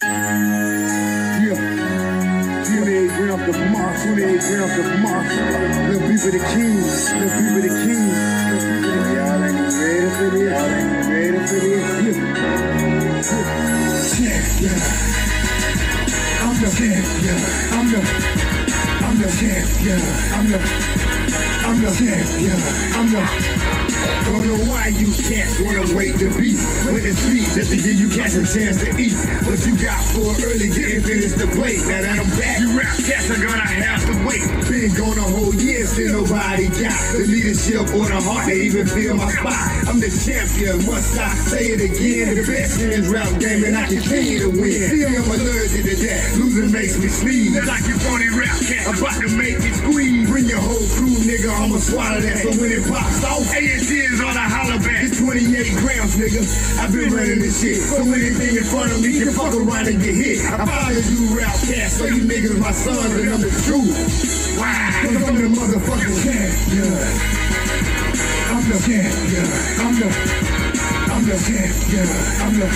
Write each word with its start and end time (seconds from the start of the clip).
Yeah. 0.00 1.58
28 2.64 3.10
grams 3.16 3.48
of 3.48 3.58
moss, 3.72 4.04
28 4.04 4.40
grams 4.40 4.78
of. 4.78 4.86
Little 5.88 6.06
people 6.06 6.30
the 6.30 6.38
king, 6.54 6.78
little 6.78 7.34
people 7.34 7.62
the 7.62 7.72
king. 7.82 8.06
Little 8.46 8.62
people 8.62 8.94
the 8.94 9.10
y'all 9.18 9.42
ain't 9.42 9.58
ready 9.58 10.06
for 10.14 10.30
this. 10.30 10.46
Y'all 10.46 10.70
ain't 10.70 11.02
ready 11.10 11.40
for 11.46 11.58
this. 11.58 11.82
Yeah. 11.98 12.22
Champion. 14.14 14.78
I'm 16.46 16.56
the 16.62 16.68
champion. 16.78 17.38
I'm 17.74 17.86
the 17.90 17.98
I'm 19.02 19.16
the 19.18 19.28
champion. 19.34 20.00
I'm 20.32 20.46
the 20.46 20.58
I'm 21.66 21.76
the 21.82 21.90
champion. 21.98 22.58
I'm 22.94 23.06
the 23.10 23.97
don't 24.28 24.46
know 24.46 24.60
why 24.70 24.88
you 24.88 25.10
can't 25.26 25.50
wanna 25.64 25.84
wait 25.96 26.14
to 26.20 26.28
be 26.38 26.54
when 26.92 27.02
it's 27.04 27.18
sweet 27.26 27.48
just 27.52 27.70
to 27.70 27.76
give 27.76 27.98
you 27.98 28.08
cats 28.08 28.36
a 28.36 28.44
chance 28.46 28.80
to 28.84 28.90
eat. 28.96 29.16
What 29.44 29.58
you 29.66 29.74
got 29.80 30.00
for 30.14 30.30
early 30.46 30.70
didn't 30.70 31.04
finish 31.04 31.32
the 31.34 31.48
plate. 31.58 31.82
Now 31.84 32.00
that 32.02 32.16
I'm 32.22 32.30
back, 32.38 32.60
you 32.60 32.78
rap 32.78 32.96
cats 33.02 33.28
are 33.30 33.40
gonna 33.40 33.66
have 33.66 34.02
to 34.06 34.14
wait. 34.24 34.46
Been 34.68 34.94
gone 34.94 35.18
a 35.18 35.26
whole 35.26 35.54
year, 35.54 35.86
still 35.86 36.22
nobody 36.22 36.68
got 36.68 36.96
the 37.16 37.26
leadership 37.26 37.82
or 37.92 38.06
the 38.06 38.20
heart 38.22 38.46
to 38.46 38.54
even 38.54 38.86
feel 38.86 39.16
my 39.16 39.30
spot. 39.32 39.58
I'm 39.88 39.98
the 40.00 40.10
champion, 40.12 40.86
must 40.86 41.18
I 41.18 41.28
say 41.50 41.74
it 41.74 41.80
again? 41.82 42.36
The 42.36 42.44
best 42.46 42.80
in 42.80 42.90
this 42.90 43.08
rap 43.08 43.28
game 43.40 43.64
and 43.64 43.76
I 43.76 43.86
continue 43.86 44.38
to 44.46 44.50
win. 44.54 44.80
See, 44.88 45.04
I'm 45.04 45.24
allergic 45.24 45.84
to 45.84 45.94
that. 46.06 46.38
Losing 46.38 46.70
makes 46.72 46.96
me 46.98 47.08
sneeze. 47.08 47.54
That's 47.54 47.66
like 47.66 47.84
you 47.88 47.98
phony 47.98 48.30
rap 48.30 48.54
cat, 48.62 48.86
about 48.86 49.18
to 49.20 49.28
make 49.34 49.58
me 49.58 49.70
squeeze. 49.74 50.28
Bring 50.30 50.46
your 50.46 50.60
whole 50.60 50.86
crew, 50.94 51.16
nigga, 51.26 51.50
I'ma 51.50 51.78
swallow 51.78 52.20
that. 52.20 52.38
So 52.38 52.50
when 52.60 52.70
it 52.70 52.86
pops 52.86 53.24
off, 53.24 53.42
ANC 53.50 53.97
is 53.98 54.20
on 54.20 54.36
a 54.36 54.46
holler 54.46 54.78
back. 54.78 55.02
It's 55.04 55.18
28 55.18 55.42
grams, 55.82 56.14
nigga. 56.16 56.42
I've 56.78 56.92
been 56.92 57.10
running 57.12 57.40
this 57.40 57.60
shit. 57.60 57.82
So 57.82 58.02
anything 58.02 58.56
in 58.56 58.64
front 58.64 58.92
of 58.92 59.02
me 59.02 59.18
can 59.18 59.32
fuck 59.32 59.54
around 59.54 59.88
and 59.88 59.98
get 59.98 60.14
hit. 60.14 60.44
I 60.46 60.62
follow 60.62 60.94
you 60.94 61.34
rap 61.34 61.54
cast, 61.66 61.98
so 61.98 62.04
you 62.06 62.22
niggas 62.22 62.58
my 62.60 62.72
sons, 62.72 63.12
and 63.18 63.30
I'm 63.30 63.40
the 63.40 63.52
truth. 63.66 64.38
Cause 64.58 65.22
I'm 65.24 65.36
the 65.36 65.48
motherfucking 65.50 66.16
champion. 66.22 66.92
I'm 68.50 68.64
the 68.66 68.76
champion. 68.82 69.46
I'm 69.82 69.94
the, 69.98 70.08
I'm 71.10 71.22
the 71.26 71.36
champion. 71.46 72.08
I'm 72.42 72.54
the, 72.58 72.68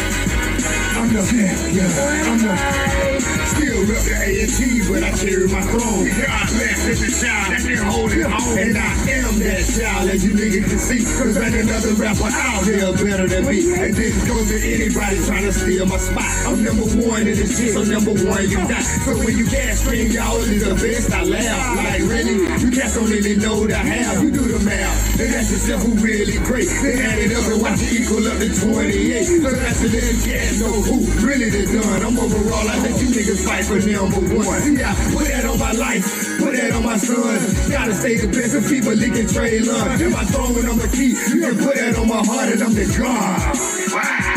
I'm 0.97 1.09
the 1.13 1.23
champion. 1.27 1.91
I'm 2.27 2.39
the, 2.39 3.12
Still 3.53 3.85
rep 3.85 4.03
the 4.09 4.17
A&T, 4.17 4.89
but 4.89 5.05
I 5.05 5.13
carry 5.13 5.49
my 5.53 5.61
throne. 5.69 6.09
God 6.09 6.47
bless 6.57 6.81
every 6.89 7.13
child 7.13 7.53
that 7.53 7.61
can 7.61 7.85
hold 7.85 8.13
it 8.13 8.25
home. 8.25 8.57
And 8.57 8.77
I 8.81 8.91
am 9.21 9.33
that 9.45 9.63
child, 9.69 10.09
as 10.09 10.25
you 10.25 10.33
niggas 10.33 10.69
can 10.73 10.81
see. 10.81 11.05
Cause 11.05 11.37
ain't 11.37 11.55
another 11.55 11.93
rapper 12.01 12.33
out 12.33 12.65
here 12.65 12.93
better 12.97 13.29
than 13.29 13.45
me. 13.45 13.61
And 13.77 13.93
this 13.93 14.17
goes 14.25 14.49
to 14.49 14.57
anybody 14.57 15.17
trying 15.29 15.45
to 15.45 15.53
steal 15.53 15.85
my 15.85 16.01
spot. 16.01 16.33
I'm 16.49 16.65
number 16.65 16.89
one 17.05 17.29
in 17.29 17.37
this 17.37 17.53
shit, 17.61 17.77
so 17.77 17.85
number 17.85 18.17
one 18.25 18.49
you 18.49 18.57
die. 18.65 18.81
So 19.05 19.13
when 19.21 19.37
you 19.37 19.45
can't 19.45 19.77
scream, 19.77 20.09
y'all 20.11 20.41
is 20.41 20.65
the 20.65 20.73
best, 20.73 21.13
I 21.13 21.23
laugh. 21.25 21.77
Like 21.77 22.03
really, 22.09 22.37
you 22.57 22.71
cats 22.73 22.97
don't 22.97 23.13
even 23.13 23.37
know 23.45 23.67
the 23.69 23.77
how. 23.77 24.23
You 24.23 24.31
do 24.33 24.45
the 24.49 24.61
math, 24.65 25.21
and 25.21 25.29
that's 25.29 25.53
yourself 25.53 25.83
who 25.85 25.93
really 26.01 26.41
great. 26.49 26.69
Then 26.81 27.05
add 27.05 27.19
it 27.21 27.37
up 27.37 27.45
and 27.53 27.61
watch 27.61 27.85
it 27.85 28.01
equal 28.01 28.25
up 28.25 28.39
to 28.41 28.49
28. 28.49 29.45
So 29.45 29.51
that's 29.53 29.81
the 29.85 29.89
then 29.93 30.17
cats 30.25 30.61
know 30.61 30.73
who 30.73 30.97
really 31.21 31.51
the 31.53 31.63
done. 31.69 32.01
I'm 32.03 32.17
overall, 32.17 32.67
I 32.69 32.81
let 32.81 32.97
you 32.97 33.09
niggas 33.13 33.42
fight 33.43 33.65
for 33.65 33.79
number 33.79 34.21
one. 34.37 34.77
Yeah, 34.77 34.95
put 35.13 35.29
that 35.29 35.45
on 35.45 35.59
my 35.59 35.73
life, 35.73 36.05
put 36.39 36.53
that 36.57 36.73
on 36.73 36.85
my 36.85 36.97
son. 36.97 37.71
Gotta 37.71 37.95
stay 37.95 38.17
of 38.17 38.69
people 38.69 38.93
leaking 38.93 39.29
trade 39.29 39.63
love. 39.67 40.01
Am 40.01 40.15
I 40.15 40.25
throwing 40.25 40.67
on 40.69 40.79
the 40.79 40.89
key? 40.89 41.15
You 41.35 41.41
can 41.41 41.59
put 41.59 41.75
that 41.75 41.97
on 41.99 42.09
my 42.09 42.25
heart 42.25 42.49
and 42.53 42.63
I'm 42.63 42.75
the 42.75 42.87
God. 42.99 43.41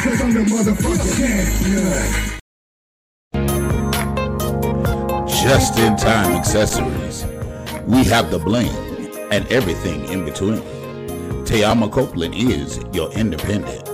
Cause 0.02 0.22
I'm 0.22 0.34
the 0.34 0.44
motherfucking 0.46 1.18
champion. 1.18 2.36
Just 5.28 5.78
in 5.80 5.96
time 5.96 6.36
accessories. 6.36 7.26
We 7.86 8.04
have 8.06 8.32
the 8.32 8.40
bling 8.40 8.74
and 9.32 9.46
everything 9.52 10.06
in 10.10 10.26
between. 10.26 10.62
Tayama 11.46 11.92
Copeland 11.92 12.34
is 12.34 12.80
your 12.94 13.12
independent 13.14 13.86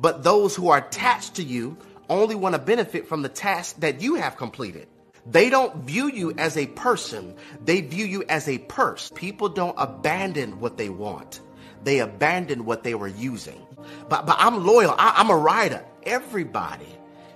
But 0.00 0.22
those 0.22 0.54
who 0.54 0.68
are 0.70 0.78
attached 0.78 1.36
to 1.36 1.42
you 1.42 1.78
only 2.08 2.34
want 2.34 2.54
to 2.54 2.58
benefit 2.58 3.06
from 3.06 3.22
the 3.22 3.28
task 3.28 3.80
that 3.80 4.00
you 4.00 4.16
have 4.16 4.36
completed. 4.36 4.88
They 5.26 5.50
don't 5.50 5.84
view 5.84 6.08
you 6.08 6.32
as 6.38 6.56
a 6.56 6.66
person, 6.66 7.34
they 7.62 7.82
view 7.82 8.06
you 8.06 8.24
as 8.28 8.48
a 8.48 8.58
purse. 8.58 9.10
People 9.14 9.50
don't 9.50 9.74
abandon 9.76 10.60
what 10.60 10.78
they 10.78 10.88
want, 10.88 11.40
they 11.82 11.98
abandon 11.98 12.64
what 12.64 12.82
they 12.82 12.94
were 12.94 13.08
using. 13.08 13.60
But, 14.08 14.26
but 14.26 14.36
I'm 14.38 14.64
loyal, 14.64 14.94
I, 14.98 15.14
I'm 15.16 15.30
a 15.30 15.36
rider. 15.36 15.84
Everybody 16.04 16.88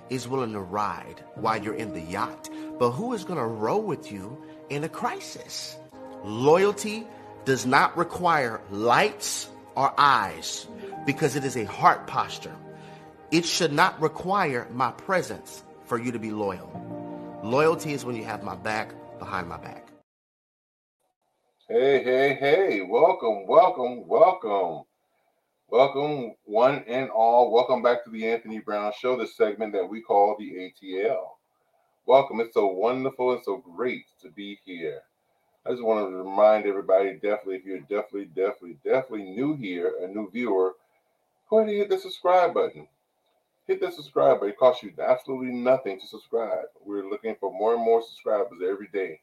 is 0.09 0.27
willing 0.27 0.53
to 0.53 0.59
ride 0.59 1.23
while 1.35 1.61
you're 1.61 1.75
in 1.75 1.93
the 1.93 2.01
yacht. 2.01 2.49
But 2.79 2.91
who 2.91 3.13
is 3.13 3.23
going 3.23 3.39
to 3.39 3.45
row 3.45 3.77
with 3.77 4.11
you 4.11 4.43
in 4.69 4.83
a 4.83 4.89
crisis? 4.89 5.77
Loyalty 6.23 7.05
does 7.45 7.65
not 7.65 7.95
require 7.97 8.61
lights 8.71 9.49
or 9.75 9.93
eyes 9.97 10.67
because 11.05 11.35
it 11.35 11.43
is 11.43 11.55
a 11.55 11.65
heart 11.65 12.07
posture. 12.07 12.55
It 13.33 13.47
should 13.47 13.73
not 13.73 13.99
require 13.99 14.67
my 14.71 14.91
presence 14.91 15.63
for 15.85 15.97
you 15.97 16.11
to 16.11 16.19
be 16.19 16.29
loyal. 16.29 16.69
Loyalty 17.43 17.93
is 17.93 18.05
when 18.05 18.15
you 18.15 18.23
have 18.25 18.43
my 18.43 18.55
back 18.55 18.93
behind 19.17 19.49
my 19.49 19.57
back. 19.57 19.87
Hey, 21.67 22.03
hey, 22.03 22.35
hey, 22.39 22.81
welcome, 22.81 23.47
welcome, 23.47 24.07
welcome. 24.07 24.83
Welcome, 25.67 26.35
one 26.43 26.83
and 26.87 27.09
all. 27.09 27.51
Welcome 27.51 27.81
back 27.81 28.03
to 28.03 28.11
the 28.11 28.29
Anthony 28.29 28.59
Brown 28.59 28.93
Show, 28.99 29.17
the 29.17 29.25
segment 29.25 29.73
that 29.73 29.89
we 29.89 29.99
call 30.01 30.35
the 30.37 30.71
ATL. 30.83 31.29
welcome. 32.05 32.39
It's 32.39 32.53
so 32.53 32.67
wonderful 32.67 33.33
and 33.33 33.43
so 33.43 33.57
great 33.57 34.05
to 34.21 34.29
be 34.29 34.59
here. 34.63 35.01
I 35.65 35.71
just 35.71 35.81
want 35.83 36.07
to 36.07 36.15
remind 36.15 36.67
everybody 36.67 37.13
definitely, 37.13 37.55
if 37.55 37.65
you're 37.65 37.79
definitely, 37.79 38.25
definitely, 38.25 38.77
definitely 38.85 39.23
new 39.31 39.55
here, 39.55 39.91
a 40.03 40.07
new 40.07 40.29
viewer, 40.29 40.73
go 41.49 41.57
ahead 41.57 41.69
and 41.69 41.77
hit 41.79 41.89
the 41.89 41.97
subscribe 41.97 42.53
button. 42.53 42.87
Hit 43.67 43.79
that 43.81 43.93
subscribe 43.93 44.39
button. 44.39 44.49
It 44.49 44.57
costs 44.57 44.83
you 44.83 44.91
absolutely 45.01 45.53
nothing 45.53 45.99
to 45.99 46.07
subscribe. 46.07 46.65
We're 46.85 47.09
looking 47.09 47.35
for 47.39 47.51
more 47.51 47.75
and 47.75 47.83
more 47.83 48.01
subscribers 48.01 48.59
every 48.61 48.87
day. 48.91 49.21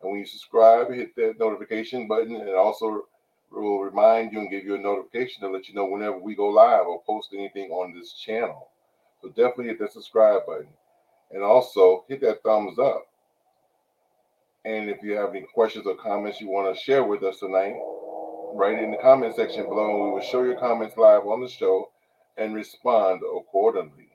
And 0.00 0.10
when 0.10 0.20
you 0.20 0.26
subscribe, 0.26 0.90
hit 0.90 1.14
that 1.16 1.38
notification 1.38 2.08
button, 2.08 2.36
and 2.36 2.54
also 2.54 3.06
will 3.50 3.80
remind 3.80 4.32
you 4.32 4.40
and 4.40 4.50
give 4.50 4.64
you 4.64 4.76
a 4.76 4.78
notification 4.78 5.42
to 5.42 5.50
let 5.50 5.68
you 5.68 5.74
know 5.74 5.84
whenever 5.84 6.18
we 6.18 6.34
go 6.34 6.46
live 6.48 6.86
or 6.86 7.02
post 7.02 7.34
anything 7.34 7.70
on 7.70 7.94
this 7.94 8.14
channel. 8.14 8.70
So 9.20 9.28
definitely 9.28 9.66
hit 9.66 9.78
that 9.80 9.92
subscribe 9.92 10.46
button. 10.46 10.68
And 11.30 11.42
also 11.42 12.04
hit 12.08 12.22
that 12.22 12.42
thumbs 12.42 12.78
up. 12.78 13.06
And 14.64 14.88
if 14.88 15.02
you 15.02 15.12
have 15.12 15.30
any 15.30 15.46
questions 15.54 15.86
or 15.86 15.96
comments 15.96 16.40
you 16.40 16.48
want 16.48 16.74
to 16.74 16.82
share 16.82 17.04
with 17.04 17.22
us 17.22 17.40
tonight, 17.40 17.74
write 18.54 18.78
it 18.78 18.84
in 18.84 18.90
the 18.90 18.96
comment 18.98 19.36
section 19.36 19.64
below, 19.64 19.90
and 19.90 20.04
we 20.04 20.10
will 20.12 20.20
show 20.22 20.42
your 20.44 20.58
comments 20.58 20.96
live 20.96 21.26
on 21.26 21.42
the 21.42 21.48
show 21.48 21.91
and 22.36 22.54
respond 22.54 23.22
accordingly. 23.22 24.10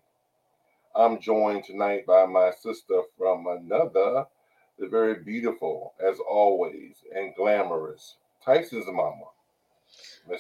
I'm 0.96 1.20
joined 1.20 1.64
tonight 1.64 2.06
by 2.06 2.26
my 2.26 2.52
sister 2.52 3.02
from 3.18 3.46
another, 3.48 4.26
the 4.80 4.88
very 4.88 5.24
beautiful, 5.24 5.94
as 6.06 6.18
always, 6.20 6.96
and 7.16 7.36
glamorous 7.36 8.16
Tyson's 8.44 8.88
mama. 8.88 9.26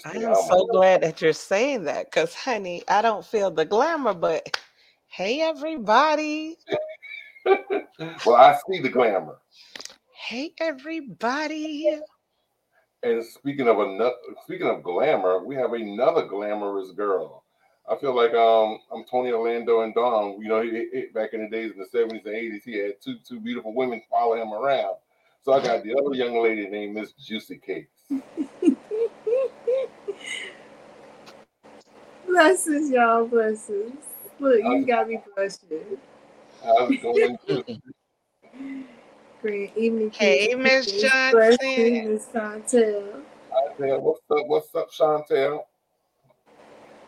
I 0.05 0.15
am 0.15 0.35
so 0.35 0.65
glad 0.67 1.01
that 1.01 1.21
you're 1.21 1.33
saying 1.33 1.83
that 1.83 2.05
because, 2.05 2.33
honey, 2.33 2.83
I 2.87 3.01
don't 3.01 3.25
feel 3.25 3.51
the 3.51 3.65
glamour, 3.65 4.13
but 4.13 4.59
hey, 5.07 5.41
everybody. 5.41 6.57
well, 8.25 8.35
I 8.35 8.57
see 8.69 8.79
the 8.81 8.89
glamour. 8.89 9.37
Hey, 10.13 10.53
everybody. 10.59 11.99
And 13.03 13.23
speaking 13.23 13.67
of 13.67 13.79
another, 13.79 14.15
speaking 14.43 14.67
of 14.67 14.83
glamour, 14.83 15.43
we 15.45 15.55
have 15.55 15.73
another 15.73 16.25
glamorous 16.25 16.91
girl. 16.91 17.43
I 17.89 17.95
feel 17.95 18.13
like 18.15 18.33
um 18.33 18.79
I'm 18.91 19.03
Tony 19.05 19.31
Orlando 19.31 19.81
and 19.81 19.93
Dawn. 19.93 20.41
You 20.41 20.47
know, 20.49 20.61
he, 20.61 20.69
he- 20.91 21.05
back 21.13 21.33
in 21.33 21.41
the 21.41 21.49
days 21.49 21.71
in 21.71 21.79
the 21.79 21.85
70s 21.85 22.25
and 22.25 22.35
80s, 22.35 22.63
he 22.63 22.77
had 22.77 23.01
two 23.01 23.17
two 23.27 23.39
beautiful 23.39 23.73
women 23.73 24.01
follow 24.09 24.35
him 24.35 24.53
around. 24.53 24.95
So 25.43 25.53
I 25.53 25.61
got 25.63 25.83
the 25.83 25.95
other 25.95 26.13
young 26.15 26.41
lady 26.43 26.67
named 26.67 26.95
Miss 26.95 27.13
Juicy 27.13 27.57
Cakes. 27.57 28.03
Blessings, 32.27 32.89
y'all. 32.91 33.25
Blessings. 33.25 33.95
Look, 34.39 34.59
you 34.59 34.85
got 34.85 35.07
me 35.07 35.19
blushing. 35.35 35.97
How's 36.63 36.91
it 36.91 37.01
going? 37.01 37.37
Juicy? 37.47 37.79
Great 39.41 39.77
evening. 39.77 40.11
Hey. 40.11 40.53
Miss 40.55 40.87
Miss 40.87 41.01
Johnson. 41.03 42.13
Miss 42.13 42.25
Chantel. 42.25 43.21
Chantel, 43.79 44.01
what's 44.01 44.21
up? 44.29 44.47
What's 44.47 44.75
up, 44.75 44.91
Chantel? 44.91 45.63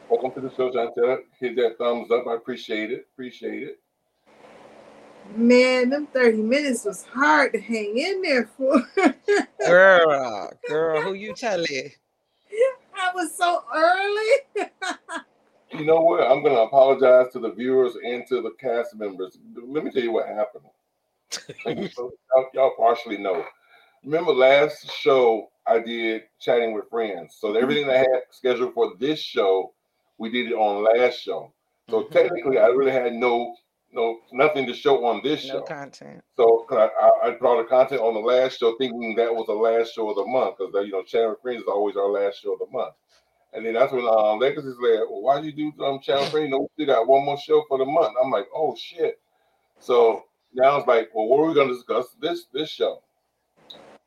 Welcome 0.09 0.31
to 0.31 0.41
the 0.41 0.55
show, 0.55 0.71
Chantel. 0.71 1.19
Hit 1.39 1.55
that 1.57 1.77
thumbs 1.77 2.09
up. 2.09 2.25
I 2.27 2.33
appreciate 2.33 2.91
it. 2.91 3.07
Appreciate 3.13 3.61
it. 3.61 3.79
Man, 5.35 5.91
them 5.91 6.07
30 6.07 6.41
minutes 6.41 6.83
was 6.83 7.05
hard 7.05 7.53
to 7.53 7.61
hang 7.61 7.95
in 7.95 8.23
there 8.23 8.49
for. 8.57 8.81
Girl, 9.67 10.51
girl, 10.67 11.01
who 11.03 11.13
you 11.13 11.35
telling? 11.35 11.91
I 12.95 13.11
was 13.13 13.35
so 13.35 13.63
early. 13.75 14.67
You 15.71 15.85
know 15.85 16.01
what? 16.01 16.23
I'm 16.23 16.41
going 16.41 16.55
to 16.55 16.63
apologize 16.63 17.31
to 17.33 17.39
the 17.39 17.51
viewers 17.51 17.93
and 18.03 18.25
to 18.27 18.41
the 18.41 18.51
cast 18.59 18.95
members. 18.95 19.37
Let 19.55 19.83
me 19.83 19.91
tell 19.91 20.01
you 20.01 20.11
what 20.11 20.27
happened. 20.27 20.65
So 21.93 22.11
y'all, 22.35 22.49
y'all 22.55 22.73
partially 22.75 23.19
know. 23.19 23.45
Remember 24.03 24.31
last 24.31 24.91
show 24.91 25.51
I 25.67 25.77
did 25.77 26.23
chatting 26.39 26.73
with 26.73 26.89
friends. 26.89 27.37
So 27.39 27.55
everything 27.55 27.87
I 27.87 27.97
had 27.97 28.23
scheduled 28.31 28.73
for 28.73 28.93
this 28.99 29.19
show, 29.19 29.73
we 30.19 30.29
did 30.29 30.51
it 30.51 30.53
on 30.53 30.83
last 30.83 31.19
show. 31.19 31.51
So 31.89 32.03
Mhm. 32.03 32.11
technically, 32.11 32.59
I 32.59 32.67
really 32.67 32.91
had 32.91 33.13
no 33.13 33.55
no 33.91 34.19
nothing 34.31 34.67
to 34.67 34.73
show 34.73 35.03
on 35.05 35.21
this 35.23 35.43
No 35.47 35.53
show. 35.53 35.61
content. 35.63 36.23
So 36.37 36.65
I, 36.69 36.89
I, 37.23 37.37
all 37.41 37.57
the 37.57 37.63
content 37.63 38.01
on 38.01 38.13
the 38.13 38.19
last 38.19 38.59
show, 38.59 38.75
thinking 38.77 39.15
that 39.15 39.33
was 39.33 39.47
the 39.47 39.53
last 39.53 39.93
show 39.93 40.09
of 40.09 40.15
the 40.15 40.25
month, 40.25 40.57
because 40.59 40.85
you 40.85 40.91
know, 40.91 41.01
Channel 41.03 41.35
Friends 41.41 41.63
is 41.63 41.67
always 41.67 41.97
our 41.97 42.07
last 42.07 42.41
show 42.41 42.53
of 42.53 42.59
the 42.59 42.67
month. 42.67 42.93
And 43.51 43.65
then 43.65 43.73
that's 43.73 43.91
when 43.91 44.05
um, 44.07 44.37
Legacy's 44.37 44.77
like, 44.77 45.09
well, 45.09 45.21
why 45.23 45.41
do 45.41 45.47
you 45.47 45.73
do 45.73 45.83
um, 45.83 45.99
Channel 45.99 46.25
Friends? 46.25 46.51
No, 46.51 46.69
we 46.77 46.85
got 46.85 47.07
one 47.07 47.25
more 47.25 47.37
show 47.39 47.63
for 47.67 47.79
the 47.79 47.85
month. 47.85 48.15
I'm 48.21 48.29
like, 48.29 48.47
oh 48.53 48.75
shit. 48.75 49.19
So 49.79 50.25
now 50.53 50.77
it's 50.77 50.87
like, 50.87 51.09
well, 51.15 51.25
what 51.27 51.39
are 51.39 51.47
we 51.47 51.55
going 51.55 51.69
to 51.69 51.73
discuss 51.73 52.09
this 52.21 52.45
this 52.53 52.69
show? 52.69 53.01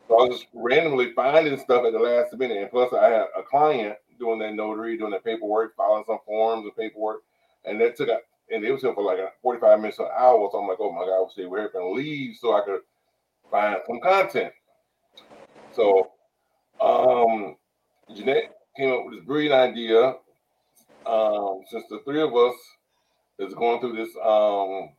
So 0.06 0.14
I 0.18 0.28
was 0.28 0.38
just 0.40 0.50
randomly 0.54 1.12
finding 1.14 1.58
stuff 1.58 1.84
at 1.84 1.92
the 1.92 1.98
last 1.98 2.32
minute, 2.34 2.58
and 2.58 2.70
plus 2.70 2.92
I 2.92 3.08
had 3.08 3.26
a 3.36 3.42
client 3.42 3.96
doing 4.22 4.38
that 4.38 4.54
notary, 4.54 4.96
doing 4.96 5.10
that 5.10 5.24
paperwork, 5.24 5.74
filing 5.76 6.04
some 6.06 6.20
forms 6.24 6.64
and 6.64 6.76
paperwork, 6.76 7.22
and 7.64 7.80
that 7.80 7.96
took 7.96 8.08
a 8.08 8.18
and 8.50 8.64
it 8.64 8.70
was 8.70 8.82
here 8.82 8.94
for 8.94 9.02
like 9.02 9.18
a 9.18 9.30
45 9.42 9.80
minutes 9.80 9.98
an 9.98 10.06
hour. 10.16 10.48
So 10.52 10.58
I'm 10.58 10.68
like, 10.68 10.78
oh 10.80 10.92
my 10.92 11.06
God, 11.06 11.28
see, 11.34 11.46
we're 11.46 11.72
going 11.72 11.94
to 11.94 12.00
leave 12.00 12.36
so 12.36 12.54
I 12.54 12.64
could 12.64 12.80
find 13.50 13.78
some 13.86 14.00
content. 14.00 14.52
So 15.72 16.10
um 16.80 17.56
Jeanette 18.14 18.54
came 18.76 18.92
up 18.92 19.06
with 19.06 19.14
this 19.14 19.24
brilliant 19.24 19.54
idea. 19.54 20.14
Um, 21.06 21.62
since 21.68 21.84
the 21.90 22.00
three 22.04 22.22
of 22.22 22.34
us 22.34 22.54
is 23.38 23.54
going 23.54 23.80
through 23.80 23.96
this 23.96 24.14
um 24.24 24.90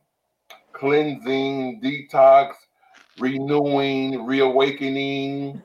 cleansing, 0.72 1.80
detox, 1.80 2.52
renewing, 3.18 4.26
reawakening, 4.26 5.62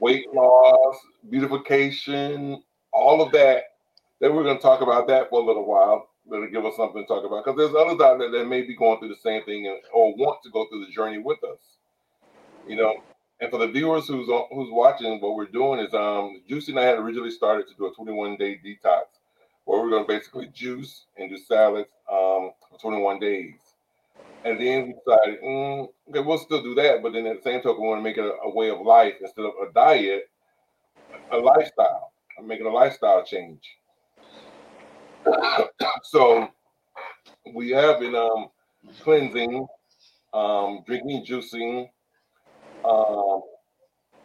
weight 0.00 0.26
loss, 0.32 0.96
beautification, 1.30 2.62
all 2.98 3.22
of 3.22 3.32
that. 3.32 3.64
Then 4.20 4.34
we're 4.34 4.42
going 4.42 4.56
to 4.56 4.62
talk 4.62 4.80
about 4.80 5.06
that 5.08 5.30
for 5.30 5.40
a 5.40 5.44
little 5.44 5.66
while. 5.66 6.08
Going 6.28 6.44
to 6.44 6.50
give 6.50 6.66
us 6.66 6.76
something 6.76 7.02
to 7.02 7.08
talk 7.08 7.24
about 7.24 7.44
because 7.44 7.56
there's 7.56 7.74
others 7.74 8.00
out 8.02 8.18
there 8.18 8.30
that 8.30 8.48
may 8.48 8.60
be 8.62 8.76
going 8.76 8.98
through 8.98 9.08
the 9.08 9.16
same 9.22 9.44
thing 9.44 9.66
and, 9.66 9.78
or 9.94 10.14
want 10.16 10.42
to 10.42 10.50
go 10.50 10.66
through 10.68 10.84
the 10.84 10.92
journey 10.92 11.18
with 11.18 11.42
us. 11.42 11.58
You 12.66 12.76
know, 12.76 12.96
and 13.40 13.50
for 13.50 13.58
the 13.58 13.68
viewers 13.68 14.06
who's 14.06 14.26
who's 14.26 14.70
watching, 14.70 15.20
what 15.20 15.36
we're 15.36 15.46
doing 15.46 15.80
is 15.80 15.94
um, 15.94 16.42
Juicy 16.46 16.72
and 16.72 16.80
I 16.80 16.84
had 16.84 16.98
originally 16.98 17.30
started 17.30 17.66
to 17.68 17.74
do 17.78 17.86
a 17.86 17.94
21 17.94 18.36
day 18.36 18.60
detox 18.62 19.04
where 19.64 19.82
we're 19.82 19.90
going 19.90 20.06
to 20.06 20.08
basically 20.08 20.48
juice 20.48 21.04
and 21.18 21.28
do 21.28 21.36
salads 21.36 21.90
um, 22.10 22.52
for 22.70 22.78
21 22.80 23.20
days. 23.20 23.54
And 24.44 24.58
then 24.58 24.86
we 24.86 24.94
decided, 24.94 25.42
mm, 25.42 25.88
okay, 26.08 26.20
we'll 26.20 26.38
still 26.38 26.62
do 26.62 26.74
that, 26.76 27.02
but 27.02 27.12
then 27.12 27.26
at 27.26 27.42
the 27.42 27.50
same 27.50 27.60
token, 27.60 27.82
we 27.82 27.88
want 27.88 27.98
to 27.98 28.02
make 28.02 28.16
it 28.16 28.24
a, 28.24 28.32
a 28.44 28.54
way 28.54 28.70
of 28.70 28.80
life 28.80 29.14
instead 29.20 29.44
of 29.44 29.52
a 29.62 29.72
diet, 29.74 30.30
a 31.32 31.36
lifestyle. 31.36 32.12
I'm 32.38 32.46
making 32.46 32.66
a 32.66 32.70
lifestyle 32.70 33.24
change. 33.24 33.62
so 36.04 36.48
we 37.54 37.70
have 37.70 38.00
been 38.00 38.14
um, 38.14 38.48
cleansing, 39.00 39.66
um, 40.32 40.80
drinking, 40.86 41.24
juicing, 41.24 41.88
um, 42.84 43.42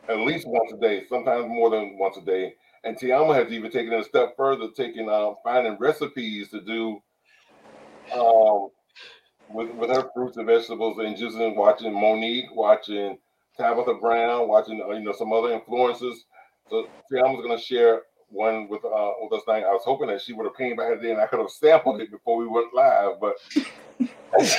at 0.10 0.20
least 0.20 0.48
once 0.48 0.72
a 0.74 0.77
day, 0.77 1.03
sometimes 1.10 1.48
more 1.48 1.70
than 1.70 1.98
once 1.98 2.17
a 2.17 2.22
day. 2.22 2.53
And 2.84 2.98
Tiama 2.98 3.34
has 3.36 3.51
even 3.51 3.72
taken 3.72 3.93
it 3.93 4.01
a 4.01 4.03
step 4.03 4.36
further, 4.36 4.67
taking 4.75 5.10
um, 5.10 5.36
finding 5.43 5.77
recipes 5.79 6.50
to 6.50 6.62
do 6.62 7.01
um, 8.13 8.70
with 9.50 9.72
with 9.75 9.89
her 9.89 10.10
fruits 10.13 10.38
and 10.38 10.46
vegetables 10.46 10.98
and 11.00 11.15
juicing. 11.15 11.55
Watching 11.55 11.93
Monique, 11.93 12.53
watching 12.53 13.17
Tabitha 13.58 13.96
Brown, 13.96 14.50
watching 14.50 14.82
uh, 14.82 14.91
you 14.91 15.03
know 15.03 15.13
some 15.13 15.32
other 15.32 15.58
influencers. 15.58 16.15
So 16.74 16.88
Tiama's 17.12 17.46
going 17.46 17.56
to 17.56 17.63
share 17.63 18.01
one 18.30 18.68
with 18.68 18.84
uh, 18.84 19.12
with 19.22 19.34
us 19.34 19.46
tonight. 19.46 19.63
I 19.63 19.74
was 19.74 19.84
hoping 19.86 20.08
that 20.08 20.22
she 20.22 20.34
would 20.34 20.48
have 20.48 20.58
came 20.58 20.75
back 20.75 21.00
then. 21.03 21.20
I 21.20 21.27
could 21.27 21.38
have 21.38 21.51
sampled 21.51 22.01
it 22.01 22.10
before 22.10 22.38
we 22.38 22.48
went 22.48 22.74
live, 22.74 23.20
but 23.22 23.36
you 24.39 24.50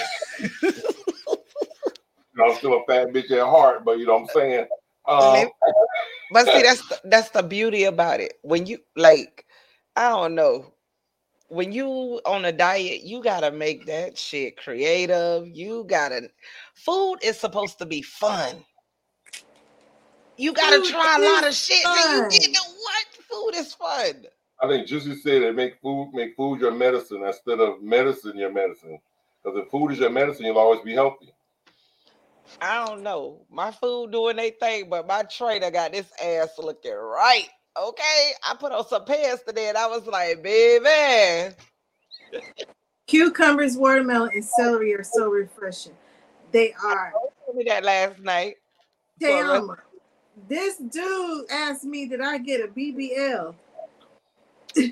know, 2.37 2.45
I'm 2.45 2.55
still 2.55 2.75
a 2.75 2.85
fat 2.87 3.09
bitch 3.09 3.33
at 3.33 3.45
heart. 3.45 3.85
But 3.85 3.99
you 3.99 4.07
know 4.07 4.15
what 4.15 4.23
I'm 4.23 4.29
saying. 4.29 4.67
Um, 5.09 5.49
But 6.31 6.47
see, 6.47 6.63
that's 6.63 6.89
the, 6.89 7.01
that's 7.07 7.31
the 7.31 7.43
beauty 7.43 7.83
about 7.83 8.21
it. 8.21 8.35
When 8.43 8.65
you 8.65 8.79
like, 8.95 9.45
I 9.97 10.11
don't 10.11 10.37
know, 10.37 10.73
when 11.49 11.73
you 11.73 12.21
on 12.25 12.45
a 12.45 12.53
diet, 12.53 13.03
you 13.03 13.25
gotta 13.25 13.51
make 13.51 13.87
that 13.87 14.17
shit 14.17 14.57
creative. 14.57 15.49
You 15.49 15.85
gotta. 15.89 16.31
Food 16.77 17.17
is 17.25 17.41
supposed 17.41 17.79
to 17.81 17.87
be 17.87 18.03
fun. 18.03 18.65
You 20.37 20.53
gotta 20.53 20.77
Food 20.77 20.91
try 20.91 21.17
a 21.17 21.21
lot 21.25 21.45
of 21.49 21.51
is 21.51 21.59
shit. 21.59 21.83
till 21.83 22.09
you 22.11 22.21
fun. 22.21 22.31
get 22.31 22.43
to 22.55 22.63
what 22.63 23.07
food 23.31 23.55
is 23.57 23.75
fun. 23.75 24.27
I 24.61 24.69
think 24.69 24.87
Juicy 24.89 25.17
said 25.17 25.43
that 25.43 25.55
make 25.55 25.81
food 25.81 26.11
make 26.15 26.37
food 26.37 26.61
your 26.61 26.73
medicine 26.73 27.23
instead 27.25 27.61
of 27.61 27.83
medicine 27.83 28.39
your 28.39 28.53
medicine. 28.53 28.99
Because 29.43 29.61
if 29.65 29.71
food 29.71 29.91
is 29.93 29.99
your 29.99 30.11
medicine, 30.11 30.47
you'll 30.47 30.59
always 30.59 30.81
be 30.83 30.95
healthy. 30.95 31.35
I 32.61 32.87
don't 32.87 33.03
know. 33.03 33.47
My 33.51 33.71
food 33.71 34.13
doing 34.13 34.37
they 34.37 34.51
thing, 34.51 34.89
but 34.91 35.07
my 35.07 35.23
trainer 35.25 35.71
got 35.71 35.93
this 35.93 36.07
ass 36.23 36.51
looking 36.59 36.93
right. 36.95 37.49
Okay, 37.81 38.31
I 38.49 38.55
put 38.59 38.73
on 38.73 38.87
some 38.87 39.05
pants 39.05 39.43
today, 39.47 39.69
and 39.69 39.79
I 39.79 39.87
was 39.87 40.07
like, 40.07 40.43
baby. 40.43 41.55
Cucumbers, 43.07 43.77
watermelon, 43.77 44.31
and 44.35 44.45
celery 44.45 44.95
are 44.95 45.05
so 45.05 45.29
refreshing. 45.31 45.95
They 46.53 46.73
are. 46.83 47.13
Told 47.47 47.57
me 47.57 47.65
that 47.69 47.85
last 47.85 48.21
night. 48.21 48.57
For 49.21 49.43
a 49.43 49.49
rest- 49.49 49.67
Tayama, 49.67 49.77
this 50.49 50.77
dude 50.77 51.51
asked 51.51 51.85
me 51.85 52.07
did 52.07 52.21
I 52.21 52.39
get 52.39 52.61
a 52.61 52.69
BBL. 52.69 53.55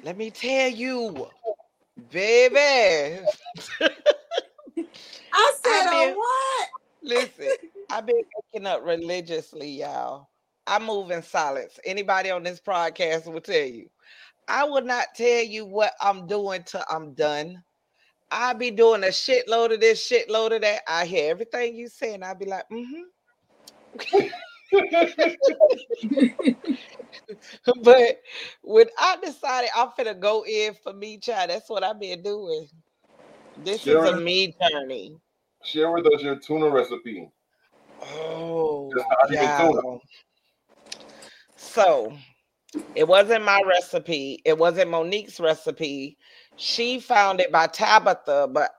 Let 0.05 0.17
me 0.17 0.31
tell 0.31 0.69
you, 0.69 1.29
baby. 2.11 3.25
I 5.35 5.55
said, 5.63 5.87
I 5.89 6.11
"A 6.11 6.15
what? 6.15 6.69
Listen, 7.03 7.49
I've 7.91 8.07
been 8.07 8.23
waking 8.55 8.67
up 8.67 8.85
religiously, 8.85 9.71
y'all. 9.71 10.29
I 10.67 10.79
move 10.79 11.11
in 11.11 11.23
silence. 11.23 11.81
Anybody 11.85 12.31
on 12.31 12.45
this 12.45 12.61
podcast 12.61 13.31
will 13.31 13.41
tell 13.41 13.67
you. 13.67 13.89
I 14.47 14.65
will 14.65 14.83
not 14.83 15.09
tell 15.17 15.43
you 15.43 15.65
what 15.65 15.95
I'm 16.01 16.27
doing 16.27 16.63
till 16.65 16.85
I'm 16.89 17.15
done. 17.15 17.63
I 18.31 18.53
be 18.55 18.71
doing 18.71 19.05
a 19.05 19.09
shitload 19.09 19.75
of 19.75 19.81
this, 19.81 20.09
shitload 20.09 20.55
of 20.55 20.63
that. 20.63 20.83
I 20.89 21.07
hear 21.07 21.31
everything 21.31 21.75
you 21.75 21.89
say, 21.89 22.15
and 22.15 22.25
I 22.25 22.35
be 22.35 22.47
like, 22.47 22.65
mm-hmm. 22.71 24.27
but 27.83 28.21
when 28.63 28.87
I 28.99 29.17
decided 29.23 29.71
I'm 29.77 29.89
finna 29.99 30.19
go 30.19 30.45
in 30.45 30.75
for 30.83 30.93
me, 30.93 31.19
child, 31.19 31.51
that's 31.51 31.69
what 31.69 31.85
I've 31.85 32.01
been 32.01 32.23
doing. 32.23 32.69
This 33.57 33.87
is 33.87 33.95
a 33.95 34.21
me 34.21 34.55
journey. 34.71 35.17
Share 35.65 35.93
with 35.93 36.07
us 36.07 36.23
your 36.23 36.37
tuna 36.37 36.71
recipe. 36.71 37.31
Oh, 38.03 38.93
tuna. 39.31 39.99
So 41.57 42.17
it 42.95 43.07
wasn't 43.07 43.45
my 43.45 43.61
recipe. 43.67 44.41
It 44.45 44.57
wasn't 44.57 44.91
Monique's 44.91 45.39
recipe. 45.39 46.17
She 46.57 47.01
found 47.01 47.41
it 47.41 47.53
by 47.53 47.67
Tabitha, 47.67 48.49
but 48.51 48.71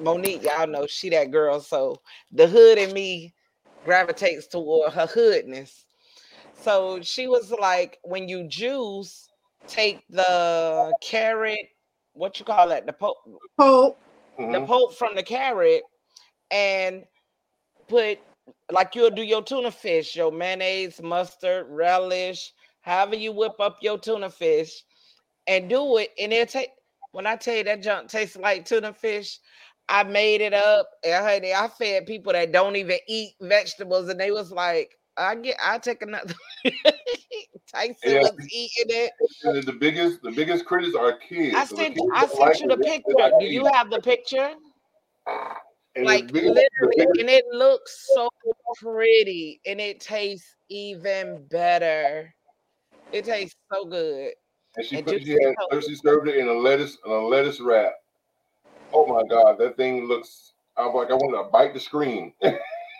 Monique, 0.00 0.44
y'all 0.44 0.66
know 0.66 0.86
she 0.86 1.10
that 1.10 1.30
girl. 1.30 1.60
So 1.60 1.96
the 2.32 2.46
hood 2.46 2.78
in 2.78 2.92
me 2.92 3.34
gravitates 3.84 4.46
toward 4.46 4.92
her 4.92 5.06
hoodness. 5.06 5.84
So 6.60 7.00
she 7.02 7.26
was 7.28 7.50
like, 7.50 7.98
when 8.02 8.28
you 8.28 8.44
juice, 8.48 9.28
take 9.66 10.04
the 10.08 10.92
carrot, 11.00 11.68
what 12.12 12.38
you 12.38 12.44
call 12.44 12.68
that, 12.68 12.86
the 12.86 12.92
po- 12.92 13.16
Pope. 13.56 13.98
the 14.36 14.44
Mhm. 14.44 14.66
pulp 14.66 14.94
from 14.94 15.14
the 15.14 15.22
carrot 15.22 15.82
and 16.50 17.06
put 17.88 18.18
like 18.70 18.94
you'll 18.94 19.10
do 19.10 19.22
your 19.22 19.42
tuna 19.42 19.70
fish, 19.70 20.16
your 20.16 20.32
mayonnaise, 20.32 21.02
mustard, 21.02 21.66
relish, 21.68 22.52
however 22.80 23.14
you 23.16 23.32
whip 23.32 23.58
up 23.60 23.78
your 23.82 23.98
tuna 23.98 24.30
fish, 24.30 24.84
and 25.46 25.68
do 25.68 25.98
it. 25.98 26.12
And 26.18 26.32
it'll 26.32 26.46
take 26.46 26.70
when 27.12 27.26
I 27.26 27.36
tell 27.36 27.56
you 27.56 27.64
that 27.64 27.82
junk 27.82 28.08
tastes 28.10 28.36
like 28.36 28.64
tuna 28.64 28.92
fish, 28.92 29.38
I 29.88 30.02
made 30.04 30.40
it 30.40 30.54
up. 30.54 30.88
And 31.04 31.24
honey, 31.24 31.54
I 31.54 31.68
fed 31.68 32.06
people 32.06 32.32
that 32.32 32.52
don't 32.52 32.76
even 32.76 32.98
eat 33.08 33.32
vegetables, 33.40 34.08
and 34.08 34.20
they 34.20 34.30
was 34.30 34.50
like, 34.50 34.90
I 35.16 35.34
get 35.34 35.56
I 35.62 35.78
take 35.78 36.02
another 36.02 36.34
Tyson 37.72 37.94
Yeah. 38.04 38.20
was 38.20 38.32
eating 38.50 38.86
it. 38.88 39.12
And 39.44 39.62
the- 39.64 39.72
biggest, 39.72 40.22
the 40.22 40.30
biggest 40.30 40.64
critics 40.64 40.94
are 40.94 41.16
kids. 41.18 41.54
I 41.56 41.64
sent 41.64 41.98
I 42.14 42.26
sent 42.26 42.38
like 42.40 42.60
you 42.60 42.68
the 42.68 42.74
it. 42.74 42.78
They- 42.82 42.88
they 42.88 42.98
picture. 42.98 43.38
Do 43.40 43.46
you 43.46 43.64
have 43.72 43.90
the 43.90 44.00
picture? 44.00 44.50
And 45.96 46.06
like 46.06 46.32
biggest- 46.32 46.54
literally, 46.54 47.20
and 47.20 47.28
it 47.28 47.44
looks 47.52 48.06
so 48.14 48.28
pretty, 48.80 49.60
and 49.66 49.80
it 49.80 50.00
tastes 50.00 50.54
even 50.68 51.44
better. 51.50 52.32
It 53.12 53.24
tastes 53.24 53.56
so 53.72 53.84
good. 53.86 54.32
And 54.76 54.86
she 54.86 54.96
And 54.98 55.06
put 55.06 55.22
she 55.22 55.30
had 55.30 55.84
she 55.84 55.94
served 55.96 56.28
it 56.28 56.36
in 56.36 56.46
a 56.46 56.52
lettuce 56.52 56.96
in 57.04 57.10
a 57.10 57.18
lettuce 57.26 57.60
wrap. 57.60 57.94
Oh 58.92 59.06
my 59.06 59.22
god, 59.28 59.58
that 59.58 59.76
thing 59.76 60.06
looks 60.06 60.52
I 60.76 60.86
was 60.86 60.94
like 60.94 61.10
I 61.10 61.14
wanted 61.14 61.42
to 61.42 61.50
bite 61.50 61.74
the 61.74 61.80
screen. 61.80 62.32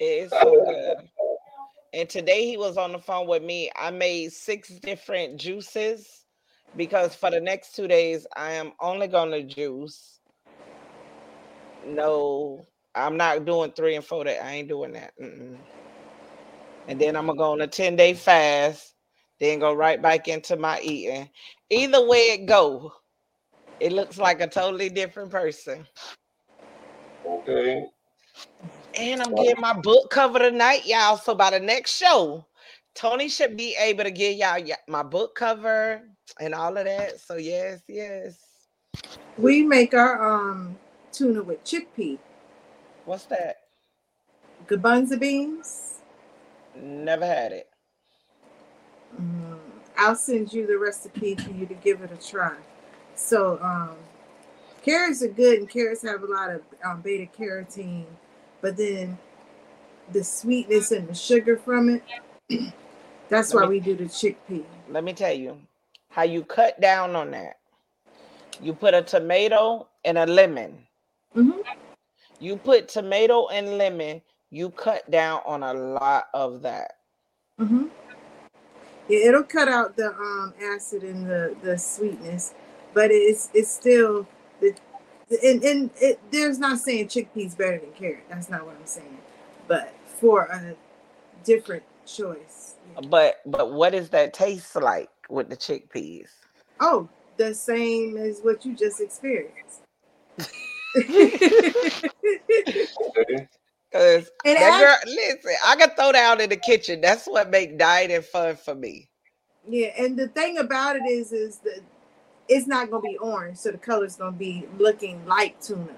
It's 0.00 0.30
so 0.30 0.64
good. 0.64 1.08
And 1.92 2.08
today 2.08 2.46
he 2.46 2.56
was 2.56 2.76
on 2.76 2.92
the 2.92 2.98
phone 2.98 3.26
with 3.26 3.42
me. 3.42 3.70
I 3.74 3.90
made 3.90 4.32
six 4.32 4.68
different 4.68 5.40
juices 5.40 6.24
because 6.76 7.14
for 7.14 7.30
the 7.30 7.40
next 7.40 7.74
two 7.74 7.88
days 7.88 8.26
I 8.36 8.52
am 8.52 8.72
only 8.80 9.08
gonna 9.08 9.42
juice. 9.42 10.20
No, 11.86 12.66
I'm 12.94 13.16
not 13.16 13.44
doing 13.44 13.72
three 13.72 13.96
and 13.96 14.04
four. 14.04 14.24
That 14.24 14.44
I 14.44 14.52
ain't 14.52 14.68
doing 14.68 14.92
that. 14.92 15.12
Mm-mm. 15.20 15.56
And 16.88 17.00
then 17.00 17.16
I'm 17.16 17.26
gonna 17.26 17.38
go 17.38 17.52
on 17.52 17.60
a 17.60 17.66
ten 17.66 17.96
day 17.96 18.14
fast. 18.14 18.94
Then 19.40 19.60
go 19.60 19.72
right 19.72 20.02
back 20.02 20.28
into 20.28 20.56
my 20.56 20.80
eating. 20.80 21.28
Either 21.70 22.06
way 22.06 22.32
it 22.32 22.46
go, 22.46 22.92
it 23.80 23.92
looks 23.92 24.18
like 24.18 24.40
a 24.40 24.46
totally 24.46 24.88
different 24.88 25.30
person. 25.30 25.86
okay. 27.26 27.86
And 28.94 29.22
I'm 29.22 29.34
getting 29.34 29.60
my 29.60 29.74
book 29.74 30.10
cover 30.10 30.38
tonight, 30.38 30.86
y'all. 30.86 31.16
So 31.16 31.34
by 31.34 31.50
the 31.50 31.60
next 31.60 31.96
show, 31.96 32.46
Tony 32.94 33.28
should 33.28 33.56
be 33.56 33.76
able 33.78 34.04
to 34.04 34.10
give 34.10 34.36
y'all 34.36 34.60
my 34.88 35.02
book 35.02 35.34
cover 35.36 36.02
and 36.40 36.54
all 36.54 36.76
of 36.76 36.84
that. 36.84 37.20
So 37.20 37.36
yes, 37.36 37.82
yes. 37.88 38.38
We 39.36 39.62
make 39.62 39.94
our 39.94 40.46
um 40.46 40.76
tuna 41.12 41.42
with 41.42 41.62
chickpea, 41.64 42.18
What's 43.04 43.26
that? 43.26 43.56
garbanzo 44.66 45.18
beans. 45.18 46.00
Never 46.74 47.26
had 47.26 47.52
it. 47.52 47.68
Mm, 49.20 49.58
I'll 49.96 50.16
send 50.16 50.52
you 50.52 50.66
the 50.66 50.78
recipe 50.78 51.34
for 51.36 51.50
you 51.50 51.66
to 51.66 51.74
give 51.74 52.02
it 52.02 52.10
a 52.12 52.16
try. 52.16 52.56
So 53.18 53.58
um 53.60 53.96
carrots 54.82 55.22
are 55.22 55.28
good 55.28 55.58
and 55.58 55.68
carrots 55.68 56.02
have 56.02 56.22
a 56.22 56.26
lot 56.26 56.50
of 56.50 56.62
um, 56.84 57.00
beta 57.02 57.28
carotene, 57.38 58.06
but 58.62 58.76
then 58.76 59.18
the 60.12 60.24
sweetness 60.24 60.92
and 60.92 61.06
the 61.08 61.14
sugar 61.14 61.56
from 61.56 61.88
it. 61.90 62.02
That's 63.28 63.52
Let 63.52 63.62
why 63.62 63.68
me- 63.68 63.68
we 63.68 63.80
do 63.80 63.96
the 63.96 64.04
chickpea. 64.04 64.64
Let 64.88 65.04
me 65.04 65.12
tell 65.12 65.34
you 65.34 65.58
how 66.10 66.22
you 66.22 66.42
cut 66.44 66.80
down 66.80 67.14
on 67.14 67.30
that. 67.32 67.58
You 68.62 68.72
put 68.72 68.94
a 68.94 69.02
tomato 69.02 69.86
and 70.04 70.16
a 70.16 70.24
lemon. 70.26 70.78
Mhm. 71.36 71.62
You 72.40 72.56
put 72.56 72.88
tomato 72.88 73.48
and 73.48 73.76
lemon. 73.76 74.22
You 74.50 74.70
cut 74.70 75.10
down 75.10 75.42
on 75.44 75.62
a 75.62 75.74
lot 75.74 76.28
of 76.32 76.62
that. 76.62 76.92
hmm 77.58 77.88
Yeah, 79.08 79.28
it'll 79.28 79.42
cut 79.42 79.68
out 79.68 79.96
the 79.96 80.14
um 80.14 80.54
acid 80.62 81.02
and 81.02 81.28
the 81.28 81.54
the 81.62 81.76
sweetness, 81.76 82.54
but 82.98 83.12
it's 83.12 83.48
it's 83.54 83.70
still 83.70 84.26
the 84.60 84.74
and, 85.44 85.62
and 85.62 85.90
it 86.00 86.18
there's 86.32 86.58
not 86.58 86.80
saying 86.80 87.06
chickpeas 87.06 87.56
better 87.56 87.78
than 87.78 87.92
carrot. 87.92 88.24
That's 88.28 88.50
not 88.50 88.66
what 88.66 88.74
I'm 88.74 88.86
saying. 88.86 89.18
But 89.68 89.94
for 90.18 90.46
a 90.46 90.74
different 91.44 91.84
choice. 92.06 92.74
But 93.08 93.36
but 93.46 93.72
what 93.72 93.92
does 93.92 94.08
that 94.08 94.34
taste 94.34 94.74
like 94.74 95.10
with 95.30 95.48
the 95.48 95.56
chickpeas? 95.56 96.26
Oh, 96.80 97.08
the 97.36 97.54
same 97.54 98.16
as 98.16 98.40
what 98.40 98.66
you 98.66 98.74
just 98.74 99.00
experienced. 99.00 99.82
Cause 103.92 104.28
And 104.44 104.56
that 104.56 104.72
I- 104.74 104.80
girl, 104.80 104.98
listen, 105.06 105.52
I 105.64 105.76
can 105.76 105.90
throw 105.90 106.10
down 106.10 106.40
in 106.40 106.50
the 106.50 106.56
kitchen. 106.56 107.00
That's 107.00 107.26
what 107.26 107.48
make 107.48 107.78
dieting 107.78 108.22
fun 108.22 108.56
for 108.56 108.74
me. 108.74 109.08
Yeah, 109.68 109.92
and 109.96 110.18
the 110.18 110.28
thing 110.28 110.58
about 110.58 110.96
it 110.96 111.04
is, 111.06 111.32
is 111.32 111.58
that 111.58 111.80
it's 112.48 112.66
not 112.66 112.90
gonna 112.90 113.02
be 113.02 113.18
orange, 113.18 113.58
so 113.58 113.70
the 113.72 113.78
color's 113.78 114.16
gonna 114.16 114.32
be 114.32 114.66
looking 114.78 115.24
like 115.26 115.60
tuna. 115.60 115.94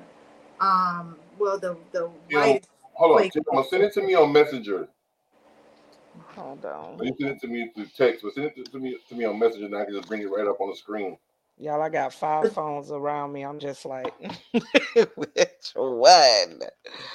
Um, 0.60 1.16
well, 1.38 1.58
the 1.58 1.76
the 1.92 2.10
You 2.28 2.38
know, 2.38 2.40
white. 2.40 2.66
Hold 2.94 3.12
on, 3.12 3.18
Wait. 3.18 3.32
Send 3.70 3.82
it 3.84 3.92
to 3.94 4.02
me 4.02 4.14
on 4.14 4.32
Messenger. 4.32 4.88
Hold 6.36 6.64
on, 6.64 6.98
You 7.02 7.14
send 7.20 7.32
it 7.32 7.40
to 7.42 7.48
me 7.48 7.70
through 7.74 7.86
text, 7.96 8.22
but 8.24 8.34
send 8.34 8.46
it 8.46 8.56
to, 8.56 8.64
to 8.72 8.78
me 8.78 8.96
to 9.08 9.14
me 9.14 9.24
on 9.24 9.38
Messenger, 9.38 9.66
and 9.66 9.76
I 9.76 9.84
can 9.84 9.94
just 9.94 10.08
bring 10.08 10.22
it 10.22 10.30
right 10.30 10.46
up 10.46 10.60
on 10.60 10.70
the 10.70 10.76
screen. 10.76 11.16
y'all. 11.58 11.82
I 11.82 11.88
got 11.90 12.14
five 12.14 12.48
phones 12.50 12.90
around 12.90 13.32
me. 13.32 13.44
I'm 13.44 13.58
just 13.58 13.86
like, 13.86 14.14
which 15.16 15.72
one? 15.74 16.60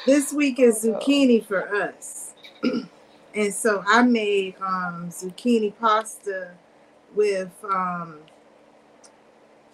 This 0.05 0.33
week 0.33 0.59
is 0.59 0.83
zucchini 0.83 1.45
for 1.45 1.73
us, 1.75 2.33
and 3.35 3.53
so 3.53 3.83
I 3.87 4.03
made 4.03 4.55
um 4.61 5.09
zucchini 5.09 5.73
pasta 5.79 6.51
with 7.15 7.51
um 7.71 8.19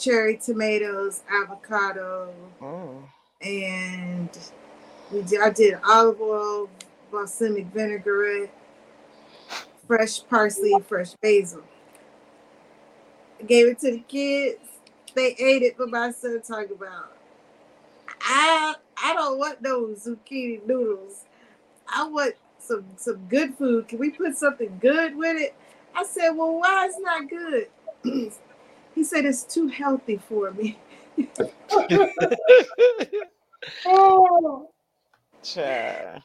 cherry 0.02 0.38
tomatoes, 0.38 1.22
avocado, 1.32 2.34
Mm. 2.62 3.04
and 3.42 4.30
we 5.12 5.22
did, 5.22 5.42
I 5.42 5.50
did 5.52 5.76
olive 5.86 6.20
oil, 6.22 6.70
balsamic 7.12 7.68
vinaigrette, 7.68 8.50
fresh 9.88 10.26
parsley, 10.28 10.74
fresh 10.88 11.14
basil. 11.22 11.64
I 13.40 13.44
gave 13.44 13.68
it 13.68 13.80
to 13.80 13.92
the 13.92 14.00
kids. 14.00 14.60
They 15.14 15.36
ate 15.40 15.62
it, 15.64 15.78
but 15.78 15.90
my 15.90 16.12
son 16.12 16.42
talked 16.42 16.72
about, 16.72 17.18
I 18.22 18.76
I 19.04 19.14
don't 19.14 19.38
want 19.38 19.62
those 19.62 20.06
zucchini 20.06 20.66
noodles. 20.66 21.26
I 21.88 22.08
want 22.08 22.36
some 22.60 22.86
some 22.98 23.26
good 23.28 23.56
food. 23.56 23.88
Can 23.88 24.00
we 24.00 24.12
put 24.12 24.38
something 24.38 24.78
good 24.80 25.16
with 25.16 25.38
it? 25.38 25.54
I 25.94 26.06
said, 26.06 26.30
well, 26.32 26.58
why 26.60 26.86
it's 26.86 27.00
not 27.00 27.30
good? 27.30 27.68
he 28.96 29.04
said 29.04 29.26
it's 29.26 29.44
too 29.44 29.68
healthy 29.68 30.18
for 30.30 30.52
me. 30.52 30.78
Child. 35.44 36.22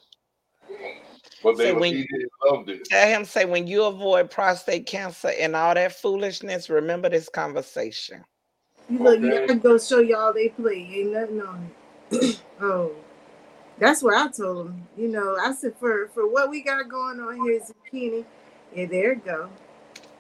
But 1.43 1.57
they 1.59 1.65
Say 1.65 1.73
were 1.73 1.81
when- 1.81 1.95
eating 1.95 2.07
it, 2.11 2.29
loved 2.45 2.69
it. 2.71 2.85
Tell 2.85 3.09
him 3.09 3.25
say 3.25 3.45
when 3.45 3.67
you 3.67 3.85
avoid 3.85 4.31
prostate 4.31 4.87
cancer 4.87 5.29
and 5.39 5.57
all 5.57 5.75
that 5.75 5.93
foolishness, 5.93 6.69
remember 6.71 7.09
this 7.09 7.29
conversation. 7.29 8.25
You 8.89 8.99
look, 9.01 9.21
you 9.21 9.33
Okay. 9.33 9.47
gotta 9.47 9.59
go 9.59 9.79
show 9.79 9.99
y'all 10.01 10.33
they 10.33 10.49
play. 10.51 10.89
Ain't 10.93 11.13
nothing 11.13 11.43
on 11.43 11.71
it. 12.13 12.41
oh, 12.61 12.93
that's 13.79 14.03
what 14.03 14.15
I 14.15 14.29
told 14.31 14.69
him. 14.69 14.87
You 14.97 15.09
know, 15.09 15.37
I 15.41 15.53
said 15.55 15.75
for 15.79 16.09
for 16.09 16.31
what 16.31 16.51
we 16.51 16.63
got 16.63 16.89
going 16.89 17.19
on 17.21 17.45
here, 17.45 17.61
zucchini. 17.61 18.25
Yeah, 18.75 18.87
there 18.87 19.13
it 19.13 19.25
go. 19.25 19.49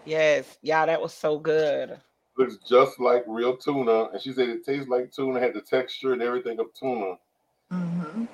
Yes, 0.04 0.56
y'all, 0.62 0.86
that 0.86 1.00
was 1.00 1.12
so 1.14 1.38
good. 1.38 2.00
Looks 2.36 2.58
just 2.68 3.00
like 3.00 3.24
real 3.26 3.56
tuna, 3.56 4.10
and 4.12 4.20
she 4.20 4.32
said 4.32 4.48
it 4.50 4.64
tastes 4.64 4.88
like 4.88 5.10
tuna, 5.12 5.40
had 5.40 5.54
the 5.54 5.62
texture 5.62 6.12
and 6.12 6.22
everything 6.22 6.58
of 6.60 6.72
tuna. 6.74 7.14
hmm 7.70 8.24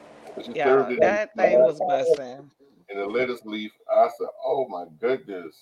she 0.45 0.53
Yeah, 0.55 0.65
served 0.65 0.93
it 0.93 1.01
that 1.01 1.31
in, 1.33 1.37
thing 1.37 1.59
was 1.61 1.79
busting. 1.81 2.51
And 2.89 2.99
the 3.01 3.07
lettuce 3.07 3.45
leaf. 3.45 3.73
I 3.91 4.09
said, 4.19 4.29
"Oh 4.45 4.67
my 4.69 4.87
goodness!" 5.01 5.57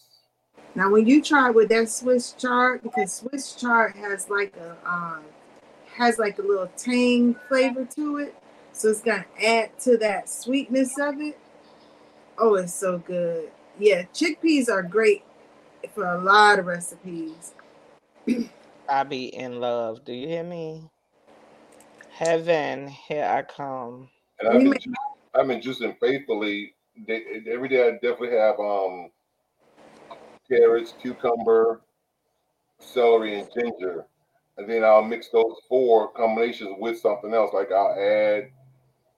Now, 0.74 0.90
when 0.90 1.06
you 1.06 1.22
try 1.22 1.50
with 1.50 1.68
that 1.68 1.88
Swiss 1.90 2.32
chard, 2.32 2.82
because 2.82 3.12
Swiss 3.12 3.54
chard 3.54 3.94
has 3.96 4.30
like 4.30 4.54
a 4.56 4.76
um 4.90 5.22
has 5.92 6.18
like 6.18 6.38
a 6.38 6.42
little 6.42 6.70
tang 6.76 7.34
flavor 7.48 7.84
to 7.96 8.18
it, 8.18 8.34
so 8.72 8.88
it's 8.88 9.02
gonna 9.02 9.26
add 9.44 9.78
to 9.80 9.96
that 9.98 10.28
sweetness 10.30 10.98
of 10.98 11.20
it. 11.20 11.38
Oh, 12.38 12.54
it's 12.54 12.72
so 12.74 12.98
good. 12.98 13.50
Yeah, 13.78 14.04
chickpeas 14.14 14.68
are 14.70 14.82
great 14.82 15.24
for 15.94 16.06
a 16.06 16.18
lot 16.22 16.58
of 16.58 16.66
recipes. 16.66 17.52
I 18.88 19.04
be 19.04 19.26
in 19.26 19.60
love. 19.60 20.04
Do 20.04 20.12
you 20.12 20.26
hear 20.26 20.44
me? 20.44 20.90
Heaven, 22.10 22.88
here 22.88 23.24
I 23.24 23.42
come. 23.42 24.10
And 24.40 24.48
I've 24.48 24.62
been, 24.64 24.78
ju- 24.80 24.94
I've 25.34 25.46
been 25.46 25.60
juicing 25.60 25.98
faithfully. 26.00 26.74
Every 27.08 27.68
day 27.68 27.86
I 27.88 27.92
definitely 27.92 28.36
have 28.36 28.58
um 28.58 29.10
carrots, 30.48 30.92
cucumber, 31.00 31.80
celery, 32.80 33.38
and 33.40 33.48
ginger, 33.54 34.06
and 34.58 34.68
then 34.68 34.84
I'll 34.84 35.02
mix 35.04 35.28
those 35.28 35.56
four 35.68 36.08
combinations 36.12 36.76
with 36.78 36.98
something 36.98 37.32
else. 37.32 37.52
Like 37.54 37.70
I'll 37.72 37.94
add 37.98 38.50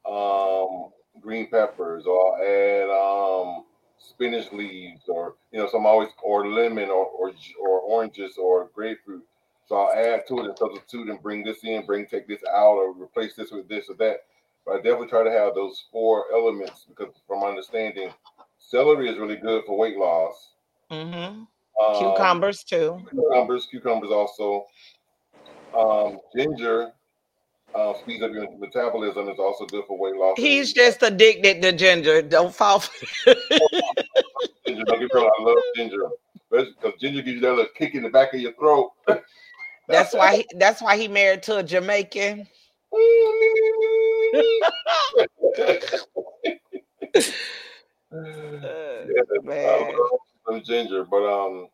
um 0.05 0.93
green 1.21 1.49
peppers, 1.49 2.05
or 2.07 2.37
I'll 2.37 2.43
add 2.43 2.91
um 2.91 3.65
spinach 4.09 4.53
leaves, 4.53 5.03
or 5.09 5.35
you 5.53 5.59
know, 5.59 5.69
some 5.69 5.87
always 5.87 6.09
or 6.23 6.49
lemon, 6.49 6.89
or 6.91 7.07
or 7.07 7.33
or 7.61 7.81
oranges, 7.81 8.37
or 8.37 8.71
grapefruit. 8.75 9.25
So 9.67 9.77
I'll 9.77 9.93
add 9.93 10.27
to 10.29 10.41
it 10.41 10.47
and 10.47 10.59
substitute 10.59 11.09
and 11.09 11.23
bring 11.23 11.45
this 11.45 11.65
in, 11.65 11.87
bring 11.87 12.07
take 12.07 12.27
this 12.27 12.43
out, 12.53 12.75
or 12.75 12.93
replace 12.93 13.35
this 13.35 13.51
with 13.51 13.69
this 13.69 13.89
or 13.89 13.95
that. 13.97 14.25
But 14.67 14.75
I 14.75 14.77
definitely 14.77 15.09
try 15.09 15.25
to 15.25 15.31
have 15.31 15.55
those 15.55 15.85
four 15.91 16.27
elements 16.33 16.85
because, 16.89 17.13
from 17.27 17.41
my 17.41 17.49
understanding, 17.49 18.11
celery 18.59 19.09
is 19.09 19.19
really 19.19 19.37
good 19.37 19.65
for 19.67 19.79
weight 19.79 19.97
loss. 19.97 20.51
Mm-hmm. 20.91 21.43
Um, 21.85 21.99
Cucumbers 21.99 22.63
too. 22.63 23.01
cucumbers, 23.11 23.67
cucumbers 23.67 24.11
also. 24.11 24.67
Um, 25.77 26.19
ginger 26.37 26.93
uh, 27.75 27.95
speeds 27.95 28.23
up 28.23 28.33
your 28.33 28.47
metabolism. 28.59 29.29
Is 29.29 29.39
also 29.39 29.67
good 29.67 29.85
for 29.87 29.99
weight 29.99 30.17
loss. 30.17 30.39
He's 30.39 30.73
just 30.73 31.03
addicted 31.03 31.63
to 31.63 31.73
ginger. 31.73 32.23
Don't 32.23 32.55
fall. 32.55 32.81
For 32.81 32.91
ginger. 34.67 34.85
Don't 34.85 35.01
get 35.01 35.01
me 35.01 35.09
wrong, 35.13 35.31
I 35.39 35.43
love 35.43 35.57
ginger 35.77 36.09
because 36.51 36.95
ginger 37.01 37.23
gives 37.23 37.37
you 37.37 37.41
that 37.41 37.51
little 37.51 37.67
kick 37.77 37.95
in 37.95 38.03
the 38.03 38.11
back 38.11 38.35
of 38.35 38.41
your 38.41 38.53
throat. 38.55 38.93
that's 39.89 40.15
why. 40.15 40.37
He, 40.37 40.47
that's 40.57 40.83
why 40.83 40.97
he 40.97 41.09
married 41.09 41.43
to 41.45 41.59
a 41.59 41.63
Jamaican. 41.63 42.47
Uh, 48.15 49.07
Yeah, 49.09 49.23
I 49.33 49.39
man. 49.43 49.95
love 50.47 50.65
ginger, 50.65 51.05
but 51.05 51.25
um, 51.25 51.69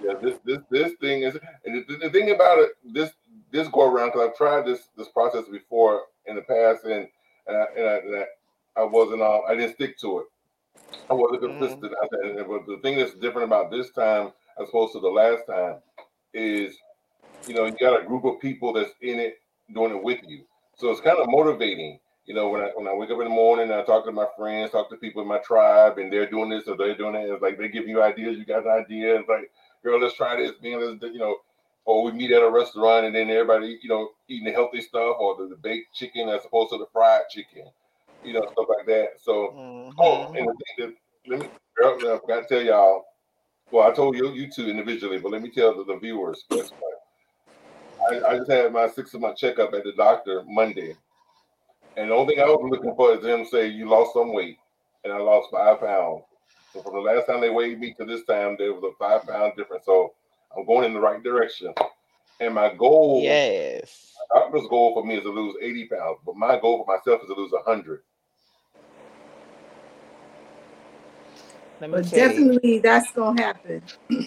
yeah, 0.00 0.14
this 0.20 0.38
this 0.44 0.58
this 0.70 0.92
thing 1.00 1.22
is, 1.22 1.36
and 1.64 1.84
the, 1.88 1.96
the 1.96 2.10
thing 2.10 2.30
about 2.30 2.58
it, 2.58 2.72
this 2.84 3.12
this 3.50 3.68
go 3.68 3.90
around 3.90 4.08
because 4.08 4.28
I've 4.30 4.36
tried 4.36 4.66
this 4.66 4.88
this 4.96 5.08
process 5.08 5.44
before 5.50 6.02
in 6.26 6.36
the 6.36 6.42
past, 6.42 6.84
and 6.84 7.08
and 7.46 7.56
I, 7.56 7.66
and 7.76 7.88
I, 7.88 7.94
and 7.98 8.16
I, 8.16 8.80
I 8.82 8.84
wasn't 8.84 9.22
um, 9.22 9.42
I 9.48 9.54
didn't 9.54 9.74
stick 9.74 9.98
to 10.00 10.20
it. 10.20 10.26
I 11.10 11.14
wasn't 11.14 11.42
Mhm. 11.42 11.58
consistent. 11.58 11.94
I 12.02 12.28
and- 12.28 12.48
but 12.48 12.66
the 12.66 12.78
thing 12.82 12.98
that's 12.98 13.14
different 13.14 13.46
about 13.46 13.70
this 13.70 13.90
time 13.92 14.32
as 14.60 14.68
opposed 14.68 14.92
to 14.94 15.00
the 15.00 15.08
last 15.08 15.46
time 15.46 15.80
is, 16.34 16.76
you 17.46 17.54
know, 17.54 17.66
you 17.66 17.72
got 17.80 18.00
a 18.00 18.04
group 18.06 18.24
of 18.24 18.40
people 18.40 18.72
that's 18.72 18.92
in 19.02 19.18
it 19.20 19.38
doing 19.74 19.96
it 19.96 20.02
with 20.02 20.20
you, 20.26 20.44
so 20.76 20.90
it's 20.90 21.00
kind 21.00 21.18
of 21.18 21.26
motivating 21.28 22.00
you 22.26 22.34
know, 22.34 22.48
when 22.48 22.60
I 22.60 22.70
when 22.74 22.88
I 22.88 22.92
wake 22.92 23.10
up 23.10 23.18
in 23.18 23.24
the 23.24 23.30
morning, 23.30 23.70
I 23.70 23.82
talk 23.84 24.04
to 24.04 24.10
my 24.12 24.26
friends, 24.36 24.72
talk 24.72 24.90
to 24.90 24.96
people 24.96 25.22
in 25.22 25.28
my 25.28 25.38
tribe, 25.38 25.98
and 25.98 26.12
they're 26.12 26.28
doing 26.28 26.50
this 26.50 26.66
or 26.66 26.76
they're 26.76 26.96
doing 26.96 27.14
it. 27.14 27.30
It's 27.30 27.40
like 27.40 27.56
they 27.56 27.68
give 27.68 27.86
you 27.86 28.02
ideas. 28.02 28.36
You 28.36 28.44
got 28.44 28.66
an 28.66 28.72
idea. 28.72 29.20
It's 29.20 29.28
like, 29.28 29.48
girl, 29.82 30.00
let's 30.00 30.16
try 30.16 30.36
this. 30.36 30.52
Man, 30.62 30.80
let's 30.80 31.02
you 31.02 31.18
know, 31.18 31.36
or 31.84 32.04
we 32.04 32.12
meet 32.12 32.32
at 32.32 32.42
a 32.42 32.50
restaurant 32.50 33.06
and 33.06 33.14
then 33.14 33.30
everybody, 33.30 33.78
you 33.82 33.88
know, 33.88 34.10
eating 34.28 34.46
the 34.46 34.52
healthy 34.52 34.80
stuff 34.80 35.16
or 35.18 35.36
the, 35.36 35.48
the 35.48 35.56
baked 35.56 35.94
chicken 35.94 36.28
as 36.28 36.44
opposed 36.44 36.72
to 36.72 36.78
the 36.78 36.86
fried 36.92 37.22
chicken, 37.30 37.70
you 38.22 38.32
know, 38.32 38.42
stuff 38.52 38.66
like 38.76 38.86
that. 38.86 39.08
So, 39.20 39.56
oh, 39.98 40.26
Mhm. 40.32 40.38
and 40.38 40.48
the 40.48 40.52
thing 40.52 40.76
that 40.78 40.94
let 41.30 41.40
me, 41.40 41.48
girl, 41.76 42.14
I 42.14 42.18
forgot 42.18 42.48
to 42.48 42.54
tell 42.54 42.62
y'all. 42.64 43.04
Well, 43.70 43.88
I 43.88 43.92
told 43.92 44.16
you 44.16 44.30
you 44.32 44.50
two 44.50 44.68
individually, 44.68 45.18
but 45.18 45.32
let 45.32 45.42
me 45.42 45.50
tell 45.50 45.76
the, 45.76 45.84
the 45.84 45.98
viewers. 45.98 46.44
I, 48.10 48.20
I 48.28 48.38
just 48.38 48.50
had 48.50 48.72
my 48.72 48.88
six 48.88 49.12
of 49.14 49.20
month 49.20 49.38
checkup 49.38 49.74
at 49.74 49.82
the 49.82 49.92
doctor 49.92 50.44
Monday. 50.46 50.96
And 51.96 52.10
the 52.10 52.14
only 52.14 52.34
thing 52.34 52.44
I 52.44 52.46
was 52.46 52.68
looking 52.70 52.94
for 52.94 53.14
is 53.14 53.22
them 53.22 53.44
say 53.44 53.68
you 53.68 53.88
lost 53.88 54.12
some 54.12 54.32
weight, 54.32 54.58
and 55.02 55.12
I 55.12 55.18
lost 55.18 55.50
five 55.50 55.80
pounds. 55.80 56.22
So 56.76 56.82
from 56.82 56.92
the 56.94 57.00
last 57.00 57.26
time 57.26 57.40
they 57.40 57.48
weighed 57.48 57.80
me 57.80 57.94
to 57.94 58.04
this 58.04 58.24
time, 58.24 58.56
there 58.58 58.74
was 58.74 58.84
a 58.84 58.92
five 58.98 59.26
pound 59.26 59.54
difference. 59.56 59.86
So 59.86 60.12
I'm 60.54 60.66
going 60.66 60.84
in 60.84 60.92
the 60.92 61.00
right 61.00 61.22
direction. 61.22 61.72
And 62.40 62.54
my 62.54 62.74
goal, 62.74 63.22
yes, 63.22 64.12
my 64.30 64.40
doctor's 64.40 64.68
goal 64.68 64.92
for 64.94 65.04
me 65.06 65.16
is 65.16 65.22
to 65.22 65.30
lose 65.30 65.56
80 65.62 65.86
pounds, 65.88 66.18
but 66.26 66.36
my 66.36 66.60
goal 66.60 66.84
for 66.84 66.96
myself 66.96 67.22
is 67.22 67.28
to 67.28 67.34
lose 67.34 67.52
100. 67.52 68.02
Let 71.80 71.90
me 71.90 71.96
But 71.96 72.04
you. 72.04 72.10
definitely 72.12 72.78
that's 72.80 73.10
gonna 73.12 73.40
happen. 73.42 73.82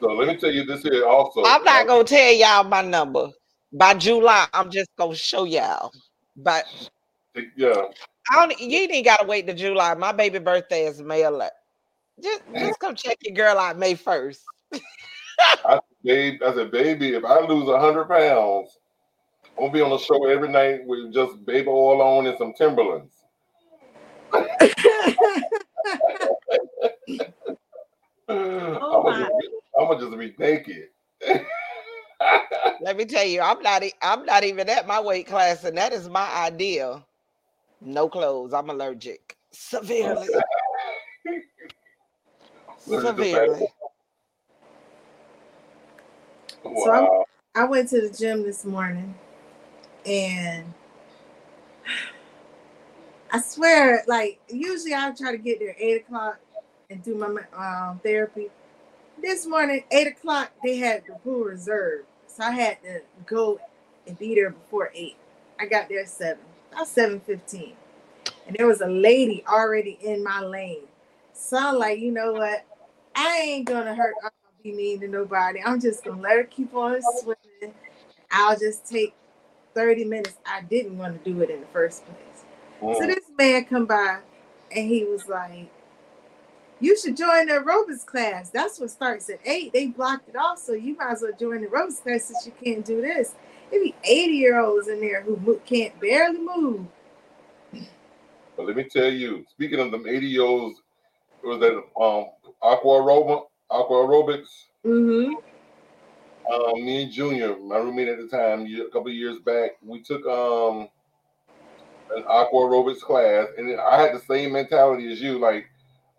So 0.00 0.08
let 0.08 0.28
me 0.28 0.36
tell 0.36 0.50
you 0.52 0.64
this 0.66 0.82
here 0.82 1.06
also. 1.06 1.42
I'm 1.44 1.64
not 1.64 1.86
gonna 1.86 2.04
tell 2.04 2.32
y'all 2.32 2.64
my 2.64 2.82
number. 2.82 3.30
By 3.72 3.94
July, 3.94 4.46
I'm 4.52 4.70
just 4.70 4.90
gonna 4.98 5.14
show 5.14 5.44
y'all. 5.44 5.92
But 6.36 6.66
Yeah, 7.56 7.84
I 8.30 8.46
don't. 8.46 8.60
You 8.60 8.88
ain't 8.90 9.06
gotta 9.06 9.26
wait 9.26 9.46
to 9.46 9.54
July. 9.54 9.94
My 9.94 10.12
baby 10.12 10.38
birthday 10.38 10.84
is 10.86 11.02
May 11.02 11.22
11th. 11.22 11.50
Just, 12.22 12.42
just 12.58 12.80
come 12.80 12.94
check 12.94 13.18
your 13.22 13.34
girl 13.34 13.58
out 13.58 13.78
May 13.78 13.94
1st. 13.94 14.40
babe. 16.02 16.40
I 16.42 16.54
said, 16.54 16.70
baby, 16.70 17.14
if 17.14 17.24
I 17.24 17.40
lose 17.40 17.66
100 17.66 18.08
pounds, 18.08 18.78
I'm 19.58 19.64
gonna 19.64 19.72
be 19.72 19.80
on 19.80 19.90
the 19.90 19.98
show 19.98 20.26
every 20.28 20.48
night 20.48 20.84
with 20.84 21.12
just 21.12 21.44
baby 21.44 21.68
oil 21.68 22.00
on 22.00 22.26
and 22.26 22.38
some 22.38 22.52
Timberlands. 22.54 23.12
Oh 28.28 28.74
I'm, 28.98 29.02
gonna 29.04 29.24
just 29.24 29.38
be, 29.38 29.48
I'm 29.78 29.86
gonna 29.86 30.00
just 30.00 30.18
be 30.18 30.34
naked. 30.44 30.88
Let 32.80 32.96
me 32.96 33.04
tell 33.04 33.24
you, 33.24 33.40
I'm 33.40 33.62
not. 33.62 33.84
I'm 34.02 34.26
not 34.26 34.42
even 34.42 34.68
at 34.68 34.86
my 34.86 35.00
weight 35.00 35.28
class, 35.28 35.62
and 35.62 35.78
that 35.78 35.92
is 35.92 36.08
my 36.08 36.28
ideal. 36.34 37.06
No 37.80 38.08
clothes. 38.08 38.52
I'm 38.52 38.68
allergic 38.68 39.36
severely. 39.52 40.28
Severely. 42.86 43.68
So 46.62 46.90
I'm- 46.90 47.24
I 47.54 47.64
went 47.64 47.88
to 47.90 48.00
the 48.00 48.10
gym 48.10 48.42
this 48.42 48.64
morning 48.64 49.14
and 50.04 50.72
I 53.32 53.40
swear, 53.40 54.04
like 54.06 54.38
usually 54.48 54.94
I 54.94 55.10
try 55.12 55.32
to 55.32 55.38
get 55.38 55.58
there 55.58 55.74
eight 55.78 56.02
o'clock 56.02 56.38
and 56.90 57.02
do 57.02 57.14
my 57.14 57.28
um, 57.54 57.98
therapy. 58.00 58.50
This 59.20 59.46
morning, 59.46 59.84
eight 59.90 60.06
o'clock, 60.06 60.52
they 60.62 60.76
had 60.76 61.04
the 61.06 61.14
pool 61.14 61.44
reserved. 61.44 62.06
So 62.28 62.44
I 62.44 62.50
had 62.50 62.82
to 62.82 63.00
go 63.24 63.58
and 64.06 64.18
be 64.18 64.34
there 64.34 64.50
before 64.50 64.90
eight. 64.94 65.16
I 65.58 65.66
got 65.66 65.88
there 65.88 66.00
at 66.00 66.08
seven, 66.08 66.44
about 66.72 66.86
seven 66.86 67.20
fifteen. 67.20 67.74
And 68.46 68.54
there 68.56 68.66
was 68.66 68.80
a 68.82 68.86
lady 68.86 69.42
already 69.48 69.98
in 70.02 70.22
my 70.22 70.40
lane. 70.40 70.86
So 71.32 71.56
I'm 71.56 71.78
like, 71.78 71.98
you 71.98 72.12
know 72.12 72.32
what? 72.34 72.64
I 73.16 73.40
ain't 73.42 73.66
gonna 73.66 73.94
hurt 73.94 74.14
uh, 74.24 74.28
be 74.62 74.72
mean 74.72 75.00
to 75.00 75.08
nobody. 75.08 75.60
I'm 75.64 75.80
just 75.80 76.04
gonna 76.04 76.20
let 76.20 76.36
her 76.36 76.44
keep 76.44 76.74
on 76.74 77.00
swimming. 77.02 77.74
I'll 78.30 78.58
just 78.58 78.86
take 78.86 79.14
30 79.74 80.04
minutes. 80.04 80.34
I 80.46 80.62
didn't 80.62 80.98
want 80.98 81.22
to 81.24 81.32
do 81.32 81.40
it 81.40 81.50
in 81.50 81.60
the 81.60 81.66
first 81.68 82.04
place. 82.04 82.44
So 82.98 83.06
Mm. 83.06 83.14
this 83.14 83.24
man 83.38 83.64
come 83.64 83.86
by 83.86 84.18
and 84.74 84.88
he 84.88 85.04
was 85.04 85.28
like, 85.28 85.70
You 86.80 86.96
should 86.98 87.16
join 87.16 87.46
the 87.46 87.54
aerobics 87.54 88.04
class. 88.04 88.50
That's 88.50 88.78
what 88.78 88.90
starts 88.90 89.30
at 89.30 89.40
eight. 89.46 89.72
They 89.72 89.86
blocked 89.86 90.28
it 90.28 90.36
off, 90.36 90.58
so 90.58 90.74
you 90.74 90.94
might 90.96 91.12
as 91.12 91.22
well 91.22 91.32
join 91.38 91.62
the 91.62 91.68
aerobics 91.68 92.02
class 92.02 92.24
since 92.24 92.46
you 92.46 92.52
can't 92.62 92.84
do 92.84 93.00
this. 93.00 93.34
There 93.70 93.82
be 93.82 93.94
80 94.04 94.32
year 94.32 94.60
olds 94.60 94.88
in 94.88 95.00
there 95.00 95.22
who 95.22 95.60
can't 95.64 95.98
barely 96.00 96.38
move. 96.38 96.86
But 98.56 98.66
let 98.66 98.76
me 98.76 98.84
tell 98.84 99.10
you. 99.10 99.44
Speaking 99.50 99.80
of 99.80 99.90
them 99.90 100.04
ADOs, 100.04 100.74
was 101.42 101.60
that 101.60 101.76
um 102.00 102.26
aqua 102.66 103.00
aerobic, 103.00 103.42
aqua 103.70 103.96
aerobics? 103.96 104.48
Mm-hmm. 104.84 105.34
Um, 106.52 106.84
me 106.84 107.02
and 107.02 107.12
Junior, 107.12 107.56
my 107.58 107.78
roommate 107.78 108.08
at 108.08 108.18
the 108.18 108.28
time, 108.28 108.66
a 108.66 108.84
couple 108.90 109.08
of 109.08 109.14
years 109.14 109.38
back, 109.40 109.72
we 109.82 110.02
took 110.02 110.24
um 110.26 110.88
an 112.14 112.24
aqua 112.28 112.60
aerobics 112.60 113.00
class, 113.00 113.48
and 113.58 113.80
I 113.80 114.00
had 114.00 114.14
the 114.14 114.20
same 114.20 114.52
mentality 114.52 115.10
as 115.10 115.20
you, 115.20 115.38
like, 115.38 115.66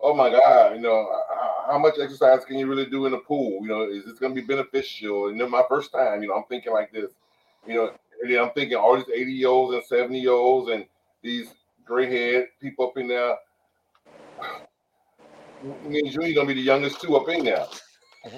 oh 0.00 0.14
my 0.14 0.30
god, 0.30 0.76
you 0.76 0.80
know, 0.80 1.08
how 1.68 1.78
much 1.78 1.98
exercise 1.98 2.44
can 2.44 2.58
you 2.58 2.66
really 2.66 2.86
do 2.86 3.06
in 3.06 3.12
the 3.12 3.18
pool? 3.18 3.60
You 3.62 3.68
know, 3.68 3.82
is 3.82 4.04
this 4.04 4.18
going 4.18 4.34
to 4.34 4.40
be 4.40 4.46
beneficial? 4.46 5.28
And 5.28 5.40
then 5.40 5.50
my 5.50 5.62
first 5.68 5.92
time, 5.92 6.22
you 6.22 6.28
know, 6.28 6.34
I'm 6.34 6.44
thinking 6.44 6.72
like 6.72 6.92
this, 6.92 7.10
you 7.66 7.74
know, 7.74 7.92
and 8.22 8.30
then 8.30 8.40
I'm 8.40 8.50
thinking 8.50 8.76
all 8.76 8.96
these 8.96 9.08
80 9.14 9.32
year 9.32 9.48
olds 9.48 9.74
and 9.74 9.84
70 9.84 10.18
year 10.18 10.32
olds 10.32 10.70
and 10.70 10.86
these 11.22 11.48
gray 11.84 12.06
haired 12.06 12.48
people 12.60 12.86
up 12.86 12.96
in 12.96 13.08
there. 13.08 13.36
Me 15.62 16.00
and 16.00 16.10
Junior 16.10 16.34
gonna 16.34 16.46
be 16.46 16.54
the 16.54 16.60
youngest 16.60 17.00
two 17.00 17.16
up 17.16 17.28
in 17.28 17.44
there. 17.44 17.66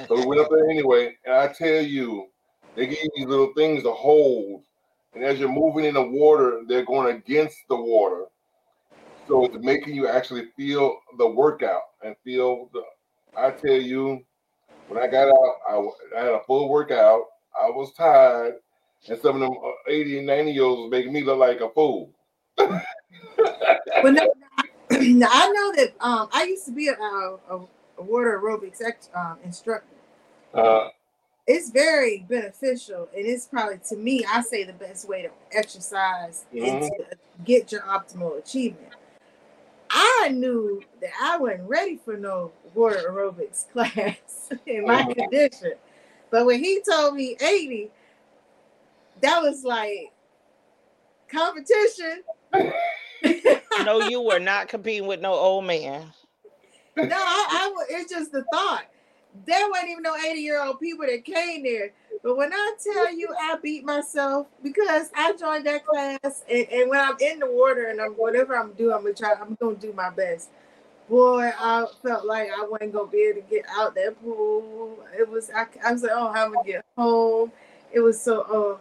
So 0.07 0.15
we 0.15 0.27
went 0.27 0.41
up 0.41 0.49
there 0.51 0.71
anyway, 0.71 1.17
and 1.25 1.35
I 1.35 1.49
tell 1.49 1.83
you, 1.83 2.27
they 2.77 2.87
give 2.87 2.99
you 3.03 3.11
these 3.17 3.27
little 3.27 3.53
things 3.55 3.83
to 3.83 3.93
hold, 3.93 4.63
and 5.15 5.25
as 5.25 5.39
you're 5.39 5.49
moving 5.49 5.85
in 5.85 5.95
the 5.95 6.03
water, 6.03 6.63
they're 6.67 6.85
going 6.85 7.17
against 7.17 7.57
the 7.69 7.77
water. 7.77 8.27
So 9.27 9.45
it's 9.45 9.57
making 9.61 9.95
you 9.95 10.09
actually 10.09 10.47
feel 10.57 10.99
the 11.19 11.29
workout 11.29 11.83
and 12.05 12.17
feel 12.25 12.71
the. 12.73 12.83
I 13.37 13.51
tell 13.51 13.73
you, 13.73 14.25
when 14.89 15.03
I 15.03 15.07
got 15.07 15.29
out, 15.29 15.57
I, 15.69 16.19
I 16.19 16.25
had 16.25 16.33
a 16.33 16.43
full 16.47 16.69
workout. 16.69 17.23
I 17.61 17.69
was 17.71 17.93
tired, 17.93 18.55
and 19.09 19.21
some 19.21 19.37
of 19.37 19.41
them 19.41 19.53
uh, 19.53 19.71
80 19.89 20.19
and 20.19 20.27
90 20.27 20.53
year 20.53 20.65
olds 20.65 20.81
was 20.83 20.91
making 20.91 21.13
me 21.13 21.23
look 21.23 21.39
like 21.39 21.61
a 21.61 21.71
fool. 21.71 22.13
But 24.03 24.15
no, 24.15 24.33
I 25.01 25.53
know 25.53 25.73
that 25.77 25.95
um, 26.01 26.29
I 26.33 26.45
used 26.45 26.67
to 26.67 26.73
be 26.73 26.89
a, 26.89 26.95
a, 26.95 27.39
a 27.99 28.03
water 28.03 28.41
aerobics 28.43 28.81
um, 29.17 29.39
instructor. 29.45 29.87
Uh, 30.55 30.89
It's 31.47 31.71
very 31.71 32.25
beneficial, 32.29 33.09
and 33.17 33.27
it's 33.27 33.47
probably 33.47 33.81
to 33.89 33.97
me, 33.97 34.25
I 34.25 34.43
say 34.43 34.65
the 34.65 34.73
best 34.75 35.09
way 35.09 35.23
to 35.23 35.31
exercise 35.53 36.45
and 36.53 36.61
Mhm. 36.83 36.89
to 36.89 37.05
get 37.45 37.73
your 37.73 37.83
optimal 37.83 38.39
achievement. 38.39 38.95
I 39.91 40.29
knew 40.33 40.83
that 41.01 41.11
I 41.21 41.37
wasn't 41.39 41.69
ready 41.69 41.97
for 41.97 42.17
no 42.17 42.53
water 42.75 43.03
aerobics 43.09 43.69
class 43.73 44.51
in 44.67 44.87
my 44.87 45.03
Mhm. 45.03 45.15
condition, 45.15 45.73
but 46.31 46.47
when 46.47 46.63
he 46.63 46.81
told 46.89 47.15
me 47.17 47.37
80, 47.41 47.91
that 49.23 49.41
was 49.43 49.65
like 49.65 50.13
competition. 51.29 52.23
No, 53.85 54.01
you 54.09 54.21
were 54.21 54.39
not 54.39 54.69
competing 54.69 55.07
with 55.07 55.21
no 55.21 55.33
old 55.33 55.65
man. 55.65 56.13
no, 56.97 57.05
I, 57.05 57.47
I 57.51 57.85
it's 57.91 58.11
just 58.11 58.33
the 58.33 58.45
thought. 58.53 58.85
There 59.47 59.69
wasn't 59.71 59.91
even 59.91 60.03
no 60.03 60.17
80 60.17 60.41
year 60.41 60.63
old 60.63 60.81
people 60.81 61.07
that 61.07 61.25
came 61.25 61.63
there. 61.63 61.93
But 62.23 62.37
when 62.37 62.53
I 62.53 62.75
tell 62.83 63.15
you 63.15 63.29
I 63.41 63.57
beat 63.63 63.85
myself 63.85 64.49
because 64.63 65.11
I 65.15 65.35
joined 65.37 65.67
that 65.67 65.87
class 65.87 66.45
and, 66.51 66.67
and 66.71 66.91
when 66.91 67.01
I'm 67.01 67.17
in 67.21 67.39
the 67.39 67.51
water 67.51 67.89
and 67.89 68.01
I'm 68.01 68.13
whatever 68.13 68.57
I'm 68.57 68.73
doing, 68.73 68.95
I'm 68.95 69.03
gonna 69.03 69.15
try, 69.15 69.35
I'm 69.41 69.57
gonna 69.61 69.77
do 69.77 69.93
my 69.93 70.11
best. 70.11 70.51
Boy, 71.09 71.51
I 71.59 71.87
felt 72.03 72.27
like 72.27 72.49
I 72.57 72.65
wasn't 72.67 72.93
gonna 72.93 73.11
be 73.11 73.23
able 73.23 73.41
to 73.41 73.47
get 73.49 73.65
out 73.71 73.95
that 73.95 74.21
pool. 74.23 74.99
It 75.19 75.29
was 75.29 75.51
I, 75.55 75.67
I 75.85 75.93
was 75.93 76.03
like, 76.03 76.13
oh, 76.15 76.29
I'm 76.29 76.53
gonna 76.53 76.67
get 76.67 76.85
home? 76.97 77.53
It 77.93 78.01
was 78.01 78.21
so 78.21 78.45
oh 78.49 78.81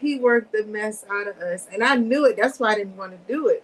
he 0.00 0.18
worked 0.18 0.52
the 0.52 0.64
mess 0.64 1.04
out 1.10 1.28
of 1.28 1.36
us. 1.38 1.66
And 1.72 1.84
I 1.84 1.94
knew 1.96 2.24
it. 2.24 2.36
That's 2.36 2.58
why 2.58 2.72
I 2.72 2.74
didn't 2.76 2.96
want 2.96 3.12
to 3.12 3.32
do 3.32 3.48
it. 3.48 3.62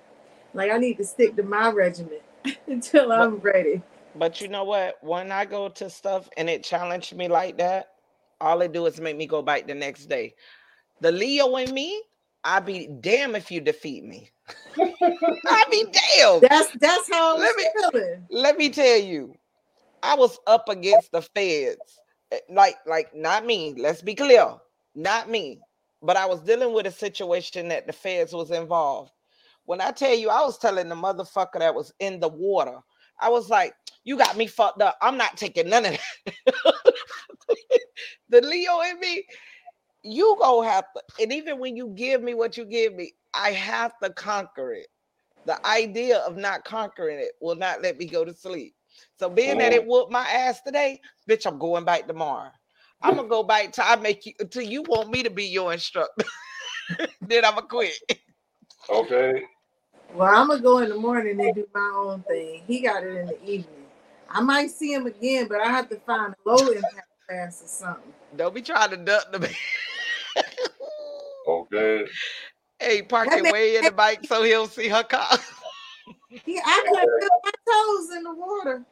Like 0.57 0.71
I 0.73 0.79
need 0.79 0.97
to 0.97 1.05
stick 1.05 1.37
to 1.37 1.43
my 1.43 1.71
regiment 1.71 2.23
until 2.67 3.13
I'm 3.13 3.37
ready. 3.37 3.83
But 4.17 4.41
you 4.41 4.49
know 4.49 4.65
what? 4.65 4.97
When 5.03 5.31
I 5.31 5.45
go 5.45 5.69
to 5.69 5.91
stuff 5.91 6.29
and 6.39 6.49
it 6.49 6.65
challenged 6.65 7.15
me 7.15 7.29
like 7.29 7.59
that, 7.59 7.91
all 8.41 8.63
it 8.63 8.73
do 8.73 8.87
is 8.87 8.99
make 9.01 9.17
me 9.17 9.27
go 9.27 9.43
back 9.43 9.67
the 9.67 9.75
next 9.75 10.07
day. 10.07 10.35
The 11.03 11.13
Leo 11.13 11.55
in 11.57 11.75
me, 11.75 12.03
I 12.43 12.61
be 12.61 12.89
damn 13.01 13.37
if 13.37 13.51
you 13.51 13.61
defeat 13.61 14.05
me. 14.05 14.31
I 14.79 15.65
be 15.71 15.85
damn. 16.17 16.41
That's 16.41 16.71
that's 16.81 17.11
how 17.13 17.37
Let 17.37 17.55
me- 17.57 17.69
feeling. 17.93 18.27
Let 18.31 18.57
me 18.57 18.71
tell 18.71 18.99
you, 18.99 19.35
I 20.03 20.15
was 20.15 20.39
up 20.47 20.69
against 20.71 21.13
the 21.13 21.21
feds. 21.23 22.01
Eh, 22.33 22.39
Like, 22.49 22.77
like 22.87 23.15
not 23.15 23.45
me. 23.45 23.75
Let's 23.77 24.01
be 24.03 24.15
clear, 24.15 24.55
not 24.95 25.29
me. 25.29 25.61
But 26.03 26.17
I 26.17 26.27
was 26.27 26.41
dealing 26.41 26.73
with 26.73 26.87
a 26.87 26.91
situation 26.91 27.69
that 27.69 27.87
the 27.87 27.93
feds 27.93 28.33
was 28.33 28.51
involved. 28.51 29.13
When 29.67 29.81
I 29.81 29.91
tell 29.91 30.15
you, 30.15 30.31
I 30.31 30.43
was 30.43 30.59
telling 30.59 30.89
the 30.89 30.95
motherfucker 30.95 31.59
that 31.59 31.75
was 31.75 31.93
in 32.01 32.21
the 32.21 32.29
water, 32.29 32.79
I 33.21 33.29
was 33.29 33.49
like, 33.49 33.75
"You 34.05 34.17
got 34.17 34.37
me 34.37 34.47
fucked 34.47 34.83
up. 34.83 34.97
I'm 35.01 35.17
not 35.17 35.37
taking 35.37 35.69
none 35.69 35.87
of 35.87 35.93
that." 35.93 36.75
the 38.29 38.41
Leo 38.41 38.81
in 38.81 38.99
me, 38.99 39.25
you 40.03 40.37
gonna 40.41 40.69
have 40.69 40.87
to. 40.95 41.23
And 41.23 41.33
even 41.33 41.59
when 41.59 41.77
you 41.77 41.89
give 41.89 42.23
me 42.23 42.35
what 42.35 42.57
you 42.57 42.65
give 42.65 42.95
me, 42.95 43.13
I 43.35 43.53
have 43.53 43.93
to 44.03 44.11
conquer 44.11 44.73
it 44.73 44.87
the 45.47 45.65
idea 45.67 46.19
of 46.19 46.37
not 46.37 46.65
conquering 46.65 47.19
it 47.19 47.33
will 47.41 47.55
not 47.55 47.81
let 47.81 47.97
me 47.97 48.05
go 48.05 48.25
to 48.25 48.35
sleep. 48.35 48.75
So 49.19 49.31
being 49.31 49.59
that 49.59 49.73
it 49.73 49.85
oh. 49.85 49.89
whooped 49.89 50.13
my 50.13 50.27
ass 50.29 50.61
today, 50.63 51.01
bitch, 51.29 51.47
I'm 51.47 51.59
going 51.59 51.85
back 51.85 52.07
tomorrow. 52.07 52.51
I'm 53.03 53.17
gonna 53.17 53.29
go 53.29 53.43
back 53.43 53.73
till 53.73 53.85
I 53.87 53.97
make 53.97 54.27
you 54.27 54.33
until 54.41 54.63
you 54.63 54.83
want 54.83 55.11
me 55.11 55.23
to 55.23 55.31
be 55.31 55.45
your 55.45 55.73
instructor. 55.73 56.25
then 57.21 57.45
I'ma 57.45 57.63
quit. 57.63 57.95
okay. 58.91 59.43
Well, 60.17 60.35
I'm 60.35 60.49
gonna 60.49 60.63
go 60.63 60.79
in 60.79 60.89
the 60.89 60.97
morning 60.97 61.39
and 61.39 61.55
do 61.55 61.69
my 61.75 61.93
own 61.95 62.23
thing. 62.23 62.63
He 62.67 62.81
got 62.81 63.05
it 63.05 63.15
in 63.17 63.27
the 63.27 63.43
evening. 63.45 63.85
I 64.31 64.41
might 64.41 64.71
see 64.71 64.95
him 64.95 65.05
again, 65.07 65.47
but 65.47 65.61
I 65.61 65.67
have 65.67 65.91
to 65.91 65.97
find 65.97 66.33
a 66.33 66.49
low 66.49 66.69
impact 66.69 67.09
class 67.29 67.63
or 67.63 67.67
something. 67.67 68.13
Don't 68.35 68.55
be 68.55 68.63
trying 68.63 68.91
to 68.91 68.97
duck 68.97 69.31
the 69.31 69.41
man. 69.41 69.51
Okay. 71.47 72.07
Hey, 72.81 73.03
park 73.03 73.29
That 73.29 73.41
it 73.41 73.43
man- 73.45 73.53
way 73.53 73.77
in 73.77 73.85
the 73.85 73.91
bike 73.91 74.25
so 74.27 74.43
he'll 74.43 74.67
see 74.69 74.89
her 74.89 75.03
car. 75.05 75.39
He, 76.29 76.59
I 76.59 76.85
couldn't 76.89 77.21
feel 77.21 77.29
my 77.45 77.51
toes 77.69 78.17
in 78.17 78.23
the 78.25 78.35
water. 78.35 78.85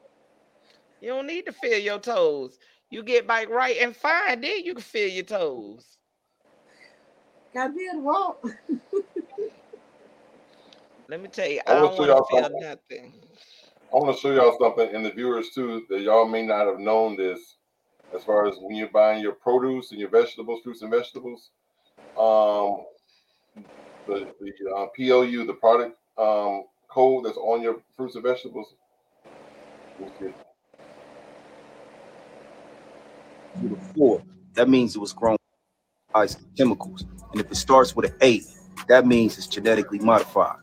You 1.01 1.09
don't 1.09 1.27
need 1.27 1.47
to 1.47 1.53
feel 1.53 1.79
your 1.79 1.99
toes. 1.99 2.59
You 2.91 3.03
get 3.03 3.27
bike 3.27 3.49
right 3.49 3.77
and 3.81 3.97
fine, 3.97 4.41
then 4.43 4.63
you 4.65 4.75
can 4.75 4.83
feel 4.83 5.09
your 5.09 5.25
toes. 5.25 5.97
Got 7.55 7.69
to 7.69 7.73
be 7.73 7.89
able 7.91 7.95
to 7.95 8.05
walk. 8.05 8.47
Let 11.09 11.21
me 11.21 11.29
tell 11.29 11.49
you, 11.49 11.61
I 11.67 11.73
I 11.73 11.81
will 11.81 11.89
don't 11.89 11.97
show 11.97 12.07
want 12.07 12.11
to 12.11 12.15
y'all 12.15 12.25
feel 12.25 12.43
something. 12.43 12.61
nothing. 12.61 13.13
I 13.93 13.97
want 13.97 14.17
to 14.17 14.21
show 14.21 14.33
y'all 14.35 14.57
something, 14.61 14.95
and 14.95 15.05
the 15.05 15.11
viewers 15.11 15.51
too, 15.51 15.85
that 15.91 16.01
y'all 16.01 16.27
may 16.27 16.45
not 16.45 16.67
have 16.67 16.79
known 16.79 17.17
this. 17.17 17.57
As 18.15 18.25
far 18.25 18.47
as 18.47 18.55
when 18.61 18.77
you're 18.77 18.89
buying 18.89 19.23
your 19.23 19.33
produce 19.33 19.91
and 19.91 20.01
your 20.01 20.09
vegetables, 20.09 20.61
fruits 20.63 20.83
and 20.83 20.91
vegetables, 20.91 21.51
um, 22.17 22.85
the 24.07 24.33
the 24.41 24.71
uh, 24.77 24.87
PLU, 24.97 25.45
the 25.47 25.55
product 25.55 25.97
um 26.17 26.65
code 26.89 27.25
that's 27.25 27.37
on 27.37 27.61
your 27.61 27.83
fruits 27.97 28.15
and 28.15 28.25
vegetables. 28.25 28.75
Let's 29.99 30.19
see. 30.19 30.27
with 33.63 33.73
a 33.73 33.95
four, 33.95 34.23
that 34.55 34.69
means 34.69 34.95
it 34.95 35.01
was 35.01 35.13
grown 35.13 35.37
by 36.13 36.27
chemicals. 36.57 37.05
And 37.33 37.41
if 37.41 37.51
it 37.51 37.57
starts 37.57 37.95
with 37.97 38.11
an 38.11 38.17
eight, 38.21 38.45
that 38.89 39.07
means 39.07 39.37
it's 39.39 39.47
genetically 39.47 39.99
modified. 39.99 40.59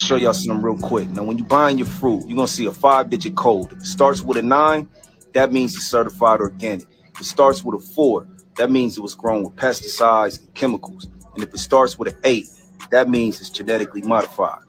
Show 0.00 0.16
y'all 0.16 0.32
something 0.32 0.62
real 0.62 0.78
quick. 0.78 1.08
Now, 1.10 1.24
when 1.24 1.38
you're 1.38 1.46
buying 1.46 1.76
your 1.76 1.86
fruit, 1.86 2.24
you're 2.26 2.36
gonna 2.36 2.48
see 2.48 2.66
a 2.66 2.72
five-digit 2.72 3.34
code. 3.36 3.72
If 3.72 3.78
it 3.78 3.86
starts 3.86 4.22
with 4.22 4.38
a 4.38 4.42
nine, 4.42 4.88
that 5.34 5.52
means 5.52 5.74
it's 5.74 5.88
certified 5.88 6.40
organic. 6.40 6.86
If 7.14 7.20
it 7.20 7.24
starts 7.24 7.64
with 7.64 7.82
a 7.82 7.84
four, 7.84 8.26
that 8.56 8.70
means 8.70 8.96
it 8.96 9.00
was 9.00 9.14
grown 9.14 9.42
with 9.42 9.56
pesticides 9.56 10.38
and 10.38 10.54
chemicals. 10.54 11.08
And 11.34 11.42
if 11.42 11.52
it 11.52 11.58
starts 11.58 11.98
with 11.98 12.14
an 12.14 12.20
eight, 12.24 12.46
that 12.90 13.10
means 13.10 13.40
it's 13.40 13.50
genetically 13.50 14.02
modified. 14.02 14.62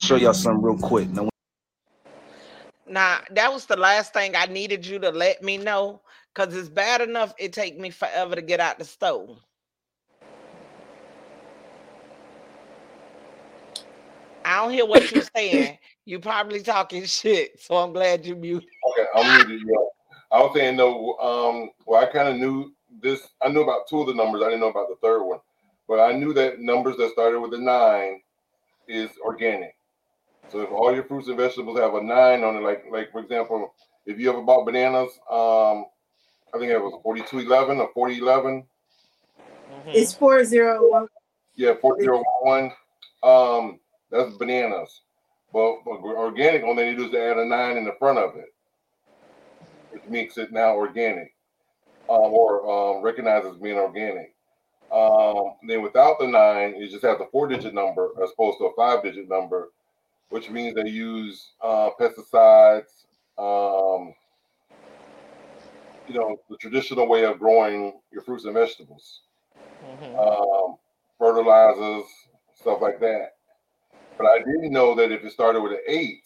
Show 0.00 0.16
y'all 0.16 0.32
something 0.32 0.62
real 0.62 0.78
quick. 0.78 1.08
Now, 1.10 1.28
Now 2.88 3.20
that 3.32 3.52
was 3.52 3.66
the 3.66 3.76
last 3.76 4.12
thing 4.12 4.36
I 4.36 4.46
needed 4.46 4.86
you 4.86 5.00
to 5.00 5.10
let 5.10 5.42
me 5.42 5.58
know, 5.58 6.00
cause 6.34 6.54
it's 6.54 6.68
bad 6.68 7.00
enough 7.00 7.34
it 7.36 7.52
take 7.52 7.78
me 7.78 7.90
forever 7.90 8.36
to 8.36 8.42
get 8.42 8.60
out 8.60 8.78
the 8.78 8.84
stove. 8.84 9.40
I 14.48 14.56
don't 14.56 14.72
hear 14.72 14.86
what 14.86 15.10
you're 15.12 15.24
saying. 15.36 15.76
You 16.06 16.18
probably 16.18 16.62
talking 16.62 17.04
shit, 17.04 17.60
so 17.60 17.76
I'm 17.76 17.92
glad 17.92 18.24
you 18.24 18.34
muted. 18.34 18.68
Okay, 18.90 19.06
I'm 19.14 19.46
muted. 19.46 19.66
Yeah. 19.68 19.76
I 20.32 20.40
was 20.40 20.52
saying 20.54 20.76
no. 20.76 21.14
Um, 21.18 21.70
well, 21.84 22.02
I 22.02 22.06
kind 22.06 22.28
of 22.28 22.36
knew 22.36 22.72
this. 23.02 23.20
I 23.42 23.48
knew 23.48 23.62
about 23.62 23.86
two 23.88 24.00
of 24.00 24.06
the 24.06 24.14
numbers. 24.14 24.40
I 24.42 24.46
didn't 24.46 24.60
know 24.60 24.70
about 24.70 24.88
the 24.88 24.96
third 25.02 25.22
one, 25.22 25.40
but 25.86 26.00
I 26.00 26.12
knew 26.12 26.32
that 26.32 26.60
numbers 26.60 26.96
that 26.96 27.10
started 27.12 27.40
with 27.40 27.52
a 27.52 27.58
nine 27.58 28.22
is 28.88 29.10
organic. 29.22 29.76
So 30.50 30.62
if 30.62 30.70
all 30.70 30.94
your 30.94 31.04
fruits 31.04 31.28
and 31.28 31.36
vegetables 31.36 31.78
have 31.78 31.94
a 31.94 32.02
nine 32.02 32.42
on 32.42 32.56
it, 32.56 32.62
like 32.62 32.84
like 32.90 33.12
for 33.12 33.20
example, 33.20 33.74
if 34.06 34.18
you 34.18 34.30
ever 34.30 34.40
bought 34.40 34.64
bananas, 34.64 35.10
um, 35.30 35.84
I 36.54 36.58
think 36.58 36.72
it 36.72 36.78
was 36.78 36.98
forty 37.02 37.22
two 37.28 37.40
eleven 37.40 37.80
or 37.80 37.90
forty 37.92 38.18
eleven. 38.18 38.64
Mhm. 39.70 39.94
It's 39.94 40.14
four 40.14 40.42
zero 40.44 40.88
one. 40.88 41.08
Yeah, 41.54 41.74
four 41.82 42.00
zero 42.00 42.24
one. 42.40 42.72
Um, 43.22 43.80
that's 44.10 44.36
bananas. 44.36 45.02
But, 45.52 45.76
but 45.84 46.00
organic, 46.02 46.62
all 46.62 46.74
they 46.74 46.90
need 46.90 46.98
to 46.98 47.08
do 47.08 47.08
is 47.08 47.14
add 47.14 47.38
a 47.38 47.44
nine 47.44 47.76
in 47.76 47.84
the 47.84 47.96
front 47.98 48.18
of 48.18 48.36
it, 48.36 48.52
which 49.90 50.04
makes 50.08 50.36
it 50.36 50.52
now 50.52 50.74
organic, 50.74 51.34
um, 52.08 52.18
or 52.18 52.68
um, 52.96 53.02
recognized 53.02 53.46
as 53.46 53.56
being 53.56 53.78
organic. 53.78 54.34
Um, 54.92 55.56
then 55.66 55.82
without 55.82 56.18
the 56.18 56.26
nine, 56.26 56.76
you 56.76 56.88
just 56.88 57.04
have 57.04 57.18
the 57.18 57.28
four-digit 57.32 57.72
number 57.74 58.10
as 58.22 58.30
opposed 58.30 58.58
to 58.58 58.66
a 58.66 58.74
five-digit 58.74 59.28
number, 59.28 59.70
which 60.30 60.50
means 60.50 60.74
they 60.74 60.88
use 60.88 61.52
uh, 61.62 61.90
pesticides, 61.98 63.04
um, 63.38 64.14
you 66.06 66.14
know, 66.14 66.36
the 66.50 66.56
traditional 66.56 67.06
way 67.08 67.24
of 67.24 67.38
growing 67.38 68.00
your 68.12 68.22
fruits 68.22 68.44
and 68.44 68.54
vegetables, 68.54 69.22
Mhm. 69.82 70.18
um, 70.18 70.78
fertilizers, 71.18 72.04
stuff 72.54 72.80
like 72.80 73.00
that. 73.00 73.37
But 74.18 74.26
I 74.26 74.38
didn't 74.40 74.72
know 74.72 74.94
that 74.96 75.12
if 75.12 75.24
it 75.24 75.32
started 75.32 75.60
with 75.62 75.72
an 75.72 75.80
eight, 75.86 76.24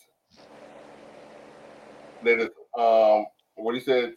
that 2.25 2.41
it's 2.41 2.55
um, 2.79 3.27
what 3.57 3.75
he 3.75 3.81
said, 3.81 4.15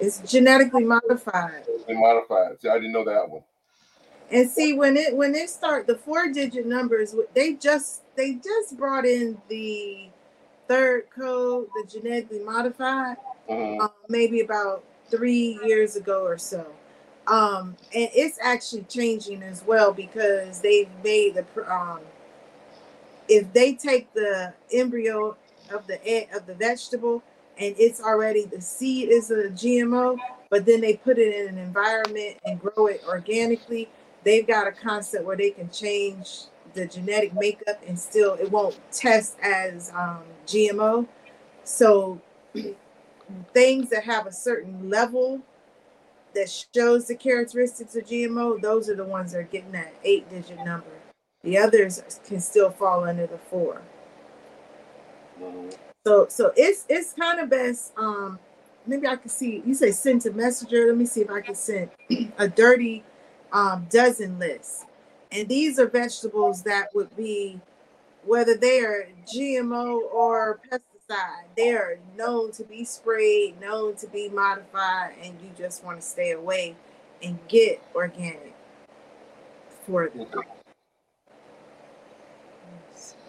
It's 0.00 0.18
genetically 0.30 0.84
modified. 0.84 1.62
it's 1.68 1.84
modified. 1.88 2.60
See, 2.60 2.68
I 2.68 2.74
didn't 2.74 2.92
know 2.92 3.04
that 3.04 3.30
one. 3.30 3.42
And 4.30 4.50
see 4.50 4.72
when 4.72 4.96
it 4.96 5.14
when 5.14 5.34
it 5.34 5.50
start 5.50 5.86
the 5.86 5.96
four 5.96 6.28
digit 6.32 6.66
numbers, 6.66 7.14
they 7.34 7.54
just 7.54 8.02
they 8.16 8.34
just 8.34 8.76
brought 8.78 9.04
in 9.04 9.40
the 9.48 10.08
third 10.68 11.04
code, 11.14 11.68
the 11.74 11.86
genetically 11.88 12.40
modified, 12.40 13.18
Mhm. 13.48 13.80
um, 13.82 13.90
maybe 14.08 14.40
about 14.40 14.84
three 15.10 15.60
years 15.64 15.96
ago 15.96 16.24
or 16.24 16.38
so. 16.38 16.66
Um, 17.26 17.76
and 17.94 18.08
it's 18.14 18.38
actually 18.42 18.84
changing 18.84 19.42
as 19.42 19.62
well 19.64 19.92
because 19.92 20.60
they've 20.62 20.88
made 21.04 21.34
the 21.34 21.44
um, 21.72 22.00
if 23.28 23.52
they 23.52 23.74
take 23.74 24.12
the 24.14 24.52
embryo 24.72 25.36
of 25.70 25.86
the 25.86 26.04
egg 26.06 26.28
of 26.34 26.46
the 26.46 26.54
vegetable 26.54 27.22
and 27.58 27.74
it's 27.78 28.00
already 28.00 28.44
the 28.44 28.60
seed 28.60 29.08
is 29.08 29.30
a 29.30 29.48
GMO, 29.50 30.18
but 30.50 30.66
then 30.66 30.80
they 30.80 30.96
put 30.96 31.18
it 31.18 31.34
in 31.34 31.56
an 31.56 31.58
environment 31.58 32.38
and 32.44 32.60
grow 32.60 32.86
it 32.86 33.02
organically. 33.06 33.88
They've 34.24 34.46
got 34.46 34.66
a 34.66 34.72
concept 34.72 35.24
where 35.24 35.36
they 35.36 35.50
can 35.50 35.70
change 35.70 36.44
the 36.74 36.86
genetic 36.86 37.34
makeup 37.34 37.80
and 37.86 37.98
still 37.98 38.34
it 38.34 38.50
won't 38.50 38.78
test 38.92 39.36
as 39.42 39.90
um, 39.94 40.22
GMO. 40.46 41.06
So 41.64 42.20
things 43.52 43.90
that 43.90 44.04
have 44.04 44.26
a 44.26 44.32
certain 44.32 44.88
level 44.88 45.42
that 46.34 46.66
shows 46.74 47.06
the 47.06 47.14
characteristics 47.14 47.94
of 47.94 48.04
GMO, 48.04 48.60
those 48.60 48.88
are 48.88 48.96
the 48.96 49.04
ones 49.04 49.32
that 49.32 49.38
are 49.38 49.42
getting 49.44 49.72
that 49.72 49.92
eight 50.04 50.28
digit 50.30 50.58
number. 50.64 50.86
The 51.42 51.58
others 51.58 52.02
can 52.24 52.40
still 52.40 52.70
fall 52.70 53.04
under 53.04 53.26
the 53.26 53.38
four. 53.38 53.82
Mhm. 55.40 55.74
So 56.04 56.26
so 56.28 56.52
it's 56.56 56.84
it's 56.88 57.12
kind 57.12 57.40
of 57.40 57.50
best. 57.50 57.92
Um, 57.96 58.38
maybe 58.86 59.06
I 59.06 59.16
can 59.16 59.28
see 59.28 59.62
you 59.64 59.74
say 59.74 59.90
send 59.92 60.22
to 60.22 60.32
messenger. 60.32 60.86
Let 60.86 60.96
me 60.96 61.06
see 61.06 61.22
if 61.22 61.30
I 61.30 61.40
can 61.40 61.54
send 61.54 61.90
a 62.38 62.48
dirty 62.48 63.04
um, 63.52 63.86
dozen 63.90 64.38
list. 64.38 64.84
And 65.30 65.48
these 65.48 65.78
are 65.78 65.86
vegetables 65.86 66.62
that 66.64 66.94
would 66.94 67.14
be 67.16 67.60
whether 68.24 68.56
they 68.56 68.80
are 68.80 69.08
GMO 69.26 70.00
or 70.12 70.60
pesticide, 70.70 71.44
they 71.56 71.70
are 71.70 71.98
known 72.16 72.52
to 72.52 72.64
be 72.64 72.84
sprayed, 72.84 73.60
known 73.60 73.96
to 73.96 74.06
be 74.06 74.28
modified, 74.28 75.14
and 75.22 75.34
you 75.42 75.50
just 75.56 75.84
want 75.84 76.00
to 76.00 76.06
stay 76.06 76.32
away 76.32 76.76
and 77.22 77.38
get 77.48 77.82
organic 77.94 78.54
for 79.86 80.08
them. 80.08 80.26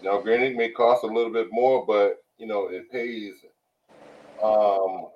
Now, 0.04 0.16
organic 0.16 0.54
may 0.54 0.68
cost 0.68 1.02
a 1.02 1.06
little 1.06 1.32
bit 1.32 1.48
more, 1.50 1.86
but 1.86 2.18
you 2.36 2.46
know 2.46 2.68
it 2.68 2.92
pays. 2.92 3.36
Um, 4.42 5.06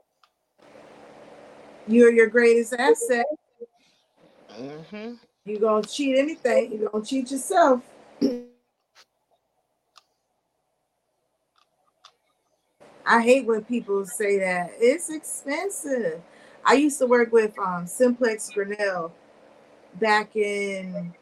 You're 1.86 2.10
your 2.10 2.28
greatest 2.28 2.72
asset. 2.72 3.26
Mhm. 4.50 5.18
You're 5.44 5.60
gonna 5.60 5.86
cheat 5.86 6.16
anything, 6.16 6.72
you're 6.72 6.88
gonna 6.88 7.04
cheat 7.04 7.30
yourself. 7.30 7.82
I 13.04 13.22
hate 13.22 13.44
when 13.46 13.64
people 13.64 14.06
say 14.06 14.38
that 14.38 14.70
it's 14.78 15.10
expensive. 15.10 16.22
I 16.64 16.74
used 16.74 16.98
to 16.98 17.06
work 17.06 17.30
with 17.30 17.58
um, 17.58 17.86
Simplex 17.86 18.50
Grinnell 18.50 19.12
back 19.94 20.34
in 20.34 21.14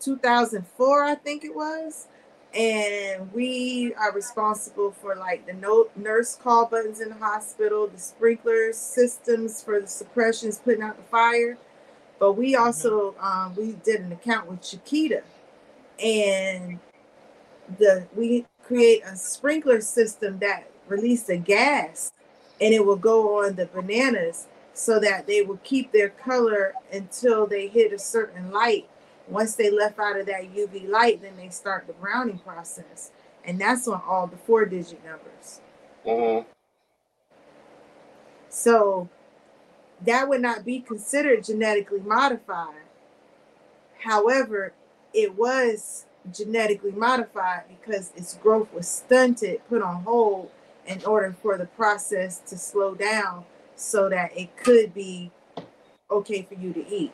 2004, 0.00 1.04
I 1.04 1.14
think 1.14 1.44
it 1.44 1.54
was. 1.54 2.08
And 2.52 3.32
we 3.32 3.94
are 3.94 4.12
responsible 4.12 4.90
for 4.90 5.14
like 5.14 5.46
the 5.46 5.52
no 5.52 5.88
nurse 5.94 6.34
call 6.34 6.66
buttons 6.66 7.00
in 7.00 7.10
the 7.10 7.14
hospital, 7.14 7.86
the 7.86 7.98
sprinkler 7.98 8.72
systems 8.72 9.62
for 9.62 9.80
the 9.80 9.86
suppressions, 9.86 10.58
putting 10.58 10.82
out 10.82 10.96
the 10.96 11.04
fire. 11.04 11.56
But 12.18 12.32
we 12.32 12.56
also 12.56 13.14
um, 13.20 13.54
we 13.56 13.76
did 13.84 14.00
an 14.00 14.10
account 14.10 14.50
with 14.50 14.62
Chiquita, 14.62 15.22
and 16.02 16.80
the 17.78 18.06
we 18.16 18.46
create 18.64 19.02
a 19.04 19.14
sprinkler 19.14 19.80
system 19.80 20.38
that 20.40 20.68
released 20.88 21.28
a 21.28 21.36
gas 21.36 22.12
and 22.60 22.74
it 22.74 22.84
will 22.84 22.96
go 22.96 23.44
on 23.44 23.54
the 23.54 23.66
bananas 23.66 24.46
so 24.74 25.00
that 25.00 25.26
they 25.26 25.42
will 25.42 25.58
keep 25.64 25.92
their 25.92 26.10
color 26.10 26.74
until 26.92 27.46
they 27.46 27.68
hit 27.68 27.92
a 27.92 27.98
certain 27.98 28.50
light. 28.50 28.88
Once 29.30 29.54
they 29.54 29.70
left 29.70 29.98
out 29.98 30.18
of 30.18 30.26
that 30.26 30.54
UV 30.54 30.88
light, 30.88 31.22
then 31.22 31.36
they 31.36 31.48
start 31.48 31.86
the 31.86 31.92
browning 31.94 32.38
process. 32.38 33.12
And 33.44 33.60
that's 33.60 33.88
on 33.88 34.02
all 34.06 34.26
the 34.26 34.36
four 34.36 34.64
digit 34.66 35.04
numbers. 35.04 35.60
mhm. 36.04 36.44
So 38.48 39.08
that 40.02 40.28
would 40.28 40.40
not 40.40 40.64
be 40.64 40.80
considered 40.80 41.44
genetically 41.44 42.00
modified. 42.00 42.82
However, 44.00 44.72
it 45.12 45.36
was 45.36 46.06
genetically 46.32 46.92
modified 46.92 47.64
because 47.68 48.12
its 48.16 48.34
growth 48.34 48.72
was 48.72 48.88
stunted, 48.88 49.60
put 49.68 49.82
on 49.82 50.02
hold 50.04 50.50
in 50.86 51.02
order 51.04 51.34
for 51.42 51.56
the 51.56 51.66
process 51.66 52.38
to 52.48 52.58
slow 52.58 52.94
down 52.94 53.44
so 53.76 54.08
that 54.08 54.36
it 54.36 54.56
could 54.56 54.92
be 54.92 55.30
okay 56.10 56.42
for 56.42 56.54
you 56.54 56.72
to 56.72 56.86
eat. 56.88 57.12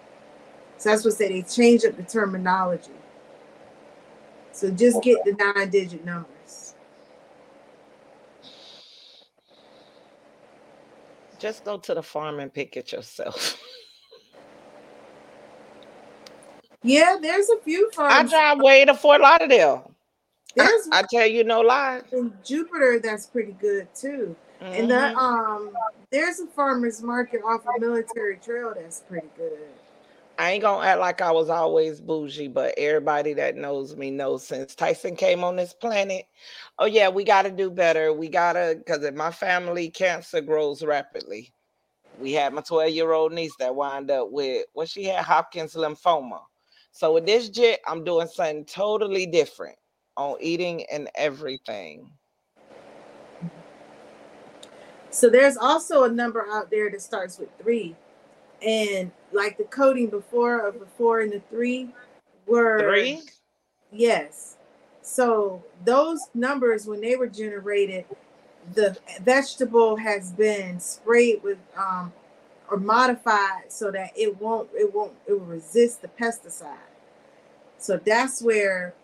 So 0.78 0.90
that's 0.90 1.04
what 1.04 1.14
say 1.14 1.28
they 1.28 1.42
change 1.42 1.84
up 1.84 1.96
the 1.96 2.02
terminology. 2.02 2.90
So 4.52 4.70
just 4.70 5.02
get 5.02 5.18
the 5.24 5.32
nine 5.32 5.70
digit 5.70 6.04
numbers. 6.04 6.74
Just 11.38 11.64
go 11.64 11.76
to 11.78 11.94
the 11.94 12.02
farm 12.02 12.40
and 12.40 12.52
pick 12.52 12.76
it 12.76 12.92
yourself. 12.92 13.58
Yeah, 16.82 17.16
there's 17.20 17.48
a 17.50 17.58
few 17.64 17.90
farms. 17.90 18.32
I 18.32 18.54
drive 18.54 18.60
way 18.62 18.84
to 18.84 18.94
Fort 18.94 19.20
Lauderdale. 19.20 19.90
There's 20.54 20.88
I 20.92 21.02
tell 21.10 21.26
you 21.26 21.42
no 21.42 21.60
lie. 21.60 22.02
in 22.12 22.32
Jupiter 22.44 23.00
that's 23.02 23.26
pretty 23.26 23.52
good 23.60 23.92
too. 23.92 24.36
And 24.60 24.88
the 24.88 24.94
Mhm. 24.94 25.16
um 25.16 25.76
there's 26.12 26.38
a 26.38 26.46
farmers 26.46 27.02
market 27.02 27.42
off 27.44 27.66
of 27.66 27.80
military 27.80 28.36
trail 28.36 28.72
that's 28.74 29.00
pretty 29.00 29.28
good. 29.36 29.58
I 30.38 30.52
ain't 30.52 30.62
gonna 30.62 30.86
act 30.86 31.00
like 31.00 31.20
I 31.22 31.30
was 31.30 31.48
always 31.48 32.00
bougie, 32.00 32.48
but 32.48 32.74
everybody 32.76 33.32
that 33.34 33.56
knows 33.56 33.96
me 33.96 34.10
knows 34.10 34.46
since 34.46 34.74
Tyson 34.74 35.16
came 35.16 35.42
on 35.42 35.56
this 35.56 35.72
planet. 35.72 36.26
Oh 36.78 36.86
yeah, 36.86 37.08
we 37.08 37.24
got 37.24 37.42
to 37.42 37.50
do 37.50 37.70
better. 37.70 38.12
We 38.12 38.28
gotta, 38.28 38.74
because 38.78 39.02
in 39.04 39.16
my 39.16 39.30
family, 39.30 39.88
cancer 39.88 40.40
grows 40.40 40.82
rapidly. 40.82 41.52
We 42.20 42.32
had 42.32 42.52
my 42.52 42.62
12 42.62 42.90
year 42.90 43.12
old 43.12 43.32
niece 43.32 43.54
that 43.58 43.74
wound 43.74 44.10
up 44.10 44.30
with 44.30 44.66
what 44.74 44.88
she 44.88 45.04
had 45.04 45.24
Hodgkin's 45.24 45.74
lymphoma. 45.74 46.40
So 46.92 47.12
with 47.14 47.26
this 47.26 47.48
jit, 47.48 47.80
I'm 47.86 48.04
doing 48.04 48.26
something 48.26 48.64
totally 48.64 49.26
different 49.26 49.76
on 50.16 50.36
eating 50.40 50.84
and 50.90 51.10
everything. 51.14 52.10
So 55.10 55.30
there's 55.30 55.56
also 55.56 56.04
a 56.04 56.08
number 56.10 56.46
out 56.50 56.70
there 56.70 56.90
that 56.90 57.00
starts 57.00 57.38
with 57.38 57.48
three. 57.62 57.96
And 58.66 59.10
like 59.36 59.58
the 59.58 59.64
coding 59.64 60.08
before 60.08 60.66
of 60.66 60.80
the 60.80 60.86
four 60.98 61.20
and 61.20 61.32
the 61.32 61.40
three 61.50 61.90
were 62.46 62.80
Three? 62.80 63.22
Yes. 63.92 64.56
So 65.02 65.62
those 65.84 66.20
numbers, 66.34 66.86
when 66.86 67.00
they 67.00 67.14
were 67.14 67.28
generated, 67.28 68.06
the 68.74 68.96
vegetable 69.22 69.96
has 69.96 70.32
been 70.32 70.80
sprayed 70.80 71.42
with 71.42 71.58
um, 71.76 72.12
or 72.68 72.78
modified 72.78 73.70
so 73.70 73.90
that 73.92 74.10
it 74.16 74.40
won't 74.40 74.68
it 74.74 74.92
won't 74.92 75.12
it 75.26 75.32
will 75.32 75.46
resist 75.46 76.02
the 76.02 76.08
pesticide. 76.08 76.76
So 77.78 78.00
that's 78.04 78.42
where 78.42 78.94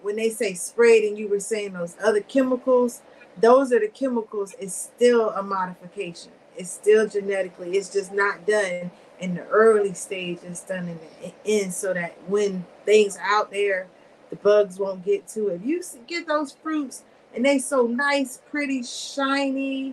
when 0.00 0.16
they 0.16 0.30
say 0.30 0.54
sprayed 0.54 1.04
and 1.04 1.18
you 1.18 1.28
were 1.28 1.40
saying 1.40 1.74
those 1.74 1.96
other 2.02 2.20
chemicals, 2.20 3.02
those 3.38 3.72
are 3.72 3.80
the 3.80 3.88
chemicals. 3.88 4.54
It's 4.58 4.74
still 4.74 5.30
a 5.30 5.42
modification. 5.42 6.32
It's 6.56 6.70
still 6.70 7.08
genetically. 7.08 7.76
It's 7.76 7.92
just 7.92 8.12
not 8.12 8.46
done 8.46 8.90
in 9.22 9.34
the 9.34 9.44
early 9.46 9.94
stage. 9.94 10.40
It's 10.42 10.60
done 10.62 10.88
in 10.88 10.98
the 11.22 11.32
end 11.46 11.72
so 11.72 11.94
that 11.94 12.18
when 12.28 12.66
things 12.84 13.16
are 13.16 13.22
out 13.22 13.50
there 13.50 13.86
the 14.32 14.36
bugs 14.36 14.78
won't 14.78 15.04
get 15.04 15.28
to 15.28 15.48
it. 15.48 15.56
If 15.56 15.66
you 15.66 15.82
get 16.06 16.26
those 16.26 16.52
fruits 16.52 17.02
and 17.34 17.44
they 17.44 17.58
so 17.58 17.86
nice, 17.86 18.40
pretty, 18.50 18.82
shiny, 18.82 19.92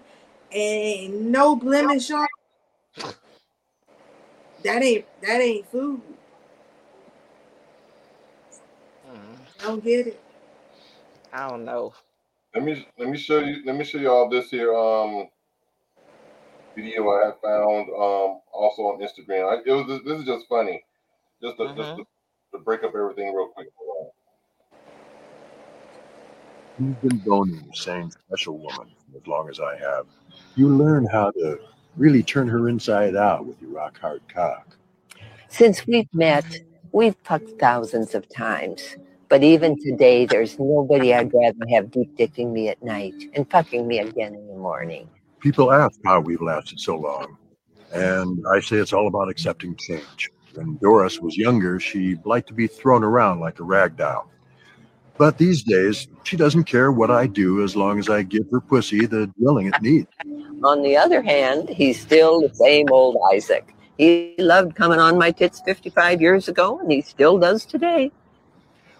and 0.49 1.29
no 1.29 1.57
blemish 1.57 2.09
on, 2.09 2.25
that 4.63 4.81
ain't 4.81 5.05
that 5.21 5.41
ain't 5.41 5.69
food. 5.69 6.01
Mm, 9.11 9.37
I 9.59 9.63
don't 9.63 9.83
get 9.83 10.07
it. 10.07 10.21
I 11.33 11.49
don't 11.49 11.65
know. 11.65 11.93
Let 12.55 12.63
me 12.63 12.87
let 12.97 13.09
me 13.09 13.17
show 13.17 13.39
you 13.39 13.61
let 13.65 13.75
me 13.75 13.83
show 13.83 13.97
you 13.97 14.09
all 14.09 14.29
this 14.29 14.49
here 14.51 14.73
um 14.73 15.27
video 16.75 17.10
I 17.10 17.25
have 17.25 17.41
found 17.41 17.89
um 17.89 18.41
also 18.53 18.84
on 18.84 19.01
Instagram. 19.01 19.49
I, 19.51 19.62
it 19.65 19.71
was 19.71 20.01
this 20.05 20.19
is 20.19 20.25
just 20.25 20.47
funny, 20.47 20.84
just 21.41 21.58
to, 21.58 21.67
just 21.75 21.89
Mhm. 21.91 21.97
to, 21.97 22.03
to 22.53 22.60
break 22.60 22.84
up 22.84 22.93
everything 22.95 23.34
real 23.34 23.47
quick. 23.49 23.67
Hold 23.77 24.08
on. 24.08 24.12
You've 26.79 27.01
been 27.01 27.17
boning 27.19 27.67
the 27.69 27.75
same 27.75 28.10
special 28.10 28.58
woman 28.58 28.88
as 29.15 29.27
long 29.27 29.49
as 29.49 29.60
I 29.60 29.77
have. 29.77 30.05
You 30.55 30.69
learn 30.69 31.05
how 31.05 31.32
to 31.32 31.60
really 31.97 32.23
turn 32.23 32.47
her 32.47 32.69
inside 32.69 33.15
out 33.15 33.45
with 33.45 33.62
your 33.62 33.71
rock 33.71 33.99
hard 33.99 34.21
cock. 34.34 34.77
Since 35.49 35.86
we've 35.88 36.08
met, 36.13 36.45
we've 36.93 37.15
fucked 37.23 37.60
thousands 37.60 38.15
of 38.15 38.29
times. 38.29 38.95
But 39.27 39.43
even 39.43 39.77
today, 39.79 40.25
there's 40.25 40.58
nobody 40.58 41.13
I'd 41.13 41.34
rather 41.34 41.65
have 41.71 41.91
deep 41.91 42.15
dicking 42.17 42.51
me 42.51 42.69
at 42.69 42.82
night 42.82 43.13
and 43.34 43.49
fucking 43.51 43.86
me 43.88 43.99
again 43.99 44.34
in 44.34 44.47
the 44.47 44.55
morning. 44.55 45.08
People 45.39 45.71
ask 45.71 45.99
how 46.04 46.19
we've 46.19 46.41
lasted 46.41 46.80
so 46.80 46.97
long, 46.97 47.38
and 47.93 48.43
I 48.52 48.60
say 48.60 48.75
it's 48.78 48.93
all 48.93 49.08
about 49.08 49.30
accepting 49.30 49.75
change. 49.78 50.32
When 50.54 50.78
Doris 50.78 51.19
was 51.19 51.38
younger, 51.38 51.80
she 51.80 52.17
liked 52.25 52.47
to 52.49 52.54
be 52.54 52.67
thrown 52.67 53.04
around 53.04 53.39
like 53.39 53.60
a 53.60 53.63
rag 53.63 53.95
doll. 53.95 54.30
But 55.17 55.38
these 55.38 55.63
days, 55.63 56.08
she 56.23 56.38
doesn't 56.38 56.63
care 56.63 56.91
what 56.91 57.12
I 57.12 57.28
do 57.28 57.63
as 57.63 57.75
long 57.75 57.99
as 57.99 58.10
I 58.10 58.23
give 58.23 58.49
her 58.52 58.60
pussy 58.60 59.06
the 59.06 59.32
drilling 59.39 59.67
it 59.67 59.82
needs. 59.82 60.08
On 60.63 60.82
the 60.82 60.97
other 60.97 61.21
hand, 61.21 61.69
he's 61.69 61.99
still 61.99 62.41
the 62.41 62.54
same 62.54 62.88
old 62.91 63.17
Isaac. 63.34 63.75
He 63.97 64.36
loved 64.39 64.75
coming 64.75 64.99
on 64.99 65.17
my 65.17 65.32
tits 65.32 65.62
55 65.65 66.21
years 66.21 66.47
ago, 66.47 66.80
and 66.80 66.91
he 66.91 67.02
still 67.02 67.38
does 67.38 67.65
today. 67.65 68.12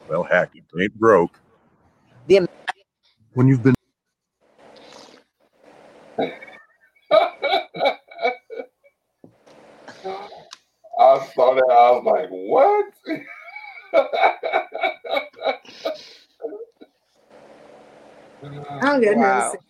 Well, 0.10 0.24
heck, 0.24 0.56
it 0.56 0.64
ain't 0.80 0.98
broke. 1.00 1.40
The 2.28 2.48
When 3.34 3.48
you've 3.48 3.64
been 3.64 3.76
I 11.00 11.28
saw 11.36 11.56
that 11.56 11.72
I 11.72 11.92
was 11.92 12.04
like, 12.06 12.30
what? 12.30 12.86
I 18.82 18.86
don't 18.92 19.02
get 19.02 19.18
Wow. 19.18 19.20
nothing. 19.20 19.62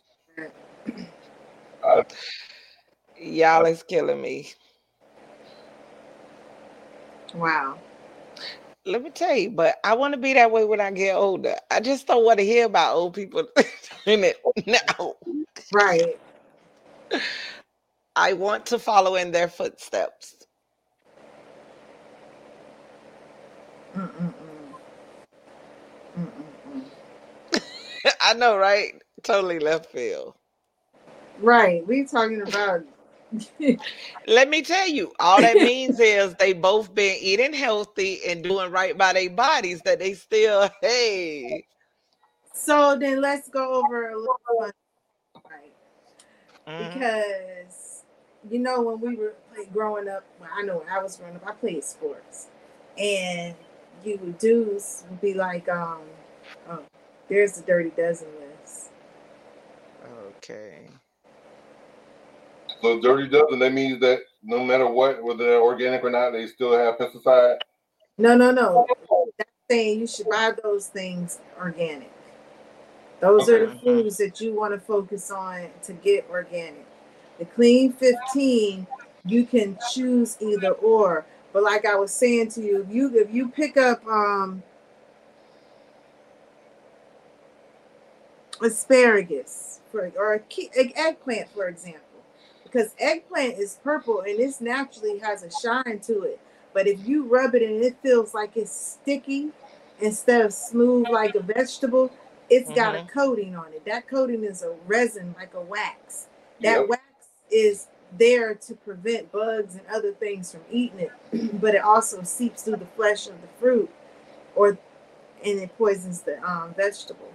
I, 1.83 2.03
Y'all 3.17 3.65
is 3.65 3.83
killing 3.83 4.21
me. 4.21 4.51
Wow. 7.35 7.79
Let 8.85 9.03
me 9.03 9.11
tell 9.11 9.35
you, 9.35 9.51
but 9.51 9.77
I 9.83 9.95
want 9.95 10.13
to 10.13 10.19
be 10.19 10.33
that 10.33 10.51
way 10.51 10.65
when 10.65 10.81
I 10.81 10.91
get 10.91 11.15
older. 11.15 11.55
I 11.71 11.79
just 11.81 12.07
don't 12.07 12.25
want 12.25 12.39
to 12.39 12.45
hear 12.45 12.65
about 12.65 12.95
old 12.95 13.13
people 13.13 13.47
in 14.05 14.23
it 14.23 14.37
now. 14.65 15.15
Right. 15.71 16.19
I 18.19 18.33
want 18.33 18.67
to 18.67 18.79
follow 18.79 19.15
in 19.15 19.31
their 19.31 19.49
footsteps. 19.49 20.35
Mm-mm-mm. 23.95 24.33
Mm-mm-mm. 26.17 26.83
I 28.21 28.33
know, 28.35 28.57
right? 28.57 28.93
Totally 29.23 29.59
left 29.59 29.91
field. 29.91 30.35
Right. 31.39 31.87
We 31.87 32.05
talking 32.05 32.41
about 32.41 32.81
Let 34.27 34.49
me 34.49 34.63
tell 34.63 34.87
you, 34.89 35.13
all 35.19 35.41
that 35.41 35.59
means 35.59 35.99
is 35.99 36.35
they 36.35 36.53
both 36.53 36.95
been 36.95 37.17
eating 37.21 37.53
healthy 37.53 38.21
and 38.27 38.43
doing 38.43 38.71
right 38.71 38.97
by 38.97 39.13
their 39.13 39.29
bodies. 39.31 39.81
That 39.83 39.99
they 39.99 40.13
still, 40.15 40.69
hey, 40.81 41.65
so 42.53 42.97
then 42.99 43.21
let's 43.21 43.49
go 43.49 43.73
over 43.75 44.09
a 44.11 44.17
little 44.17 44.37
right? 45.51 45.73
mhm. 46.69 47.11
Because 47.11 47.88
you 48.49 48.59
know 48.59 48.81
when 48.81 48.99
we 48.99 49.15
were 49.15 49.33
like, 49.57 49.71
growing 49.73 50.07
up, 50.07 50.23
well, 50.39 50.49
I 50.55 50.61
know 50.61 50.77
when 50.77 50.89
I 50.89 51.01
was 51.01 51.17
growing 51.17 51.35
up, 51.35 51.45
I 51.45 51.51
played 51.51 51.83
sports, 51.83 52.47
and 52.97 53.55
you 54.03 54.17
would 54.21 54.37
dudes 54.37 55.03
would 55.09 55.21
be 55.21 55.33
like, 55.33 55.67
um, 55.69 56.01
oh, 56.69 56.83
there's 57.27 57.53
the 57.53 57.63
dirty 57.63 57.91
dozen 57.91 58.27
list. 58.39 58.89
okay. 60.37 60.87
so 62.81 62.99
dirty 63.01 63.27
dozen, 63.27 63.59
that 63.59 63.73
means 63.73 63.99
that 63.99 64.19
no 64.43 64.63
matter 64.63 64.87
what, 64.87 65.21
whether 65.23 65.45
they're 65.45 65.61
organic 65.61 66.03
or 66.03 66.09
not, 66.09 66.31
they 66.31 66.47
still 66.47 66.77
have 66.77 66.97
pesticide. 66.97 67.57
No, 68.17 68.35
no, 68.35 68.51
no. 68.51 68.85
That's 69.37 69.49
saying 69.69 69.99
you 69.99 70.07
should 70.07 70.29
buy 70.29 70.53
those 70.63 70.87
things 70.87 71.39
organic. 71.59 72.11
Those 73.19 73.49
are 73.49 73.67
the 73.67 73.75
foods 73.79 74.17
that 74.17 74.39
you 74.39 74.53
want 74.53 74.73
to 74.73 74.79
focus 74.79 75.29
on 75.29 75.67
to 75.83 75.93
get 75.93 76.25
organic. 76.29 76.85
The 77.39 77.45
clean 77.45 77.93
15, 77.93 78.85
you 79.25 79.45
can 79.45 79.77
choose 79.93 80.37
either 80.41 80.71
or. 80.71 81.25
But 81.53 81.63
like 81.63 81.85
I 81.85 81.95
was 81.95 82.11
saying 82.11 82.49
to 82.51 82.61
you, 82.61 82.81
if 82.81 82.93
you 82.93 83.17
if 83.17 83.33
you 83.33 83.49
pick 83.49 83.77
up 83.77 84.05
um 84.05 84.61
asparagus 88.61 89.79
for 89.91 90.11
or 90.17 90.33
a 90.35 90.41
egg- 90.77 90.93
eggplant, 90.95 91.49
for 91.49 91.67
example, 91.67 92.01
because 92.63 92.93
eggplant 92.99 93.57
is 93.57 93.79
purple 93.83 94.19
and 94.21 94.39
it 94.39 94.61
naturally 94.61 95.19
has 95.19 95.43
a 95.43 95.49
shine 95.51 95.99
to 96.03 96.23
it. 96.23 96.39
But 96.73 96.87
if 96.87 97.07
you 97.07 97.23
rub 97.23 97.55
it 97.55 97.63
and 97.63 97.83
it 97.83 97.95
feels 98.03 98.33
like 98.33 98.55
it's 98.55 98.71
sticky 98.71 99.49
instead 100.01 100.41
of 100.45 100.53
smooth 100.53 101.07
like 101.09 101.35
a 101.35 101.39
vegetable, 101.41 102.11
it's 102.49 102.71
got 102.73 102.95
a 102.95 102.99
Mhm. 102.99 103.09
coating 103.09 103.55
on 103.55 103.73
it. 103.73 103.85
That 103.85 104.07
coating 104.07 104.43
is 104.43 104.61
a 104.61 104.71
resin, 104.85 105.35
like 105.37 105.53
a 105.53 105.61
wax. 105.61 106.27
That 106.61 106.81
Yep. 106.81 106.89
Wax 107.49 107.55
is 107.55 107.87
there 108.17 108.55
to 108.55 108.75
prevent 108.75 109.31
bugs 109.31 109.75
and 109.75 109.83
other 109.87 110.13
things 110.13 110.51
from 110.51 110.61
eating 110.71 110.99
it, 110.99 111.11
but 111.61 111.75
it 111.75 111.83
also 111.83 112.23
seeps 112.23 112.63
through 112.63 112.77
the 112.77 112.85
flesh 112.95 113.27
of 113.27 113.41
the 113.41 113.47
fruit, 113.59 113.89
or 114.55 114.77
and 115.45 115.59
it 115.59 115.77
poisons 115.77 116.21
the 116.21 116.41
um, 116.47 116.73
vegetable. 116.75 117.31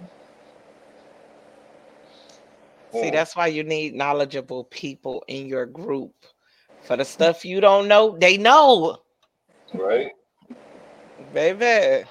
See, 2.91 3.09
that's 3.09 3.35
why 3.35 3.47
you 3.47 3.63
need 3.63 3.93
knowledgeable 3.93 4.65
people 4.65 5.23
in 5.27 5.47
your 5.47 5.65
group. 5.65 6.13
For 6.83 6.95
the 6.95 7.05
stuff 7.05 7.43
you 7.43 7.59
don't 7.61 7.87
know, 7.87 8.15
they 8.17 8.37
know, 8.37 8.97
Right? 9.73 10.11
baby. 11.33 12.05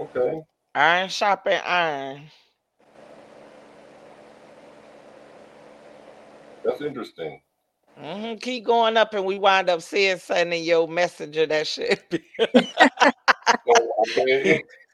Okay. 0.00 0.42
Iron 0.74 1.08
sharpen 1.10 1.60
iron. 1.64 2.22
That's 6.64 6.82
interesting. 6.82 7.42
hmm 7.98 8.34
Keep 8.36 8.64
going 8.66 8.96
up, 8.96 9.14
and 9.14 9.24
we 9.26 9.38
wind 9.38 9.68
up 9.70 9.82
seeing 9.82 10.18
something 10.18 10.52
in 10.52 10.64
your 10.64 10.86
messenger 10.88 11.46
that 11.46 11.66
shit. 11.66 12.08
be- 12.10 12.24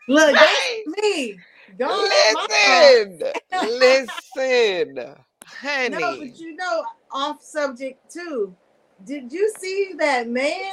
Look, 0.09 0.41
that's 0.41 1.03
me. 1.03 1.41
Don't 1.79 2.09
let 2.09 2.33
my 2.33 2.49
fault. 2.63 2.97
Listen, 3.13 3.35
listen, 3.61 4.97
No, 5.87 5.97
honey. 5.99 6.19
but 6.19 6.41
you 6.41 6.57
know, 6.57 6.85
off 7.13 7.43
subject 7.43 8.13
too. 8.13 8.55
Did 9.05 9.33
you 9.33 9.53
see 9.59 9.95
that 9.99 10.29
man 10.29 10.73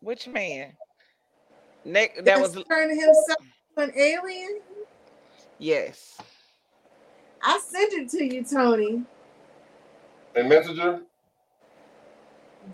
Which 0.00 0.28
man? 0.28 0.74
Nick, 1.84 2.16
that 2.24 2.34
that's 2.34 2.40
was 2.40 2.56
turning 2.70 3.00
himself 3.00 3.38
to 3.78 3.84
an 3.84 3.92
alien? 3.96 4.60
yes. 5.58 6.20
I 7.42 7.58
sent 7.60 7.92
it 7.94 8.08
to 8.10 8.24
you, 8.24 8.44
Tony. 8.44 9.02
And 10.36 10.48
messenger? 10.48 11.00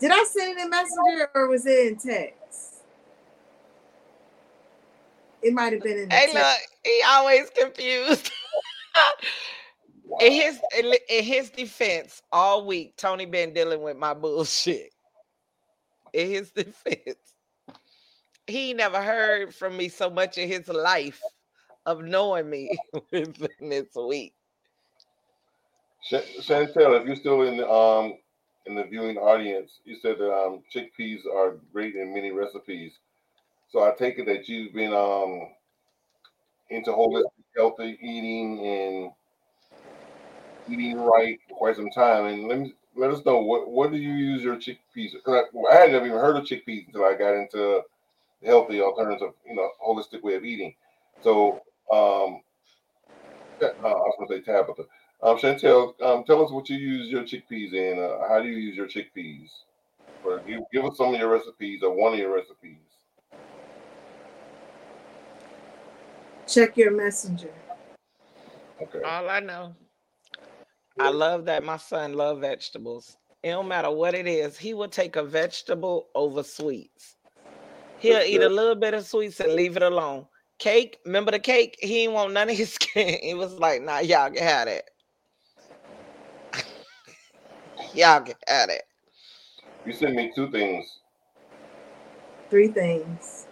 Did 0.00 0.12
I 0.12 0.24
send 0.24 0.58
it 0.58 0.62
in 0.62 0.70
Messenger 0.70 1.30
or 1.34 1.48
was 1.48 1.66
it 1.66 1.88
in 1.88 1.96
text? 1.96 2.82
It 5.42 5.54
might 5.54 5.72
have 5.74 5.82
been 5.82 5.98
in 5.98 6.10
the 6.12 6.20
Hey, 6.20 6.26
text. 6.26 6.34
look, 6.34 6.58
he 6.84 7.02
always 7.06 7.50
confused. 7.50 8.30
in 10.20 10.32
his 10.32 10.60
in 10.78 11.24
his 11.24 11.50
defense, 11.50 12.22
all 12.32 12.66
week 12.66 12.96
Tony 12.96 13.26
been 13.26 13.54
dealing 13.54 13.82
with 13.82 13.96
my 13.98 14.14
bullshit. 14.14 14.92
In 16.12 16.30
his 16.30 16.50
defense, 16.52 17.18
he 18.46 18.74
never 18.74 19.02
heard 19.02 19.54
from 19.54 19.76
me 19.76 19.88
so 19.88 20.10
much 20.10 20.38
in 20.38 20.48
his 20.48 20.68
life 20.68 21.32
of 21.86 22.02
knowing 22.02 22.50
me 22.50 22.82
within 23.12 23.34
this 23.60 23.88
week. 23.96 24.34
Sh- 26.02 26.40
Chantel, 26.40 27.00
if 27.00 27.06
you're 27.06 27.16
still 27.16 27.42
in 27.42 27.56
the 27.56 27.68
um 27.70 28.18
in 28.66 28.74
the 28.74 28.84
viewing 28.84 29.16
audience, 29.18 29.80
you 29.84 29.96
said 30.00 30.18
that 30.18 30.32
um 30.32 30.62
chickpeas 30.74 31.20
are 31.32 31.58
great 31.72 31.96
in 31.96 32.14
many 32.14 32.32
recipes. 32.32 32.92
So 33.70 33.82
I 33.84 33.92
take 33.96 34.18
it 34.18 34.26
that 34.26 34.48
you've 34.48 34.74
been 34.74 34.92
um 34.94 35.48
into 36.70 36.90
holistic 36.90 37.44
healthy 37.56 37.98
eating 38.02 38.60
and 38.66 39.12
eating 40.66 40.98
right 40.98 41.38
for 41.48 41.56
quite 41.56 41.76
some 41.76 41.90
time. 41.90 42.26
And 42.26 42.48
let 42.48 42.58
me 42.60 42.74
let 42.96 43.10
us 43.10 43.24
know 43.24 43.38
what 43.40 43.70
what 43.70 43.90
do 43.92 43.98
you 43.98 44.12
use 44.12 44.42
your 44.42 44.56
chickpeas? 44.56 45.12
I, 45.26 45.42
I 45.72 45.76
had 45.76 45.92
never 45.92 46.06
even 46.06 46.18
heard 46.18 46.36
of 46.36 46.44
chickpeas 46.44 46.86
until 46.86 47.04
I 47.04 47.14
got 47.14 47.34
into 47.34 47.82
healthy 48.44 48.80
alternative, 48.80 49.32
you 49.46 49.56
know, 49.56 49.70
holistic 49.86 50.22
way 50.22 50.36
of 50.36 50.44
eating. 50.44 50.74
So 51.22 51.62
um, 51.92 52.42
uh, 53.62 53.66
I 53.66 53.88
was 53.88 54.16
gonna 54.18 54.40
say 54.40 54.44
Tabitha. 54.44 54.84
Um, 55.20 55.36
Chantel, 55.36 56.00
um, 56.00 56.24
tell 56.24 56.44
us 56.44 56.52
what 56.52 56.68
you 56.68 56.76
use 56.76 57.08
your 57.08 57.22
chickpeas 57.22 57.72
in. 57.72 57.98
Uh, 57.98 58.28
how 58.28 58.40
do 58.40 58.48
you 58.48 58.56
use 58.56 58.76
your 58.76 58.86
chickpeas? 58.86 59.50
Or 60.24 60.38
give, 60.40 60.60
give 60.72 60.84
us 60.84 60.96
some 60.96 61.14
of 61.14 61.20
your 61.20 61.30
recipes 61.30 61.82
or 61.82 61.90
one 61.90 62.12
of 62.12 62.18
your 62.18 62.34
recipes. 62.34 62.76
Check 66.46 66.76
your 66.76 66.92
messenger. 66.92 67.52
Okay. 68.80 69.02
All 69.04 69.28
I 69.28 69.40
know. 69.40 69.74
I 71.00 71.10
love 71.10 71.44
that 71.46 71.64
my 71.64 71.76
son 71.76 72.14
love 72.14 72.40
vegetables. 72.40 73.16
It 73.42 73.50
don't 73.50 73.68
matter 73.68 73.90
what 73.90 74.14
it 74.14 74.26
is. 74.26 74.56
He 74.56 74.74
will 74.74 74.88
take 74.88 75.16
a 75.16 75.22
vegetable 75.22 76.08
over 76.14 76.42
sweets. 76.42 77.16
He'll 77.98 78.22
eat 78.22 78.42
a 78.42 78.48
little 78.48 78.74
bit 78.74 78.94
of 78.94 79.04
sweets 79.04 79.40
and 79.40 79.52
leave 79.52 79.76
it 79.76 79.82
alone. 79.82 80.26
Cake, 80.58 80.98
remember 81.04 81.30
the 81.30 81.38
cake? 81.38 81.76
He 81.80 82.04
didn't 82.04 82.14
want 82.14 82.32
none 82.32 82.50
of 82.50 82.56
his 82.56 82.78
cake. 82.78 83.20
He 83.22 83.34
was 83.34 83.54
like, 83.54 83.82
nah, 83.82 83.98
y'all 83.98 84.30
can 84.30 84.42
have 84.42 84.68
it. 84.68 84.88
Y'all 87.94 88.20
can 88.20 88.34
have 88.46 88.70
it. 88.70 88.82
You 89.86 89.92
sent 89.92 90.14
me 90.14 90.32
two 90.34 90.50
things. 90.50 90.98
Three 92.50 92.68
things. 92.68 93.46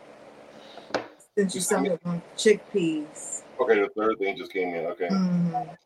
Since 1.37 1.55
you 1.55 1.61
sent 1.61 1.83
me 1.83 1.91
on 2.05 2.23
chickpeas. 2.37 3.43
Okay, 3.61 3.81
the 3.81 3.89
third 3.97 4.19
thing 4.19 4.37
just 4.37 4.53
came 4.53 4.75
in. 4.75 4.87
Okay. 4.87 5.09
Mhm. 5.09 5.77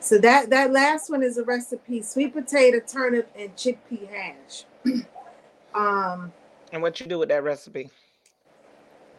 So 0.00 0.18
that 0.18 0.50
that 0.50 0.72
last 0.72 1.10
one 1.10 1.22
is 1.22 1.38
a 1.38 1.44
recipe: 1.44 2.02
sweet 2.02 2.32
potato, 2.34 2.80
turnip, 2.80 3.30
and 3.36 3.54
chickpea 3.56 4.08
hash. 4.08 4.64
um, 5.74 6.32
And 6.72 6.82
what 6.82 7.00
you 7.00 7.06
do 7.06 7.18
with 7.18 7.28
that 7.30 7.42
recipe? 7.42 7.90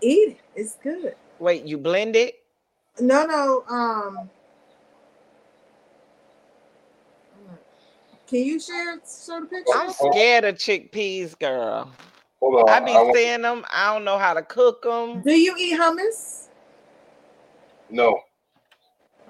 eat 0.02 0.30
it. 0.30 0.38
It's 0.56 0.76
good. 0.84 1.16
Wait, 1.40 1.66
you 1.66 1.78
blend 1.78 2.16
it? 2.16 2.36
No, 3.00 3.26
no. 3.26 3.64
Um, 3.70 4.30
can 8.28 8.44
you 8.44 8.60
share 8.60 9.00
show 9.26 9.40
the 9.40 9.48
picture? 9.48 9.74
I'm 9.74 9.92
scared 9.92 10.44
of 10.44 10.56
chickpeas, 10.56 11.38
girl. 11.40 11.92
Hold 12.40 12.70
on. 12.70 12.70
I 12.70 12.86
be 12.86 12.92
I 12.92 13.12
seeing 13.14 13.42
them. 13.42 13.66
I 13.74 13.94
don't 13.94 14.04
know 14.04 14.18
how 14.18 14.34
to 14.34 14.42
cook 14.42 14.84
them. 14.84 15.22
Do 15.22 15.32
you 15.32 15.56
eat 15.58 15.80
hummus? 15.80 16.48
No. 17.90 18.20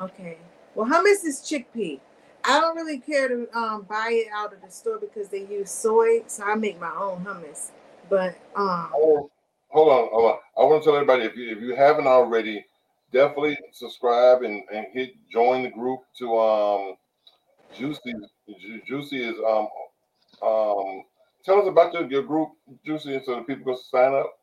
Okay. 0.02 0.38
Well, 0.76 0.88
hummus 0.88 1.24
is 1.26 1.40
chickpea. 1.42 2.00
I 2.44 2.60
don't 2.60 2.76
really 2.76 3.00
care 3.00 3.28
to 3.28 3.48
um, 3.58 3.84
buy 3.90 4.10
it 4.12 4.28
out 4.34 4.54
of 4.54 4.62
the 4.62 4.72
store 4.72 5.00
because 5.00 5.30
they 5.30 5.46
use 5.46 5.70
soy, 5.70 6.24
so 6.28 6.44
I 6.44 6.56
make 6.56 6.80
my 6.80 6.94
own 6.98 7.26
hummus. 7.26 7.72
But 8.10 8.38
um, 8.56 8.90
Oh, 8.94 9.30
hold 9.70 9.90
on, 9.90 10.10
hold 10.12 10.32
on. 10.32 10.38
I 10.58 10.64
want 10.64 10.84
to 10.84 10.90
tell 10.90 10.96
everybody 10.96 11.24
if 11.24 11.36
you 11.36 11.52
if 11.52 11.62
you 11.62 11.76
haven't 11.76 12.08
already, 12.08 12.66
definitely 13.12 13.58
subscribe 13.74 14.44
and, 14.44 14.64
and 14.74 14.88
hit 14.94 15.12
join 15.32 15.64
the 15.64 15.70
group 15.70 16.02
to 16.20 16.38
um 16.38 16.96
Juicy 17.76 18.14
Ju- 18.48 18.82
Juicy 18.88 19.24
is 19.24 19.36
um 19.48 19.68
um 20.42 21.04
tell 21.44 21.62
us 21.62 21.68
about 21.68 21.94
your, 21.94 22.10
your 22.10 22.24
group 22.24 22.50
Juicy 22.86 23.20
so 23.26 23.36
that 23.36 23.48
people 23.48 23.74
can 23.74 23.84
sign 23.84 24.14
up. 24.14 24.38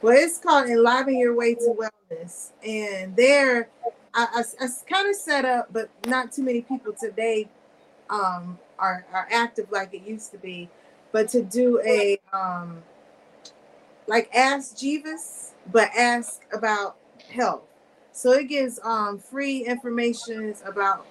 Well, 0.00 0.16
it's 0.16 0.38
called 0.38 0.68
Enliven 0.68 1.16
Your 1.16 1.34
Way 1.34 1.54
to 1.54 1.76
Wellness. 1.78 2.50
And 2.66 3.14
there, 3.14 3.68
I, 4.12 4.42
I, 4.60 4.66
kind 4.88 5.08
of 5.08 5.14
set 5.14 5.44
up, 5.44 5.68
but 5.72 5.90
not 6.06 6.32
too 6.32 6.42
many 6.42 6.62
people 6.62 6.92
today 6.92 7.48
um, 8.10 8.58
are, 8.80 9.06
are 9.12 9.28
active 9.30 9.70
like 9.70 9.94
it 9.94 10.02
used 10.02 10.32
to 10.32 10.38
be. 10.38 10.68
But 11.12 11.28
to 11.30 11.42
do 11.42 11.80
a, 11.86 12.18
um, 12.32 12.82
like 14.08 14.28
Ask 14.34 14.76
Jeeves, 14.76 15.52
but 15.70 15.90
ask 15.96 16.40
about 16.52 16.96
health. 17.32 17.62
So 18.10 18.32
it 18.32 18.48
gives 18.48 18.80
um, 18.82 19.18
free 19.18 19.64
information 19.64 20.54
about 20.66 21.06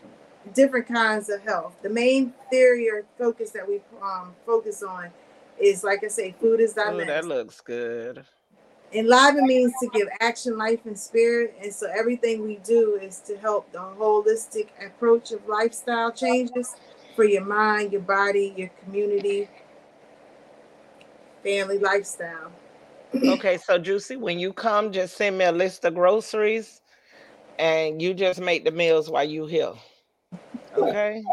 different 0.54 0.88
kinds 0.88 1.30
of 1.30 1.42
health. 1.42 1.76
The 1.82 1.90
main 1.90 2.34
theory 2.50 2.90
or 2.90 3.04
focus 3.18 3.52
that 3.52 3.68
we 3.68 3.82
um, 4.02 4.34
focus 4.46 4.84
on 4.84 5.10
is, 5.60 5.84
like 5.84 6.04
I 6.04 6.08
say, 6.08 6.36
food 6.40 6.60
is 6.60 6.72
Oh, 6.78 6.92
dimension. 6.92 7.08
that 7.08 7.26
looks 7.26 7.62
good. 7.62 8.26
Enliven 8.94 9.46
means 9.46 9.72
to 9.82 9.88
give 9.94 10.10
action, 10.20 10.58
life, 10.58 10.86
and 10.86 11.00
spirit. 11.00 11.56
And 11.64 11.74
so 11.74 11.88
everything 11.90 12.44
we 12.44 12.58
do 12.58 13.00
is 13.02 13.20
to 13.20 13.38
help 13.38 13.72
the 13.72 13.80
holistic 13.80 14.68
approach 14.86 15.32
of 15.32 15.48
lifestyle 15.48 16.12
changes 16.12 16.76
for 17.16 17.24
your 17.24 17.46
mind, 17.46 17.94
your 17.94 18.02
body, 18.02 18.54
your 18.58 18.70
community, 18.84 19.48
family 21.44 21.78
lifestyle. 21.78 22.52
Okay, 23.24 23.58
so 23.58 23.78
Juicy, 23.78 24.18
when 24.18 24.40
you 24.40 24.52
come, 24.52 24.92
just 24.92 25.16
send 25.16 25.38
me 25.38 25.46
a 25.46 25.52
list 25.52 25.86
of 25.86 25.94
groceries 25.94 26.82
and 27.60 28.02
you 28.02 28.14
just 28.14 28.42
make 28.42 28.66
the 28.66 28.72
meals 28.72 29.10
while 29.10 29.28
you 29.28 29.46
here. 29.46 29.74
Okay? 30.78 31.24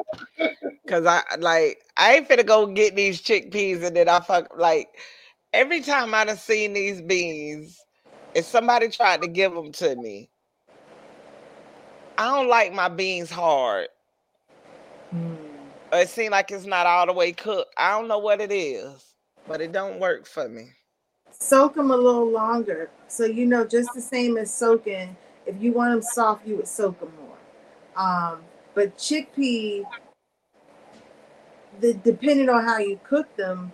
Cause 0.89 1.05
I 1.07 1.23
like 1.39 1.83
I 1.97 2.17
ain't 2.17 2.29
finna 2.29 2.47
go 2.47 2.67
get 2.67 2.97
these 2.97 3.21
chickpeas 3.21 3.83
and 3.83 3.95
then 3.95 4.09
I 4.09 4.21
fuck 4.21 4.57
like 4.57 4.89
every 5.53 5.81
time 5.83 6.15
I 6.15 6.25
done 6.25 6.37
seen 6.37 6.73
these 6.73 7.03
beans, 7.03 7.85
if 8.35 8.45
somebody 8.47 8.89
tried 8.89 9.23
to 9.23 9.29
give 9.29 9.55
them 9.55 9.73
to 9.73 9.97
me, 9.97 10.31
I 12.17 12.35
don't 12.35 12.49
like 12.49 12.73
my 12.73 12.89
beans 12.89 13.31
hard. 13.31 13.89
Or 15.93 16.01
it 16.01 16.09
seems 16.09 16.33
like 16.33 16.51
it's 16.51 16.67
not 16.67 16.87
all 16.87 17.07
the 17.07 17.13
way 17.13 17.33
cooked. 17.33 17.73
I 17.77 17.93
don't 17.93 18.09
know 18.09 18.19
what 18.19 18.41
it 18.41 18.53
is, 18.53 19.15
but 19.47 19.61
it 19.61 19.73
don't 19.73 19.99
work 20.01 20.27
for 20.27 20.49
me. 20.49 20.71
Soak 21.31 21.75
them 21.75 21.91
a 21.91 21.97
little 21.97 22.31
longer. 22.31 22.91
So, 23.07 23.25
you 23.25 23.47
know, 23.47 23.65
just 23.65 23.95
the 23.95 24.01
same 24.01 24.37
as 24.37 24.53
soaking, 24.53 25.17
if 25.47 25.61
you 25.63 25.73
want 25.73 25.93
them 25.93 26.03
soft, 26.03 26.47
you 26.47 26.57
would 26.57 26.69
soak 26.69 26.99
them 27.01 27.13
more. 27.21 27.37
Um, 27.97 28.41
but 28.79 28.97
chickpea, 28.97 29.85
the, 31.81 31.95
depending 31.95 32.49
on 32.49 32.65
how 32.65 32.79
you 32.79 33.01
cook 33.03 33.35
them, 33.35 33.73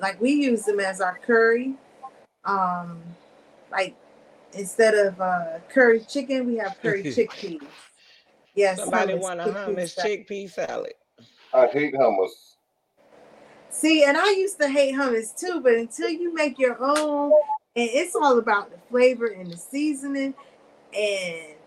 like 0.00 0.18
we 0.22 0.30
use 0.30 0.62
them 0.62 0.80
as 0.80 1.02
our 1.02 1.18
curry. 1.18 1.74
Um, 2.46 3.02
like 3.70 3.94
instead 4.54 4.94
of 4.94 5.20
uh, 5.20 5.58
curry 5.68 6.00
chicken, 6.00 6.46
we 6.46 6.56
have 6.56 6.78
curry 6.80 7.02
chickpeas. 7.04 7.60
Yes, 8.54 8.78
Somebody 8.78 9.12
hummus, 9.12 9.20
want 9.20 9.40
a 9.40 9.44
hummus 9.44 9.90
salad. 9.90 10.26
chickpea 10.26 10.50
salad. 10.50 10.94
I 11.52 11.66
hate 11.66 11.92
hummus. 11.92 12.30
See, 13.68 14.04
and 14.04 14.16
I 14.16 14.30
used 14.30 14.58
to 14.62 14.68
hate 14.70 14.94
hummus 14.94 15.38
too, 15.38 15.60
but 15.60 15.74
until 15.74 16.08
you 16.08 16.32
make 16.32 16.58
your 16.58 16.78
own, 16.80 17.32
and 17.76 17.90
it's 17.92 18.16
all 18.16 18.38
about 18.38 18.70
the 18.70 18.78
flavor 18.88 19.26
and 19.26 19.50
the 19.50 19.58
seasoning, 19.58 20.32
and 20.94 21.57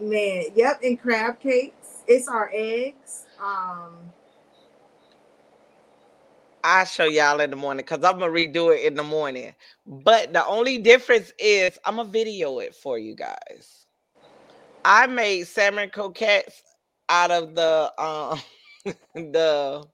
man, 0.00 0.44
yep, 0.54 0.80
and 0.82 1.00
crab 1.00 1.40
cakes. 1.40 2.02
It's 2.06 2.28
our 2.28 2.50
eggs. 2.54 3.26
Um, 3.42 4.12
I'll 6.64 6.84
show 6.84 7.04
y'all 7.04 7.40
in 7.40 7.50
the 7.50 7.56
morning 7.56 7.84
because 7.84 8.04
I'm 8.04 8.18
gonna 8.18 8.32
redo 8.32 8.74
it 8.76 8.86
in 8.86 8.94
the 8.94 9.02
morning. 9.02 9.54
But 9.86 10.32
the 10.32 10.44
only 10.46 10.78
difference 10.78 11.32
is 11.38 11.78
I'm 11.84 11.96
gonna 11.96 12.08
video 12.08 12.58
it 12.58 12.74
for 12.74 12.98
you 12.98 13.14
guys. 13.14 13.86
I 14.84 15.06
made 15.06 15.46
salmon 15.46 15.90
croquettes 15.90 16.62
out 17.08 17.30
of 17.30 17.54
the 17.54 17.92
um 18.02 18.40
the 19.14 19.84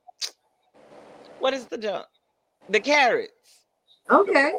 what 1.39 1.55
is 1.55 1.67
the 1.67 1.79
junk? 1.79 2.07
The 2.69 2.81
carrots. 2.81 3.33
okay. 4.11 4.53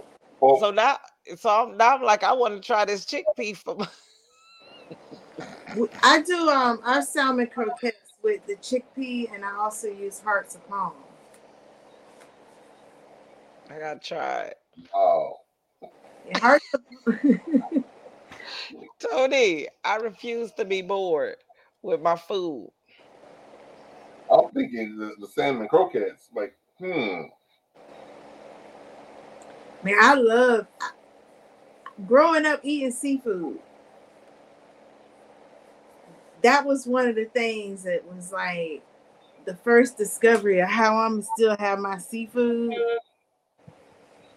So 0.53 0.71
now 0.71 0.97
so 1.37 1.49
I'm, 1.49 1.77
now 1.77 1.95
I'm 1.95 2.03
like 2.03 2.23
I 2.23 2.33
want 2.33 2.55
to 2.55 2.65
try 2.65 2.85
this 2.85 3.05
chickpea 3.05 3.57
for 3.57 3.75
my 3.75 3.87
I 6.03 6.21
do 6.21 6.49
um 6.49 6.79
our 6.83 7.01
salmon 7.01 7.47
croquettes 7.47 8.13
with 8.23 8.45
the 8.47 8.55
chickpea, 8.55 9.33
and 9.33 9.43
I 9.43 9.55
also 9.55 9.87
use 9.87 10.19
hearts 10.19 10.55
of 10.55 10.67
palm. 10.67 10.93
I 13.69 13.79
gotta 13.79 13.99
try 13.99 14.41
it. 14.43 14.57
Oh. 14.93 15.33
And 16.27 16.37
hearts 16.37 16.65
of 16.73 16.81
Tony, 18.99 19.67
I 19.83 19.95
refuse 19.97 20.51
to 20.53 20.65
be 20.65 20.81
bored 20.81 21.37
with 21.81 22.01
my 22.01 22.15
food. 22.15 22.71
I'm 24.31 24.49
thinking 24.51 24.97
the, 24.97 25.13
the 25.19 25.27
salmon 25.27 25.67
croquettes. 25.67 26.29
Like, 26.35 26.55
hmm. 26.79 27.23
Man, 29.83 29.97
I 29.99 30.15
love 30.15 30.67
growing 32.07 32.45
up 32.45 32.59
eating 32.63 32.91
seafood. 32.91 33.59
That 36.45 36.63
was 36.63 36.85
one 36.85 37.07
of 37.07 37.15
the 37.15 37.25
things 37.25 37.81
that 37.85 38.05
was 38.05 38.31
like 38.31 38.83
the 39.45 39.55
first 39.55 39.97
discovery 39.97 40.59
of 40.59 40.69
how 40.69 40.95
I'm 40.95 41.23
still 41.23 41.57
have 41.57 41.79
my 41.79 41.97
seafood. 41.97 42.71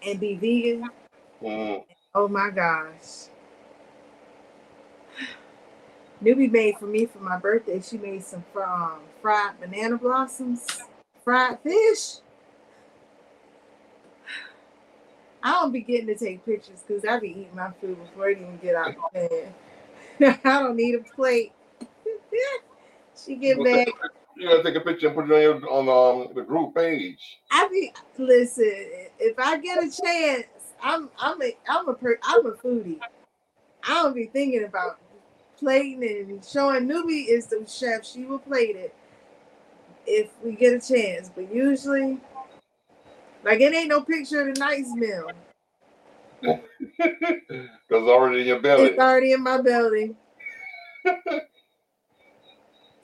and 0.03 0.19
be 0.19 0.35
vegan. 0.37 0.89
Mm. 1.43 1.85
Oh 2.15 2.27
my 2.27 2.49
gosh. 2.49 3.29
Newbie 6.25 6.51
made 6.51 6.79
for 6.79 6.87
me 6.87 7.05
for 7.05 7.19
my 7.19 7.37
birthday. 7.37 7.83
She 7.83 7.99
made 7.99 8.25
some 8.25 8.43
um, 8.57 9.01
fried 9.21 9.61
banana 9.61 9.99
blossoms, 9.99 10.67
fried 11.23 11.59
fish. 11.61 12.21
I 15.43 15.53
don't 15.53 15.73
be 15.73 15.83
getting 15.83 16.07
to 16.07 16.15
take 16.15 16.43
pictures 16.47 16.83
because 16.87 17.05
I 17.05 17.21
be 17.21 17.29
eating 17.29 17.55
my 17.55 17.71
food 17.83 17.99
before 18.03 18.31
it 18.31 18.39
even 18.39 18.59
get 18.63 18.77
out 18.77 18.95
the 19.13 19.53
pan. 20.23 20.41
I 20.43 20.61
don't 20.61 20.75
need 20.75 20.95
a 20.95 21.01
plate. 21.01 21.53
She 23.25 23.37
get 23.37 23.63
back. 23.63 23.87
take- 23.87 23.95
You 24.37 24.49
gotta 24.49 24.63
take 24.63 24.77
a 24.77 24.81
picture 24.81 25.09
and 25.09 25.17
put 25.17 25.31
it 25.31 25.35
on 25.35 25.43
your 25.43 25.71
on 25.71 25.89
um, 26.29 26.35
the 26.35 26.43
group 26.43 26.75
page. 26.75 27.39
I 27.51 27.69
be 27.69 27.93
listen. 28.19 28.73
If 29.19 29.39
I 29.39 29.59
get 29.59 29.79
a 29.79 29.91
chance, 29.91 30.47
I'm 30.83 31.11
I'm 31.19 31.41
a 31.43 31.57
I'm 31.69 31.89
a 31.89 31.95
per, 31.95 32.19
I'm 32.23 32.47
a 32.47 32.53
foodie. 32.53 33.01
I 33.85 33.95
don't 34.03 34.15
be 34.15 34.27
thinking 34.27 34.65
about 34.65 34.99
plating 35.59 36.05
and 36.05 36.45
showing. 36.45 36.89
Newbie 36.89 37.27
is 37.29 37.47
the 37.47 37.67
chef. 37.67 38.05
She 38.07 38.25
will 38.25 38.39
plate 38.39 38.77
it 38.77 38.95
if 40.07 40.31
we 40.45 40.53
get 40.53 40.75
a 40.75 40.81
chance. 40.95 41.31
But 41.35 41.53
usually, 41.53 42.19
like 43.45 43.61
it 43.61 43.75
ain't 43.75 43.89
no 43.89 44.03
picture 44.03 44.49
of 44.49 44.55
the 44.55 44.61
night's 44.61 44.93
meal. 44.95 45.33
Cause 47.01 48.09
already 48.09 48.43
in 48.43 48.47
your 48.47 48.61
belly. 48.61 48.91
It's 48.91 48.99
already 48.99 49.33
in 49.33 49.43
my 49.43 49.61
belly. 49.61 50.15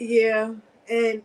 Yeah, 0.04 0.52
and 0.90 1.22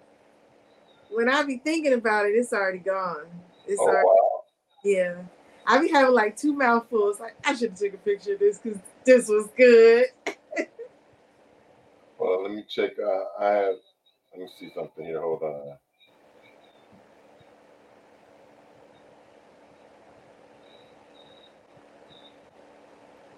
when 1.10 1.30
I 1.30 1.44
be 1.44 1.58
thinking 1.58 1.94
about 1.94 2.26
it, 2.26 2.30
it's 2.30 2.54
already 2.54 2.80
gone. 2.80 3.28
It's 3.68 3.80
Oh 3.80 3.88
already 3.88 4.08
wow. 4.08 4.44
yeah. 4.84 5.16
I 5.66 5.80
be 5.80 5.90
having 5.90 6.14
like 6.14 6.36
two 6.36 6.54
mouthfuls. 6.54 7.20
Like 7.20 7.36
I 7.46 7.56
should 7.56 7.72
have 7.72 7.80
take 7.80 7.94
a 7.94 7.98
picture 7.98 8.34
of 8.34 8.40
this 8.40 8.60
because 8.60 8.80
this 9.06 9.28
was 9.28 9.48
good. 9.58 10.06
Well, 12.18 12.44
let 12.44 12.52
me 12.52 12.64
check. 12.68 12.92
Uh, 13.00 13.44
I 13.44 13.52
have. 13.54 13.76
Let 14.34 14.42
me 14.42 14.50
see 14.60 14.72
something 14.76 15.06
here. 15.06 15.22
Hold 15.22 15.44
on. 15.44 15.78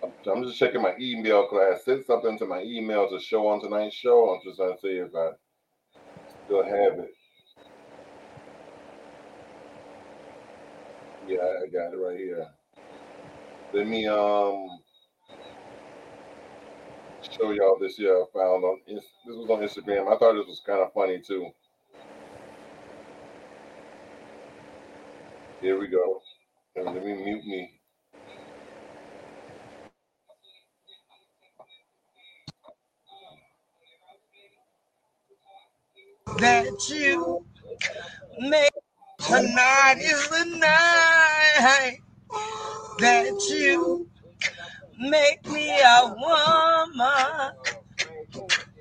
I'm, 0.04 0.44
just 0.44 0.58
checking 0.58 0.82
my 0.82 0.96
email 1.00 1.44
because 1.44 1.80
I 1.80 1.84
sent 1.84 2.06
something 2.06 2.38
to 2.40 2.46
my 2.46 2.62
email 2.64 3.10
to 3.10 3.20
show 3.20 3.48
on 3.48 3.62
tonight's 3.62 3.96
show. 3.96 4.30
I'm 4.30 4.42
just 4.44 4.58
trying 4.58 4.74
to 4.74 4.80
see 4.82 4.88
if 4.98 5.14
I 5.16 5.32
still 6.46 6.64
have 6.64 7.00
it. 7.00 7.14
Yeah, 11.28 11.38
I 11.40 11.68
got 11.72 11.94
it 11.94 11.98
right 11.98 12.18
here. 12.18 12.48
Let 13.74 13.88
me 13.88 14.08
um 14.08 14.80
show 17.22 17.52
y'all 17.52 17.78
this 17.80 17.98
here 17.98 18.16
I 18.16 18.26
found 18.34 18.64
on 18.64 18.80
this 18.88 19.04
was 19.28 19.50
on 19.50 19.62
Instagram. 19.62 20.08
I 20.14 20.18
thought 20.18 20.34
this 20.34 20.48
was 20.48 20.62
kind 20.66 20.82
of 20.82 20.94
funny 20.94 21.22
too. 21.26 21.50
Here 25.62 25.80
we 25.80 25.88
go. 25.88 26.22
Let 26.76 26.96
me 26.96 27.14
mute 27.14 27.46
me. 27.46 27.81
That 36.42 36.90
you 36.90 37.46
make 38.40 38.72
tonight 39.20 39.98
is 40.00 40.30
the 40.30 40.46
night 40.60 42.00
that 43.00 43.48
you 43.50 44.10
make 45.00 45.46
me 45.50 45.70
a 45.80 46.16
woman. 46.18 47.54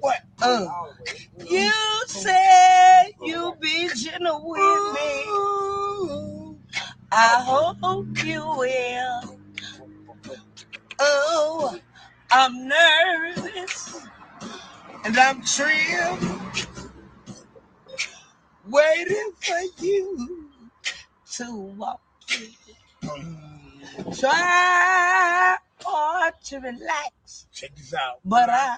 What? 0.00 0.20
Uh, 0.42 0.66
you 1.48 1.72
say 2.06 3.12
you 3.22 3.54
be 3.60 3.88
gentle 3.94 4.42
with 4.48 4.94
me. 4.94 6.58
I 7.12 7.44
hope 7.46 8.24
you 8.24 8.42
will. 8.58 9.38
Oh, 11.00 11.78
I'm 12.30 12.68
nervous 12.68 14.06
and 15.04 15.18
I'm 15.18 15.42
trimmed, 15.42 16.40
waiting 18.70 19.32
for 19.40 19.84
you 19.84 20.48
to 21.32 21.54
walk 21.76 22.00
in. 23.02 24.12
Try 24.12 25.56
hard 25.82 26.34
to 26.44 26.58
relax. 26.58 27.46
Check 27.52 27.74
this 27.76 27.92
out. 27.94 28.20
But 28.24 28.48
I 28.50 28.76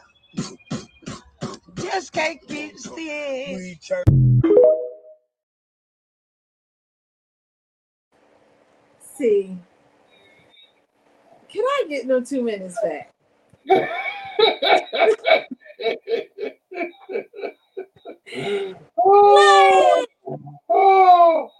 just 1.76 2.12
can't 2.12 2.40
keep 2.48 2.78
still. 2.78 3.58
See, 9.18 9.58
can 11.48 11.64
I 11.64 11.84
get 11.88 12.06
no 12.06 12.20
two 12.22 12.42
minutes 12.42 12.78
back? 12.82 13.12
oh, 18.98 20.06
oh. 20.70 21.50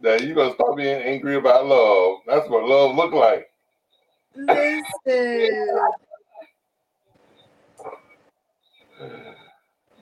Now 0.00 0.14
you 0.14 0.34
gonna 0.34 0.54
stop 0.54 0.76
being 0.76 1.02
angry 1.02 1.36
about 1.36 1.66
love. 1.66 2.18
That's 2.26 2.48
what 2.48 2.64
love 2.64 2.94
look 2.96 3.12
like. 3.12 3.48
Listen, 4.34 5.78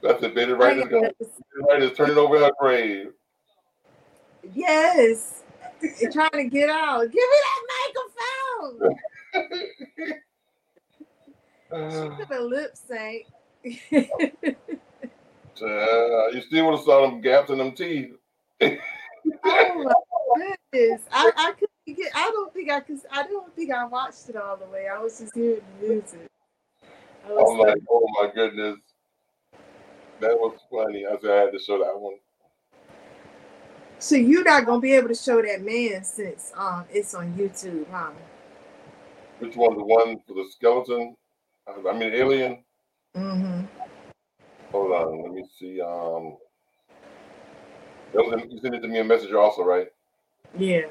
That's 0.03 0.21
the 0.21 0.29
Betty 0.29 0.53
I 0.53 0.55
Wright 0.55 0.77
is 0.79 0.83
ain't 0.83 0.91
gonna 0.91 1.09
got 1.09 1.19
this- 1.19 1.91
is 1.91 1.97
turning 1.97 2.17
over 2.19 2.39
her 2.39 2.51
grave. 2.61 3.13
yes, 4.55 5.43
You're 6.01 6.13
trying 6.13 6.31
to 6.33 6.45
get 6.45 6.69
out. 6.71 7.03
Give 7.03 7.15
me 7.15 7.39
that 7.45 7.63
microphone. 8.75 8.99
She 11.91 12.09
could 12.17 12.29
have 12.31 12.43
lip 12.45 12.77
sync. 12.77 13.27
Uh, 15.61 16.29
you 16.29 16.41
still 16.43 16.67
would 16.67 16.77
have 16.77 16.85
saw 16.85 17.03
them 17.03 17.21
gaps 17.21 17.51
in 17.51 17.59
them 17.59 17.73
teeth. 17.73 18.13
oh 18.63 18.79
my 19.45 20.55
goodness, 20.73 21.03
I 21.11 21.33
I 21.37 21.53
couldn't 21.53 21.99
get. 22.01 22.13
I 22.15 22.31
don't 22.31 22.53
think 22.53 22.71
I 22.71 22.81
could. 22.81 23.01
I 23.11 23.25
don't 23.25 23.55
think 23.57 23.73
I 23.73 23.85
watched 23.85 24.29
it 24.29 24.37
all 24.37 24.57
the 24.57 24.67
way. 24.67 24.87
I 24.89 24.99
was 24.99 25.19
just 25.19 25.35
hearing 25.35 25.61
the 25.81 25.89
music. 25.89 26.29
I 27.27 27.33
was 27.33 27.51
I'm 27.51 27.59
like, 27.59 27.79
oh 27.91 28.07
my 28.21 28.31
goodness. 28.33 28.77
That 30.21 30.37
was 30.39 30.59
funny. 30.71 31.07
I 31.07 31.17
said 31.21 31.31
I 31.31 31.41
had 31.43 31.53
to 31.53 31.59
show 31.59 31.79
that 31.79 31.99
one. 31.99 32.15
So 33.99 34.15
you're 34.15 34.45
not 34.45 34.65
gonna 34.65 34.81
be 34.81 34.93
able 34.93 35.09
to 35.09 35.15
show 35.15 35.43
that 35.43 35.63
man 35.63 36.05
since 36.05 36.53
um 36.57 36.85
it's 36.91 37.15
on 37.15 37.35
YouTube, 37.35 37.87
huh? 37.91 38.11
Which 39.41 39.57
one? 39.57 39.77
The 39.77 39.85
one 39.85 40.21
for 40.27 40.35
the 40.35 40.47
skeleton? 40.51 41.17
I 41.67 41.93
mean, 41.93 42.13
alien. 42.15 42.65
Mm-hmm. 43.17 43.65
Hold 44.73 44.93
on, 44.93 45.23
let 45.23 45.33
me 45.33 45.45
see. 45.59 45.81
Um, 45.81 46.37
that 48.15 48.25
was 48.25 48.43
in- 48.43 48.51
you 48.51 48.59
sent 48.61 48.75
it 48.75 48.81
to 48.81 48.89
me 48.89 48.99
a 48.99 49.05
message 49.05 49.33
also, 49.33 49.63
right? 49.63 49.89
Yeah. 50.57 50.87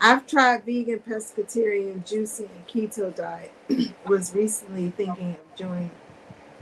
I've 0.00 0.26
tried 0.26 0.64
vegan, 0.66 0.98
pescatarian, 1.00 2.04
juicing, 2.04 2.50
and 2.54 2.66
keto 2.66 3.14
diet. 3.14 3.52
Was 4.06 4.34
recently 4.34 4.90
thinking 4.90 5.30
of 5.30 5.56
doing 5.56 5.90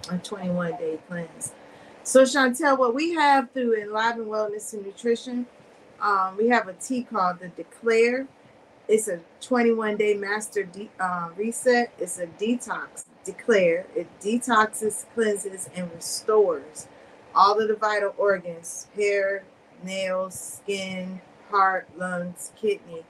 a 0.08 0.18
21 0.18 0.72
day 0.76 1.00
cleanse. 1.08 1.52
So 2.04 2.22
Chantel, 2.22 2.78
what 2.78 2.94
we 2.94 3.14
have 3.14 3.50
through 3.50 3.80
Enliven 3.80 4.26
Wellness 4.26 4.72
and 4.74 4.86
Nutrition, 4.86 5.46
um, 6.00 6.36
we 6.36 6.48
have 6.48 6.68
a 6.68 6.74
tea 6.74 7.02
called 7.02 7.40
the 7.40 7.48
Declare. 7.48 8.28
It's 8.88 9.08
a 9.08 9.20
21 9.40 9.96
day 9.96 10.14
master 10.14 10.64
de- 10.64 10.90
uh, 11.00 11.30
reset. 11.36 11.92
It's 11.98 12.18
a 12.18 12.26
detox. 12.26 13.04
Declare 13.24 13.86
it 13.94 14.08
detoxes, 14.20 15.06
cleanses, 15.14 15.68
and 15.74 15.90
restores 15.92 16.88
all 17.34 17.60
of 17.60 17.68
the 17.68 17.76
vital 17.76 18.14
organs: 18.18 18.88
hair, 18.96 19.44
nails, 19.84 20.60
skin, 20.62 21.20
heart, 21.50 21.88
lungs, 21.96 22.52
kidney. 22.56 23.04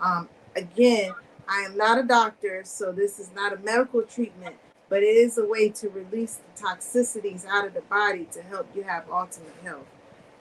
Um, 0.00 0.28
again, 0.56 1.12
I 1.48 1.60
am 1.62 1.76
not 1.76 1.98
a 1.98 2.02
doctor, 2.02 2.62
so 2.64 2.92
this 2.92 3.18
is 3.18 3.30
not 3.34 3.52
a 3.52 3.58
medical 3.58 4.02
treatment, 4.02 4.56
but 4.88 5.02
it 5.02 5.16
is 5.16 5.38
a 5.38 5.46
way 5.46 5.68
to 5.70 5.88
release 5.90 6.38
the 6.56 6.62
toxicities 6.62 7.46
out 7.46 7.66
of 7.66 7.74
the 7.74 7.82
body 7.82 8.26
to 8.32 8.42
help 8.42 8.68
you 8.74 8.84
have 8.84 9.04
ultimate 9.10 9.54
health. 9.62 9.86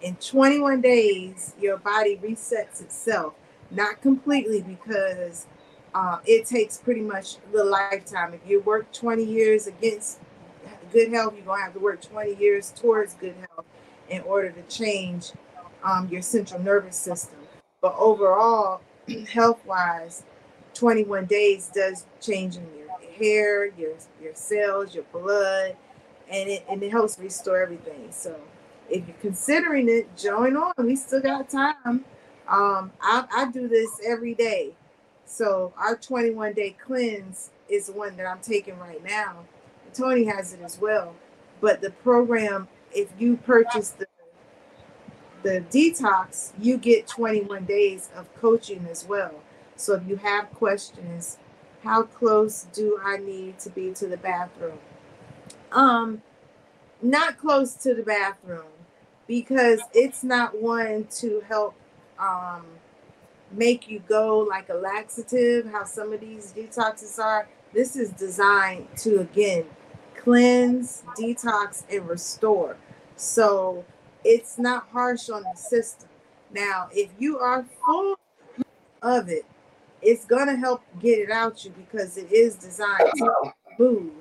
In 0.01 0.15
21 0.17 0.81
days, 0.81 1.53
your 1.59 1.77
body 1.77 2.17
resets 2.21 2.81
itself, 2.81 3.33
not 3.71 4.01
completely 4.01 4.61
because 4.61 5.45
uh, 5.93 6.19
it 6.25 6.45
takes 6.45 6.77
pretty 6.77 7.01
much 7.01 7.37
the 7.51 7.63
lifetime. 7.63 8.33
If 8.33 8.41
you 8.47 8.61
work 8.61 8.91
20 8.93 9.23
years 9.23 9.67
against 9.67 10.19
good 10.91 11.11
health, 11.11 11.33
you're 11.35 11.45
going 11.45 11.59
to 11.59 11.63
have 11.63 11.73
to 11.73 11.79
work 11.79 12.01
20 12.01 12.35
years 12.35 12.71
towards 12.75 13.13
good 13.15 13.35
health 13.35 13.65
in 14.09 14.21
order 14.21 14.51
to 14.51 14.61
change 14.63 15.31
um, 15.83 16.07
your 16.09 16.21
central 16.21 16.61
nervous 16.61 16.95
system. 16.95 17.39
But 17.81 17.95
overall, 17.97 18.81
health 19.31 19.65
wise, 19.65 20.23
21 20.73 21.25
days 21.25 21.71
does 21.73 22.05
change 22.21 22.57
in 22.57 22.67
your 22.77 22.87
hair, 23.17 23.65
your 23.77 23.93
your 24.21 24.35
cells, 24.35 24.93
your 24.93 25.03
blood, 25.05 25.75
and 26.29 26.49
it 26.49 26.65
and 26.69 26.81
it 26.83 26.91
helps 26.91 27.17
restore 27.17 27.61
everything. 27.61 28.11
So 28.11 28.39
if 28.89 29.07
you're 29.07 29.17
considering 29.21 29.89
it, 29.89 30.15
join 30.15 30.55
on. 30.55 30.73
We 30.77 30.95
still 30.95 31.21
got 31.21 31.49
time. 31.49 32.05
Um, 32.47 32.91
I, 33.01 33.25
I 33.31 33.51
do 33.51 33.67
this 33.67 33.99
every 34.05 34.33
day. 34.33 34.73
So 35.25 35.73
our 35.77 35.95
21 35.95 36.53
day 36.53 36.75
cleanse 36.83 37.51
is 37.69 37.87
the 37.87 37.93
one 37.93 38.15
that 38.17 38.25
I'm 38.25 38.39
taking 38.39 38.77
right 38.79 39.03
now. 39.03 39.45
Tony 39.93 40.25
has 40.25 40.53
it 40.53 40.61
as 40.61 40.79
well. 40.79 41.15
But 41.59 41.81
the 41.81 41.91
program, 41.91 42.67
if 42.93 43.09
you 43.19 43.37
purchase 43.37 43.89
the 43.89 44.07
the 45.43 45.63
detox, 45.69 46.51
you 46.59 46.77
get 46.77 47.07
21 47.07 47.65
days 47.65 48.09
of 48.15 48.33
coaching 48.35 48.87
as 48.89 49.05
well. 49.05 49.35
So 49.75 49.93
if 49.93 50.07
you 50.07 50.17
have 50.17 50.49
questions, 50.51 51.37
how 51.83 52.03
close 52.03 52.65
do 52.73 52.99
I 53.03 53.17
need 53.17 53.59
to 53.59 53.69
be 53.69 53.93
to 53.93 54.07
the 54.07 54.17
bathroom? 54.17 54.79
Um, 55.71 56.21
not 57.01 57.37
close 57.37 57.75
to 57.75 57.93
the 57.93 58.01
bathroom 58.01 58.65
because 59.27 59.81
it's 59.93 60.23
not 60.23 60.59
one 60.61 61.07
to 61.17 61.43
help 61.47 61.75
um 62.19 62.65
make 63.51 63.87
you 63.87 64.01
go 64.07 64.39
like 64.39 64.69
a 64.69 64.73
laxative, 64.73 65.71
how 65.71 65.85
some 65.85 66.13
of 66.13 66.19
these 66.19 66.53
detoxes 66.53 67.19
are. 67.19 67.47
This 67.73 67.95
is 67.95 68.11
designed 68.11 68.87
to 68.97 69.19
again 69.19 69.65
cleanse, 70.17 71.03
detox, 71.17 71.83
and 71.89 72.07
restore. 72.07 72.77
So 73.15 73.85
it's 74.23 74.57
not 74.57 74.87
harsh 74.91 75.29
on 75.29 75.43
the 75.43 75.55
system. 75.57 76.09
Now, 76.51 76.89
if 76.91 77.09
you 77.19 77.39
are 77.39 77.65
full 77.85 78.15
of 79.01 79.29
it, 79.29 79.45
it's 80.01 80.25
gonna 80.25 80.55
help 80.55 80.81
get 80.99 81.19
it 81.19 81.31
out 81.31 81.63
you 81.65 81.71
because 81.71 82.17
it 82.17 82.31
is 82.31 82.55
designed 82.55 83.11
to 83.17 83.53
move, 83.79 84.11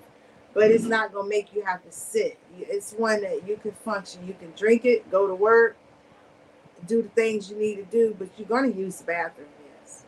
but 0.55 0.70
it's 0.70 0.84
not 0.84 1.12
gonna 1.12 1.28
make 1.28 1.55
you 1.55 1.62
have 1.62 1.84
to 1.84 1.92
sit. 1.92 2.38
It's 2.59 2.92
one 2.92 3.22
that 3.22 3.47
you 3.47 3.57
can 3.57 3.72
function. 3.72 4.26
You 4.26 4.34
can 4.34 4.53
drink 4.57 4.84
it, 4.84 5.11
go 5.11 5.26
to 5.26 5.34
work, 5.34 5.76
do 6.87 7.03
the 7.03 7.09
things 7.11 7.51
you 7.51 7.57
need 7.57 7.77
to 7.77 7.85
do, 7.85 8.14
but 8.18 8.29
you're 8.37 8.49
gonna 8.49 8.68
use 8.68 8.99
the 8.99 9.05
bathroom. 9.05 9.49
Yes. 9.83 10.05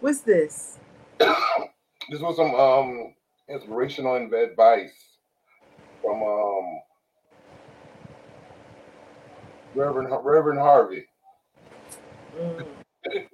What's 0.00 0.20
this? 0.20 0.78
This 2.08 2.20
was 2.20 2.36
some 2.36 2.54
um 2.54 3.14
inspirational 3.48 4.14
advice 4.16 4.92
from 6.00 6.22
um 6.22 6.80
Reverend 9.74 10.08
Reverend 10.24 10.60
Harvey. 10.60 11.04
Mm, 12.38 12.66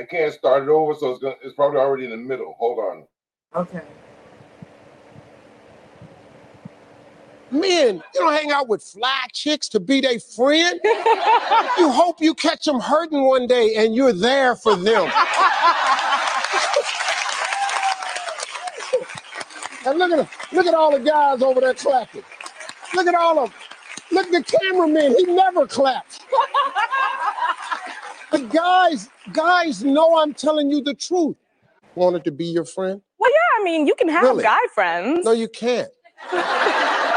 I 0.00 0.04
can't 0.10 0.32
start 0.32 0.62
it 0.62 0.68
over, 0.70 0.94
so 0.94 1.10
it's 1.10 1.22
gonna 1.22 1.36
it's 1.42 1.54
probably 1.54 1.78
already 1.78 2.04
in 2.04 2.10
the 2.10 2.16
middle. 2.16 2.54
Hold 2.58 2.78
on. 2.78 3.06
okay. 3.54 3.82
Men, 7.50 7.96
you 7.96 8.02
don't 8.20 8.32
hang 8.32 8.50
out 8.52 8.68
with 8.68 8.82
fly 8.82 9.24
chicks 9.32 9.68
to 9.70 9.80
be 9.80 10.00
their 10.00 10.20
friend. 10.20 10.78
you 10.84 11.90
hope 11.90 12.20
you 12.20 12.34
catch 12.34 12.64
them 12.64 12.80
hurting 12.80 13.24
one 13.24 13.46
day 13.46 13.74
and 13.76 13.94
you're 13.94 14.12
there 14.12 14.54
for 14.56 14.76
them. 14.76 15.10
and 19.86 19.98
look 19.98 20.12
at 20.12 20.28
look 20.52 20.66
at 20.66 20.74
all 20.74 20.90
the 20.92 21.00
guys 21.04 21.42
over 21.42 21.60
there 21.60 21.74
clapping. 21.74 22.22
Look 22.94 23.06
at 23.06 23.14
all 23.14 23.38
of 23.40 23.50
them. 23.50 23.58
Look 24.12 24.26
at 24.26 24.32
the 24.32 24.42
cameraman. 24.58 25.14
He 25.18 25.24
never 25.24 25.66
claps. 25.66 26.20
The 28.30 28.38
guys, 28.42 29.08
guys 29.32 29.82
know 29.82 30.18
I'm 30.18 30.34
telling 30.34 30.70
you 30.70 30.80
the 30.84 30.94
truth. 30.94 31.34
Wanted 31.96 32.22
to 32.22 32.30
be 32.30 32.44
your 32.44 32.64
friend? 32.64 33.02
Well, 33.18 33.28
yeah, 33.28 33.60
I 33.60 33.64
mean, 33.64 33.88
you 33.88 33.94
can 33.96 34.08
have 34.08 34.22
Really? 34.22 34.44
guy 34.44 34.56
friends. 34.72 35.24
No, 35.24 35.32
you 35.32 35.48
can't. 35.48 35.88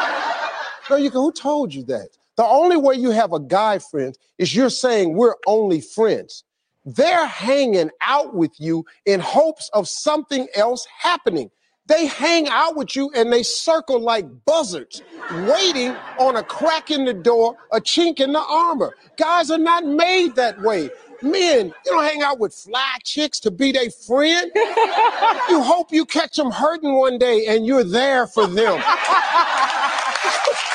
No, 0.90 0.96
you 0.96 1.10
can. 1.10 1.22
Who 1.22 1.32
told 1.32 1.74
you 1.74 1.84
that? 1.86 2.10
The 2.36 2.46
only 2.46 2.78
way 2.78 2.96
you 2.96 3.12
have 3.12 3.34
a 3.34 3.40
guy 3.40 3.80
friend 3.80 4.18
is 4.38 4.56
you're 4.56 4.70
saying 4.70 5.16
we're 5.16 5.36
only 5.46 5.82
friends. 5.82 6.44
They're 6.86 7.28
hanging 7.28 7.92
out 8.02 8.34
with 8.34 8.52
you 8.60 8.86
in 9.06 9.20
hopes 9.20 9.70
of 9.74 9.88
something 9.88 10.48
else 10.56 10.86
happening. 11.00 11.50
They 11.86 12.06
hang 12.08 12.48
out 12.48 12.76
with 12.76 12.96
you 12.96 13.12
and 13.14 13.32
they 13.32 13.44
circle 13.44 14.00
like 14.00 14.26
buzzards, 14.46 15.02
waiting 15.32 15.96
on 16.18 16.38
a 16.38 16.44
crack 16.44 16.92
in 16.92 17.06
the 17.06 17.14
door, 17.14 17.58
a 17.72 17.82
chink 17.82 18.20
in 18.20 18.32
the 18.32 18.40
armor. 18.42 18.96
Guys 19.18 19.52
are 19.52 19.58
not 19.58 19.86
made 19.86 20.36
that 20.36 20.62
way. 20.62 20.90
Men, 21.22 21.68
you 21.68 21.92
don't 21.92 22.04
hang 22.04 22.22
out 22.22 22.40
with 22.40 22.54
fly 22.54 22.98
chicks 23.04 23.40
to 23.42 23.52
be 23.52 23.72
their 23.72 23.90
friend. 23.90 24.52
you 24.56 25.62
hope 25.62 25.92
you 25.92 26.06
catch 26.06 26.36
them 26.36 26.52
hurting 26.52 26.96
one 26.96 27.18
day 27.18 27.48
and 27.48 27.66
you're 27.66 27.84
there 27.84 28.28
for 28.28 28.48
them. 28.48 28.82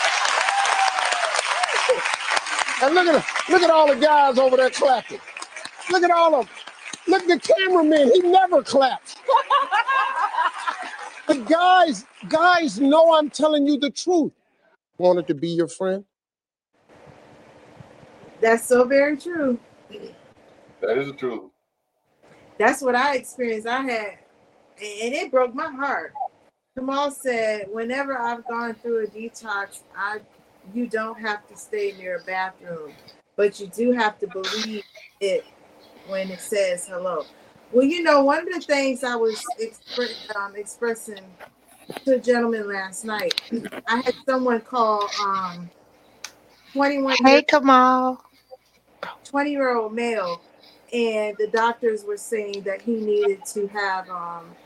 And 2.80 2.94
look 2.94 3.06
at 3.06 3.26
look 3.48 3.62
at 3.62 3.70
all 3.70 3.88
the 3.88 4.00
guys 4.00 4.38
over 4.38 4.56
there 4.56 4.70
clapping. 4.70 5.20
Look 5.90 6.02
at 6.02 6.10
all 6.10 6.34
of 6.34 6.46
them. 6.46 6.54
Look 7.08 7.22
at 7.28 7.42
the 7.42 7.54
cameraman. 7.54 8.10
He 8.12 8.20
never 8.20 8.62
claps. 8.62 9.16
The 11.28 11.36
guys, 11.40 12.06
guys 12.30 12.80
know 12.80 13.12
I'm 13.12 13.28
telling 13.28 13.66
you 13.66 13.78
the 13.78 13.90
truth. 13.90 14.32
Wanted 14.96 15.26
to 15.26 15.34
be 15.34 15.48
your 15.48 15.68
friend? 15.68 16.02
That's 18.40 18.66
so 18.66 18.84
very 18.84 19.18
true. 19.18 19.58
That 20.80 20.96
is 20.96 21.08
the 21.08 21.12
truth. 21.12 21.50
That's 22.58 22.80
what 22.80 22.94
I 22.94 23.16
experienced. 23.16 23.66
I 23.66 23.82
had, 23.82 24.18
and 24.80 25.14
it 25.14 25.30
broke 25.30 25.54
my 25.54 25.70
heart. 25.70 26.14
Kamal 26.74 27.10
said, 27.10 27.66
whenever 27.70 28.18
I've 28.18 28.48
gone 28.48 28.74
through 28.74 29.04
a 29.04 29.06
detox, 29.08 29.82
I 29.94 30.20
you 30.74 30.86
don't 30.86 31.18
have 31.20 31.46
to 31.48 31.56
stay 31.56 31.94
near 31.98 32.18
a 32.18 32.20
bathroom, 32.24 32.92
but 33.36 33.60
you 33.60 33.66
do 33.68 33.92
have 33.92 34.18
to 34.20 34.26
believe 34.26 34.84
it 35.20 35.44
when 36.06 36.30
it 36.30 36.40
says 36.40 36.86
hello. 36.88 37.26
Well, 37.72 37.84
you 37.84 38.02
know, 38.02 38.24
one 38.24 38.40
of 38.40 38.52
the 38.52 38.60
things 38.60 39.04
I 39.04 39.14
was 39.16 39.44
expre- 39.60 40.36
um, 40.36 40.56
expressing 40.56 41.24
to 42.06 42.14
a 42.14 42.18
gentleman 42.18 42.68
last 42.68 43.04
night, 43.04 43.40
I 43.86 43.96
had 43.96 44.14
someone 44.26 44.60
call 44.62 45.10
um, 45.20 45.68
21 46.72 47.16
Hey, 47.24 47.42
Kamal. 47.42 48.22
20 49.24 49.50
year 49.50 49.76
old 49.76 49.92
male, 49.92 50.40
and 50.92 51.36
the 51.36 51.48
doctors 51.48 52.04
were 52.04 52.16
saying 52.16 52.62
that 52.62 52.80
he 52.82 52.92
needed 52.92 53.44
to 53.46 53.66
have 53.68 54.08
um, 54.08 54.56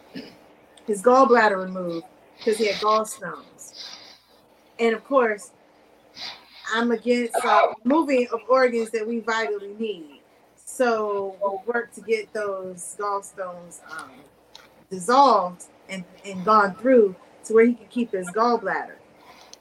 his 0.86 1.02
gallbladder 1.02 1.62
removed 1.62 2.06
because 2.38 2.58
he 2.58 2.66
had 2.66 2.76
gallstones. 2.76 3.74
And 4.78 4.94
of 4.94 5.04
course, 5.04 5.50
I'm 6.72 6.90
against 6.90 7.36
uh, 7.44 7.74
moving 7.84 8.26
of 8.32 8.40
organs 8.48 8.90
that 8.90 9.06
we 9.06 9.20
vitally 9.20 9.74
need. 9.78 10.20
So 10.56 11.36
we'll 11.40 11.62
work 11.66 11.92
to 11.94 12.00
get 12.00 12.32
those 12.32 12.96
gallstones 12.98 13.80
um, 13.90 14.10
dissolved 14.90 15.64
and, 15.90 16.02
and 16.24 16.44
gone 16.44 16.74
through 16.76 17.14
to 17.44 17.52
where 17.52 17.66
he 17.66 17.74
can 17.74 17.86
keep 17.88 18.12
his 18.12 18.30
gallbladder. 18.30 18.94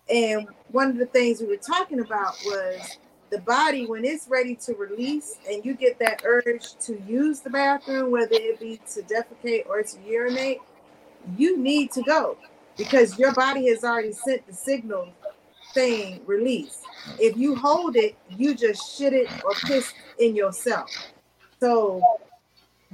And 0.10 0.48
one 0.72 0.90
of 0.90 0.98
the 0.98 1.06
things 1.06 1.42
we 1.42 1.48
were 1.48 1.58
talking 1.58 2.00
about 2.00 2.36
was 2.46 2.98
the 3.30 3.40
body 3.40 3.86
when 3.86 4.06
it's 4.06 4.28
ready 4.28 4.56
to 4.56 4.74
release 4.76 5.36
and 5.50 5.66
you 5.66 5.74
get 5.74 6.00
that 6.00 6.22
urge 6.26 6.76
to 6.82 7.02
use 7.08 7.42
the 7.42 7.50
bathroom, 7.50 8.12
whether 8.12 8.36
it 8.36 8.60
be 8.60 8.80
to 8.94 9.02
defecate 9.02 9.68
or 9.68 9.84
to 9.84 9.98
urinate, 10.06 10.60
you 11.38 11.58
need 11.58 11.92
to 11.92 12.02
go 12.04 12.38
because 12.78 13.20
your 13.20 13.34
body 13.34 13.70
has 13.70 13.84
already 13.84 14.12
sent 14.12 14.46
the 14.48 14.54
signal 14.54 15.10
saying 15.74 16.22
release. 16.26 16.78
If 17.20 17.38
you 17.38 17.56
hold 17.56 17.96
it, 17.96 18.16
you 18.30 18.56
just 18.56 18.98
shit 18.98 19.14
it 19.14 19.30
or 19.44 19.54
piss 19.66 19.94
in 20.20 20.36
yourself. 20.36 20.90
So 21.60 22.02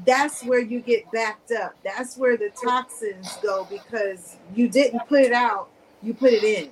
that's 0.05 0.43
where 0.43 0.59
you 0.59 0.81
get 0.81 1.11
backed 1.11 1.51
up. 1.51 1.75
That's 1.83 2.17
where 2.17 2.37
the 2.37 2.49
toxins 2.63 3.37
go 3.41 3.67
because 3.69 4.37
you 4.53 4.67
didn't 4.69 5.01
put 5.07 5.21
it 5.21 5.33
out, 5.33 5.69
you 6.03 6.13
put 6.13 6.33
it 6.33 6.43
in. 6.43 6.69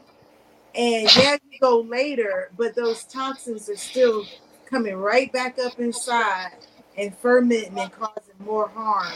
And 0.76 1.10
yeah, 1.16 1.38
you 1.50 1.60
go 1.60 1.82
later, 1.82 2.52
but 2.58 2.76
those 2.76 3.06
toxins 3.06 3.70
are 3.70 3.78
still 3.78 4.26
coming 4.70 4.96
right 4.96 5.32
back 5.32 5.58
up 5.58 5.80
inside 5.80 6.52
and 6.98 7.16
fermenting 7.18 7.80
and 7.80 7.92
causing 7.92 8.36
more 8.40 8.68
harm. 8.68 9.14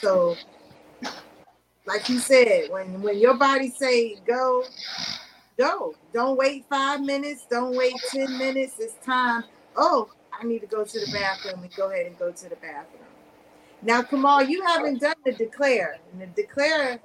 So, 0.00 0.36
like 1.86 2.08
you 2.08 2.18
said, 2.18 2.70
when 2.70 3.00
when 3.02 3.18
your 3.18 3.34
body 3.34 3.70
say 3.70 4.16
go, 4.26 4.64
go. 5.56 5.94
Don't 6.12 6.36
wait 6.36 6.64
five 6.68 7.00
minutes. 7.00 7.46
Don't 7.50 7.76
wait 7.76 7.94
ten 8.10 8.36
minutes. 8.38 8.74
It's 8.78 8.94
time. 9.04 9.44
Oh, 9.76 10.10
I 10.38 10.44
need 10.44 10.60
to 10.60 10.66
go 10.66 10.84
to 10.84 11.00
the 11.00 11.06
bathroom 11.12 11.62
and 11.62 11.74
go 11.74 11.90
ahead 11.90 12.06
and 12.06 12.18
go 12.18 12.32
to 12.32 12.48
the 12.48 12.56
bathroom. 12.56 13.02
Now, 13.82 14.02
Kamal, 14.02 14.42
you 14.42 14.64
haven't 14.66 15.00
done 15.00 15.14
the 15.24 15.32
declare, 15.32 15.98
and 16.12 16.20
the 16.20 16.26
declare 16.42 17.00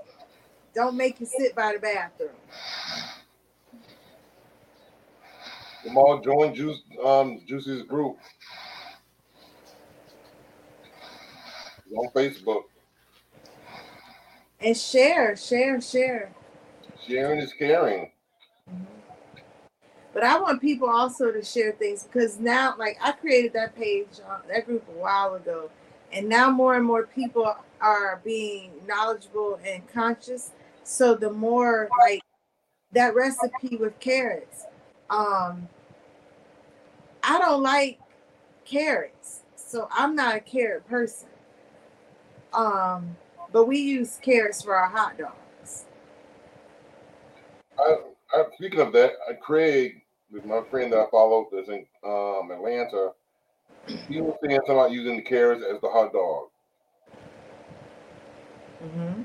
don't 0.74 0.96
make 0.96 1.20
you 1.20 1.26
sit 1.26 1.56
by 1.56 1.74
the 1.74 1.80
bathroom. 1.80 2.30
Kamal, 5.84 6.22
join 6.22 6.56
Juice 6.56 6.82
um 7.04 7.42
Juicy's 7.48 7.84
group. 7.84 8.18
He's 11.86 11.94
on 11.98 12.12
Facebook. 12.14 12.64
And 14.60 14.78
share, 14.78 15.36
share, 15.36 15.82
share. 15.82 16.32
Sharing 17.08 17.40
is 17.40 17.54
caring. 17.54 18.12
But 20.14 20.24
I 20.24 20.40
want 20.40 20.62
people 20.62 20.90
also 20.90 21.32
to 21.32 21.44
share 21.44 21.72
things 21.72 22.04
because 22.04 22.40
now, 22.40 22.76
like 22.78 22.98
I 23.02 23.14
created 23.14 23.54
that 23.54 23.76
page, 23.76 24.08
uh, 24.30 24.40
that 24.50 24.66
group 24.66 24.86
a 24.90 25.00
while 25.00 25.36
ago, 25.36 25.70
and 26.12 26.28
now 26.28 26.50
more 26.50 26.76
and 26.76 26.86
more 26.86 27.06
people 27.08 27.56
are 27.80 28.22
being 28.24 28.72
knowledgeable 28.86 29.60
and 29.66 29.88
conscious. 29.92 30.52
So 30.84 31.16
the 31.16 31.32
more 31.32 31.88
like 32.00 32.22
that 32.92 33.16
recipe 33.16 33.78
with 33.78 33.98
carrots, 34.00 34.66
um, 35.10 35.70
I 37.24 37.40
don't 37.40 37.64
like 37.64 38.00
carrots, 38.66 39.44
so 39.56 39.88
I'm 39.92 40.16
not 40.16 40.36
a 40.36 40.40
carrot 40.42 40.88
person. 40.88 41.30
Um, 42.54 43.16
but 43.54 43.66
we 43.66 43.80
use 43.80 44.20
carrots 44.22 44.62
for 44.62 44.76
our 44.76 44.90
hot 44.90 45.18
dogs. 45.18 45.86
I, 47.80 47.98
I 48.34 48.44
speaking 48.56 48.80
of 48.80 48.94
that, 48.94 49.14
uh, 49.30 49.34
Craig, 49.42 50.02
my 50.46 50.62
friend 50.70 50.92
that 50.94 51.00
I 51.00 51.10
follow 51.10 51.50
that's 51.52 51.70
in 51.70 51.86
um 52.04 52.52
Atlanta, 52.52 53.12
he 54.08 54.22
was 54.22 54.36
saying 54.44 54.60
something 54.66 54.76
about 54.76 54.92
using 54.92 55.18
the 55.18 55.22
carrots 55.22 55.64
as 55.64 55.82
the 55.82 55.90
hot 55.90 56.14
dog. 56.14 56.50
Mm-hmm. 58.84 59.22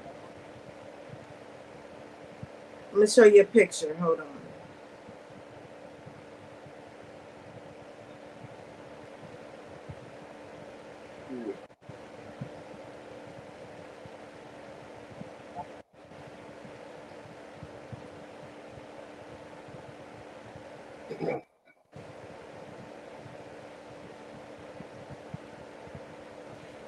Let 2.92 3.00
me 3.00 3.06
show 3.06 3.24
you 3.24 3.42
a 3.42 3.44
picture. 3.44 3.94
Hold 3.94 4.20
on. 4.20 4.35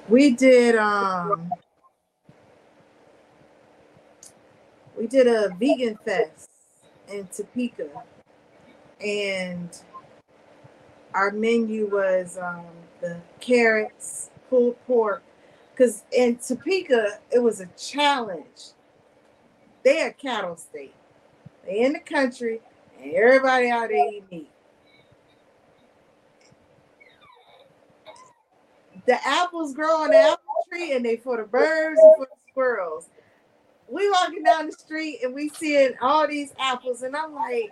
We 0.09 0.31
did 0.31 0.75
um 0.75 1.51
we 4.97 5.05
did 5.05 5.27
a 5.27 5.49
vegan 5.59 5.97
fest 6.03 6.49
in 7.07 7.27
Topeka 7.27 7.89
and 9.05 9.69
our 11.13 11.29
menu 11.31 11.87
was 11.91 12.39
um 12.39 12.65
the 13.01 13.17
carrots, 13.39 14.31
pulled 14.49 14.83
pork. 14.87 15.21
Cause 15.77 16.03
in 16.11 16.37
Topeka 16.37 17.19
it 17.31 17.39
was 17.43 17.61
a 17.61 17.67
challenge. 17.77 18.73
They 19.83 20.01
a 20.01 20.11
cattle 20.11 20.57
state. 20.57 20.95
They 21.65 21.81
in 21.81 21.93
the 21.93 21.99
country 21.99 22.61
and 22.99 23.13
everybody 23.13 23.69
out 23.69 23.89
there 23.89 24.11
eat 24.11 24.23
meat. 24.31 24.49
The 29.09 29.27
apples 29.27 29.73
grow 29.73 30.03
on 30.03 30.11
the 30.11 30.17
apple 30.17 30.53
tree 30.71 30.95
and 30.95 31.03
they 31.03 31.17
for 31.17 31.37
the 31.37 31.43
birds 31.43 31.99
and 31.99 32.15
for 32.15 32.27
the 32.27 32.51
squirrels. 32.51 33.09
We 33.87 34.07
walking 34.11 34.43
down 34.43 34.67
the 34.67 34.71
street 34.71 35.21
and 35.23 35.33
we 35.33 35.49
seeing 35.49 35.93
all 35.99 36.27
these 36.27 36.53
apples, 36.59 37.01
and 37.01 37.15
I'm 37.15 37.33
like, 37.33 37.71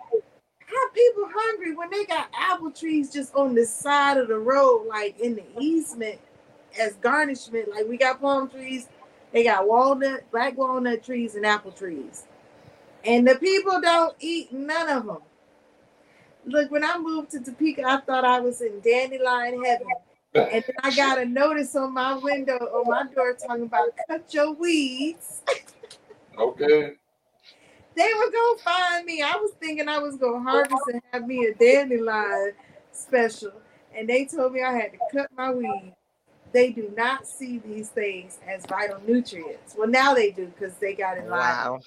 how 0.66 0.90
people 0.90 1.28
hungry 1.32 1.76
when 1.76 1.90
they 1.90 2.04
got 2.06 2.28
apple 2.36 2.72
trees 2.72 3.12
just 3.12 3.32
on 3.36 3.54
the 3.54 3.64
side 3.64 4.16
of 4.16 4.26
the 4.26 4.38
road, 4.38 4.88
like 4.88 5.20
in 5.20 5.36
the 5.36 5.44
easement 5.60 6.18
as 6.76 6.94
garnishment. 6.94 7.70
Like 7.70 7.86
we 7.86 7.96
got 7.96 8.20
palm 8.20 8.50
trees, 8.50 8.88
they 9.30 9.44
got 9.44 9.68
walnut, 9.68 10.28
black 10.32 10.58
walnut 10.58 11.04
trees, 11.04 11.36
and 11.36 11.46
apple 11.46 11.70
trees. 11.70 12.24
And 13.04 13.28
the 13.28 13.36
people 13.36 13.80
don't 13.80 14.16
eat 14.18 14.52
none 14.52 14.88
of 14.88 15.06
them. 15.06 15.18
Look, 16.46 16.72
when 16.72 16.82
I 16.82 16.98
moved 16.98 17.30
to 17.30 17.40
Topeka, 17.40 17.84
I 17.86 18.00
thought 18.00 18.24
I 18.24 18.40
was 18.40 18.60
in 18.60 18.80
dandelion 18.80 19.62
heaven. 19.64 19.86
And 20.34 20.50
then 20.50 20.76
I 20.82 20.94
got 20.94 21.18
a 21.18 21.24
notice 21.24 21.74
on 21.74 21.94
my 21.94 22.14
window 22.14 22.56
on 22.56 22.88
my 22.88 23.12
door 23.12 23.34
talking 23.34 23.64
about 23.64 23.90
cut 24.08 24.32
your 24.32 24.52
weeds. 24.52 25.42
Okay. 26.38 26.92
They 27.96 28.10
were 28.14 28.30
gonna 28.30 28.58
find 28.58 29.04
me. 29.04 29.22
I 29.22 29.34
was 29.34 29.50
thinking 29.58 29.88
I 29.88 29.98
was 29.98 30.14
gonna 30.14 30.40
harvest 30.40 30.82
and 30.92 31.02
have 31.12 31.26
me 31.26 31.46
a 31.46 31.54
dandelion 31.54 32.52
special. 32.92 33.50
And 33.92 34.08
they 34.08 34.24
told 34.24 34.52
me 34.52 34.62
I 34.62 34.72
had 34.72 34.92
to 34.92 34.98
cut 35.12 35.30
my 35.36 35.50
weeds. 35.50 35.96
They 36.52 36.70
do 36.70 36.92
not 36.96 37.26
see 37.26 37.58
these 37.58 37.88
things 37.88 38.38
as 38.46 38.64
vital 38.66 39.00
nutrients. 39.04 39.74
Well, 39.76 39.88
now 39.88 40.14
they 40.14 40.30
do 40.30 40.46
because 40.46 40.74
they 40.74 40.94
got 40.94 41.18
it 41.18 41.28
live. 41.28 41.30
Wow. 41.30 41.80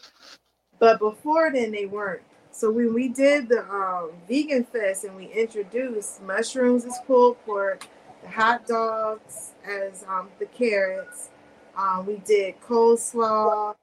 But 0.78 1.00
before 1.00 1.50
then, 1.50 1.72
they 1.72 1.86
weren't. 1.86 2.24
So 2.52 2.70
when 2.72 2.94
we 2.94 3.08
did 3.08 3.48
the 3.48 3.64
um, 3.72 4.12
vegan 4.28 4.66
fest 4.66 5.06
and 5.06 5.16
we 5.16 5.28
introduced 5.28 6.22
mushrooms 6.22 6.86
as 6.86 7.00
pulled 7.08 7.44
pork, 7.46 7.82
the 7.82 7.88
hot 8.28 8.68
dogs 8.68 9.52
as 9.66 10.04
um, 10.08 10.30
the 10.40 10.46
carrots, 10.48 11.30
um, 11.78 12.06
we 12.06 12.18
did 12.18 12.60
coleslaw 12.62 13.76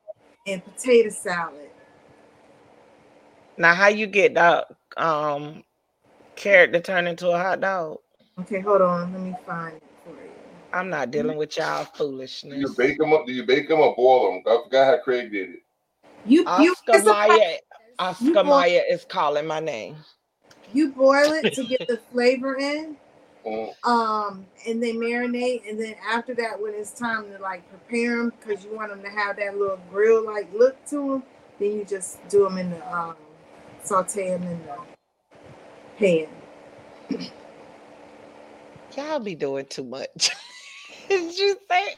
and 0.47 0.65
potato 0.65 1.11
salad. 1.11 1.71
Now, 3.57 3.75
how 3.75 3.89
you 3.89 4.07
get 4.07 4.35
that 4.35 4.67
um 4.97 5.65
carrot 6.37 6.73
to 6.73 6.81
turn 6.81 7.07
into 7.07 7.31
a 7.31 7.39
hot 7.39 7.61
dog? 7.61 7.99
Okay, 8.41 8.61
hold 8.61 8.83
on. 8.83 9.13
Let 9.13 9.23
me 9.23 9.37
find 9.47 9.77
it 9.77 9.83
for 10.05 10.11
you. 10.11 10.31
I'm 10.73 10.91
not 10.91 11.11
dealing 11.11 11.37
with 11.37 11.57
y'all 11.57 11.85
Do 11.85 11.91
foolishness. 11.95 12.61
you 12.61 12.75
bake 12.77 12.99
them 12.99 13.13
up? 13.13 13.27
Do 13.27 13.33
you 13.33 13.45
bake 13.45 13.69
them 13.69 13.81
or 13.81 13.95
boil 13.97 14.33
them? 14.33 14.43
I 14.47 14.63
forgot 14.65 14.87
how 14.87 15.03
Craig 15.03 15.33
did 15.33 15.51
it. 15.51 15.61
You 16.27 16.43
you 16.59 16.75
Oscar 16.75 16.93
it's 16.95 17.07
a 17.07 17.11
Maya, 17.11 17.27
process. 17.27 17.61
Oscar 17.99 18.25
You 18.27 18.45
Maya 18.45 18.83
is 18.91 19.05
calling 19.05 19.47
my 19.47 19.61
name. 19.61 19.97
you 20.73 20.93
boil 20.93 21.33
it 21.33 21.53
to 21.55 21.65
get 21.65 21.87
the 21.89 21.97
flavor 22.13 22.57
in. 22.59 22.97
Mm, 23.47 23.71
Um, 23.85 24.47
and 24.69 24.83
they 24.83 24.93
marinate, 24.93 25.69
and 25.69 25.81
then 25.81 25.97
after 26.07 26.35
that, 26.37 26.61
when 26.61 26.75
it's 26.75 26.93
time 26.93 27.31
to 27.33 27.39
like 27.39 27.69
prepare 27.71 28.19
them, 28.19 28.33
because 28.39 28.65
you 28.65 28.77
want 28.77 28.91
them 28.91 29.03
to 29.03 29.11
have 29.11 29.37
that 29.37 29.57
little 29.59 29.81
grill 29.91 30.25
like 30.27 30.53
look 30.55 30.77
to 30.89 30.97
them, 31.13 31.23
then 31.59 31.73
you 31.73 31.85
just 31.87 32.27
do 32.29 32.45
them 32.45 32.59
in 32.59 32.71
the 32.71 32.95
um, 32.97 33.17
saute 33.85 34.31
them 34.31 34.43
in 34.45 34.61
the 34.67 34.79
pan. 35.99 36.29
Y'all 38.97 39.21
be 39.21 39.35
doing 39.37 39.67
too 39.69 39.85
much. 39.85 40.31
Did 41.11 41.39
you 41.39 41.57
say? 41.71 41.97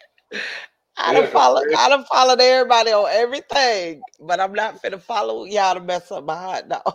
I 0.96 1.12
Yeah, 1.12 1.14
done 1.14 1.28
'cause 1.28 1.32
followed. 1.32 1.64
Craig, 1.64 1.78
I 1.78 1.90
done 1.90 2.04
followed 2.06 2.40
everybody 2.40 2.92
on 2.92 3.08
everything, 3.10 4.04
but 4.20 4.40
I'm 4.40 4.54
not 4.54 4.82
finna 4.82 5.02
follow 5.02 5.44
y'all 5.44 5.74
to 5.74 5.80
mess 5.80 6.12
up 6.12 6.24
my 6.24 6.36
hot 6.36 6.68
dog. 6.70 6.94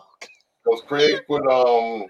because 0.65 0.83
Craig 0.87 1.21
put 1.27 1.45
um 1.47 2.07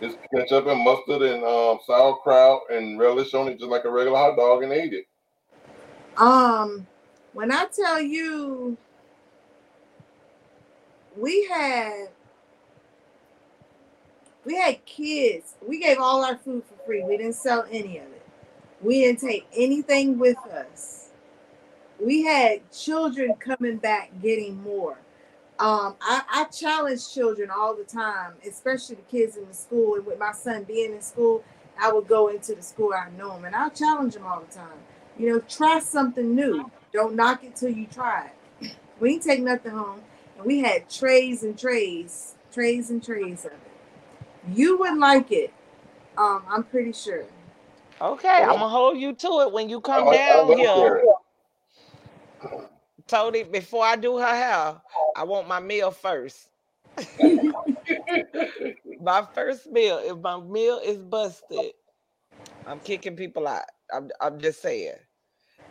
his 0.00 0.16
ketchup 0.34 0.66
and 0.66 0.80
mustard 0.80 1.22
and 1.22 1.44
um 1.44 1.78
sauerkraut 1.86 2.62
and 2.70 2.98
relish 2.98 3.34
on 3.34 3.48
it 3.48 3.58
just 3.58 3.70
like 3.70 3.84
a 3.84 3.90
regular 3.90 4.18
hot 4.18 4.36
dog 4.36 4.62
and 4.62 4.72
ate 4.72 4.92
it. 4.92 5.06
Um, 6.16 6.86
when 7.32 7.50
I 7.50 7.66
tell 7.74 8.00
you, 8.00 8.76
we 11.16 11.46
had 11.46 12.08
we 14.44 14.56
had 14.56 14.84
kids. 14.84 15.54
We 15.66 15.80
gave 15.80 15.98
all 15.98 16.24
our 16.24 16.36
food 16.36 16.64
for 16.64 16.86
free. 16.86 17.02
We 17.02 17.16
didn't 17.16 17.34
sell 17.34 17.66
any 17.70 17.98
of 17.98 18.04
it. 18.04 18.26
We 18.82 19.00
didn't 19.00 19.20
take 19.20 19.46
anything 19.56 20.18
with 20.18 20.36
us. 20.38 21.08
We 21.98 22.22
had 22.22 22.70
children 22.70 23.34
coming 23.34 23.78
back 23.78 24.10
getting 24.20 24.62
more. 24.62 24.98
Um, 25.58 25.94
I, 26.00 26.22
I 26.28 26.44
challenge 26.44 27.12
children 27.12 27.50
all 27.50 27.76
the 27.76 27.84
time, 27.84 28.32
especially 28.46 28.96
the 28.96 29.02
kids 29.02 29.36
in 29.36 29.46
the 29.46 29.54
school. 29.54 29.94
And 29.94 30.04
with 30.04 30.18
my 30.18 30.32
son 30.32 30.64
being 30.64 30.92
in 30.92 31.00
school, 31.00 31.44
I 31.80 31.92
would 31.92 32.08
go 32.08 32.28
into 32.28 32.54
the 32.54 32.62
school 32.62 32.92
I 32.92 33.10
know 33.16 33.32
him, 33.36 33.44
and 33.44 33.54
I 33.54 33.68
challenge 33.68 34.14
them 34.14 34.26
all 34.26 34.40
the 34.40 34.52
time. 34.52 34.78
You 35.18 35.32
know, 35.32 35.40
try 35.40 35.78
something 35.78 36.34
new. 36.34 36.70
Don't 36.92 37.14
knock 37.14 37.44
it 37.44 37.56
till 37.56 37.70
you 37.70 37.86
try 37.86 38.30
it. 38.60 38.76
We 39.00 39.10
didn't 39.10 39.24
take 39.24 39.40
nothing 39.40 39.72
home, 39.72 40.00
and 40.36 40.46
we 40.46 40.60
had 40.60 40.88
trays 40.90 41.42
and 41.42 41.58
trays, 41.58 42.34
trays 42.52 42.90
and 42.90 43.02
trays 43.02 43.44
of 43.44 43.52
it. 43.52 44.56
You 44.56 44.78
would 44.78 44.98
like 44.98 45.30
it. 45.32 45.52
Um, 46.16 46.42
I'm 46.48 46.64
pretty 46.64 46.92
sure. 46.92 47.24
Okay, 48.00 48.28
I'm 48.28 48.50
gonna 48.50 48.68
hold 48.68 48.98
you 48.98 49.12
to 49.14 49.28
it 49.40 49.52
when 49.52 49.68
you 49.68 49.80
come 49.80 50.06
like 50.06 50.20
I 50.20 50.28
down 50.28 50.48
love 50.48 50.58
here. 50.58 51.04
Tony, 53.08 53.42
before 53.44 53.84
I 53.84 53.96
do 53.96 54.18
her 54.18 54.34
hair, 54.34 54.80
I 55.14 55.24
want 55.24 55.48
my 55.48 55.60
meal 55.60 55.90
first. 55.90 56.48
my 59.00 59.26
first 59.34 59.70
meal. 59.70 59.98
If 60.02 60.18
my 60.18 60.40
meal 60.40 60.80
is 60.84 61.02
busted, 61.02 61.72
I'm 62.66 62.80
kicking 62.80 63.16
people 63.16 63.46
out. 63.48 63.64
I'm 63.92 64.10
I'm 64.20 64.38
just 64.40 64.62
saying. 64.62 64.94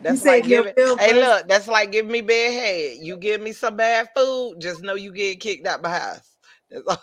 That's 0.00 0.24
like 0.24 0.46
giving 0.46 0.74
hey 0.98 1.14
bust. 1.14 1.16
look, 1.20 1.48
that's 1.48 1.68
like 1.68 1.92
giving 1.92 2.10
me 2.12 2.20
bad 2.22 2.52
head. 2.52 2.96
You 3.00 3.16
give 3.16 3.40
me 3.40 3.52
some 3.52 3.76
bad 3.76 4.08
food, 4.16 4.56
just 4.60 4.82
know 4.82 4.94
you 4.94 5.12
get 5.12 5.40
kicked 5.40 5.66
out 5.66 5.82
my 5.82 5.90
house. 5.98 6.36
That's 6.70 6.86
all. 6.86 6.98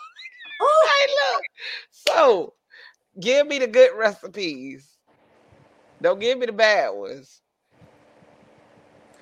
Oh. 0.60 0.88
hey, 1.00 1.12
look. 1.34 1.42
So 1.90 2.54
give 3.20 3.48
me 3.48 3.60
the 3.60 3.68
good 3.68 3.92
recipes. 3.96 4.88
Don't 6.02 6.20
give 6.20 6.38
me 6.38 6.46
the 6.46 6.52
bad 6.52 6.90
ones. 6.90 7.41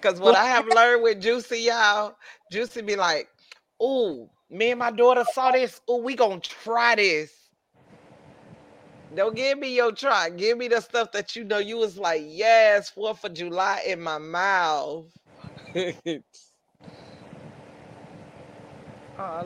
Cause 0.01 0.21
what 0.21 0.35
I 0.35 0.47
have 0.47 0.67
learned 0.75 1.03
with 1.03 1.21
Juicy, 1.21 1.61
y'all, 1.61 2.17
Juicy 2.51 2.83
be 2.83 2.97
like, 2.97 3.29
"Oh, 3.81 4.31
me 4.51 4.71
and 4.71 4.79
my 4.79 4.91
daughter 4.91 5.25
saw 5.25 5.53
this. 5.53 5.81
Oh, 5.89 5.99
we 6.03 6.15
gonna 6.17 6.41
try 6.41 6.95
this." 6.97 7.33
Don't 9.15 9.35
give 9.35 9.59
me 9.59 9.75
your 9.75 9.93
try. 9.93 10.31
Give 10.31 10.57
me 10.57 10.69
the 10.69 10.81
stuff 10.81 11.13
that 11.13 11.35
you 11.35 11.45
know 11.45 11.59
you 11.59 11.79
was 11.79 11.99
like, 11.99 12.23
yes, 12.25 12.91
Fourth 12.91 13.25
of 13.25 13.35
July 13.35 13.83
in 13.87 14.01
my 14.01 14.19
mouth. 14.19 15.13
oh, 15.77 16.21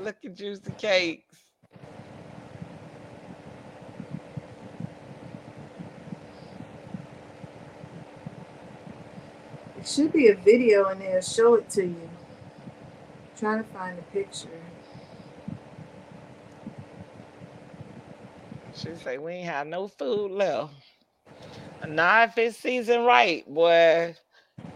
look 0.00 0.16
at 0.24 0.34
Juicy 0.34 0.72
Cakes. 0.72 1.23
It 9.84 9.88
should 9.88 10.14
be 10.14 10.28
a 10.28 10.34
video 10.34 10.88
in 10.88 10.98
there. 10.98 11.20
Show 11.20 11.56
it 11.56 11.68
to 11.72 11.84
you. 11.84 12.08
trying 13.38 13.62
to 13.62 13.68
find 13.68 13.98
a 13.98 14.02
picture. 14.14 14.48
She 18.74 18.94
say 18.94 19.18
we 19.18 19.32
ain't 19.32 19.46
have 19.46 19.66
no 19.66 19.88
food 19.88 20.30
left. 20.30 20.72
Not 21.86 22.30
if 22.30 22.38
it's 22.38 22.56
seasoned 22.56 23.04
right, 23.04 23.46
boy. 23.46 24.14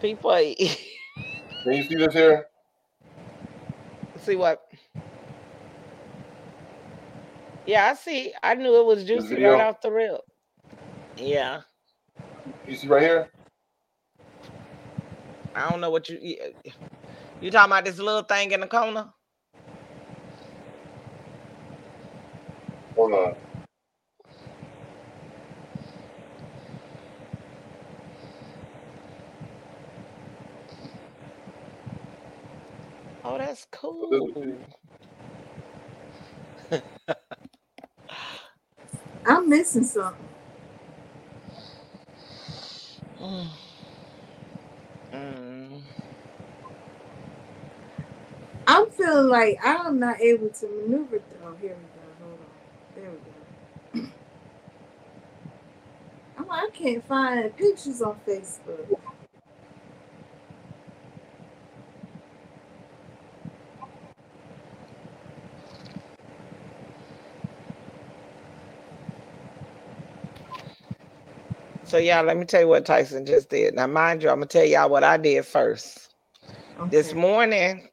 People 0.02 0.36
eat. 0.36 0.78
Can 1.64 1.72
you 1.72 1.84
see 1.84 1.94
this 1.94 2.12
here? 2.12 2.46
see 4.20 4.36
what? 4.36 4.70
Yeah, 7.64 7.86
I 7.86 7.94
see. 7.94 8.34
I 8.42 8.56
knew 8.56 8.78
it 8.78 8.84
was 8.84 9.04
juicy 9.04 9.42
right 9.42 9.62
off 9.62 9.80
the 9.80 9.90
rip. 9.90 10.20
Yeah. 11.16 11.62
You 12.66 12.76
see 12.76 12.88
right 12.88 13.02
here? 13.02 13.30
I 15.58 15.70
don't 15.70 15.82
know 15.82 15.90
what 15.90 16.08
you 16.10 16.18
you 16.22 16.38
you 17.40 17.50
talking 17.50 17.72
about 17.72 17.86
this 17.86 17.98
little 17.98 18.24
thing 18.24 18.52
in 18.52 18.60
the 18.60 18.68
corner? 18.68 19.10
Hold 22.96 23.14
on. 23.14 23.34
Oh, 33.24 33.38
that's 33.38 33.66
cool. 33.72 34.58
I'm 39.26 39.48
missing 39.48 39.84
something. 39.84 40.26
Mm. 43.20 43.48
Mm. 45.14 45.47
I'm 48.68 48.90
feeling 48.90 49.28
like 49.28 49.60
I'm 49.64 50.00
not 50.00 50.20
able 50.20 50.50
to 50.50 50.68
maneuver. 50.68 51.22
Oh, 51.44 51.56
here 51.60 51.76
we 51.76 51.76
go. 51.76 52.02
Hold 52.22 52.40
on. 52.40 52.46
There 52.96 53.12
we 53.12 53.18
go. 53.18 53.32
I 56.50 56.70
can't 56.74 57.06
find 57.08 57.56
pictures 57.56 58.02
on 58.02 58.20
Facebook. 58.28 58.98
So 71.84 71.98
yeah, 71.98 72.20
let 72.22 72.36
me 72.36 72.46
tell 72.46 72.62
you 72.62 72.68
what 72.68 72.86
Tyson 72.86 73.26
just 73.26 73.50
did. 73.50 73.74
Now, 73.74 73.88
mind 73.88 74.22
you, 74.22 74.30
I'm 74.30 74.36
gonna 74.36 74.46
tell 74.46 74.64
y'all 74.64 74.90
what 74.90 75.04
I 75.04 75.18
did 75.18 75.44
first. 75.46 76.14
This 76.90 77.14
morning, 77.14 77.88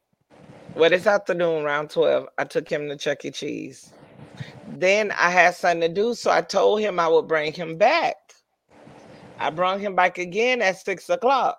well, 0.76 0.90
this 0.90 1.06
afternoon 1.06 1.64
around 1.64 1.88
12, 1.88 2.28
I 2.36 2.44
took 2.44 2.68
him 2.68 2.88
to 2.88 2.96
Chuck 2.96 3.24
E. 3.24 3.30
Cheese. 3.30 3.92
Then 4.68 5.10
I 5.12 5.30
had 5.30 5.54
something 5.54 5.80
to 5.80 5.88
do, 5.88 6.14
so 6.14 6.30
I 6.30 6.42
told 6.42 6.80
him 6.80 7.00
I 7.00 7.08
would 7.08 7.26
bring 7.26 7.52
him 7.52 7.78
back. 7.78 8.16
I 9.38 9.48
brought 9.50 9.80
him 9.80 9.94
back 9.94 10.18
again 10.18 10.60
at 10.60 10.78
six 10.78 11.08
o'clock. 11.08 11.58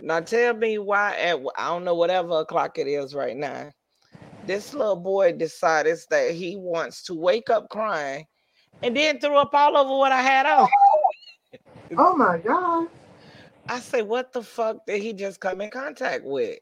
Now 0.00 0.20
tell 0.20 0.54
me 0.54 0.78
why 0.78 1.16
at 1.16 1.38
I 1.56 1.68
don't 1.68 1.84
know 1.84 1.94
whatever 1.94 2.40
o'clock 2.40 2.78
it 2.78 2.86
is 2.86 3.14
right 3.14 3.36
now. 3.36 3.70
This 4.46 4.72
little 4.72 4.96
boy 4.96 5.32
decided 5.32 5.98
that 6.10 6.30
he 6.30 6.56
wants 6.56 7.02
to 7.04 7.14
wake 7.14 7.50
up 7.50 7.68
crying 7.68 8.24
and 8.82 8.96
then 8.96 9.18
threw 9.18 9.36
up 9.36 9.50
all 9.52 9.76
over 9.76 9.98
what 9.98 10.12
I 10.12 10.22
had 10.22 10.46
on. 10.46 10.68
Oh 11.96 12.16
my 12.16 12.38
God. 12.38 12.88
I 13.68 13.80
say, 13.80 14.00
what 14.00 14.32
the 14.32 14.42
fuck 14.42 14.78
did 14.86 15.02
he 15.02 15.12
just 15.12 15.40
come 15.40 15.60
in 15.60 15.70
contact 15.70 16.24
with? 16.24 16.58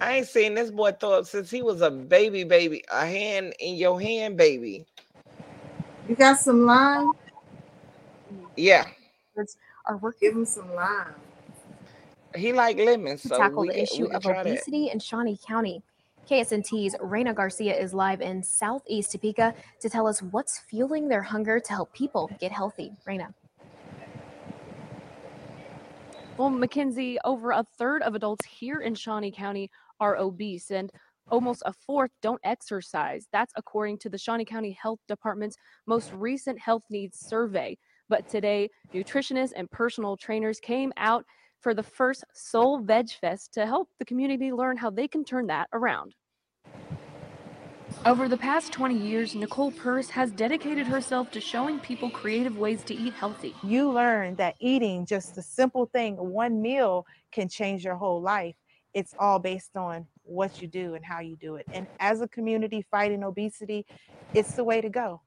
I 0.00 0.18
ain't 0.18 0.26
seen 0.28 0.54
this 0.54 0.70
boy 0.70 0.92
throw 0.92 1.14
up 1.14 1.26
since 1.26 1.50
he 1.50 1.62
was 1.62 1.80
a 1.80 1.90
baby, 1.90 2.44
baby, 2.44 2.84
a 2.92 3.06
hand 3.06 3.54
in 3.60 3.76
your 3.76 4.00
hand, 4.00 4.36
baby. 4.36 4.86
You 6.08 6.14
got 6.14 6.38
some 6.38 6.66
lime? 6.66 7.12
Yeah, 8.56 8.86
Are 9.86 9.96
working. 9.98 10.28
Give 10.28 10.36
him 10.36 10.44
some 10.44 10.74
lime. 10.74 11.14
he 12.34 12.52
like 12.52 12.76
lemons, 12.78 13.22
to 13.22 13.28
so 13.28 13.38
tackle 13.38 13.62
we 13.62 13.68
the 13.68 13.74
can, 13.74 13.82
issue 13.82 14.04
of 14.06 14.22
try 14.22 14.44
that. 14.44 14.50
obesity 14.50 14.90
in 14.90 14.98
Shawnee 14.98 15.38
County. 15.46 15.82
KSNT's 16.30 16.96
Reina 17.00 17.32
Garcia 17.32 17.74
is 17.74 17.94
live 17.94 18.20
in 18.20 18.42
Southeast 18.42 19.12
Topeka 19.12 19.54
to 19.80 19.88
tell 19.88 20.06
us 20.06 20.20
what's 20.22 20.58
fueling 20.58 21.08
their 21.08 21.22
hunger 21.22 21.60
to 21.60 21.72
help 21.72 21.92
people 21.92 22.30
get 22.40 22.52
healthy. 22.52 22.92
Reina. 23.06 23.32
Well, 26.36 26.50
Mackenzie, 26.50 27.18
over 27.24 27.52
a 27.52 27.64
third 27.78 28.02
of 28.02 28.14
adults 28.14 28.44
here 28.44 28.80
in 28.80 28.94
Shawnee 28.94 29.30
County 29.30 29.70
are 30.00 30.16
obese, 30.16 30.70
and 30.70 30.90
almost 31.30 31.62
a 31.66 31.72
fourth 31.72 32.10
don't 32.22 32.40
exercise. 32.44 33.26
That's 33.32 33.52
according 33.56 33.98
to 33.98 34.08
the 34.08 34.18
Shawnee 34.18 34.44
County 34.44 34.76
Health 34.80 35.00
Department's 35.08 35.56
most 35.86 36.12
recent 36.12 36.58
health 36.58 36.84
needs 36.90 37.18
survey. 37.18 37.78
But 38.08 38.28
today, 38.28 38.70
nutritionists 38.94 39.52
and 39.56 39.70
personal 39.70 40.16
trainers 40.16 40.60
came 40.60 40.92
out 40.96 41.24
for 41.60 41.74
the 41.74 41.82
first 41.82 42.24
Soul 42.32 42.78
Veg 42.78 43.10
Fest 43.10 43.54
to 43.54 43.66
help 43.66 43.88
the 43.98 44.04
community 44.04 44.52
learn 44.52 44.76
how 44.76 44.90
they 44.90 45.08
can 45.08 45.24
turn 45.24 45.48
that 45.48 45.68
around. 45.72 46.14
Over 48.04 48.28
the 48.28 48.36
past 48.36 48.72
20 48.72 48.96
years, 48.96 49.34
Nicole 49.34 49.72
Purse 49.72 50.10
has 50.10 50.30
dedicated 50.30 50.86
herself 50.86 51.30
to 51.32 51.40
showing 51.40 51.80
people 51.80 52.10
creative 52.10 52.56
ways 52.56 52.84
to 52.84 52.94
eat 52.94 53.14
healthy. 53.14 53.54
you 53.64 53.90
learn 53.90 54.36
that 54.36 54.54
eating 54.60 55.06
just 55.06 55.36
a 55.38 55.42
simple 55.42 55.86
thing, 55.86 56.14
one 56.14 56.62
meal 56.62 57.04
can 57.32 57.48
change 57.48 57.84
your 57.84 57.96
whole 57.96 58.20
life. 58.20 58.54
It's 58.96 59.14
all 59.18 59.38
based 59.38 59.76
on 59.76 60.06
what 60.22 60.62
you 60.62 60.66
do 60.66 60.94
and 60.94 61.04
how 61.04 61.20
you 61.20 61.36
do 61.36 61.56
it. 61.56 61.66
And 61.70 61.86
as 62.00 62.22
a 62.22 62.28
community 62.28 62.82
fighting 62.90 63.22
obesity, 63.22 63.84
it's 64.32 64.54
the 64.54 64.64
way 64.64 64.80
to 64.80 64.88
go. 64.88 65.20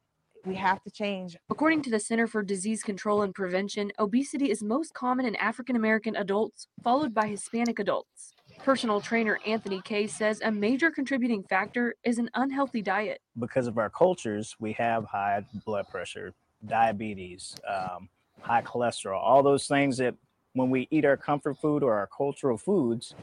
We 0.44 0.56
have 0.56 0.82
to 0.86 0.90
change. 0.90 1.38
According 1.52 1.84
to 1.84 1.92
the 1.92 2.00
Center 2.00 2.26
for 2.26 2.42
Disease 2.42 2.82
Control 2.82 3.22
and 3.22 3.32
Prevention, 3.32 3.92
obesity 4.00 4.50
is 4.50 4.64
most 4.64 4.96
common 4.96 5.28
in 5.28 5.36
African 5.36 5.76
American 5.76 6.16
adults, 6.16 6.66
followed 6.84 7.14
by 7.14 7.28
Hispanic 7.28 7.78
adults. 7.78 8.34
Personal 8.64 9.02
trainer 9.02 9.38
Anthony 9.46 9.82
Kay 9.84 10.08
says 10.08 10.42
a 10.44 10.52
major 10.52 10.90
contributing 10.90 11.44
factor 11.44 11.94
is 12.04 12.18
an 12.18 12.32
unhealthy 12.34 12.82
diet. 12.82 13.22
because 13.40 13.68
of 13.68 13.78
our 13.78 13.92
cultures, 13.92 14.56
we 14.60 14.74
have 14.74 15.06
high 15.06 15.46
blood 15.64 15.88
pressure, 15.90 16.34
diabetes, 16.66 17.56
um, 17.68 18.10
high 18.42 18.64
cholesterol, 18.64 19.22
all 19.22 19.44
those 19.44 19.68
things 19.68 19.98
that 19.98 20.16
when 20.54 20.70
we 20.72 20.88
eat 20.90 21.06
our 21.06 21.18
comfort 21.18 21.58
food 21.58 21.84
or 21.84 21.94
our 21.94 22.08
cultural 22.08 22.58
foods, 22.58 23.14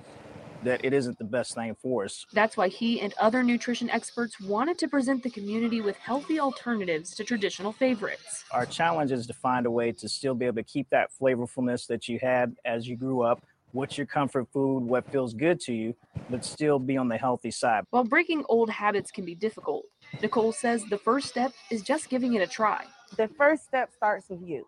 that 0.66 0.84
it 0.84 0.92
isn't 0.92 1.18
the 1.18 1.24
best 1.24 1.54
thing 1.54 1.74
for 1.80 2.04
us. 2.04 2.26
That's 2.32 2.56
why 2.56 2.68
he 2.68 3.00
and 3.00 3.14
other 3.20 3.42
nutrition 3.42 3.88
experts 3.88 4.40
wanted 4.40 4.78
to 4.78 4.88
present 4.88 5.22
the 5.22 5.30
community 5.30 5.80
with 5.80 5.96
healthy 5.96 6.40
alternatives 6.40 7.14
to 7.14 7.24
traditional 7.24 7.72
favorites. 7.72 8.44
Our 8.50 8.66
challenge 8.66 9.12
is 9.12 9.26
to 9.28 9.32
find 9.32 9.66
a 9.66 9.70
way 9.70 9.92
to 9.92 10.08
still 10.08 10.34
be 10.34 10.46
able 10.46 10.56
to 10.56 10.64
keep 10.64 10.88
that 10.90 11.10
flavorfulness 11.20 11.86
that 11.86 12.08
you 12.08 12.18
had 12.20 12.54
as 12.64 12.88
you 12.88 12.96
grew 12.96 13.22
up. 13.22 13.42
What's 13.72 13.96
your 13.96 14.06
comfort 14.06 14.48
food? 14.52 14.80
What 14.80 15.10
feels 15.10 15.34
good 15.34 15.60
to 15.60 15.72
you, 15.72 15.94
but 16.30 16.44
still 16.44 16.78
be 16.78 16.96
on 16.96 17.08
the 17.08 17.16
healthy 17.16 17.50
side. 17.50 17.84
While 17.90 18.04
breaking 18.04 18.44
old 18.48 18.70
habits 18.70 19.10
can 19.10 19.24
be 19.24 19.34
difficult, 19.34 19.84
Nicole 20.20 20.52
says 20.52 20.84
the 20.90 20.98
first 20.98 21.28
step 21.28 21.52
is 21.70 21.82
just 21.82 22.08
giving 22.08 22.34
it 22.34 22.42
a 22.42 22.46
try. 22.46 22.84
The 23.16 23.28
first 23.28 23.64
step 23.64 23.92
starts 23.92 24.28
with 24.28 24.40
you. 24.42 24.66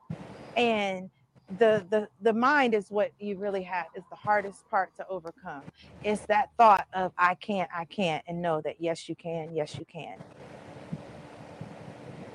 And 0.56 1.10
the 1.56 1.86
the 1.90 2.08
the 2.20 2.32
mind 2.32 2.74
is 2.74 2.90
what 2.90 3.12
you 3.18 3.38
really 3.38 3.62
have 3.62 3.86
is 3.94 4.04
the 4.10 4.16
hardest 4.16 4.68
part 4.68 4.94
to 4.96 5.06
overcome. 5.08 5.62
It's 6.04 6.26
that 6.26 6.50
thought 6.58 6.86
of 6.92 7.12
I 7.16 7.34
can't, 7.36 7.70
I 7.74 7.86
can't, 7.86 8.22
and 8.28 8.42
know 8.42 8.60
that 8.62 8.80
yes 8.80 9.08
you 9.08 9.14
can, 9.14 9.54
yes 9.54 9.78
you 9.78 9.86
can. 9.86 10.18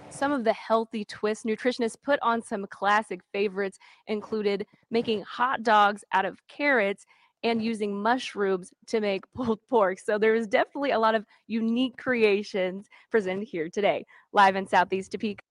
Some 0.10 0.32
of 0.32 0.44
the 0.44 0.54
healthy 0.54 1.06
twists 1.06 1.44
nutritionists 1.44 1.98
put 2.04 2.20
on 2.22 2.42
some 2.42 2.66
classic 2.68 3.22
favorites 3.32 3.80
included 4.08 4.66
making 4.92 5.24
hot 5.24 5.64
dogs 5.64 6.04
out 6.14 6.26
of 6.26 6.38
carrots 6.48 7.06
and 7.44 7.64
using 7.64 8.02
mushrooms 8.02 8.72
to 8.88 9.02
make 9.02 9.32
pulled 9.34 9.60
pork. 9.70 10.00
So 10.00 10.18
there 10.18 10.36
is 10.36 10.48
definitely 10.48 10.92
a 10.92 11.00
lot 11.00 11.16
of 11.16 11.26
unique 11.48 11.98
creations 11.98 12.88
presented 13.12 13.48
here 13.48 13.70
today. 13.70 14.06
Live 14.32 14.56
in 14.56 14.68
Southeast 14.68 15.12
Topeka. 15.12 15.44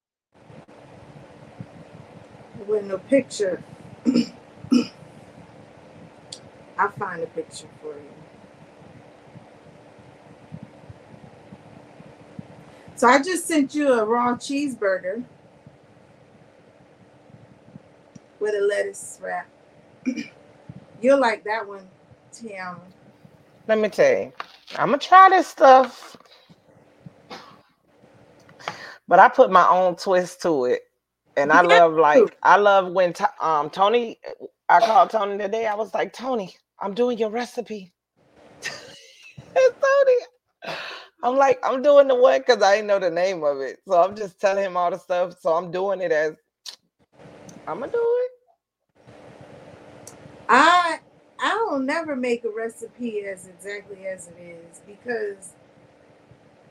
With 2.66 2.84
no 2.84 2.98
picture. 2.98 3.62
I'll 6.78 6.90
find 6.92 7.22
a 7.22 7.26
picture 7.26 7.68
for 7.80 7.94
you. 7.94 8.10
So 12.96 13.08
I 13.08 13.22
just 13.22 13.46
sent 13.46 13.74
you 13.74 13.92
a 13.92 14.04
raw 14.04 14.34
cheeseburger 14.34 15.24
with 18.38 18.54
a 18.54 18.60
lettuce 18.60 19.18
wrap. 19.22 19.48
You'll 21.00 21.20
like 21.20 21.44
that 21.44 21.66
one, 21.66 21.88
Tiana. 22.32 22.78
Let 23.66 23.78
me 23.78 23.88
tell 23.88 24.18
you, 24.18 24.32
I'm 24.76 24.88
gonna 24.88 24.98
try 24.98 25.28
this 25.30 25.48
stuff, 25.48 26.16
but 29.08 29.18
I 29.18 29.28
put 29.28 29.50
my 29.50 29.68
own 29.68 29.96
twist 29.96 30.42
to 30.42 30.66
it, 30.66 30.82
and 31.36 31.52
I 31.52 31.62
love 31.62 31.94
like 31.94 32.38
I 32.42 32.56
love 32.58 32.92
when 32.92 33.14
T- 33.14 33.24
um 33.40 33.70
Tony. 33.70 34.18
I 34.68 34.80
called 34.82 35.10
Tony 35.10 35.38
today. 35.38 35.66
I 35.66 35.76
was 35.76 35.94
like, 35.94 36.12
Tony, 36.14 36.54
I'm 36.80 36.94
doing 36.94 37.18
your 37.18 37.30
recipe. 37.30 37.92
Tony, 39.56 40.18
I'm 41.24 41.36
like, 41.36 41.58
I'm 41.64 41.82
doing 41.82 42.08
the 42.08 42.16
one 42.16 42.40
because 42.40 42.62
I 42.62 42.76
didn't 42.76 42.88
know 42.88 43.00
the 43.00 43.10
name 43.10 43.44
of 43.44 43.60
it, 43.60 43.80
so 43.88 44.02
I'm 44.02 44.16
just 44.16 44.40
telling 44.40 44.64
him 44.64 44.76
all 44.76 44.90
the 44.90 44.98
stuff. 44.98 45.36
So 45.40 45.54
I'm 45.54 45.70
doing 45.72 46.00
it 46.02 46.12
as 46.12 46.34
I'm 47.66 47.80
gonna 47.80 47.92
do 47.92 47.98
it. 47.98 48.30
I 50.48 51.00
I 51.40 51.50
don't 51.50 51.86
never 51.86 52.16
make 52.16 52.44
a 52.44 52.50
recipe 52.50 53.22
as 53.26 53.48
exactly 53.48 54.06
as 54.06 54.28
it 54.28 54.40
is 54.40 54.82
because 54.86 55.54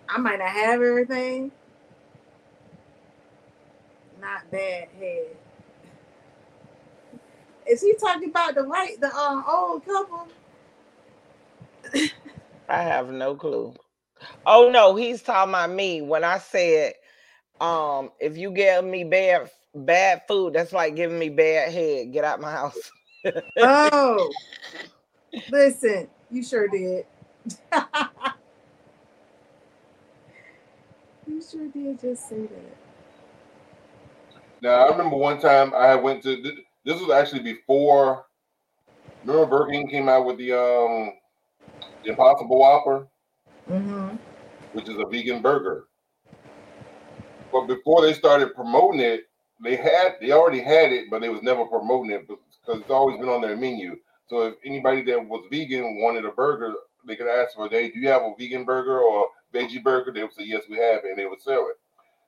I 0.10 0.20
might 0.20 0.40
not 0.40 0.50
have 0.50 0.82
everything. 0.82 1.52
Not 4.22 4.52
bad 4.52 4.88
head. 5.00 5.36
Is 7.68 7.82
he 7.82 7.96
talking 7.96 8.30
about 8.30 8.54
the 8.54 8.64
white 8.64 9.02
the 9.02 9.08
uh, 9.08 9.42
old 9.50 9.84
couple? 9.84 10.28
I 12.70 12.84
have 12.84 13.10
no 13.10 13.34
clue. 13.34 13.74
Oh 14.46 14.70
no, 14.72 14.96
he's 14.96 15.24
talking 15.24 15.50
about 15.50 15.72
me 15.72 16.04
when 16.04 16.24
I 16.24 16.38
said, 16.38 16.94
um, 17.60 18.12
if 18.20 18.38
you 18.38 18.52
give 18.52 18.86
me 18.86 19.04
bad 19.04 19.50
bad 19.74 20.22
food, 20.28 20.54
that's 20.54 20.72
like 20.72 20.96
giving 20.96 21.18
me 21.18 21.30
bad 21.30 21.72
head. 21.74 22.14
Get 22.14 22.24
out 22.24 22.40
my 22.42 22.52
house. 22.52 22.78
Oh, 23.60 24.32
listen, 25.48 26.08
you 26.32 26.44
sure 26.44 26.68
did. 26.68 27.06
you 31.28 31.40
sure 31.40 31.68
did 31.68 32.00
just 32.02 32.28
say 32.28 32.42
that. 32.42 32.91
Now 34.62 34.86
I 34.86 34.92
remember 34.92 35.18
one 35.18 35.40
time 35.40 35.74
I 35.74 35.96
went 35.96 36.22
to 36.24 36.42
th- 36.42 36.60
this 36.86 37.00
was 37.02 37.12
actually 37.12 37.42
before 37.42 38.26
remember 39.24 39.46
Burger 39.48 39.72
King 39.72 39.90
came 39.90 40.10
out 40.10 40.26
with 40.26 40.38
the 40.38 40.54
um 40.54 41.14
the 42.04 42.12
Impossible 42.12 42.60
Whopper, 42.60 43.08
Mm-hmm. 43.70 44.18
which 44.74 44.90
is 44.90 44.98
a 44.98 45.06
vegan 45.10 45.42
burger. 45.42 45.86
But 47.52 47.68
before 47.68 48.02
they 48.02 48.14
started 48.14 48.56
promoting 48.56 49.02
it, 49.02 49.26
they 49.64 49.76
had 49.76 50.16
they 50.22 50.32
already 50.32 50.62
had 50.62 50.92
it, 50.92 51.10
but 51.10 51.22
they 51.22 51.30
was 51.30 51.42
never 51.44 51.66
promoting 51.66 52.12
it 52.12 52.28
because 52.28 52.80
it's 52.82 52.90
always 52.90 53.20
been 53.20 53.30
on 53.30 53.42
their 53.42 53.58
menu. 53.58 53.96
So 54.28 54.44
if 54.48 54.56
anybody 54.66 55.04
that 55.06 55.28
was 55.28 55.46
vegan 55.52 56.02
wanted 56.02 56.26
a 56.26 56.32
burger, 56.32 56.74
they 57.06 57.16
could 57.16 57.28
ask 57.28 57.56
for, 57.56 57.68
"Hey, 57.68 57.90
do 57.92 58.00
you 58.00 58.08
have 58.10 58.22
a 58.22 58.34
vegan 58.38 58.64
burger 58.64 59.00
or 59.00 59.28
veggie 59.54 59.84
burger?" 59.84 60.12
They 60.12 60.24
would 60.24 60.34
say, 60.34 60.44
"Yes, 60.44 60.64
we 60.70 60.78
have," 60.78 61.04
it," 61.04 61.10
and 61.10 61.18
they 61.18 61.26
would 61.26 61.42
sell 61.42 61.68
it. 61.70 61.78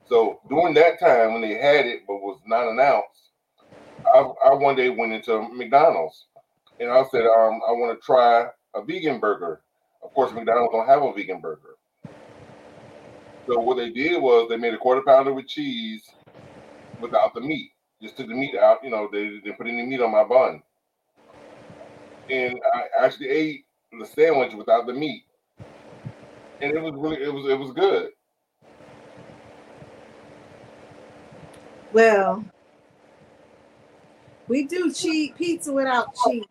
So 0.09 0.39
during 0.49 0.73
that 0.75 0.99
time 0.99 1.33
when 1.33 1.41
they 1.41 1.55
had 1.55 1.85
it 1.85 2.01
but 2.07 2.15
was 2.15 2.39
not 2.45 2.67
announced, 2.67 3.31
I, 4.05 4.19
I 4.45 4.53
one 4.53 4.75
day 4.75 4.89
went 4.89 5.13
into 5.13 5.47
McDonald's 5.53 6.25
and 6.79 6.91
I 6.91 7.03
said, 7.11 7.25
um, 7.25 7.61
I 7.67 7.71
want 7.71 7.97
to 7.97 8.05
try 8.05 8.47
a 8.75 8.83
vegan 8.83 9.19
burger. 9.19 9.61
Of 10.03 10.13
course, 10.13 10.33
McDonald's 10.33 10.73
don't 10.73 10.87
have 10.87 11.03
a 11.03 11.13
vegan 11.13 11.39
burger. 11.39 11.77
So 13.47 13.59
what 13.59 13.77
they 13.77 13.89
did 13.89 14.21
was 14.21 14.47
they 14.49 14.57
made 14.57 14.73
a 14.73 14.77
quarter 14.77 15.01
pounder 15.01 15.33
with 15.33 15.47
cheese 15.47 16.03
without 17.01 17.33
the 17.33 17.41
meat. 17.41 17.71
Just 18.01 18.17
took 18.17 18.27
the 18.27 18.33
meat 18.33 18.55
out, 18.55 18.83
you 18.83 18.89
know, 18.89 19.09
they 19.11 19.29
didn't 19.29 19.57
put 19.57 19.67
any 19.67 19.83
meat 19.83 20.01
on 20.01 20.11
my 20.11 20.23
bun. 20.23 20.61
And 22.29 22.59
I 22.73 23.05
actually 23.05 23.29
ate 23.29 23.65
the 23.91 24.05
sandwich 24.05 24.53
without 24.53 24.87
the 24.87 24.93
meat. 24.93 25.23
And 26.61 26.73
it 26.73 26.81
was 26.81 26.93
really 26.95 27.21
it 27.21 27.33
was 27.33 27.45
it 27.45 27.59
was 27.59 27.71
good. 27.71 28.11
Well, 31.93 32.43
we 34.47 34.65
do 34.65 34.91
cheat 34.91 35.35
pizza 35.35 35.71
without 35.71 36.07
cheese. 36.25 36.43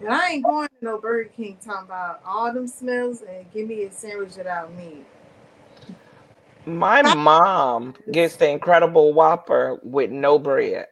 And 0.00 0.08
I 0.08 0.30
ain't 0.30 0.44
going 0.44 0.68
to 0.68 0.84
no 0.84 0.98
Burger 0.98 1.30
King 1.36 1.58
talking 1.64 1.86
about 1.86 2.20
all 2.24 2.52
them 2.52 2.66
smells 2.66 3.22
and 3.22 3.50
give 3.52 3.68
me 3.68 3.84
a 3.84 3.90
sandwich 3.90 4.36
without 4.36 4.72
meat. 4.74 5.04
My 6.66 7.02
mom 7.14 7.94
gets 8.10 8.36
the 8.36 8.48
incredible 8.48 9.12
whopper 9.12 9.80
with 9.82 10.10
no 10.10 10.38
bread. 10.38 10.86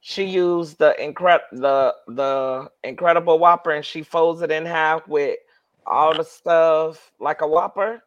She 0.00 0.24
used 0.24 0.78
the 0.78 0.94
incre- 1.00 1.40
the 1.52 1.94
the 2.08 2.70
incredible 2.84 3.38
whopper 3.38 3.70
and 3.70 3.84
she 3.84 4.02
folds 4.02 4.42
it 4.42 4.50
in 4.50 4.66
half 4.66 5.06
with 5.08 5.38
all 5.86 6.14
the 6.14 6.24
stuff 6.24 7.12
like 7.20 7.40
a 7.40 7.46
whopper, 7.46 8.02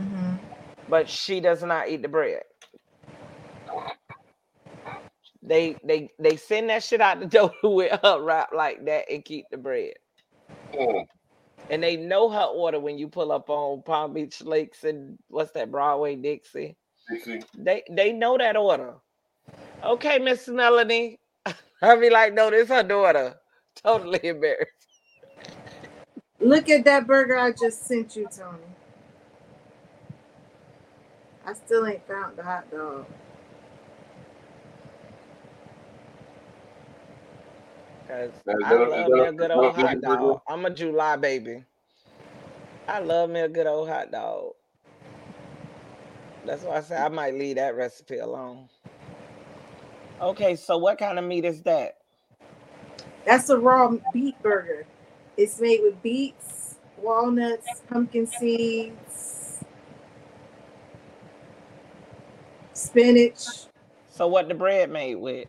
mm-hmm. 0.00 0.36
but 0.88 1.08
she 1.08 1.40
does 1.40 1.62
not 1.62 1.88
eat 1.88 2.02
the 2.02 2.08
bread. 2.08 2.42
They 5.46 5.76
they 5.84 6.10
they 6.18 6.36
send 6.36 6.68
that 6.70 6.82
shit 6.82 7.00
out 7.00 7.20
the 7.20 7.26
door 7.38 7.52
with 7.62 7.98
her 8.02 8.20
wrap 8.20 8.50
like 8.52 8.84
that 8.86 9.10
and 9.10 9.24
keep 9.24 9.46
the 9.50 9.56
bread. 9.56 9.94
Mm. 10.74 11.06
And 11.70 11.82
they 11.82 11.96
know 11.96 12.28
her 12.28 12.44
order 12.44 12.78
when 12.78 12.98
you 12.98 13.08
pull 13.08 13.32
up 13.32 13.48
on 13.48 13.82
Palm 13.82 14.12
Beach 14.12 14.42
Lakes 14.42 14.84
and 14.84 15.18
what's 15.28 15.52
that 15.52 15.70
Broadway 15.70 16.16
Dixie. 16.16 16.76
Dixie. 17.08 17.42
They 17.56 17.82
they 17.90 18.12
know 18.12 18.36
that 18.38 18.56
order. 18.56 18.94
Okay, 19.84 20.18
Miss 20.18 20.48
Melanie. 20.48 21.20
I'll 21.82 22.00
be 22.00 22.10
like, 22.10 22.34
no, 22.34 22.50
this 22.50 22.68
her 22.68 22.82
daughter. 22.82 23.36
Totally 23.84 24.20
embarrassed. 24.24 24.72
Look 26.40 26.68
at 26.68 26.84
that 26.84 27.06
burger 27.06 27.38
I 27.38 27.52
just 27.52 27.86
sent 27.86 28.16
you, 28.16 28.28
Tony. 28.34 28.58
I 31.44 31.52
still 31.52 31.86
ain't 31.86 32.06
found 32.08 32.36
the 32.36 32.42
hot 32.42 32.70
dog. 32.70 33.06
Cause 38.08 38.30
Now, 38.46 38.54
I 38.62 38.70
that 38.70 38.80
a- 38.80 38.84
is 38.84 38.90
love 38.90 39.08
that 39.08 39.12
me 39.12 39.24
a- 39.24 39.28
a 39.28 39.32
good 39.32 39.50
is 39.50 39.50
that 39.50 39.64
a 39.64 39.68
old 39.68 39.74
vegan 39.74 40.00
hot 40.00 40.00
burger? 40.02 40.34
dog. 40.34 40.40
I'm 40.48 40.64
a 40.66 40.70
July 40.70 41.16
baby. 41.16 41.64
I 42.88 43.00
love 43.00 43.30
me 43.30 43.40
a 43.40 43.48
good 43.48 43.66
old 43.66 43.88
hot 43.88 44.10
dog. 44.12 44.52
That's 46.44 46.62
why 46.62 46.76
I 46.76 46.80
say 46.82 46.96
I 46.96 47.08
might 47.08 47.34
leave 47.34 47.56
that 47.56 47.74
recipe 47.74 48.18
alone. 48.18 48.68
Okay, 50.20 50.54
so 50.56 50.78
what 50.78 50.98
kind 50.98 51.18
of 51.18 51.24
meat 51.24 51.44
is 51.44 51.62
that? 51.62 51.98
That's 53.24 53.50
a 53.50 53.58
raw 53.58 53.92
beet 54.12 54.40
burger. 54.42 54.86
It's 55.36 55.60
made 55.60 55.80
with 55.82 56.00
beets, 56.02 56.76
walnuts, 57.02 57.82
pumpkin 57.88 58.26
seeds, 58.26 59.64
spinach. 62.72 63.66
So 64.08 64.28
what 64.28 64.48
the 64.48 64.54
bread 64.54 64.90
made 64.90 65.16
with? 65.16 65.48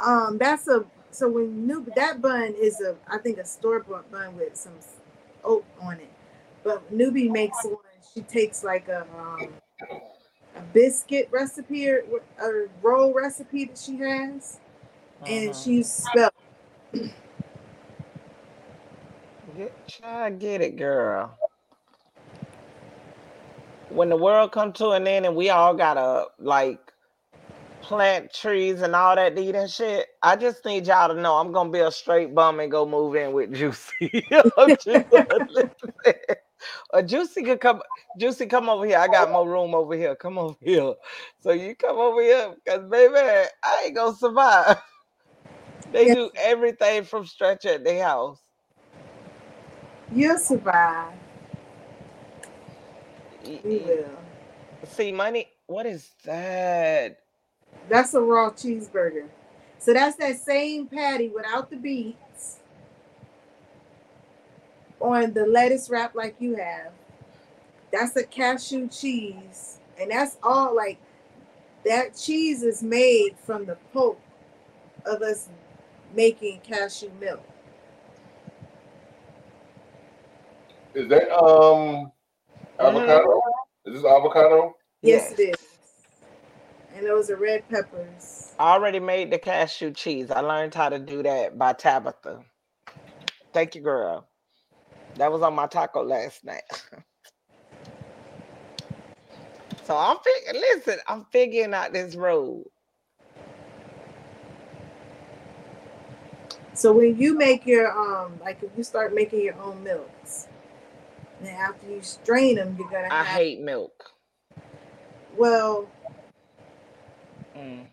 Um, 0.00 0.38
that's 0.38 0.66
a 0.68 0.84
so 1.10 1.28
when 1.28 1.66
new 1.66 1.86
that 1.96 2.20
bun 2.22 2.54
is 2.58 2.80
a 2.80 2.96
I 3.08 3.18
think 3.18 3.38
a 3.38 3.44
store 3.44 3.80
bought 3.80 4.10
bun 4.10 4.36
with 4.36 4.56
some 4.56 4.74
oat 5.44 5.64
on 5.80 5.94
it. 5.94 6.12
But 6.62 6.92
Newbie 6.92 7.30
makes 7.30 7.64
one. 7.64 7.76
She 8.14 8.22
takes 8.22 8.62
like 8.64 8.88
a 8.88 9.06
um, 9.18 9.48
a 10.56 10.60
biscuit 10.72 11.28
recipe 11.30 11.88
or 11.88 12.02
a 12.42 12.68
roll 12.82 13.12
recipe 13.14 13.66
that 13.66 13.78
she 13.78 13.96
has, 13.98 14.60
and 15.26 15.50
Uh-huh. 15.50 15.52
she 15.54 15.74
uses 15.76 15.92
spelt. 15.92 16.34
Get, 19.56 19.88
try 19.88 20.30
get 20.30 20.60
it, 20.60 20.76
girl. 20.76 21.36
When 23.90 24.08
the 24.08 24.16
world 24.16 24.52
come 24.52 24.72
to 24.74 24.90
an 24.90 25.06
end 25.06 25.26
and 25.26 25.34
we 25.34 25.50
all 25.50 25.74
gotta 25.74 26.26
like 26.38 26.89
plant 27.90 28.32
trees 28.34 28.82
and 28.82 28.96
all 28.96 29.16
that 29.16 29.38
eat 29.38 29.56
and 29.56 29.70
shit, 29.70 30.08
I 30.22 30.36
just 30.36 30.64
need 30.66 30.88
y'all 30.88 31.14
to 31.14 31.20
know 31.20 31.36
I'm 31.36 31.52
gonna 31.52 31.70
be 31.70 31.80
a 31.80 31.92
straight 31.92 32.34
bum 32.34 32.60
and 32.60 32.72
go 32.72 32.86
move 32.86 33.16
in 33.16 33.34
with 33.34 33.54
Juicy. 33.54 34.26
Or 34.58 34.70
Juicy 37.02 37.44
could 37.44 37.60
come. 37.60 37.82
Juicy, 38.16 38.46
come 38.46 38.68
over 38.70 38.86
here. 38.86 38.98
I 38.98 39.08
got 39.08 39.30
more 39.30 39.48
room 39.48 39.74
over 39.74 39.94
here. 39.96 40.16
Come 40.16 40.38
over 40.38 40.56
here. 40.62 40.94
So 41.40 41.52
you 41.52 41.76
come 41.76 41.98
over 41.98 42.22
here, 42.22 42.54
cause 42.68 42.82
baby, 42.90 43.14
I 43.16 43.84
ain't 43.86 43.96
gonna 43.96 44.16
survive. 44.16 44.78
They 45.92 46.08
Yeah. 46.08 46.10
do 46.10 46.30
everything 46.36 47.04
from 47.04 47.26
stretch 47.26 47.66
at 47.66 47.84
their 47.84 48.04
house. 48.04 48.40
You'll 50.14 50.38
survive. 50.38 51.12
We 53.66 53.78
will. 53.78 54.18
See, 54.86 55.12
money. 55.12 55.48
What 55.66 55.86
is 55.86 56.10
that? 56.24 57.18
That's 57.90 58.14
a 58.14 58.20
raw 58.20 58.50
cheeseburger. 58.50 59.26
So 59.78 59.92
that's 59.92 60.16
that 60.16 60.38
same 60.38 60.86
patty 60.86 61.28
without 61.28 61.70
the 61.70 61.76
beets 61.76 62.60
on 65.00 65.32
the 65.32 65.44
lettuce 65.44 65.90
wrap 65.90 66.14
like 66.14 66.36
you 66.38 66.54
have. 66.54 66.92
That's 67.92 68.14
a 68.16 68.22
cashew 68.22 68.88
cheese. 68.88 69.78
And 69.98 70.10
that's 70.10 70.38
all 70.42 70.74
like 70.74 70.98
that 71.84 72.16
cheese 72.16 72.62
is 72.62 72.82
made 72.82 73.34
from 73.44 73.66
the 73.66 73.76
pulp 73.92 74.20
of 75.04 75.22
us 75.22 75.48
making 76.14 76.60
cashew 76.60 77.10
milk. 77.18 77.42
Is 80.94 81.08
that 81.08 81.30
um 81.32 82.12
avocado? 82.78 83.40
Is 83.86 83.94
this 83.94 84.04
avocado? 84.04 84.76
Yes, 85.02 85.32
it 85.32 85.40
is. 85.40 85.69
And 87.00 87.08
those 87.08 87.30
are 87.30 87.36
red 87.36 87.66
peppers. 87.70 88.52
I 88.58 88.72
already 88.72 89.00
made 89.00 89.32
the 89.32 89.38
cashew 89.38 89.92
cheese. 89.92 90.30
I 90.30 90.40
learned 90.40 90.74
how 90.74 90.90
to 90.90 90.98
do 91.00 91.22
that 91.24 91.58
by 91.58 91.74
Tabitha. 91.74 92.44
Thank 93.54 93.74
you, 93.76 93.82
girl. 93.82 94.28
That 95.16 95.32
was 95.32 95.42
on 95.42 95.54
my 95.54 95.66
taco 95.68 96.04
last 96.04 96.44
night. 96.44 96.62
so 99.84 99.96
I'm 99.96 100.18
figuring, 100.24 100.62
listen, 100.76 100.98
I'm 101.08 101.26
figuring 101.32 101.74
out 101.74 101.92
this 101.92 102.16
road. 102.16 102.66
So 106.74 106.92
when 106.92 107.18
you 107.18 107.36
make 107.36 107.66
your 107.66 107.92
um 107.92 108.38
like 108.40 108.62
if 108.62 108.70
you 108.76 108.84
start 108.84 109.14
making 109.14 109.42
your 109.42 109.56
own 109.60 109.82
milks, 109.84 110.48
then 111.42 111.54
after 111.56 111.88
you 111.88 112.02
strain 112.02 112.56
them, 112.56 112.76
you're 112.78 112.90
gonna 112.90 113.10
I 113.10 113.24
have 113.24 113.26
hate 113.26 113.60
milk. 113.60 114.04
well, 115.36 115.88
Mm. 117.56 117.86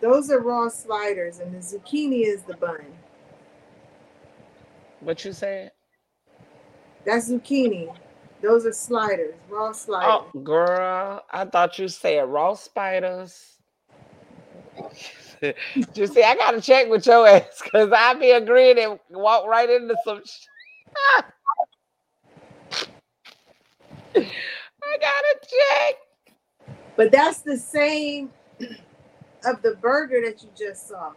those 0.00 0.30
are 0.30 0.40
raw 0.40 0.68
sliders 0.68 1.40
and 1.40 1.54
the 1.54 1.58
zucchini 1.58 2.26
is 2.26 2.42
the 2.42 2.56
bun. 2.56 2.84
What 5.00 5.24
you 5.24 5.32
said? 5.32 5.72
That's 7.04 7.30
zucchini. 7.30 7.94
Those 8.42 8.66
are 8.66 8.72
sliders, 8.72 9.34
raw 9.48 9.72
sliders. 9.72 10.30
Oh, 10.34 10.38
girl, 10.40 11.22
I 11.30 11.44
thought 11.44 11.78
you 11.78 11.88
said 11.88 12.28
raw 12.28 12.54
spiders. 12.54 13.56
you 15.94 16.06
see, 16.06 16.22
I 16.22 16.34
gotta 16.34 16.60
check 16.60 16.88
with 16.88 17.06
your 17.06 17.26
ass 17.26 17.62
because 17.62 17.90
I 17.94 18.14
be 18.14 18.30
agreeing 18.30 18.78
and 18.78 18.98
walk 19.10 19.46
right 19.46 19.68
into 19.68 19.96
some. 20.04 20.22
I 24.16 24.98
gotta 25.00 25.38
check. 25.42 25.96
But 26.96 27.12
that's 27.12 27.40
the 27.40 27.56
same 27.56 28.30
of 29.44 29.62
the 29.62 29.74
burger 29.76 30.20
that 30.24 30.42
you 30.42 30.48
just 30.56 30.88
saw. 30.88 31.12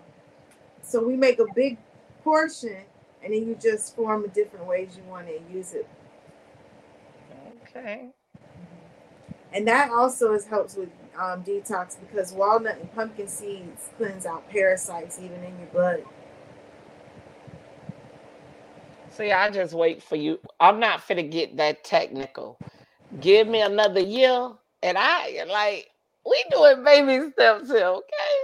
So 0.81 1.03
we 1.03 1.15
make 1.15 1.39
a 1.39 1.45
big 1.55 1.77
portion 2.23 2.83
and 3.23 3.33
then 3.33 3.47
you 3.47 3.57
just 3.61 3.95
form 3.95 4.21
the 4.21 4.27
different 4.29 4.65
ways 4.65 4.89
you 4.95 5.03
want 5.03 5.27
to 5.27 5.39
use 5.53 5.73
it. 5.73 5.87
Okay. 7.63 8.09
And 9.51 9.67
that 9.67 9.91
also 9.91 10.33
is 10.33 10.45
helps 10.45 10.75
with 10.75 10.89
um, 11.17 11.43
detox 11.43 11.97
because 11.99 12.31
walnut 12.31 12.77
and 12.79 12.93
pumpkin 12.93 13.27
seeds 13.27 13.89
cleanse 13.97 14.25
out 14.25 14.49
parasites 14.49 15.19
even 15.19 15.43
in 15.43 15.57
your 15.57 15.67
blood. 15.67 16.03
See, 19.11 19.31
I 19.31 19.49
just 19.49 19.73
wait 19.73 20.01
for 20.01 20.15
you. 20.15 20.39
I'm 20.59 20.79
not 20.79 21.03
fit 21.03 21.15
to 21.15 21.23
get 21.23 21.57
that 21.57 21.83
technical. 21.83 22.57
Give 23.19 23.47
me 23.47 23.61
another 23.61 23.99
year, 23.99 24.51
and 24.83 24.97
I 24.97 25.43
like 25.49 25.89
we 26.25 26.45
doing 26.51 26.83
baby 26.83 27.31
steps 27.31 27.69
here, 27.71 27.85
okay? 27.87 28.37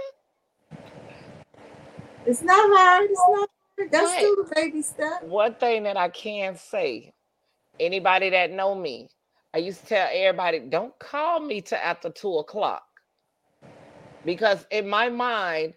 It's 2.26 2.42
not 2.42 2.70
hard. 2.78 3.10
It's 3.10 3.28
not 3.28 3.48
hard. 3.78 3.92
That's 3.92 4.12
Right. 4.12 4.12
still 4.12 4.36
a 4.40 4.54
baby 4.54 4.82
step. 4.82 5.20
One 5.20 5.54
thing 5.56 5.84
that 5.84 5.96
I 5.96 6.10
can 6.10 6.56
say, 6.56 7.14
anybody 7.80 8.30
that 8.30 8.52
know 8.52 8.74
me, 8.74 9.08
I 9.54 9.58
used 9.58 9.82
to 9.82 9.86
tell 9.86 10.08
everybody, 10.12 10.60
don't 10.60 10.98
call 10.98 11.40
me 11.40 11.62
till 11.62 11.78
after 11.78 12.10
two 12.10 12.36
o'clock. 12.38 12.84
Because 14.24 14.66
in 14.70 14.88
my 14.88 15.10
mind, 15.10 15.74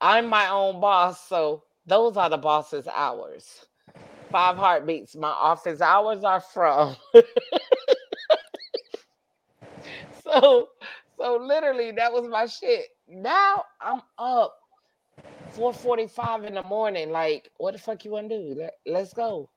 I'm 0.00 0.28
my 0.28 0.48
own 0.50 0.80
boss. 0.80 1.26
So 1.28 1.64
those 1.86 2.16
are 2.16 2.30
the 2.30 2.38
boss's 2.38 2.88
hours. 2.88 3.66
Five 4.32 4.56
heartbeats. 4.56 5.16
My 5.16 5.30
office 5.30 5.80
hours 5.80 6.24
are 6.24 6.40
from. 6.40 6.96
so 10.24 10.68
so 11.18 11.36
literally 11.36 11.92
that 11.92 12.12
was 12.12 12.28
my 12.28 12.46
shit. 12.46 12.86
Now 13.08 13.64
I'm 13.80 14.02
up 14.18 14.54
4:45 15.56 16.44
in 16.46 16.54
the 16.54 16.62
morning. 16.64 17.10
Like, 17.10 17.50
what 17.58 17.72
the 17.72 17.78
fuck 17.78 18.04
you 18.04 18.12
want 18.12 18.30
to 18.30 18.38
do? 18.54 18.60
Let, 18.60 18.74
let's 18.86 19.12
go. 19.12 19.50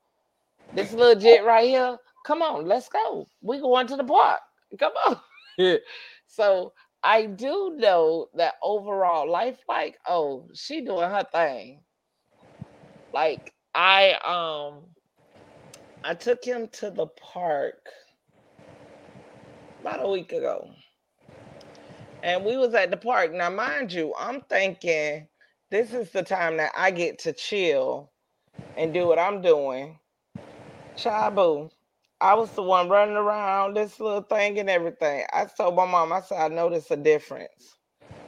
This 0.71 0.91
little 0.91 1.19
jet 1.19 1.45
right 1.45 1.67
here. 1.67 1.97
Come 2.25 2.41
on, 2.41 2.65
let's 2.67 2.89
go. 2.89 3.27
We 3.41 3.59
going 3.59 3.87
to 3.87 3.95
the 3.95 4.03
park. 4.03 4.41
Come 4.79 4.93
on. 5.07 5.19
so 6.27 6.73
I 7.03 7.25
do 7.25 7.73
know 7.77 8.27
that 8.35 8.55
overall 8.61 9.29
life, 9.31 9.59
like, 9.69 9.97
oh, 10.07 10.49
she 10.53 10.81
doing 10.81 11.09
her 11.09 11.25
thing. 11.31 11.81
Like 13.13 13.53
I 13.73 14.13
um 14.25 14.85
I 16.03 16.13
took 16.15 16.43
him 16.43 16.67
to 16.73 16.91
the 16.91 17.07
park 17.07 17.79
about 19.81 20.05
a 20.05 20.09
week 20.09 20.31
ago. 20.33 20.69
And 22.23 22.45
we 22.45 22.57
was 22.57 22.73
at 22.75 22.91
the 22.91 22.97
park. 22.97 23.33
Now, 23.33 23.49
mind 23.49 23.93
you, 23.93 24.13
I'm 24.19 24.41
thinking 24.41 25.27
this 25.71 25.93
is 25.93 26.11
the 26.11 26.23
time 26.23 26.57
that 26.57 26.71
I 26.77 26.91
get 26.91 27.19
to 27.19 27.33
chill 27.33 28.11
and 28.75 28.93
do 28.93 29.07
what 29.07 29.19
I'm 29.19 29.41
doing. 29.41 29.99
Chabu, 30.97 31.71
I 32.21 32.35
was 32.35 32.53
the 32.53 32.63
one 32.63 32.89
running 32.89 33.17
around 33.17 33.75
this 33.75 33.99
little 33.99 34.21
thing 34.23 34.59
and 34.59 34.69
everything. 34.69 35.25
I 35.33 35.45
told 35.45 35.75
my 35.75 35.85
mom, 35.85 36.13
I 36.13 36.21
said, 36.21 36.39
I 36.39 36.47
noticed 36.49 36.91
a 36.91 36.97
difference. 36.97 37.77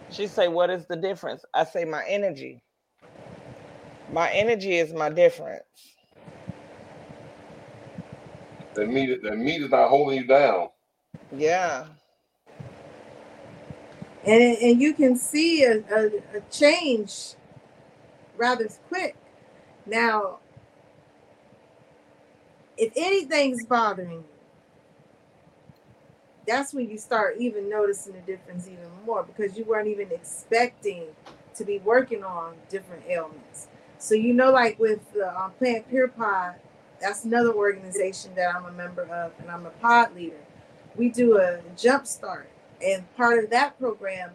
She 0.09 0.27
say, 0.27 0.47
What 0.49 0.69
is 0.71 0.87
the 0.87 0.97
difference? 0.97 1.43
I 1.53 1.65
say, 1.65 1.85
My 1.85 2.05
energy. 2.07 2.63
My 4.09 4.31
energy 4.31 4.75
is 4.77 4.93
my 4.93 5.09
difference. 5.09 5.63
The 8.75 8.85
meat, 8.87 9.21
the 9.23 9.35
meat 9.35 9.63
is 9.63 9.71
not 9.71 9.89
holding 9.89 10.19
you 10.19 10.27
down. 10.27 10.69
Yeah. 11.31 11.87
And, 14.25 14.57
and 14.57 14.81
you 14.81 14.93
can 14.93 15.15
see 15.15 15.63
a, 15.63 15.77
a, 15.93 16.07
a 16.37 16.41
change 16.51 17.35
rather 18.37 18.67
quick. 18.87 19.15
Now, 19.85 20.39
if 22.77 22.91
anything's 22.95 23.65
bothering 23.65 24.11
you, 24.11 24.23
that's 26.47 26.73
when 26.73 26.89
you 26.89 26.97
start 26.97 27.35
even 27.39 27.69
noticing 27.69 28.13
the 28.13 28.19
difference 28.21 28.67
even 28.67 28.89
more 29.05 29.23
because 29.23 29.57
you 29.57 29.63
weren't 29.65 29.87
even 29.87 30.11
expecting 30.11 31.03
to 31.55 31.63
be 31.63 31.77
working 31.79 32.23
on 32.23 32.55
different 32.69 33.03
ailments. 33.07 33.67
So 33.99 34.15
you 34.15 34.33
know, 34.33 34.51
like 34.51 34.79
with 34.79 35.01
um, 35.17 35.51
Plant 35.59 35.89
Pure 35.89 36.09
Pod, 36.09 36.55
that's 36.99 37.25
another 37.25 37.53
organization 37.53 38.31
that 38.35 38.55
I'm 38.55 38.65
a 38.65 38.71
member 38.71 39.03
of, 39.03 39.33
and 39.39 39.51
I'm 39.51 39.65
a 39.65 39.69
pod 39.69 40.15
leader. 40.15 40.39
We 40.95 41.09
do 41.09 41.37
a 41.37 41.59
jump 41.77 42.07
start, 42.07 42.49
and 42.85 43.15
part 43.15 43.43
of 43.43 43.49
that 43.49 43.77
program, 43.79 44.31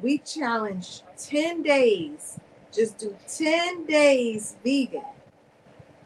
we 0.00 0.18
challenge 0.18 1.02
10 1.18 1.62
days. 1.62 2.38
Just 2.72 2.98
do 2.98 3.16
10 3.26 3.86
days 3.86 4.56
vegan. 4.62 5.02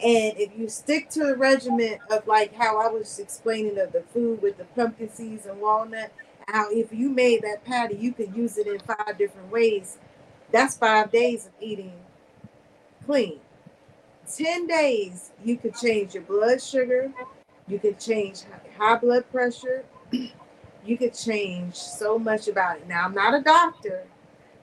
And 0.03 0.37
if 0.37 0.51
you 0.59 0.69
stick 0.69 1.11
to 1.11 1.27
the 1.27 1.37
regimen 1.37 1.99
of 2.11 2.27
like 2.27 2.55
how 2.55 2.81
I 2.81 2.89
was 2.89 3.19
explaining 3.19 3.79
of 3.79 3.93
the 3.93 4.03
food 4.13 4.43
with 4.43 4.59
the 4.59 4.65
pumpkin 4.65 5.11
seeds 5.11 5.47
and 5.47 5.61
walnut, 5.61 6.13
how 6.49 6.71
if 6.71 6.93
you 6.93 7.09
made 7.09 7.43
that 7.43 7.65
patty, 7.65 7.97
you 7.97 8.13
could 8.13 8.35
use 8.35 8.59
it 8.59 8.67
in 8.67 8.81
five 8.81 9.17
different 9.19 9.51
ways. 9.51 9.99
That's 10.51 10.77
five 10.77 11.13
days 11.13 11.47
of 11.47 11.53
eating 11.61 11.93
clean. 13.07 13.41
10 14.35 14.67
days, 14.67 15.31
you 15.45 15.57
could 15.57 15.77
change 15.77 16.15
your 16.15 16.23
blood 16.23 16.63
sugar, 16.63 17.13
you 17.69 17.79
could 17.79 17.99
change 17.99 18.43
high 18.79 18.97
blood 18.97 19.31
pressure, 19.31 19.85
you 20.85 20.97
could 20.97 21.15
change 21.15 21.75
so 21.75 22.19
much 22.19 22.49
about 22.49 22.79
it. 22.79 22.89
Now, 22.89 23.05
I'm 23.05 23.15
not 23.15 23.35
a 23.35 23.43
doctor, 23.43 24.05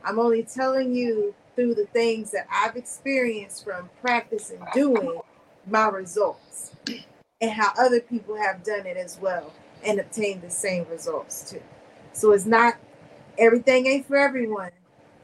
I'm 0.03 0.19
only 0.19 0.43
telling 0.43 0.93
you 0.93 1.33
through 1.55 1.75
the 1.75 1.85
things 1.87 2.31
that 2.31 2.47
I've 2.51 2.75
experienced 2.75 3.63
from 3.63 3.89
practicing 4.01 4.61
doing 4.73 5.19
my 5.67 5.87
results 5.89 6.71
and 7.41 7.51
how 7.51 7.73
other 7.77 7.99
people 7.99 8.35
have 8.35 8.63
done 8.63 8.85
it 8.85 8.97
as 8.97 9.19
well 9.21 9.53
and 9.83 9.99
obtained 9.99 10.41
the 10.41 10.49
same 10.49 10.85
results 10.89 11.49
too. 11.49 11.61
So 12.13 12.31
it's 12.31 12.45
not 12.45 12.75
everything 13.37 13.87
ain't 13.87 14.07
for 14.07 14.17
everyone, 14.17 14.71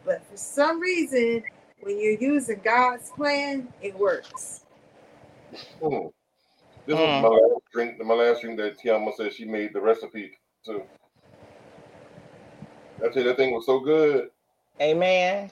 but 0.06 0.26
for 0.30 0.38
some 0.38 0.80
reason, 0.80 1.44
when 1.82 2.00
you're 2.00 2.20
using 2.20 2.62
God's 2.64 3.10
plan, 3.12 3.68
it 3.82 3.98
works. 3.98 4.66
Hmm. 5.82 6.08
This 6.86 7.00
was 7.00 7.22
my 7.24 7.30
last 7.30 7.62
drink. 7.72 8.06
My 8.06 8.14
last 8.14 8.42
drink 8.42 8.58
that 8.58 8.78
Tiama 8.78 9.16
said 9.16 9.34
she 9.34 9.46
made 9.46 9.74
the 9.74 9.82
recipe 9.82 10.38
too. 10.66 10.84
I 13.04 13.10
tell 13.10 13.24
you, 13.24 13.24
that 13.30 13.38
thing 13.38 13.54
was 13.54 13.66
so 13.66 13.80
good. 13.80 14.30
Amen. 14.82 15.52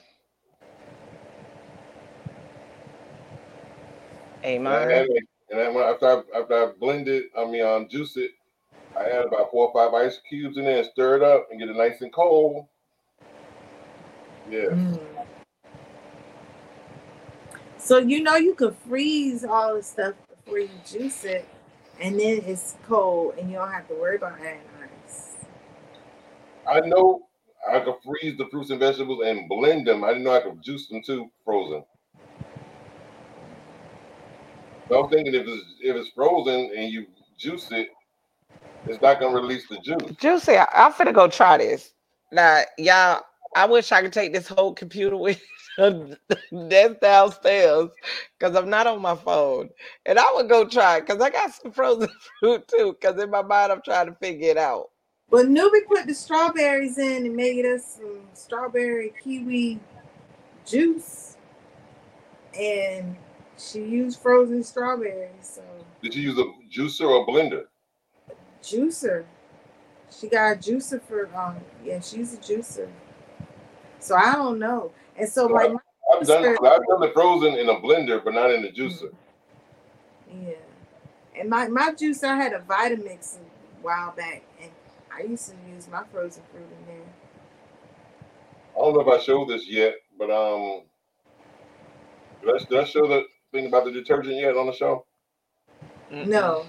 Amen. 4.44 4.90
had 4.90 5.08
and 5.50 5.60
then 5.60 5.74
when- 5.74 5.84
after 5.84 6.06
I, 6.06 6.38
after 6.38 6.54
I 6.54 6.72
blend 6.78 7.08
it, 7.08 7.30
I 7.36 7.44
mean, 7.44 7.64
um, 7.64 7.88
juice 7.88 8.16
it, 8.16 8.32
I 8.96 9.04
add 9.04 9.26
about 9.26 9.50
four 9.50 9.68
or 9.68 9.72
five 9.72 9.94
ice 9.94 10.20
cubes 10.28 10.56
in 10.56 10.64
there 10.64 10.78
and 10.78 10.86
stir 10.86 11.16
it 11.16 11.22
up 11.22 11.48
and 11.50 11.58
get 11.58 11.68
it 11.68 11.76
nice 11.76 12.00
and 12.00 12.12
cold. 12.12 12.66
Yeah. 14.50 14.66
Mm. 14.70 15.26
So 17.78 17.98
you 17.98 18.22
know 18.22 18.36
you 18.36 18.54
could 18.54 18.76
freeze 18.88 19.44
all 19.44 19.74
the 19.74 19.82
stuff 19.82 20.14
before 20.44 20.58
you 20.58 20.70
juice 20.86 21.24
it, 21.24 21.46
and 22.00 22.18
then 22.18 22.42
it's 22.46 22.76
cold, 22.86 23.34
and 23.38 23.50
you 23.50 23.56
don't 23.56 23.70
have 23.70 23.88
to 23.88 23.94
worry 23.94 24.16
about 24.16 24.38
adding 24.40 24.60
ice. 24.60 24.73
I 26.68 26.80
know 26.80 27.26
I 27.70 27.80
could 27.80 27.94
freeze 28.04 28.36
the 28.36 28.46
fruits 28.50 28.70
and 28.70 28.80
vegetables 28.80 29.22
and 29.24 29.48
blend 29.48 29.86
them. 29.86 30.04
I 30.04 30.08
didn't 30.08 30.24
know 30.24 30.34
I 30.34 30.40
could 30.40 30.62
juice 30.62 30.88
them 30.88 31.02
too, 31.04 31.30
frozen. 31.44 31.84
So 34.88 35.02
I'm 35.02 35.10
thinking 35.10 35.34
if 35.34 35.46
it's 35.46 35.64
if 35.80 35.96
it's 35.96 36.10
frozen 36.10 36.70
and 36.76 36.92
you 36.92 37.06
juice 37.38 37.70
it, 37.72 37.88
it's 38.86 39.00
not 39.02 39.20
gonna 39.20 39.34
release 39.34 39.66
the 39.68 39.78
juice. 39.78 40.16
Juicy, 40.18 40.56
I'm 40.58 40.92
finna 40.92 41.14
go 41.14 41.28
try 41.28 41.58
this. 41.58 41.92
Now, 42.32 42.62
y'all, 42.78 43.22
I 43.56 43.66
wish 43.66 43.92
I 43.92 44.02
could 44.02 44.12
take 44.12 44.32
this 44.32 44.48
whole 44.48 44.74
computer 44.74 45.16
with 45.16 45.40
that's 45.78 46.98
downstairs 47.00 47.90
because 48.38 48.56
I'm 48.56 48.68
not 48.68 48.86
on 48.86 49.00
my 49.00 49.16
phone. 49.16 49.70
And 50.06 50.18
I 50.18 50.32
would 50.34 50.48
go 50.48 50.66
try 50.66 51.00
because 51.00 51.20
I 51.20 51.30
got 51.30 51.54
some 51.54 51.72
frozen 51.72 52.08
fruit 52.40 52.68
too. 52.68 52.96
Because 53.00 53.20
in 53.22 53.30
my 53.30 53.42
mind, 53.42 53.72
I'm 53.72 53.82
trying 53.82 54.06
to 54.06 54.14
figure 54.14 54.50
it 54.50 54.56
out. 54.58 54.90
But 55.30 55.46
Newbie 55.46 55.86
put 55.86 56.06
the 56.06 56.14
strawberries 56.14 56.98
in 56.98 57.26
and 57.26 57.34
made 57.36 57.64
us 57.64 57.96
some 57.96 58.20
strawberry 58.34 59.12
kiwi 59.22 59.80
juice, 60.64 61.36
and 62.58 63.16
she 63.58 63.80
used 63.80 64.20
frozen 64.20 64.62
strawberries. 64.62 65.30
So 65.42 65.62
Did 66.02 66.14
you 66.14 66.22
use 66.22 66.38
a 66.38 66.44
juicer 66.70 67.08
or 67.08 67.22
a 67.22 67.26
blender? 67.26 67.64
juicer. 68.62 69.24
She 70.10 70.28
got 70.28 70.52
a 70.56 70.58
juicer 70.58 71.02
for 71.02 71.28
um 71.36 71.56
yeah, 71.84 72.00
she's 72.00 72.34
a 72.34 72.38
juicer. 72.38 72.88
So 73.98 74.14
I 74.16 74.34
don't 74.34 74.58
know. 74.58 74.92
And 75.16 75.28
so 75.28 75.46
like 75.46 75.72
my 75.72 75.78
I've 76.14 76.26
done 76.26 76.44
I've 76.46 76.86
done 76.86 77.00
the 77.00 77.10
frozen 77.12 77.54
in 77.54 77.68
a 77.68 77.74
blender, 77.80 78.22
but 78.22 78.34
not 78.34 78.50
in 78.52 78.62
the 78.62 78.70
juicer. 78.70 79.12
yeah. 80.30 80.52
And 81.36 81.50
my 81.50 81.68
my 81.68 81.90
juicer 81.90 82.28
I 82.28 82.36
had 82.36 82.52
a 82.52 82.60
Vitamix 82.60 83.36
a 83.36 83.40
while 83.82 84.12
back 84.12 84.42
and 84.62 84.70
I 85.16 85.22
used 85.22 85.48
to 85.50 85.54
use 85.72 85.88
my 85.88 86.02
frozen 86.10 86.42
fruit 86.50 86.66
in 86.80 86.86
there. 86.86 87.04
I 88.74 88.78
don't 88.78 88.94
know 88.94 89.00
if 89.00 89.20
I 89.20 89.22
showed 89.22 89.48
this 89.48 89.68
yet, 89.68 89.94
but 90.18 90.30
um, 90.30 90.82
did 92.42 92.54
I, 92.54 92.58
did 92.64 92.78
I 92.80 92.84
show 92.84 93.06
the 93.06 93.24
thing 93.52 93.66
about 93.66 93.84
the 93.84 93.92
detergent 93.92 94.36
yet 94.36 94.56
on 94.56 94.66
the 94.66 94.72
show? 94.72 95.06
No. 96.10 96.66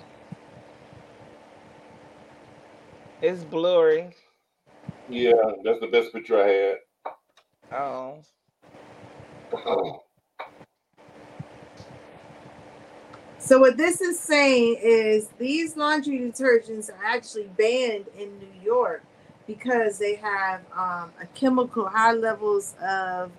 It's 3.22 3.44
blurry. 3.44 4.12
Yeah, 5.10 5.34
that's 5.64 5.80
the 5.80 5.88
best 5.88 6.14
picture 6.14 6.42
I 6.42 6.48
had. 6.48 6.78
Oh. 7.72 8.22
So 13.46 13.60
what 13.60 13.78
this 13.78 14.02
is 14.02 14.20
saying 14.20 14.78
is 14.82 15.30
these 15.38 15.78
laundry 15.78 16.18
detergents 16.18 16.90
are 16.90 17.06
actually 17.06 17.48
banned 17.56 18.08
in 18.18 18.40
New 18.40 18.64
York 18.64 19.04
because 19.46 20.00
they 20.00 20.16
have 20.16 20.62
um, 20.76 21.12
a 21.22 21.28
chemical 21.36 21.88
high 21.88 22.14
levels 22.14 22.74
of 22.84 23.32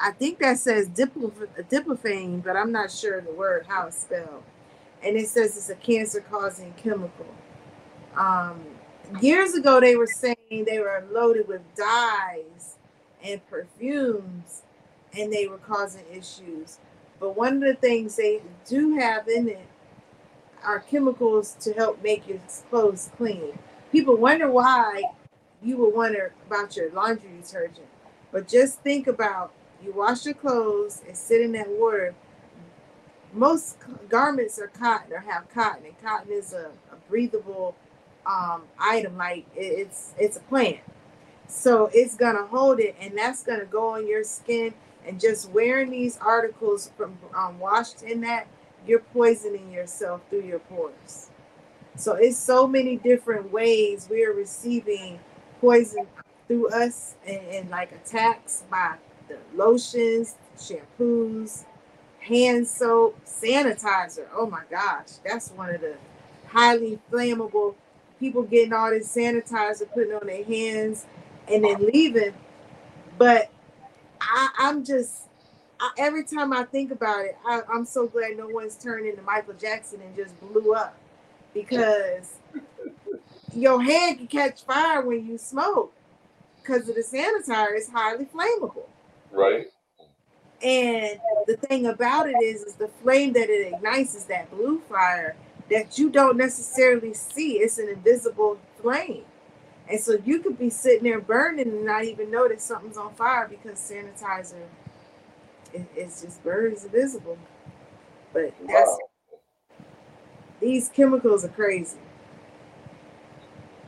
I 0.00 0.10
think 0.10 0.40
that 0.40 0.58
says 0.58 0.88
diplo- 0.88 1.32
diplofane, 1.70 2.42
but 2.42 2.56
I'm 2.56 2.72
not 2.72 2.90
sure 2.90 3.20
the 3.20 3.32
word 3.32 3.66
how 3.68 3.86
it's 3.86 4.02
spelled. 4.02 4.42
And 5.00 5.16
it 5.16 5.28
says 5.28 5.56
it's 5.56 5.70
a 5.70 5.76
cancer 5.76 6.20
causing 6.28 6.72
chemical. 6.74 7.26
Um, 8.16 8.60
years 9.20 9.54
ago, 9.54 9.80
they 9.80 9.94
were 9.94 10.08
saying 10.08 10.36
they 10.50 10.80
were 10.80 11.04
loaded 11.12 11.46
with 11.46 11.62
dyes 11.76 12.76
and 13.22 13.46
perfumes, 13.48 14.62
and 15.16 15.32
they 15.32 15.46
were 15.46 15.58
causing 15.58 16.04
issues. 16.12 16.78
But 17.20 17.36
one 17.36 17.54
of 17.54 17.60
the 17.62 17.74
things 17.74 18.16
they 18.16 18.42
do 18.66 18.96
have 18.98 19.28
in 19.28 19.48
it 19.48 19.66
are 20.64 20.80
chemicals 20.80 21.56
to 21.60 21.72
help 21.74 22.02
make 22.02 22.28
your 22.28 22.40
clothes 22.70 23.10
clean. 23.16 23.58
People 23.92 24.16
wonder 24.16 24.50
why 24.50 25.02
you 25.62 25.76
would 25.78 25.94
wonder 25.94 26.32
about 26.46 26.76
your 26.76 26.90
laundry 26.92 27.30
detergent, 27.42 27.86
but 28.32 28.48
just 28.48 28.80
think 28.80 29.06
about 29.06 29.52
you 29.84 29.92
wash 29.92 30.24
your 30.26 30.34
clothes 30.34 31.02
and 31.06 31.16
sit 31.16 31.40
in 31.42 31.52
that 31.52 31.68
water. 31.68 32.14
Most 33.32 33.78
garments 34.08 34.58
are 34.58 34.68
cotton 34.68 35.12
or 35.12 35.20
have 35.20 35.48
cotton, 35.50 35.84
and 35.86 36.02
cotton 36.02 36.32
is 36.32 36.52
a, 36.52 36.70
a 36.92 36.96
breathable 37.08 37.76
um, 38.26 38.64
item. 38.78 39.16
Like 39.18 39.46
it- 39.56 39.80
it's 39.88 40.14
it's 40.18 40.36
a 40.36 40.40
plant, 40.40 40.80
so 41.48 41.90
it's 41.94 42.16
gonna 42.16 42.46
hold 42.46 42.80
it, 42.80 42.96
and 43.00 43.16
that's 43.18 43.42
gonna 43.44 43.66
go 43.66 43.90
on 43.90 44.06
your 44.08 44.24
skin. 44.24 44.74
And 45.06 45.20
just 45.20 45.50
wearing 45.50 45.90
these 45.90 46.18
articles 46.18 46.90
from 46.96 47.16
um, 47.34 47.58
washed 47.58 48.02
in 48.02 48.20
that, 48.22 48.46
you're 48.86 49.00
poisoning 49.00 49.70
yourself 49.72 50.20
through 50.28 50.42
your 50.42 50.58
pores. 50.58 51.30
So 51.96 52.14
it's 52.14 52.36
so 52.36 52.66
many 52.66 52.96
different 52.96 53.52
ways 53.52 54.08
we 54.10 54.24
are 54.24 54.32
receiving 54.32 55.18
poison 55.60 56.06
through 56.46 56.68
us 56.70 57.14
and, 57.26 57.40
and 57.46 57.70
like 57.70 57.92
attacks 57.92 58.64
by 58.70 58.96
the 59.28 59.38
lotions, 59.54 60.36
shampoos, 60.58 61.64
hand 62.20 62.66
soap, 62.66 63.18
sanitizer. 63.24 64.26
Oh 64.34 64.46
my 64.46 64.62
gosh, 64.70 65.08
that's 65.24 65.50
one 65.50 65.74
of 65.74 65.80
the 65.80 65.96
highly 66.46 66.98
flammable 67.10 67.74
people 68.20 68.42
getting 68.42 68.72
all 68.72 68.90
this 68.90 69.14
sanitizer 69.14 69.90
putting 69.92 70.12
on 70.12 70.26
their 70.26 70.44
hands 70.44 71.06
and 71.48 71.64
then 71.64 71.86
leaving. 71.86 72.34
But 73.18 73.50
I, 74.26 74.50
I'm 74.58 74.84
just 74.84 75.26
I, 75.78 75.90
every 75.98 76.24
time 76.24 76.52
I 76.52 76.64
think 76.64 76.90
about 76.90 77.24
it, 77.24 77.36
I, 77.44 77.60
I'm 77.72 77.84
so 77.84 78.06
glad 78.06 78.36
no 78.36 78.48
one's 78.48 78.76
turned 78.76 79.06
into 79.06 79.22
Michael 79.22 79.54
Jackson 79.54 80.00
and 80.00 80.16
just 80.16 80.38
blew 80.40 80.74
up 80.74 80.96
because 81.52 82.36
your 83.54 83.82
hand 83.82 84.18
can 84.18 84.26
catch 84.26 84.64
fire 84.64 85.02
when 85.02 85.26
you 85.26 85.38
smoke 85.38 85.92
because 86.62 86.88
of 86.88 86.94
the 86.94 87.02
sanitizer 87.02 87.76
is 87.76 87.88
highly 87.88 88.26
flammable. 88.26 88.86
Right. 89.30 89.66
And 90.62 91.20
the 91.46 91.56
thing 91.56 91.86
about 91.86 92.28
it 92.28 92.36
is, 92.42 92.62
is 92.62 92.74
the 92.74 92.88
flame 93.02 93.34
that 93.34 93.50
it 93.50 93.74
ignites 93.74 94.14
is 94.14 94.24
that 94.24 94.50
blue 94.50 94.80
fire 94.88 95.36
that 95.70 95.98
you 95.98 96.10
don't 96.10 96.36
necessarily 96.36 97.12
see. 97.12 97.58
It's 97.58 97.78
an 97.78 97.88
invisible 97.88 98.58
flame. 98.80 99.24
And 99.90 100.00
so 100.00 100.18
you 100.24 100.40
could 100.40 100.58
be 100.58 100.70
sitting 100.70 101.04
there 101.04 101.20
burning 101.20 101.68
and 101.68 101.86
not 101.86 102.04
even 102.04 102.30
know 102.30 102.48
that 102.48 102.62
something's 102.62 102.98
on 102.98 103.14
fire 103.14 103.48
because 103.48 103.78
sanitizer 103.78 104.62
it, 105.74 105.86
it's 105.96 106.22
just 106.22 106.42
burns 106.44 106.84
invisible. 106.84 107.38
But 108.32 108.54
that's 108.68 108.98
Wow. 108.98 109.08
these 110.60 110.88
chemicals 110.90 111.44
are 111.44 111.48
crazy. 111.50 111.98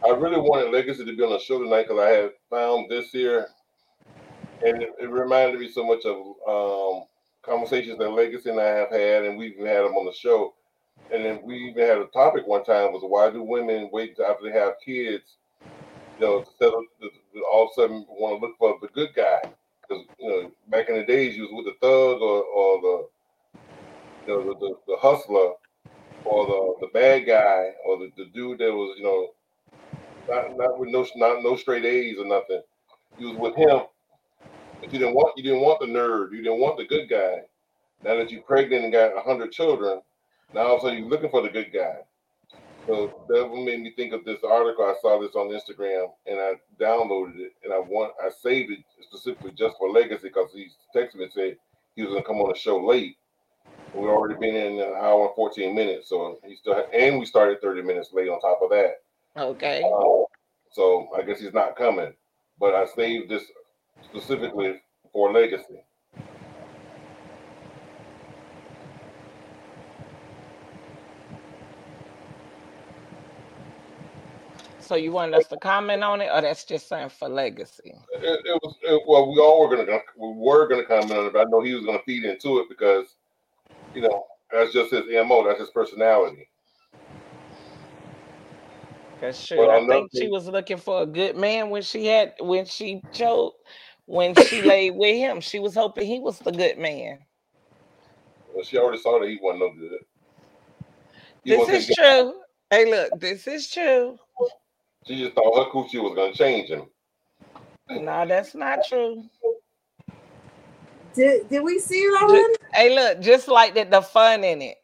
I 0.05 0.11
really 0.11 0.41
wanted 0.41 0.73
Legacy 0.73 1.05
to 1.05 1.17
be 1.17 1.23
on 1.25 1.31
the 1.33 1.41
show 1.41 1.63
tonight 1.63 1.85
because 1.89 2.01
I 2.01 2.11
had 2.11 2.31
found 2.51 2.91
this 2.91 3.11
here, 3.11 3.49
and 4.63 4.83
it, 4.83 4.91
it 5.01 5.11
reminded 5.11 5.61
me 5.61 5.71
so 5.71 5.87
much 5.87 6.05
of 6.07 6.17
um, 6.49 7.05
conversations 7.43 7.99
that 7.99 8.11
Legacy 8.11 8.51
and 8.51 8.61
I 8.61 8.67
have 8.69 8.91
had, 8.91 9.25
and 9.25 9.39
we've 9.39 9.59
had 9.59 9.85
them 9.85 9.97
on 9.97 10.07
the 10.07 10.13
show. 10.15 10.55
And 11.11 11.25
then 11.25 11.41
we 11.45 11.57
even 11.71 11.87
had 11.87 11.99
a 11.99 12.07
topic 12.09 12.47
one 12.47 12.65
time 12.65 12.93
was 12.93 13.03
why 13.07 13.31
do 13.31 13.43
women 13.45 13.91
wait 13.93 14.19
after 14.21 14.45
they 14.45 14.59
have 14.59 14.75
kids, 14.85 15.38
you 16.19 16.27
know, 16.27 16.45
settle, 16.59 16.85
all 17.53 17.65
of 17.65 17.71
a 17.71 17.75
sudden 17.75 18.07
want 18.09 18.41
to 18.41 18.47
look 18.47 18.59
for 18.59 18.79
the 18.81 18.89
good 18.89 19.15
guy? 19.15 19.41
Because 19.83 20.05
you 20.19 20.29
know, 20.29 20.51
back 20.69 20.89
in 20.89 20.97
the 20.97 21.05
days, 21.05 21.37
you 21.37 21.43
was 21.43 21.53
with 21.53 21.67
the 21.67 21.79
thug 21.81 22.21
or, 22.21 22.43
or 22.43 22.81
the, 22.81 23.09
you 24.27 24.35
know, 24.35 24.55
the, 24.55 24.59
the, 24.59 24.75
the 24.87 24.97
hustler 25.01 25.53
or 26.25 26.47
the, 26.47 26.87
the 26.87 26.93
bad 26.93 27.27
guy 27.27 27.73
or 27.87 27.99
the, 27.99 28.11
the 28.17 28.27
dude 28.27 28.59
that 28.59 28.73
was, 28.73 28.97
you 28.99 29.05
know, 29.05 29.29
not 30.29 30.57
not 30.57 30.79
with 30.79 30.91
no 30.91 31.07
not 31.17 31.43
no 31.43 31.57
straight 31.57 31.85
A's 31.85 32.19
or 32.19 32.27
nothing. 32.27 32.63
You 33.17 33.31
was 33.31 33.39
with 33.39 33.57
him, 33.57 33.81
but 34.81 34.93
you 34.93 34.99
didn't 34.99 35.15
want 35.15 35.37
you 35.37 35.43
didn't 35.43 35.63
want 35.63 35.81
the 35.81 35.87
nerd. 35.87 36.33
You 36.33 36.43
didn't 36.43 36.61
want 36.61 36.77
the 36.77 36.85
good 36.87 37.09
guy. 37.09 37.43
Now 38.05 38.17
that 38.17 38.31
you're 38.31 38.43
pregnant 38.43 38.85
and 38.85 38.93
got 38.93 39.25
hundred 39.25 39.53
children, 39.53 40.03
now 40.53 40.61
all 40.61 40.77
of 40.77 40.79
a 40.79 40.83
sudden 40.83 40.99
you're 40.99 41.09
looking 41.09 41.31
for 41.31 41.43
the 41.43 41.49
good 41.49 41.73
guy. 41.73 41.97
So 42.89 43.27
that 43.29 43.51
made 43.51 43.81
me 43.81 43.93
think 43.95 44.15
of 44.15 44.25
this 44.25 44.39
article. 44.43 44.85
I 44.85 44.95
saw 45.03 45.21
this 45.21 45.35
on 45.35 45.49
Instagram 45.49 46.09
and 46.27 46.41
I 46.41 46.55
downloaded 46.81 47.39
it 47.39 47.53
and 47.63 47.73
I 47.73 47.79
want 47.79 48.15
I 48.25 48.31
saved 48.31 48.73
it 48.73 48.79
specifically 49.03 49.53
just 49.53 49.77
for 49.77 49.91
legacy 49.91 50.29
because 50.29 50.51
he 50.55 50.69
texted 50.97 51.17
me 51.17 51.25
and 51.25 51.33
said 51.33 51.57
he 51.95 52.03
was 52.03 52.13
gonna 52.13 52.25
come 52.25 52.37
on 52.37 52.51
the 52.51 52.59
show 52.59 52.83
late. 52.83 53.17
We 53.95 54.07
already 54.07 54.37
been 54.41 54.57
in 54.57 54.81
an 54.81 54.95
hour 54.97 55.27
and 55.27 55.35
14 55.35 55.75
minutes, 55.75 56.09
so 56.09 56.39
he 56.47 56.57
still 56.57 56.75
had, 56.75 56.87
and 56.95 57.19
we 57.19 57.27
started 57.27 57.61
30 57.61 57.83
minutes 57.83 58.11
late 58.13 58.29
on 58.29 58.41
top 58.41 58.61
of 58.63 58.71
that. 58.71 59.03
Okay. 59.37 59.83
Uh, 59.83 60.25
so 60.73 61.09
I 61.17 61.23
guess 61.23 61.41
he's 61.41 61.53
not 61.53 61.77
coming. 61.77 62.15
But 62.59 62.75
I 62.75 62.87
saved 62.87 63.29
this 63.31 63.45
specifically 64.03 64.81
for 65.13 65.33
legacy. 65.33 65.83
So 74.89 74.95
you 74.95 75.13
want 75.13 75.35
us 75.35 75.47
to 75.49 75.59
comment 75.59 76.03
on 76.03 76.23
it, 76.23 76.31
or 76.33 76.41
that's 76.41 76.65
just 76.65 76.89
saying 76.89 77.11
for 77.11 77.29
legacy? 77.29 77.93
It, 78.15 78.41
it 78.47 78.59
was 78.63 78.75
it, 78.83 79.03
well, 79.07 79.31
we 79.31 79.39
all 79.39 79.61
were 79.61 79.77
gonna 79.77 79.99
we 80.17 80.33
were 80.35 80.67
gonna 80.67 80.87
comment 80.87 81.13
on 81.13 81.27
it, 81.27 81.35
but 81.35 81.47
I 81.47 81.51
know 81.51 81.61
he 81.61 81.75
was 81.75 81.85
gonna 81.85 82.01
feed 82.07 82.25
into 82.25 82.61
it 82.61 82.71
because 82.71 83.17
you 83.93 84.01
know 84.01 84.25
that's 84.51 84.73
just 84.73 84.91
his 84.91 85.05
mo. 85.27 85.47
That's 85.47 85.61
his 85.61 85.69
personality. 85.69 86.49
That's 89.21 89.47
true. 89.47 89.59
Well, 89.59 89.73
I 89.73 89.77
another 89.77 90.01
think 90.01 90.11
she 90.15 90.29
was 90.29 90.49
looking 90.49 90.79
for 90.79 91.03
a 91.03 91.07
good 91.07 91.37
man 91.37 91.69
when 91.69 91.83
she 91.83 92.07
had 92.07 92.33
when 92.41 92.65
she 92.65 93.03
chose 93.13 93.53
when 94.07 94.35
she 94.37 94.63
laid 94.67 94.93
with 94.93 95.17
him. 95.17 95.43
She 95.43 95.59
was 95.59 95.75
hoping 95.75 96.07
he 96.07 96.19
was 96.19 96.39
the 96.39 96.51
good 96.51 96.79
man. 96.79 97.19
Well, 98.55 98.65
she 98.65 98.79
already 98.79 99.03
saw 99.03 99.21
that 99.21 99.29
he 99.29 99.39
wasn't 99.43 99.61
no 99.61 99.73
good. 99.75 99.99
He 101.45 101.51
This 101.51 101.91
is 101.91 101.95
true. 101.95 102.41
Hey, 102.71 102.91
look, 102.91 103.21
this 103.21 103.47
is 103.47 103.71
true. 103.71 104.19
She 105.09 105.17
just 105.17 105.35
thought 105.35 105.57
her 105.65 105.71
coochie 105.71 106.03
was 106.03 106.15
gonna 106.15 106.35
change 106.35 106.69
him. 106.69 106.83
No, 107.89 108.27
that's 108.27 108.55
not 108.55 108.81
true. 108.87 109.25
Did, 111.15 111.49
did 111.49 111.61
we 111.65 111.79
see 111.79 112.01
it 112.01 112.21
Ju- 112.21 112.27
already? 112.27 112.55
Hey, 112.75 112.95
look, 112.95 113.23
just 113.23 113.49
like 113.49 113.75
that, 113.75 113.91
the 113.91 114.03
fun 114.03 114.45
in 114.45 114.61
it. 114.61 114.77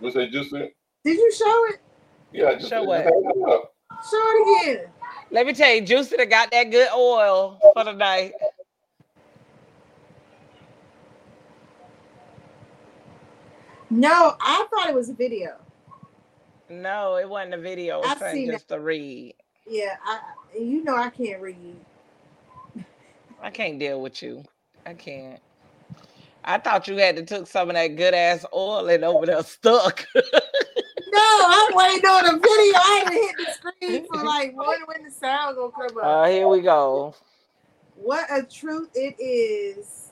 You 0.00 0.12
say 0.12 0.30
juicy? 0.30 0.72
Did 1.04 1.16
you 1.16 1.32
show 1.32 1.64
it? 1.70 1.80
Yeah, 2.32 2.54
just, 2.54 2.68
Show 2.68 2.76
just 2.76 2.86
what? 2.86 3.04
hang 3.04 3.22
it 3.24 3.50
up. 3.50 3.74
Show 4.08 4.18
it 4.20 4.66
again. 4.66 4.86
Let 5.32 5.46
me 5.46 5.52
tell 5.52 5.74
you, 5.74 5.80
Juicy 5.80 6.16
done 6.16 6.28
got 6.28 6.52
that 6.52 6.70
good 6.70 6.88
oil 6.94 7.58
for 7.72 7.82
the 7.82 7.92
night. 7.92 8.34
No, 13.90 14.36
I 14.40 14.66
thought 14.70 14.88
it 14.88 14.94
was 14.94 15.08
a 15.08 15.14
video. 15.14 15.56
No, 16.68 17.16
it 17.16 17.28
wasn't 17.28 17.54
a 17.54 17.58
video. 17.58 18.00
It 18.02 18.20
was 18.20 18.46
just 18.46 18.72
a 18.72 18.80
read. 18.80 19.34
Yeah, 19.66 19.96
I 20.04 20.20
you 20.58 20.84
know 20.84 20.96
I 20.96 21.10
can't 21.10 21.40
read. 21.40 21.76
I 23.42 23.50
can't 23.50 23.78
deal 23.78 24.00
with 24.00 24.22
you. 24.22 24.44
I 24.86 24.94
can't. 24.94 25.40
I 26.44 26.58
thought 26.58 26.88
you 26.88 26.96
had 26.96 27.16
to 27.16 27.24
took 27.24 27.46
some 27.46 27.70
of 27.70 27.74
that 27.74 27.88
good 27.96 28.14
ass 28.14 28.44
oil 28.54 28.88
and 28.88 29.04
over 29.04 29.26
there 29.26 29.42
stuck. 29.42 30.06
No, 31.14 31.20
I'm 31.46 31.74
waiting 31.76 32.06
on 32.06 32.26
a 32.26 32.32
video. 32.32 32.74
I 32.76 33.02
haven't 33.04 33.12
hit 33.22 33.36
the 33.38 33.52
screen 33.52 34.06
for 34.08 34.24
like 34.24 34.56
when 34.56 34.80
when 34.86 35.04
the 35.04 35.10
sound 35.12 35.56
gonna 35.56 35.70
come 35.70 35.98
up. 35.98 36.04
Uh, 36.04 36.24
here 36.28 36.48
we 36.48 36.60
go. 36.60 37.14
What 37.94 38.26
a 38.30 38.42
truth 38.42 38.90
it 38.94 39.14
is. 39.20 40.03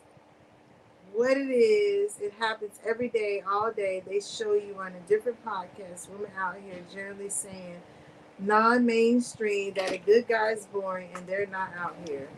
What 1.15 1.37
it 1.37 1.51
is. 1.51 2.19
It 2.21 2.33
happens 2.39 2.79
every 2.89 3.09
day, 3.09 3.43
all 3.47 3.71
day. 3.71 4.03
They 4.07 4.21
show 4.21 4.55
you 4.55 4.77
on 4.81 4.93
a 4.93 5.09
different 5.09 5.45
podcast, 5.45 6.09
women 6.09 6.31
out 6.39 6.57
here 6.65 6.81
generally 6.93 7.29
saying 7.29 7.77
non-mainstream 8.39 9.75
that 9.75 9.93
a 9.93 9.99
good 9.99 10.27
guy 10.27 10.53
is 10.53 10.67
boring 10.67 11.11
and 11.15 11.27
they're 11.27 11.47
not 11.47 11.71
out 11.77 11.97
here. 12.07 12.29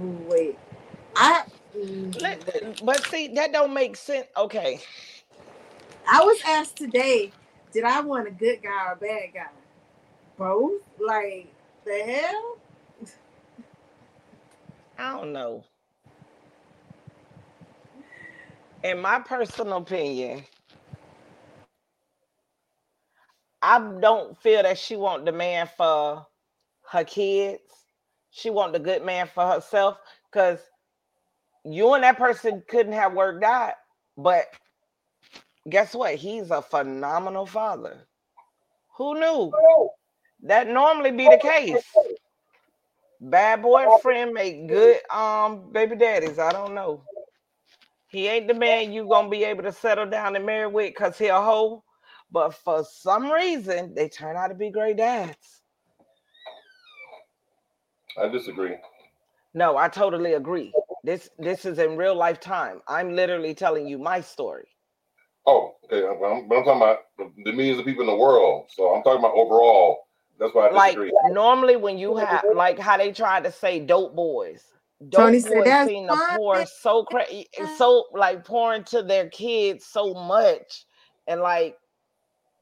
Ooh, 0.00 0.24
wait. 0.28 0.58
I 1.16 1.44
mm. 1.76 2.20
Let- 2.22 2.84
but 2.84 3.04
see, 3.06 3.28
that 3.34 3.52
don't 3.52 3.74
make 3.74 3.96
sense. 3.96 4.26
Okay. 4.36 4.80
I 6.10 6.24
was 6.24 6.40
asked 6.46 6.76
today, 6.76 7.32
did 7.72 7.84
I 7.84 8.00
want 8.00 8.28
a 8.28 8.30
good 8.30 8.62
guy 8.62 8.88
or 8.88 8.92
a 8.92 8.96
bad 8.96 9.34
guy? 9.34 9.50
Both? 10.38 10.82
Like 10.98 11.52
the 11.84 11.98
hell? 11.98 12.58
I 14.98 15.12
don't 15.12 15.32
know. 15.32 15.64
In 18.82 19.00
my 19.00 19.20
personal 19.20 19.78
opinion, 19.78 20.44
I 23.62 23.78
don't 24.00 24.38
feel 24.42 24.62
that 24.64 24.78
she 24.78 24.96
want 24.96 25.26
the 25.26 25.32
man 25.32 25.68
for 25.76 26.26
her 26.92 27.04
kids. 27.04 27.62
She 28.30 28.50
want 28.50 28.72
the 28.74 28.80
good 28.80 29.04
man 29.04 29.28
for 29.34 29.46
herself 29.46 29.98
because 30.30 30.60
you 31.64 31.94
and 31.94 32.04
that 32.04 32.18
person 32.18 32.62
couldn't 32.68 32.92
have 32.94 33.14
worked 33.14 33.44
out. 33.44 33.74
But 34.16 34.46
guess 35.68 35.94
what? 35.94 36.16
He's 36.16 36.50
a 36.50 36.62
phenomenal 36.62 37.46
father. 37.46 38.08
Who 38.96 39.20
knew? 39.20 39.58
That 40.44 40.68
normally 40.68 41.12
be 41.12 41.28
the 41.28 41.38
case. 41.38 41.84
Bad 43.20 43.62
boyfriend 43.62 44.34
make 44.34 44.68
good 44.68 45.00
um 45.10 45.72
baby 45.72 45.96
daddies. 45.96 46.38
I 46.38 46.52
don't 46.52 46.74
know. 46.74 47.04
He 48.08 48.26
ain't 48.26 48.48
the 48.48 48.54
man 48.54 48.92
you 48.92 49.06
gonna 49.06 49.28
be 49.28 49.44
able 49.44 49.62
to 49.64 49.72
settle 49.72 50.06
down 50.06 50.34
and 50.34 50.44
marry 50.46 50.66
with 50.66 50.94
because 50.94 51.18
he 51.18 51.26
a 51.26 51.40
hoe. 51.40 51.84
But 52.30 52.54
for 52.54 52.84
some 52.84 53.30
reason, 53.30 53.94
they 53.94 54.08
turn 54.08 54.36
out 54.36 54.48
to 54.48 54.54
be 54.54 54.70
great 54.70 54.96
dads. 54.96 55.62
I 58.20 58.28
disagree. 58.28 58.76
No, 59.54 59.76
I 59.76 59.88
totally 59.88 60.34
agree. 60.34 60.72
This 61.04 61.30
this 61.38 61.64
is 61.64 61.78
in 61.78 61.96
real 61.96 62.14
life 62.14 62.40
time. 62.40 62.80
I'm 62.88 63.14
literally 63.14 63.54
telling 63.54 63.86
you 63.86 63.98
my 63.98 64.20
story. 64.20 64.68
Oh, 65.46 65.76
okay. 65.84 66.06
I'm, 66.06 66.22
I'm, 66.22 66.48
but 66.48 66.58
I'm 66.58 66.64
talking 66.64 66.82
about 66.82 66.98
the, 67.18 67.52
millions 67.52 67.78
of 67.78 67.84
people 67.86 68.02
in 68.02 68.08
the 68.08 68.16
world. 68.16 68.66
So 68.70 68.94
I'm 68.94 69.02
talking 69.02 69.20
about 69.20 69.34
overall. 69.34 70.08
That's 70.38 70.54
why 70.54 70.68
I 70.68 70.72
Like 70.72 70.94
disagree. 70.94 71.12
normally 71.32 71.76
when 71.76 71.98
you 71.98 72.16
have 72.16 72.44
like 72.54 72.78
how 72.78 72.96
they 72.96 73.12
tried 73.12 73.44
to 73.44 73.52
say 73.52 73.80
dope 73.80 74.14
boys. 74.14 74.64
Dope 75.08 75.22
Tony 75.22 75.40
said 75.40 75.52
boys 75.52 75.64
that's 75.66 75.88
seem 75.88 76.08
to 76.08 76.16
fine. 76.16 76.36
pour 76.36 76.66
so 76.66 77.04
crazy, 77.04 77.46
eh, 77.56 77.66
so 77.76 78.06
like 78.12 78.44
pouring 78.44 78.82
to 78.84 79.02
their 79.02 79.28
kids 79.28 79.86
so 79.86 80.12
much, 80.12 80.86
and 81.28 81.40
like 81.40 81.76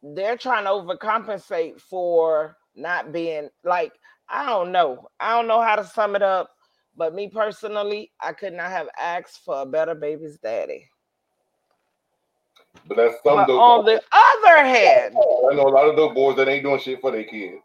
they're 0.02 0.36
trying 0.36 0.64
to 0.64 0.70
overcompensate 0.70 1.80
for 1.80 2.56
not 2.74 3.10
being 3.12 3.48
like 3.64 3.92
I 4.28 4.44
don't 4.46 4.70
know. 4.70 5.08
I 5.18 5.36
don't 5.36 5.48
know 5.48 5.62
how 5.62 5.76
to 5.76 5.84
sum 5.84 6.14
it 6.14 6.22
up, 6.22 6.50
but 6.96 7.14
me 7.14 7.28
personally, 7.28 8.12
I 8.20 8.32
could 8.32 8.52
not 8.52 8.70
have 8.70 8.88
asked 8.98 9.44
for 9.44 9.62
a 9.62 9.66
better 9.66 9.94
baby's 9.94 10.38
daddy. 10.38 10.88
But 12.86 12.96
that's 12.98 13.14
some 13.24 13.36
But 13.36 13.46
dope. 13.46 13.60
on 13.60 13.84
the 13.84 14.02
other 14.12 14.64
hand, 14.64 15.16
I 15.16 15.54
know 15.54 15.62
a 15.62 15.70
lot 15.70 15.88
of 15.88 15.96
those 15.96 16.14
boys 16.14 16.36
that 16.36 16.48
ain't 16.48 16.64
doing 16.64 16.80
shit 16.80 17.00
for 17.00 17.10
their 17.10 17.24
kids. 17.24 17.62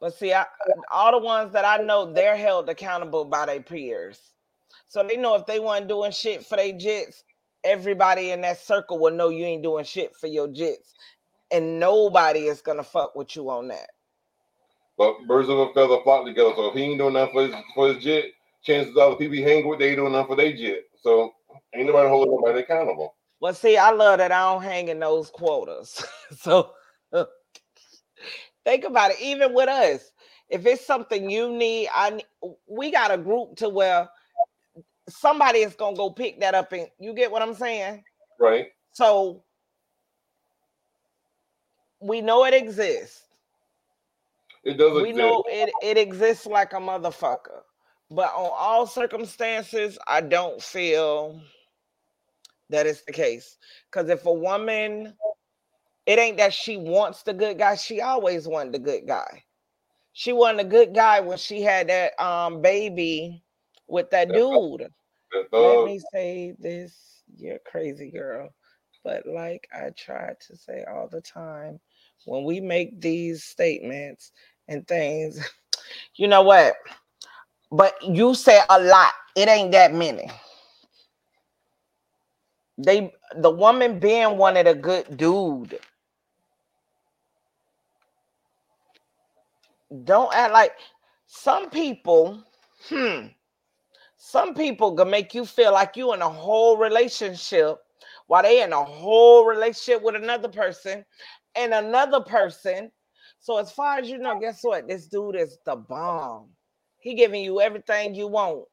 But 0.00 0.14
see, 0.14 0.32
I, 0.32 0.44
all 0.92 1.12
the 1.12 1.24
ones 1.24 1.52
that 1.52 1.64
I 1.64 1.82
know, 1.82 2.12
they're 2.12 2.36
held 2.36 2.68
accountable 2.68 3.24
by 3.24 3.46
their 3.46 3.62
peers. 3.62 4.20
So 4.88 5.02
they 5.02 5.16
know 5.16 5.34
if 5.34 5.46
they 5.46 5.58
weren't 5.58 5.88
doing 5.88 6.12
shit 6.12 6.44
for 6.44 6.56
their 6.56 6.72
jits, 6.72 7.22
everybody 7.64 8.30
in 8.30 8.42
that 8.42 8.58
circle 8.58 8.98
will 8.98 9.12
know 9.12 9.30
you 9.30 9.44
ain't 9.44 9.62
doing 9.62 9.84
shit 9.84 10.14
for 10.14 10.26
your 10.26 10.48
jits. 10.48 10.92
And 11.50 11.80
nobody 11.80 12.46
is 12.46 12.60
gonna 12.60 12.82
fuck 12.82 13.16
with 13.16 13.36
you 13.36 13.48
on 13.50 13.68
that. 13.68 13.90
But 14.98 15.26
birds 15.26 15.48
of 15.48 15.58
a 15.58 15.72
feather 15.74 15.98
flock 16.02 16.24
together. 16.26 16.52
So 16.56 16.68
if 16.68 16.74
he 16.74 16.82
ain't 16.82 16.98
doing 16.98 17.14
nothing 17.14 17.32
for 17.34 17.42
his 17.42 17.54
for 17.74 17.88
his 17.92 18.02
jet, 18.02 18.24
chances 18.64 18.96
are 18.96 19.10
the 19.10 19.16
people 19.16 19.36
he 19.36 19.42
hang 19.42 19.66
with, 19.66 19.78
they 19.78 19.88
ain't 19.88 19.98
doing 19.98 20.12
nothing 20.12 20.28
for 20.28 20.36
their 20.36 20.56
jet. 20.56 20.80
So 21.02 21.32
ain't 21.74 21.86
nobody 21.86 22.08
holding 22.08 22.34
nobody 22.34 22.60
accountable. 22.60 23.14
Well, 23.40 23.54
see, 23.54 23.76
I 23.76 23.90
love 23.90 24.18
that 24.18 24.32
I 24.32 24.52
don't 24.52 24.62
hang 24.62 24.88
in 24.88 24.98
those 24.98 25.30
quotas. 25.30 26.04
so 26.36 26.72
uh, 27.12 27.26
think 28.66 28.84
about 28.84 29.12
it. 29.12 29.20
Even 29.22 29.54
with 29.54 29.68
us, 29.68 30.10
if 30.50 30.66
it's 30.66 30.84
something 30.84 31.30
you 31.30 31.50
need, 31.56 31.88
I 31.94 32.20
we 32.66 32.90
got 32.90 33.10
a 33.10 33.16
group 33.16 33.56
to 33.56 33.68
where 33.70 34.08
somebody 35.08 35.60
is 35.60 35.74
gonna 35.74 35.96
go 35.96 36.10
pick 36.10 36.40
that 36.40 36.54
up, 36.54 36.72
and 36.72 36.88
you 36.98 37.14
get 37.14 37.30
what 37.30 37.40
I'm 37.40 37.54
saying. 37.54 38.04
Right. 38.38 38.66
So 38.92 39.44
we 42.00 42.20
know 42.20 42.44
it 42.44 42.54
exists. 42.54 43.22
It 44.64 44.74
does 44.74 44.94
We 44.94 45.10
exist. 45.10 45.16
We 45.16 45.22
know 45.22 45.44
it, 45.46 45.70
it 45.82 45.96
exists 45.96 46.44
like 46.44 46.72
a 46.72 46.76
motherfucker. 46.76 47.62
But 48.10 48.32
on 48.34 48.50
all 48.52 48.86
circumstances, 48.86 49.98
I 50.06 50.20
don't 50.20 50.60
feel 50.60 51.40
that 52.70 52.86
it's 52.86 53.02
the 53.02 53.12
case. 53.12 53.58
Because 53.90 54.08
if 54.10 54.26
a 54.26 54.32
woman, 54.32 55.14
it 56.06 56.18
ain't 56.18 56.38
that 56.38 56.54
she 56.54 56.76
wants 56.76 57.22
the 57.22 57.34
good 57.34 57.58
guy, 57.58 57.74
she 57.74 58.00
always 58.00 58.46
wanted 58.46 58.72
the 58.72 58.78
good 58.78 59.06
guy. 59.06 59.44
She 60.12 60.32
wanted 60.32 60.66
a 60.66 60.68
good 60.68 60.94
guy 60.94 61.20
when 61.20 61.36
she 61.36 61.60
had 61.62 61.88
that 61.88 62.18
um 62.22 62.62
baby 62.62 63.42
with 63.86 64.10
that 64.10 64.32
dude. 64.32 64.88
Let 65.56 65.80
me 65.80 65.98
say 66.12 66.54
this. 66.58 67.22
You're 67.36 67.58
crazy, 67.66 68.10
girl. 68.10 68.50
But 69.04 69.26
like 69.26 69.68
I 69.74 69.90
try 69.90 70.32
to 70.48 70.56
say 70.56 70.84
all 70.84 71.08
the 71.08 71.20
time, 71.20 71.80
when 72.24 72.44
we 72.44 72.60
make 72.60 73.00
these 73.00 73.44
statements 73.44 74.32
and 74.68 74.86
things, 74.86 75.40
you 76.16 76.28
know 76.28 76.42
what? 76.42 76.74
But 77.70 77.94
you 78.02 78.34
say 78.34 78.60
a 78.70 78.80
lot. 78.80 79.12
It 79.36 79.48
ain't 79.48 79.72
that 79.72 79.92
many. 79.92 80.30
They 82.78 83.12
the 83.36 83.50
woman 83.50 83.98
being 83.98 84.36
wanted 84.36 84.66
a 84.66 84.74
good 84.74 85.16
dude. 85.16 85.78
Don't 90.04 90.34
act 90.34 90.52
like 90.52 90.72
some 91.26 91.70
people, 91.70 92.42
hmm. 92.88 93.26
Some 94.28 94.54
people 94.54 94.96
can 94.96 95.08
make 95.08 95.34
you 95.34 95.44
feel 95.44 95.72
like 95.72 95.96
you 95.96 96.12
in 96.12 96.20
a 96.20 96.28
whole 96.28 96.76
relationship 96.76 97.76
while 98.26 98.42
they 98.42 98.62
in 98.62 98.72
a 98.72 98.82
whole 98.82 99.46
relationship 99.46 100.02
with 100.02 100.16
another 100.16 100.48
person 100.48 101.04
and 101.54 101.72
another 101.72 102.20
person. 102.20 102.90
So 103.38 103.58
as 103.58 103.70
far 103.70 103.98
as 103.98 104.10
you 104.10 104.18
know, 104.18 104.40
guess 104.40 104.60
what? 104.62 104.88
This 104.88 105.06
dude 105.06 105.36
is 105.36 105.58
the 105.64 105.76
bomb. 105.76 106.48
He 106.98 107.14
giving 107.14 107.44
you 107.44 107.60
everything 107.60 108.16
you 108.16 108.26
want. 108.26 108.64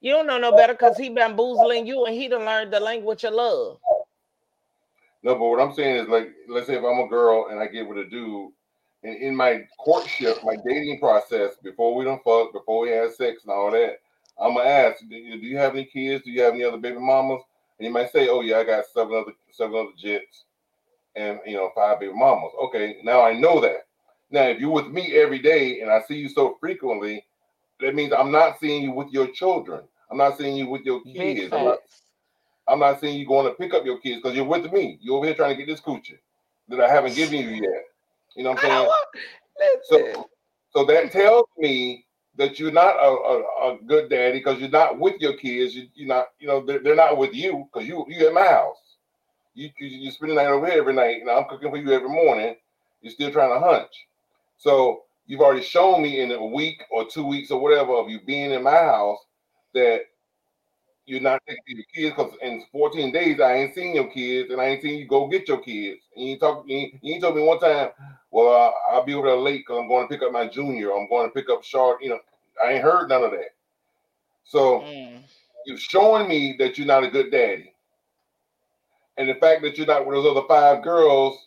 You 0.00 0.12
don't 0.12 0.28
know 0.28 0.38
no 0.38 0.54
better 0.54 0.74
because 0.74 0.96
he 0.96 1.08
bamboozling 1.08 1.84
you 1.84 2.04
and 2.04 2.14
he 2.14 2.28
done 2.28 2.44
learned 2.44 2.72
the 2.72 2.78
language 2.78 3.24
of 3.24 3.32
love. 3.34 3.78
No, 5.24 5.34
but 5.34 5.44
what 5.46 5.60
I'm 5.60 5.74
saying 5.74 5.96
is 5.96 6.08
like, 6.08 6.28
let's 6.48 6.66
say 6.66 6.74
if 6.74 6.84
I'm 6.84 7.00
a 7.00 7.08
girl 7.08 7.48
and 7.50 7.58
I 7.58 7.66
get 7.66 7.88
with 7.88 7.98
a 7.98 8.04
dude, 8.04 8.52
and 9.04 9.16
in 9.16 9.36
my 9.36 9.62
courtship, 9.78 10.38
my 10.42 10.56
dating 10.66 10.98
process, 10.98 11.52
before 11.62 11.94
we 11.94 12.04
don't 12.04 12.24
fuck, 12.24 12.52
before 12.52 12.80
we 12.80 12.90
have 12.90 13.14
sex 13.14 13.42
and 13.44 13.52
all 13.52 13.70
that, 13.70 13.98
I'm 14.40 14.54
gonna 14.54 14.68
ask, 14.68 15.00
do 15.08 15.14
you, 15.14 15.40
do 15.40 15.46
you 15.46 15.58
have 15.58 15.74
any 15.74 15.84
kids? 15.84 16.24
Do 16.24 16.30
you 16.30 16.42
have 16.42 16.54
any 16.54 16.64
other 16.64 16.78
baby 16.78 16.98
mamas? 16.98 17.42
And 17.78 17.86
you 17.86 17.92
might 17.92 18.10
say, 18.10 18.28
oh 18.28 18.40
yeah, 18.40 18.58
I 18.58 18.64
got 18.64 18.84
seven 18.92 19.14
other 19.14 19.32
seven 19.52 19.76
other 19.76 19.90
jits, 20.02 20.44
and 21.14 21.38
you 21.46 21.54
know 21.54 21.70
five 21.74 22.00
baby 22.00 22.14
mamas. 22.14 22.52
Okay, 22.64 22.96
now 23.04 23.22
I 23.22 23.34
know 23.34 23.60
that. 23.60 23.86
Now, 24.30 24.44
if 24.44 24.58
you're 24.58 24.70
with 24.70 24.88
me 24.88 25.14
every 25.14 25.38
day 25.38 25.80
and 25.80 25.90
I 25.90 26.00
see 26.02 26.16
you 26.16 26.28
so 26.28 26.56
frequently, 26.58 27.24
that 27.80 27.94
means 27.94 28.12
I'm 28.12 28.32
not 28.32 28.58
seeing 28.58 28.82
you 28.82 28.92
with 28.92 29.10
your 29.10 29.28
children. 29.28 29.84
I'm 30.10 30.16
not 30.16 30.38
seeing 30.38 30.56
you 30.56 30.68
with 30.68 30.82
your 30.82 31.02
kids. 31.02 31.52
I'm 31.52 31.64
not. 31.64 31.78
I'm 32.66 32.78
not 32.80 33.00
seeing 33.00 33.18
you 33.18 33.26
going 33.26 33.46
to 33.46 33.52
pick 33.54 33.74
up 33.74 33.84
your 33.84 33.98
kids 33.98 34.22
because 34.22 34.34
you're 34.34 34.46
with 34.46 34.72
me. 34.72 34.98
You're 35.02 35.16
over 35.16 35.26
here 35.26 35.34
trying 35.34 35.54
to 35.54 35.56
get 35.56 35.70
this 35.70 35.82
coochie 35.82 36.18
that 36.68 36.80
I 36.80 36.88
haven't 36.88 37.14
given 37.14 37.40
you 37.40 37.50
yet. 37.50 37.84
You 38.36 38.44
know 38.44 38.50
what 38.50 38.64
I'm 38.64 38.70
saying? 38.70 38.88
So, 39.84 40.28
so 40.70 40.84
that 40.86 41.12
tells 41.12 41.46
me 41.58 42.06
that 42.36 42.58
you're 42.58 42.72
not 42.72 42.96
a, 42.96 43.08
a, 43.08 43.74
a 43.74 43.78
good 43.86 44.10
daddy 44.10 44.38
because 44.38 44.58
you're 44.58 44.68
not 44.68 44.98
with 44.98 45.20
your 45.20 45.34
kids. 45.34 45.74
You, 45.74 45.86
you're 45.94 46.08
not, 46.08 46.26
you 46.38 46.48
know, 46.48 46.64
they're, 46.64 46.80
they're 46.80 46.96
not 46.96 47.16
with 47.16 47.34
you 47.34 47.68
because 47.72 47.88
you 47.88 48.04
you 48.08 48.26
at 48.26 48.34
my 48.34 48.46
house. 48.46 48.76
You, 49.54 49.70
you 49.78 49.86
you 49.86 50.10
spend 50.10 50.32
the 50.32 50.36
night 50.36 50.48
over 50.48 50.66
here 50.66 50.78
every 50.78 50.94
night. 50.94 51.20
And 51.20 51.30
I'm 51.30 51.44
cooking 51.44 51.70
for 51.70 51.76
you 51.76 51.92
every 51.92 52.08
morning. 52.08 52.56
You're 53.02 53.12
still 53.12 53.30
trying 53.30 53.54
to 53.54 53.64
hunch. 53.64 53.92
So 54.56 55.02
you've 55.26 55.40
already 55.40 55.62
shown 55.62 56.02
me 56.02 56.20
in 56.20 56.32
a 56.32 56.44
week 56.46 56.82
or 56.90 57.06
two 57.06 57.26
weeks 57.26 57.50
or 57.50 57.60
whatever 57.60 57.92
of 57.94 58.08
you 58.08 58.20
being 58.26 58.50
in 58.50 58.62
my 58.62 58.70
house 58.70 59.18
that 59.74 60.00
you're 61.06 61.20
not 61.20 61.42
taking 61.46 61.76
your 61.76 61.84
kids 61.94 62.16
because 62.16 62.32
in 62.42 62.64
14 62.72 63.12
days 63.12 63.40
I 63.40 63.54
ain't 63.54 63.74
seen 63.74 63.94
your 63.94 64.10
kids 64.10 64.50
and 64.50 64.60
I 64.60 64.66
ain't 64.66 64.82
seen 64.82 64.98
you 64.98 65.06
go 65.06 65.28
get 65.28 65.48
your 65.48 65.60
kids. 65.60 66.00
And 66.16 66.28
you 66.28 66.38
talk, 66.38 66.64
you, 66.66 66.90
you 67.02 67.20
told 67.20 67.36
me 67.36 67.42
one 67.42 67.60
time, 67.60 67.90
well, 68.30 68.48
uh, 68.48 68.94
I'll 68.94 69.04
be 69.04 69.14
over 69.14 69.28
there 69.28 69.36
late 69.36 69.64
because 69.66 69.80
I'm 69.80 69.88
going 69.88 70.08
to 70.08 70.12
pick 70.12 70.22
up 70.22 70.32
my 70.32 70.48
junior. 70.48 70.92
I'm 70.92 71.08
going 71.08 71.28
to 71.28 71.34
pick 71.34 71.50
up 71.50 71.62
Shard. 71.62 71.98
You 72.00 72.10
know, 72.10 72.18
I 72.64 72.72
ain't 72.72 72.84
heard 72.84 73.08
none 73.08 73.24
of 73.24 73.30
that. 73.32 73.50
So 74.44 74.88
you're 75.64 75.76
showing 75.78 76.28
me 76.28 76.56
that 76.58 76.78
you're 76.78 76.86
not 76.86 77.04
a 77.04 77.10
good 77.10 77.30
daddy. 77.30 77.74
And 79.16 79.28
the 79.28 79.34
fact 79.34 79.62
that 79.62 79.76
you're 79.78 79.86
not 79.86 80.06
with 80.06 80.16
those 80.16 80.36
other 80.36 80.46
five 80.48 80.82
girls, 80.82 81.38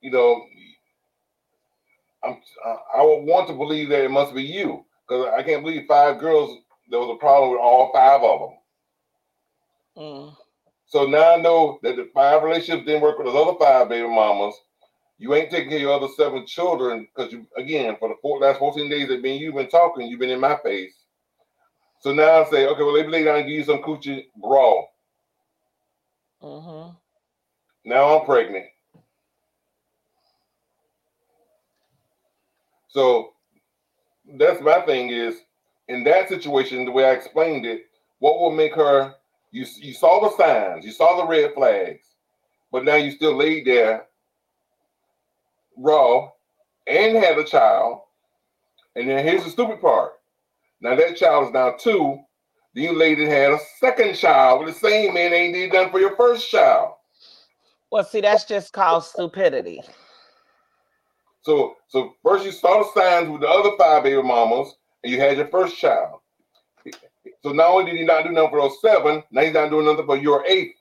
you 0.00 0.10
know, 0.10 0.46
I'm, 2.24 2.36
I 2.64 2.76
I 2.98 3.02
would 3.02 3.24
want 3.24 3.48
to 3.48 3.54
believe 3.54 3.88
that 3.90 4.04
it 4.04 4.10
must 4.10 4.34
be 4.34 4.42
you 4.42 4.84
because 5.08 5.28
I 5.36 5.42
can't 5.42 5.62
believe 5.62 5.86
five 5.86 6.18
girls. 6.18 6.58
There 6.90 7.00
was 7.00 7.16
a 7.16 7.20
problem 7.20 7.52
with 7.52 7.60
all 7.60 7.92
five 7.92 8.22
of 8.22 8.40
them. 8.40 8.58
Mm. 9.96 10.36
So 10.86 11.06
now 11.06 11.34
I 11.34 11.40
know 11.40 11.78
that 11.82 11.96
the 11.96 12.08
five 12.14 12.42
relationships 12.42 12.86
didn't 12.86 13.02
work 13.02 13.18
with 13.18 13.26
those 13.26 13.36
other 13.48 13.58
five 13.58 13.88
baby 13.88 14.06
mamas. 14.06 14.54
You 15.18 15.34
ain't 15.34 15.50
taking 15.50 15.70
care 15.70 15.78
of 15.78 15.82
your 15.82 15.94
other 15.94 16.08
seven 16.16 16.46
children 16.46 17.08
because 17.14 17.32
you 17.32 17.46
again 17.56 17.96
for 17.98 18.08
the 18.08 18.16
four, 18.20 18.38
last 18.38 18.58
14 18.58 18.88
days 18.90 19.08
that 19.08 19.22
been 19.22 19.40
you've 19.40 19.54
been 19.54 19.68
talking, 19.68 20.06
you've 20.06 20.20
been 20.20 20.30
in 20.30 20.40
my 20.40 20.56
face. 20.62 20.94
So 22.00 22.12
now 22.12 22.42
I 22.42 22.50
say, 22.50 22.66
okay, 22.66 22.82
well, 22.82 22.92
let 22.92 23.06
me 23.06 23.12
lay 23.12 23.24
down 23.24 23.38
and 23.38 23.46
give 23.46 23.56
you 23.56 23.64
some 23.64 23.82
coochie 23.82 24.26
raw. 24.42 24.82
Mm-hmm. 26.42 26.92
Now 27.86 28.18
I'm 28.18 28.26
pregnant. 28.26 28.66
So 32.88 33.32
that's 34.38 34.60
my 34.60 34.80
thing 34.82 35.10
is 35.10 35.36
in 35.88 36.04
that 36.04 36.28
situation, 36.28 36.84
the 36.84 36.90
way 36.90 37.04
I 37.06 37.12
explained 37.12 37.64
it, 37.64 37.86
what 38.18 38.40
will 38.40 38.50
make 38.50 38.74
her 38.74 39.14
you 39.56 39.66
you 39.76 39.94
saw 39.94 40.20
the 40.20 40.36
signs, 40.36 40.84
you 40.84 40.92
saw 40.92 41.16
the 41.16 41.26
red 41.26 41.54
flags, 41.54 42.06
but 42.70 42.84
now 42.84 42.96
you 42.96 43.10
still 43.10 43.34
laid 43.34 43.66
there 43.66 44.06
raw 45.78 46.28
and 46.86 47.16
had 47.16 47.38
a 47.38 47.44
child. 47.44 48.02
And 48.94 49.08
then 49.08 49.24
here's 49.24 49.44
the 49.44 49.50
stupid 49.50 49.80
part. 49.80 50.12
Now 50.80 50.94
that 50.94 51.16
child 51.16 51.46
is 51.46 51.52
now 51.52 51.72
two. 51.72 52.18
Then 52.74 52.84
you 52.84 52.92
lady 52.92 53.24
had 53.24 53.52
a 53.52 53.58
second 53.80 54.14
child 54.16 54.60
with 54.60 54.74
the 54.74 54.80
same 54.80 55.14
man 55.14 55.32
ain't 55.32 55.54
did 55.54 55.72
done 55.72 55.90
for 55.90 56.00
your 56.00 56.16
first 56.16 56.50
child. 56.50 56.94
Well, 57.90 58.04
see, 58.04 58.20
that's 58.20 58.44
just 58.44 58.74
called 58.74 59.04
stupidity. 59.04 59.82
So 61.40 61.76
so 61.88 62.12
first 62.22 62.44
you 62.44 62.52
saw 62.52 62.82
the 62.82 63.00
signs 63.00 63.30
with 63.30 63.40
the 63.40 63.48
other 63.48 63.70
five 63.78 64.02
baby 64.02 64.22
mamas, 64.22 64.74
and 65.02 65.10
you 65.10 65.18
had 65.18 65.38
your 65.38 65.48
first 65.48 65.78
child. 65.78 66.20
So 67.42 67.52
not 67.52 67.70
only 67.70 67.90
did 67.90 68.00
he 68.00 68.04
not 68.04 68.24
do 68.24 68.30
nothing 68.30 68.50
for 68.50 68.60
those 68.60 68.80
seven, 68.80 69.22
now 69.30 69.42
he's 69.42 69.54
not 69.54 69.70
doing 69.70 69.86
nothing 69.86 70.06
for 70.06 70.16
your 70.16 70.44
eighth. 70.46 70.76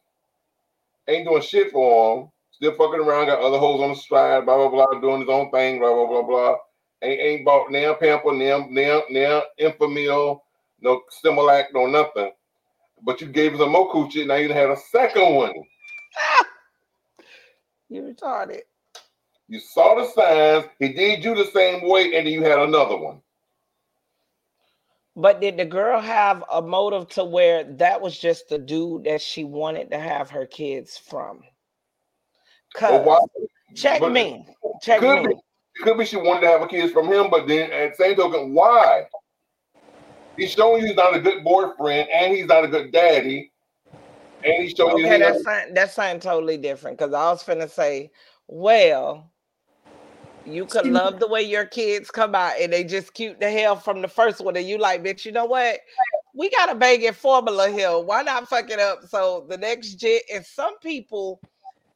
Ain't 1.07 1.27
doing 1.27 1.41
shit 1.41 1.71
for 1.71 2.17
him. 2.17 2.29
Still 2.51 2.75
fucking 2.75 3.01
around, 3.01 3.27
got 3.27 3.41
other 3.41 3.57
hoes 3.57 3.81
on 3.81 3.89
the 3.89 3.95
stride, 3.95 4.45
blah 4.45 4.55
blah 4.55 4.69
blah, 4.69 4.99
doing 4.99 5.19
his 5.19 5.29
own 5.29 5.51
thing, 5.51 5.79
blah 5.79 5.93
blah 5.93 6.07
blah 6.07 6.21
blah. 6.21 6.55
Ain't 7.01 7.19
ain't 7.19 7.45
bought 7.45 7.69
now 7.69 7.93
pamper, 7.93 8.31
now 8.31 8.65
now 8.69 9.03
now 9.09 9.43
Enfamil, 9.59 10.39
no 10.79 11.01
Similac, 11.23 11.65
no 11.73 11.85
nothing. 11.85 12.31
But 13.03 13.19
you 13.19 13.27
gave 13.27 13.51
him 13.51 13.59
some 13.59 13.73
more 13.73 13.91
coochie, 13.91 14.25
now 14.25 14.35
you 14.35 14.53
had 14.53 14.69
a 14.69 14.77
second 14.91 15.35
one. 15.35 15.53
You 17.87 18.01
retarded. 18.01 18.61
You 19.47 19.59
saw 19.59 19.93
the 19.93 20.07
signs, 20.09 20.65
he 20.79 20.91
did 20.91 21.23
you 21.23 21.35
the 21.35 21.45
same 21.45 21.87
way, 21.87 22.15
and 22.15 22.25
then 22.25 22.33
you 22.33 22.41
had 22.41 22.57
another 22.57 22.97
one. 22.97 23.21
But 25.15 25.39
did 25.39 25.57
the 25.57 25.65
girl 25.65 26.01
have 26.01 26.43
a 26.51 26.61
motive 26.61 27.07
to 27.09 27.23
where 27.23 27.63
that 27.75 28.01
was 28.01 28.17
just 28.19 28.49
the 28.49 28.57
dude 28.57 29.05
that 29.05 29.21
she 29.21 29.45
wanted 29.45 29.91
to 29.91 29.99
have 29.99 30.29
her 30.29 30.45
kids 30.45 30.97
from? 30.97 31.41
But 32.79 33.05
why? 33.05 33.19
check 33.75 34.01
but 34.01 34.11
me. 34.11 34.45
Check 34.81 34.99
could 34.99 35.23
me. 35.23 35.27
Be, 35.27 35.83
could 35.83 35.97
be 35.97 36.05
she 36.05 36.17
wanted 36.17 36.41
to 36.41 36.47
have 36.47 36.61
a 36.61 36.67
kids 36.67 36.91
from 36.91 37.07
him, 37.07 37.29
but 37.29 37.47
then 37.47 37.71
at 37.71 37.91
the 37.91 37.95
same 37.95 38.15
token, 38.15 38.53
why? 38.53 39.05
He's 40.37 40.51
showing 40.51 40.81
you 40.81 40.87
he's 40.87 40.97
not 40.97 41.15
a 41.15 41.21
good 41.21 41.45
boyfriend, 41.45 42.09
and 42.09 42.33
he's 42.33 42.47
not 42.47 42.65
a 42.65 42.67
good 42.67 42.91
daddy, 42.91 43.53
and 44.43 44.53
he's 44.61 44.73
showing 44.73 44.97
you 44.97 45.05
Okay, 45.05 45.17
that's 45.17 45.43
something, 45.43 45.73
that's 45.73 45.93
something 45.93 46.19
totally 46.19 46.57
different. 46.57 46.97
Because 46.97 47.13
I 47.13 47.29
was 47.29 47.41
finna 47.41 47.69
say, 47.69 48.11
well, 48.47 49.31
you 50.45 50.65
could 50.65 50.87
love 50.87 51.19
the 51.19 51.27
way 51.27 51.41
your 51.41 51.65
kids 51.65 52.11
come 52.11 52.35
out 52.35 52.53
and 52.59 52.71
they 52.71 52.83
just 52.83 53.13
cute 53.13 53.39
the 53.39 53.49
hell 53.49 53.75
from 53.75 54.01
the 54.01 54.07
first 54.07 54.41
one, 54.41 54.55
and 54.55 54.67
you 54.67 54.77
like, 54.77 55.03
bitch, 55.03 55.25
you 55.25 55.31
know 55.31 55.45
what? 55.45 55.79
We 56.35 56.49
got 56.51 56.71
a 56.71 56.75
banging 56.75 57.13
formula 57.13 57.69
here. 57.69 57.99
Why 57.99 58.21
not 58.21 58.47
fuck 58.47 58.69
it 58.69 58.79
up? 58.79 58.99
So 59.07 59.45
the 59.49 59.57
next 59.57 59.95
jit, 59.95 60.23
and 60.33 60.45
some 60.45 60.77
people 60.79 61.41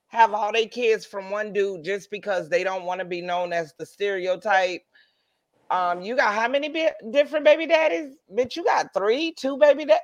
have 0.07 0.33
all 0.33 0.51
their 0.51 0.67
kids 0.67 1.05
from 1.05 1.29
one 1.29 1.53
dude 1.53 1.83
just 1.83 2.09
because 2.09 2.49
they 2.49 2.63
don't 2.63 2.85
want 2.85 2.99
to 2.99 3.05
be 3.05 3.21
known 3.21 3.53
as 3.53 3.73
the 3.77 3.85
stereotype. 3.85 4.81
Um, 5.69 6.01
you 6.01 6.15
got 6.15 6.33
how 6.33 6.47
many 6.47 6.69
bi- 6.69 6.93
different 7.11 7.45
baby 7.45 7.67
daddies? 7.67 8.15
Bitch, 8.33 8.55
you 8.55 8.63
got 8.63 8.93
three, 8.93 9.33
two 9.33 9.57
baby 9.57 9.85
dad. 9.85 9.99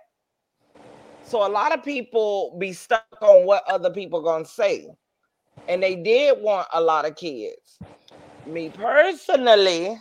So 1.24 1.46
a 1.46 1.50
lot 1.50 1.74
of 1.74 1.84
people 1.84 2.56
be 2.60 2.72
stuck 2.74 3.06
on 3.22 3.46
what 3.46 3.64
other 3.68 3.90
people 3.90 4.22
gonna 4.22 4.46
say, 4.46 4.88
and 5.68 5.82
they 5.82 5.96
did 5.96 6.40
want 6.40 6.68
a 6.74 6.82
lot 6.82 7.06
of 7.06 7.16
kids. 7.16 7.80
Me 8.46 8.70
personally, 8.70 9.98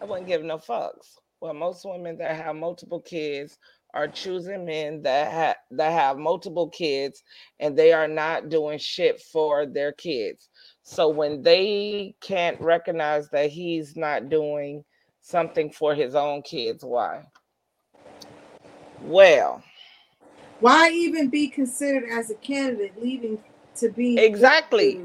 I 0.00 0.04
wouldn't 0.04 0.26
give 0.26 0.42
no 0.42 0.58
fucks. 0.58 1.16
Well, 1.40 1.54
most 1.54 1.84
women 1.84 2.18
that 2.18 2.36
have 2.36 2.56
multiple 2.56 3.00
kids 3.00 3.58
are 3.94 4.08
choosing 4.08 4.66
men 4.66 5.02
that 5.02 5.32
have 5.32 5.56
that 5.70 5.92
have 5.92 6.18
multiple 6.18 6.68
kids, 6.68 7.22
and 7.60 7.76
they 7.76 7.92
are 7.92 8.08
not 8.08 8.50
doing 8.50 8.78
shit 8.78 9.20
for 9.22 9.64
their 9.66 9.92
kids. 9.92 10.48
So 10.82 11.08
when 11.08 11.42
they 11.42 12.14
can't 12.20 12.60
recognize 12.60 13.30
that 13.30 13.50
he's 13.50 13.96
not 13.96 14.28
doing 14.28 14.84
something 15.20 15.70
for 15.70 15.94
his 15.94 16.14
own 16.14 16.42
kids, 16.42 16.84
why? 16.84 17.24
Well, 19.02 19.62
Why 20.60 20.90
even 20.90 21.28
be 21.28 21.48
considered 21.48 22.08
as 22.10 22.30
a 22.30 22.34
candidate 22.34 23.00
leaving 23.02 23.42
to 23.76 23.90
be 23.90 24.18
Exactly. 24.18 25.00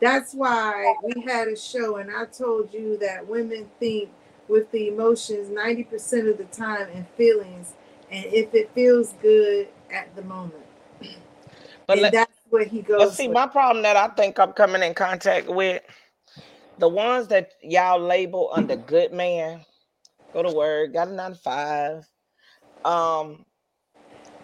That's 0.00 0.34
why 0.34 0.96
we 1.02 1.22
had 1.22 1.48
a 1.48 1.56
show, 1.56 1.96
and 1.96 2.10
I 2.14 2.26
told 2.26 2.74
you 2.74 2.98
that 2.98 3.28
women 3.28 3.70
think 3.80 4.10
with 4.48 4.70
the 4.72 4.88
emotions 4.88 5.50
90% 5.50 6.30
of 6.30 6.38
the 6.38 6.44
time 6.46 6.88
and 6.94 7.08
feelings, 7.16 7.74
and 8.10 8.26
if 8.26 8.54
it 8.54 8.72
feels 8.74 9.14
good 9.22 9.68
at 9.92 10.14
the 10.16 10.22
moment. 10.22 10.64
But 11.88 11.98
and 11.98 12.00
let- 12.00 12.14
that's 12.14 12.38
what 12.50 12.68
he 12.68 12.82
goes 12.82 13.12
But 13.12 13.14
see, 13.14 13.28
with. 13.28 13.28
my 13.28 13.46
problem 13.46 13.82
that 13.84 13.96
I 13.96 14.08
think 14.08 14.38
I'm 14.38 14.52
coming 14.54 14.82
in 14.82 14.94
contact 14.94 15.48
with 15.48 15.82
the 16.78 16.88
ones 16.88 17.28
that 17.28 17.52
y'all 17.62 18.00
label 18.00 18.50
under 18.52 18.76
good 18.76 19.12
man, 19.12 19.64
go 20.32 20.42
to 20.42 20.50
work, 20.50 20.92
got 20.94 21.08
a 21.08 21.12
nine 21.12 21.32
to 21.32 21.38
five. 21.38 22.08
Um, 22.84 23.44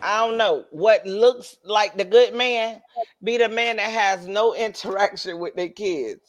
I 0.02 0.26
don't 0.26 0.36
know 0.36 0.64
what 0.70 1.06
looks 1.06 1.56
like 1.64 1.96
the 1.96 2.04
good 2.04 2.34
man 2.34 2.80
be 3.22 3.38
the 3.38 3.48
man 3.48 3.76
that 3.76 3.90
has 3.90 4.26
no 4.26 4.54
interaction 4.56 5.38
with 5.38 5.54
their 5.54 5.68
kids. 5.68 6.20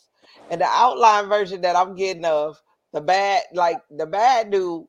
And 0.50 0.62
the 0.62 0.66
outline 0.66 1.28
version 1.28 1.62
that 1.62 1.76
I'm 1.76 1.96
getting 1.96 2.26
of 2.26 2.62
the 2.94 3.02
bad, 3.02 3.44
like 3.54 3.78
the 3.92 4.06
bad 4.06 4.50
dude, 4.50 4.86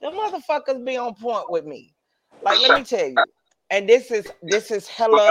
the 0.00 0.08
motherfuckers 0.08 0.84
be 0.84 0.96
on 0.96 1.14
point 1.14 1.50
with 1.50 1.64
me. 1.64 1.94
Like, 2.42 2.60
let 2.60 2.78
me 2.78 2.84
tell 2.84 3.08
you. 3.08 3.16
And 3.70 3.88
this 3.88 4.10
is 4.10 4.30
this 4.42 4.70
is 4.70 4.86
hella 4.86 5.28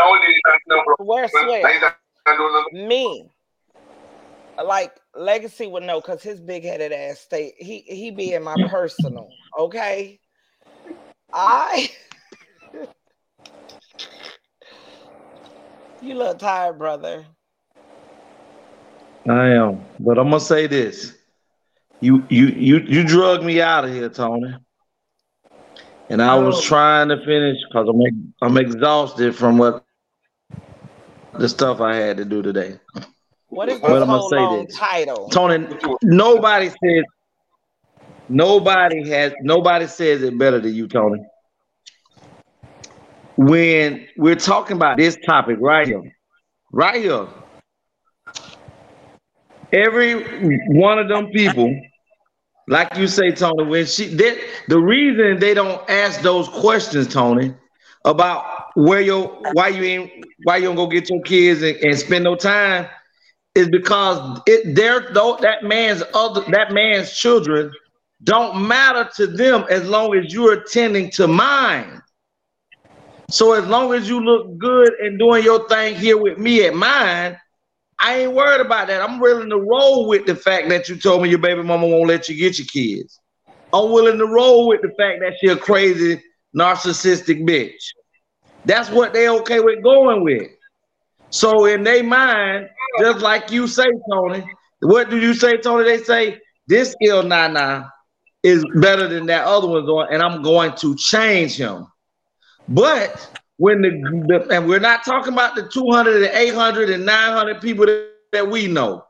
where 0.97 1.27
swear 1.29 1.61
me. 2.73 3.29
Like 4.61 4.93
Legacy 5.15 5.67
would 5.67 5.83
know 5.83 6.01
because 6.01 6.21
his 6.21 6.39
big 6.41 6.63
headed 6.63 6.91
ass 6.91 7.19
state 7.19 7.53
he 7.57 7.79
he 7.87 8.11
be 8.11 8.33
in 8.33 8.43
my 8.43 8.55
personal, 8.69 9.29
okay? 9.57 10.19
I 11.33 11.89
you 16.05 16.15
look 16.15 16.39
tired, 16.39 16.77
brother. 16.77 17.25
I 19.27 19.49
am, 19.49 19.83
but 19.99 20.19
I'm 20.19 20.29
gonna 20.29 20.39
say 20.39 20.67
this: 20.67 21.15
you 21.99 22.23
you 22.29 22.47
you 22.47 22.79
you 22.79 23.03
drug 23.03 23.43
me 23.43 23.61
out 23.61 23.85
of 23.85 23.91
here, 23.91 24.09
Tony, 24.09 24.55
and 26.09 26.21
I 26.21 26.35
was 26.35 26.59
oh. 26.59 26.61
trying 26.61 27.09
to 27.09 27.17
finish 27.25 27.57
because 27.67 27.87
I'm 27.89 28.33
I'm 28.41 28.57
exhausted 28.57 29.35
from 29.35 29.57
what 29.57 29.83
the 31.33 31.49
stuff 31.49 31.81
I 31.81 31.95
had 31.95 32.17
to 32.17 32.25
do 32.25 32.41
today. 32.41 32.79
What 33.47 33.69
is 33.69 33.79
But 33.79 34.01
I'm 34.01 34.09
gonna 34.09 34.29
say 34.29 34.65
this, 34.65 34.77
title? 34.77 35.29
Tony. 35.29 35.67
Nobody 36.03 36.69
says 36.69 37.03
nobody 38.29 39.09
has 39.09 39.33
nobody 39.41 39.87
says 39.87 40.21
it 40.21 40.37
better 40.37 40.59
than 40.59 40.73
you, 40.73 40.87
Tony. 40.87 41.19
When 43.37 44.07
we're 44.17 44.35
talking 44.35 44.77
about 44.77 44.97
this 44.97 45.17
topic 45.25 45.57
right 45.59 45.85
here, 45.87 46.01
right 46.71 47.01
here, 47.01 47.27
every 49.73 50.57
one 50.67 50.99
of 50.99 51.09
them 51.09 51.27
people, 51.27 51.77
like 52.67 52.95
you 52.97 53.07
say, 53.07 53.31
Tony, 53.31 53.65
when 53.65 53.85
she 53.85 54.07
that 54.07 54.37
the 54.69 54.79
reason 54.79 55.39
they 55.39 55.53
don't 55.53 55.87
ask 55.89 56.21
those 56.21 56.47
questions, 56.47 57.07
Tony, 57.07 57.53
about 58.05 58.67
where 58.75 59.01
your 59.01 59.27
why 59.53 59.67
you 59.67 59.83
ain't 59.83 60.25
why 60.43 60.57
you 60.57 60.65
don't 60.65 60.75
go 60.75 60.87
get 60.87 61.09
your 61.09 61.21
kids 61.21 61.61
and, 61.61 61.75
and 61.77 61.97
spend 61.97 62.23
no 62.23 62.35
time 62.35 62.87
is 63.55 63.69
because 63.69 64.41
it 64.45 64.75
there 64.75 65.11
though 65.13 65.37
that 65.41 65.63
man's 65.63 66.03
other 66.13 66.41
that 66.51 66.71
man's 66.71 67.11
children 67.11 67.71
don't 68.23 68.67
matter 68.67 69.09
to 69.15 69.27
them 69.27 69.65
as 69.69 69.87
long 69.87 70.15
as 70.15 70.33
you're 70.33 70.53
attending 70.53 71.09
to 71.11 71.27
mine. 71.27 72.01
So 73.29 73.53
as 73.53 73.65
long 73.67 73.93
as 73.93 74.07
you 74.07 74.23
look 74.23 74.57
good 74.57 74.93
and 75.01 75.17
doing 75.19 75.43
your 75.43 75.67
thing 75.67 75.95
here 75.95 76.17
with 76.17 76.37
me 76.37 76.65
at 76.65 76.75
mine, 76.75 77.37
I 77.99 78.19
ain't 78.19 78.33
worried 78.33 78.61
about 78.61 78.87
that. 78.87 79.01
I'm 79.01 79.19
willing 79.19 79.49
to 79.49 79.57
roll 79.57 80.07
with 80.07 80.25
the 80.25 80.35
fact 80.35 80.69
that 80.69 80.89
you 80.89 80.95
told 80.97 81.23
me 81.23 81.29
your 81.29 81.39
baby 81.39 81.63
mama 81.63 81.87
won't 81.87 82.07
let 82.07 82.29
you 82.29 82.35
get 82.35 82.59
your 82.59 82.67
kids. 82.67 83.19
I'm 83.73 83.91
willing 83.91 84.17
to 84.17 84.27
roll 84.27 84.67
with 84.67 84.81
the 84.81 84.89
fact 84.89 85.19
that 85.21 85.33
she 85.39 85.47
a 85.47 85.55
crazy 85.55 86.21
narcissistic 86.55 87.47
bitch. 87.47 87.81
That's 88.65 88.89
what 88.89 89.13
they 89.13 89.29
okay 89.29 89.59
with 89.59 89.83
going 89.83 90.23
with. 90.23 90.49
So 91.29 91.65
in 91.65 91.83
their 91.83 92.03
mind, 92.03 92.69
just 92.99 93.19
like 93.19 93.51
you 93.51 93.67
say, 93.67 93.87
Tony, 94.09 94.43
what 94.79 95.09
do 95.09 95.19
you 95.19 95.33
say, 95.33 95.57
Tony? 95.57 95.83
They 95.83 96.03
say 96.03 96.39
this 96.67 96.95
ill 97.01 97.23
nana 97.23 97.91
is 98.43 98.63
better 98.75 99.07
than 99.07 99.25
that 99.27 99.45
other 99.45 99.67
one's 99.67 99.89
on, 99.89 100.13
and 100.13 100.21
I'm 100.21 100.41
going 100.41 100.73
to 100.77 100.95
change 100.95 101.57
him. 101.57 101.87
But 102.67 103.27
when 103.57 103.81
the, 103.81 103.89
the- 104.27 104.55
and 104.55 104.67
we're 104.67 104.79
not 104.79 105.03
talking 105.05 105.33
about 105.33 105.55
the 105.55 105.67
200 105.67 106.23
and 106.23 106.35
800 106.35 106.89
and 106.89 107.05
900 107.05 107.61
people 107.61 107.85
that, 107.85 108.09
that 108.31 108.49
we 108.49 108.67
know. 108.67 109.03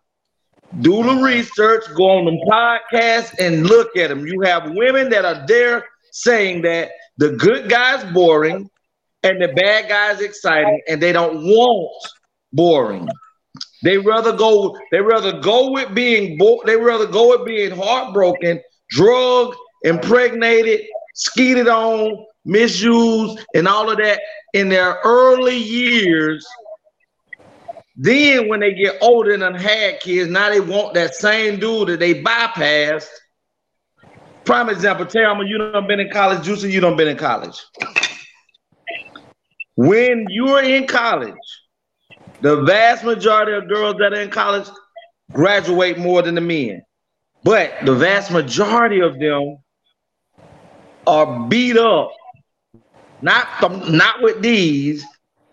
Do 0.82 1.03
the 1.03 1.22
research, 1.22 1.84
go 1.95 2.03
on 2.18 2.26
them 2.26 2.38
podcasts 2.49 3.34
and 3.40 3.65
look 3.65 3.95
at 3.95 4.10
them. 4.10 4.26
You 4.26 4.41
have 4.41 4.72
women 4.73 5.10
that 5.10 5.23
are 5.26 5.45
there 5.48 5.86
saying 6.11 6.64
that 6.64 6.91
the 7.18 7.32
good 7.32 7.69
guy's 7.69 8.03
boring 8.14 8.69
and 9.23 9.41
the 9.41 9.48
bad 9.49 9.88
guy's 9.90 10.22
exciting, 10.22 10.82
and 10.88 11.02
they 11.02 11.11
don't 11.11 11.44
want 11.44 12.07
boring. 12.52 13.07
They 13.84 13.98
rather 13.98 14.34
go. 14.36 14.77
They 14.91 14.99
rather 15.02 15.40
go 15.40 15.72
with 15.72 15.94
being. 15.94 16.38
Bo- 16.38 16.61
they 16.65 16.76
rather 16.76 17.06
go 17.07 17.30
with 17.30 17.45
being 17.45 17.72
heartbroken, 17.72 18.61
drugged, 18.90 19.56
impregnated, 19.84 20.82
skeeted 21.14 21.68
on, 21.68 22.26
misused, 22.46 23.46
and 23.54 23.68
all 23.68 23.90
of 23.90 23.98
that 23.98 24.22
in 24.54 24.70
their 24.70 25.00
early 25.04 25.58
years. 25.58 26.46
Then, 27.98 28.50
when 28.50 28.60
they 28.60 28.74
get 28.74 28.98
older 29.02 29.34
and 29.34 29.56
had 29.56 30.00
kids, 30.02 30.30
now 30.30 30.50
they 30.50 30.60
want 30.60 30.94
that 30.96 31.16
same 31.16 31.60
dude 31.60 31.90
that 31.90 32.00
they 32.00 32.22
bypassed. 32.22 33.08
Prime 34.44 34.70
example, 34.70 35.06
Tamara, 35.06 35.48
you 35.48 35.58
done 35.58 35.88
been 35.88 36.00
in 36.00 36.10
college. 36.10 36.44
Juicy, 36.44 36.72
you 36.72 36.82
done 36.82 36.98
been 36.98 37.08
in 37.08 37.18
college. 37.18 37.60
When 39.76 40.28
you're 40.30 40.64
in 40.64 40.88
college, 40.88 41.34
the 42.42 42.62
vast 42.64 43.04
majority 43.04 43.54
of 43.54 43.68
girls 43.68 43.96
that 44.00 44.14
are 44.14 44.22
in 44.22 44.30
college 44.30 44.68
graduate 45.32 45.98
more 45.98 46.22
than 46.22 46.36
the 46.36 46.42
men. 46.42 46.84
But 47.44 47.74
the 47.86 47.96
vast 47.96 48.32
majority 48.32 49.02
of 49.02 49.20
them 49.20 49.58
are 51.08 51.48
beat 51.48 51.78
up, 51.78 52.12
not 53.26 53.48
from, 53.60 53.98
not 53.98 54.22
with 54.22 54.42
these, 54.42 55.04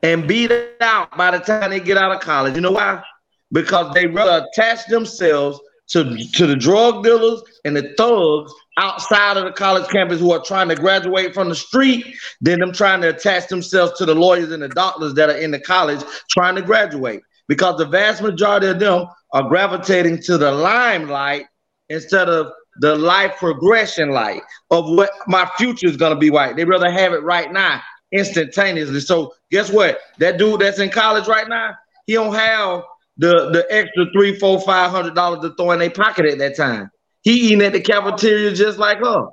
and 0.02 0.28
beat 0.28 0.52
out 0.80 1.16
by 1.16 1.30
the 1.30 1.38
time 1.38 1.70
they 1.70 1.80
get 1.80 1.96
out 1.96 2.12
of 2.12 2.20
college. 2.20 2.54
You 2.54 2.60
know 2.60 2.72
why? 2.72 3.02
Because 3.50 3.92
they 3.94 4.06
rather 4.06 4.46
attach 4.46 4.86
themselves 4.86 5.58
to, 5.88 6.16
to 6.34 6.46
the 6.46 6.54
drug 6.54 7.02
dealers 7.02 7.42
and 7.64 7.74
the 7.74 7.94
thugs 7.96 8.52
outside 8.78 9.38
of 9.38 9.44
the 9.44 9.52
college 9.52 9.88
campus 9.88 10.20
who 10.20 10.32
are 10.32 10.44
trying 10.44 10.68
to 10.68 10.74
graduate 10.74 11.32
from 11.32 11.48
the 11.48 11.54
street 11.54 12.14
than 12.42 12.60
them 12.60 12.72
trying 12.72 13.00
to 13.00 13.08
attach 13.08 13.48
themselves 13.48 13.92
to 13.98 14.04
the 14.04 14.14
lawyers 14.14 14.52
and 14.52 14.62
the 14.62 14.68
doctors 14.68 15.14
that 15.14 15.30
are 15.30 15.36
in 15.36 15.50
the 15.50 15.60
college 15.60 16.00
trying 16.30 16.54
to 16.54 16.62
graduate. 16.62 17.22
Because 17.48 17.78
the 17.78 17.86
vast 17.86 18.22
majority 18.22 18.66
of 18.66 18.78
them 18.80 19.06
are 19.32 19.48
gravitating 19.48 20.20
to 20.22 20.36
the 20.36 20.52
limelight 20.52 21.46
instead 21.88 22.28
of 22.28 22.52
the 22.76 22.96
life 22.96 23.36
progression 23.38 24.10
light 24.10 24.42
of 24.70 24.88
what 24.88 25.10
my 25.26 25.48
future 25.58 25.88
is 25.88 25.96
to 25.96 26.16
be 26.16 26.30
like. 26.30 26.56
They 26.56 26.64
rather 26.64 26.90
have 26.90 27.12
it 27.12 27.22
right 27.22 27.52
now, 27.52 27.80
instantaneously. 28.12 29.00
So 29.00 29.34
guess 29.50 29.70
what? 29.70 29.98
That 30.18 30.38
dude 30.38 30.60
that's 30.60 30.78
in 30.78 30.90
college 30.90 31.28
right 31.28 31.48
now, 31.48 31.74
he 32.06 32.14
don't 32.14 32.34
have 32.34 32.82
the 33.18 33.50
the 33.50 33.66
extra 33.70 34.06
three, 34.12 34.38
four, 34.38 34.60
five 34.60 34.90
hundred 34.90 35.14
dollars 35.14 35.40
to 35.42 35.54
throw 35.54 35.72
in 35.72 35.78
their 35.78 35.90
pocket 35.90 36.26
at 36.26 36.38
that 36.38 36.56
time. 36.56 36.90
He 37.22 37.32
eating 37.32 37.62
at 37.62 37.72
the 37.72 37.80
cafeteria 37.80 38.52
just 38.52 38.78
like 38.78 38.98
her. 38.98 39.26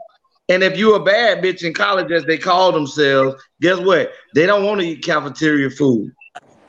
And 0.49 0.63
if 0.63 0.77
you 0.77 0.95
a 0.95 1.03
bad 1.03 1.43
bitch 1.43 1.63
in 1.63 1.73
college, 1.73 2.11
as 2.11 2.25
they 2.25 2.37
call 2.37 2.71
themselves, 2.71 3.41
guess 3.61 3.79
what? 3.79 4.11
They 4.33 4.45
don't 4.47 4.65
want 4.65 4.81
to 4.81 4.87
eat 4.87 5.03
cafeteria 5.03 5.69
food. 5.69 6.11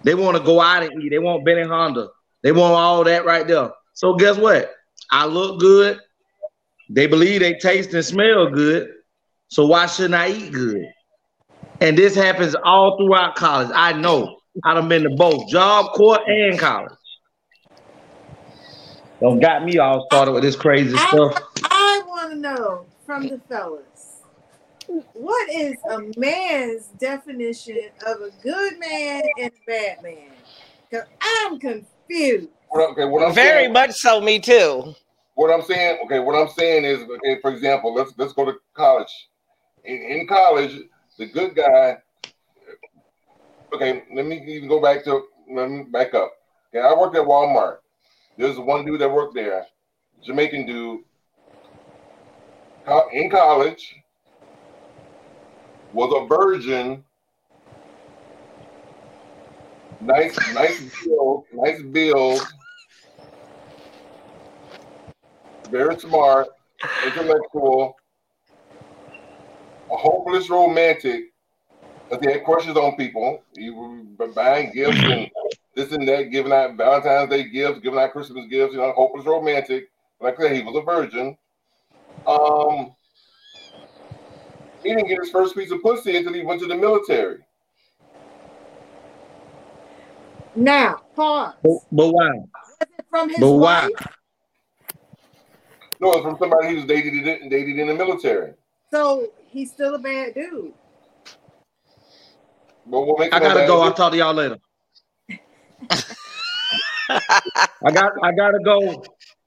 They 0.05 0.15
want 0.15 0.37
to 0.37 0.43
go 0.43 0.61
out 0.61 0.83
and 0.83 1.03
eat. 1.03 1.11
They 1.11 1.19
want 1.19 1.47
Benihana. 1.47 2.09
They 2.43 2.53
want 2.53 2.75
all 2.75 3.05
that 3.05 3.25
right 3.25 3.47
there. 3.47 3.71
So 3.95 4.15
guess 4.15 4.37
what? 4.37 4.73
I 5.11 5.27
look 5.27 5.61
good. 5.61 5.99
They 6.93 7.07
believe 7.07 7.41
they 7.41 7.55
taste 7.55 7.95
and 7.95 8.05
smell 8.05 8.51
good. 8.51 8.89
So 9.49 9.67
why 9.67 9.87
shouldn't 9.87 10.15
I 10.15 10.29
eat 10.29 10.53
good? 10.53 10.85
And 11.81 11.97
this 11.97 12.17
happens 12.17 12.57
all 12.65 12.99
throughout 12.99 13.37
college. 13.37 13.71
I 13.73 13.93
know. 13.93 14.39
I've 14.65 14.89
been 14.89 15.05
to 15.05 15.11
both 15.11 15.49
job 15.49 15.93
corps 15.95 16.21
and 16.27 16.59
college. 16.59 16.93
Don't 19.21 19.39
got 19.39 19.65
me 19.65 19.79
all 19.79 20.05
started 20.11 20.33
with 20.33 20.43
this 20.43 20.57
crazy 20.57 20.97
stuff. 20.97 21.39
I 21.65 22.03
want 22.07 22.33
to 22.33 22.39
know 22.39 22.87
from 23.07 23.29
the 23.29 23.41
fellas, 23.49 24.23
what 25.13 25.49
is 25.51 25.77
a 25.91 26.01
man's 26.19 26.87
definition 26.99 27.91
of 28.07 28.21
a 28.21 28.31
good 28.43 28.79
man 28.81 29.23
and 29.39 29.53
a 29.53 29.71
bad 29.71 30.03
man? 30.03 30.33
Because 30.91 31.07
I'm 31.21 31.61
confused. 31.61 32.49
What, 32.69 32.91
okay, 32.91 33.05
what 33.05 33.27
I'm 33.27 33.35
Very 33.35 33.65
saying, 33.65 33.73
much 33.73 33.93
so, 33.93 34.21
me 34.21 34.41
too. 34.41 34.95
What 35.41 35.51
I'm 35.51 35.63
saying, 35.63 36.01
okay, 36.05 36.19
what 36.19 36.35
I'm 36.35 36.51
saying 36.51 36.85
is, 36.85 36.99
okay, 36.99 37.41
for 37.41 37.51
example, 37.51 37.95
let's 37.95 38.13
let's 38.19 38.35
go 38.35 38.45
to 38.45 38.59
college. 38.75 39.29
In, 39.85 39.97
in 39.97 40.27
college, 40.27 40.83
the 41.17 41.25
good 41.25 41.57
guy, 41.57 41.97
okay, 43.73 44.03
let 44.15 44.27
me 44.27 44.45
even 44.47 44.69
go 44.69 44.83
back 44.83 45.03
to 45.05 45.23
let 45.51 45.71
me 45.71 45.85
back 45.85 46.13
up. 46.13 46.31
Okay, 46.69 46.87
I 46.87 46.93
worked 46.93 47.17
at 47.17 47.25
Walmart. 47.25 47.79
There's 48.37 48.59
one 48.59 48.85
dude 48.85 49.01
that 49.01 49.11
worked 49.11 49.35
there, 49.35 49.65
Jamaican 50.23 50.67
dude, 50.67 51.01
in 53.11 53.31
college, 53.31 53.97
was 55.95 56.13
a 56.15 56.27
virgin, 56.27 57.03
nice, 60.03 60.37
nice 60.53 60.83
build, 61.03 61.45
nice 61.55 61.81
build, 61.81 62.47
very 65.71 65.99
smart, 65.99 66.49
intellectual, 67.05 67.97
a 69.91 69.97
hopeless 69.97 70.51
romantic. 70.51 71.25
Because 72.09 72.27
he 72.27 72.33
had 72.33 72.45
crushes 72.45 72.77
on 72.77 72.97
people. 72.97 73.43
He 73.57 73.71
was 73.71 74.33
buying 74.35 74.73
gifts 74.73 74.99
and 74.99 75.31
this 75.77 75.93
and 75.93 76.07
that, 76.09 76.31
giving 76.31 76.53
out 76.53 76.77
Valentine's 76.77 77.31
Day 77.31 77.49
gifts, 77.49 77.81
giving 77.81 77.99
out 77.99 78.13
Christmas 78.13 78.47
gifts, 78.51 78.75
you 78.75 78.81
know, 78.81 78.93
hopeless 78.93 79.27
romantic. 79.27 79.91
Like 80.21 80.39
I 80.41 80.43
said, 80.43 80.57
he 80.57 80.63
was 80.63 80.77
a 80.77 80.83
virgin. 80.83 81.37
Um, 82.27 82.95
he 84.83 84.91
didn't 84.91 85.09
get 85.09 85.19
his 85.21 85.31
first 85.31 85.55
piece 85.55 85.71
of 85.71 85.83
pussy 85.83 86.17
until 86.17 86.33
he 86.33 86.43
went 86.43 86.61
to 86.61 86.67
the 86.67 86.75
military. 86.75 87.39
Now, 90.57 91.01
pause. 91.15 91.55
But, 91.63 91.79
but 91.93 92.09
why? 92.13 92.31
From 93.09 93.29
his 93.29 93.39
But 93.39 93.53
why? 93.53 93.89
Wife. 96.01 96.13
No, 96.13 96.19
it's 96.19 96.23
from 96.25 96.39
somebody 96.39 96.69
he 96.69 96.75
was 96.77 96.85
dated 96.87 97.15
in, 97.27 97.49
dated 97.49 97.79
in 97.79 97.89
the 97.89 97.95
military. 97.95 98.53
So 98.91 99.29
he's 99.49 99.71
still 99.71 99.95
a 99.95 99.99
bad 99.99 100.35
dude. 100.35 100.73
But 102.87 103.01
what 103.03 103.19
makes 103.19 103.35
I 103.35 103.39
him 103.39 103.43
a 103.43 103.47
gotta 103.49 103.67
go. 103.67 103.77
dude- 103.79 103.85
I'll 103.87 103.95
talk 103.95 104.13
to 104.13 104.19
y'all 104.19 104.35
later. 104.35 104.59
I 107.11 107.91
got. 107.93 108.13
I 108.23 108.33
gotta 108.33 108.59
go. 108.65 109.03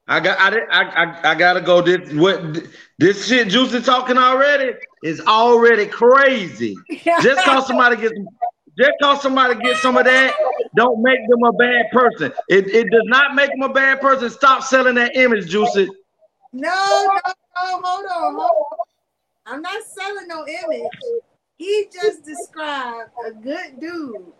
I 0.07 0.19
got. 0.19 0.39
I, 0.39 0.49
did- 0.49 0.69
I, 0.69 0.81
I, 0.83 1.31
I 1.31 1.35
gotta 1.35 1.61
go. 1.61 1.81
This 1.81 2.11
what 2.13 2.63
this 2.99 3.25
shit 3.27 3.47
Juicy 3.49 3.81
talking 3.81 4.17
already 4.17 4.73
is 5.03 5.21
already 5.21 5.85
crazy. 5.85 6.75
Just 7.21 7.43
cause 7.45 7.67
somebody 7.67 7.95
gets. 7.97 8.13
Just 8.77 8.91
cause 9.01 9.21
somebody 9.21 9.53
gets 9.61 9.81
some 9.83 9.97
of 9.97 10.05
that, 10.05 10.33
don't 10.75 10.99
make 11.03 11.19
them 11.29 11.43
a 11.43 11.53
bad 11.53 11.85
person. 11.91 12.33
It, 12.49 12.67
it 12.69 12.89
does 12.89 13.03
not 13.05 13.35
make 13.35 13.51
them 13.51 13.61
a 13.61 13.71
bad 13.71 14.01
person. 14.01 14.31
Stop 14.31 14.63
selling 14.63 14.95
that 14.95 15.15
image, 15.15 15.47
Juicy. 15.47 15.87
No, 16.53 16.69
no, 16.69 17.33
no, 17.55 17.81
hold 17.83 18.05
on, 18.05 18.35
hold 18.35 18.35
on. 18.35 18.77
I'm 19.45 19.61
not 19.61 19.83
selling 19.83 20.27
no 20.27 20.45
image. 20.47 20.87
He 21.57 21.87
just 21.91 22.23
described 22.23 23.09
a 23.27 23.31
good 23.31 23.79
dude. 23.79 24.31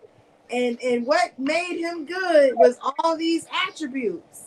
And 0.50 0.80
and 0.82 1.06
what 1.06 1.38
made 1.38 1.78
him 1.78 2.06
good 2.06 2.54
was 2.56 2.78
all 2.82 3.16
these 3.16 3.46
attributes. 3.66 4.44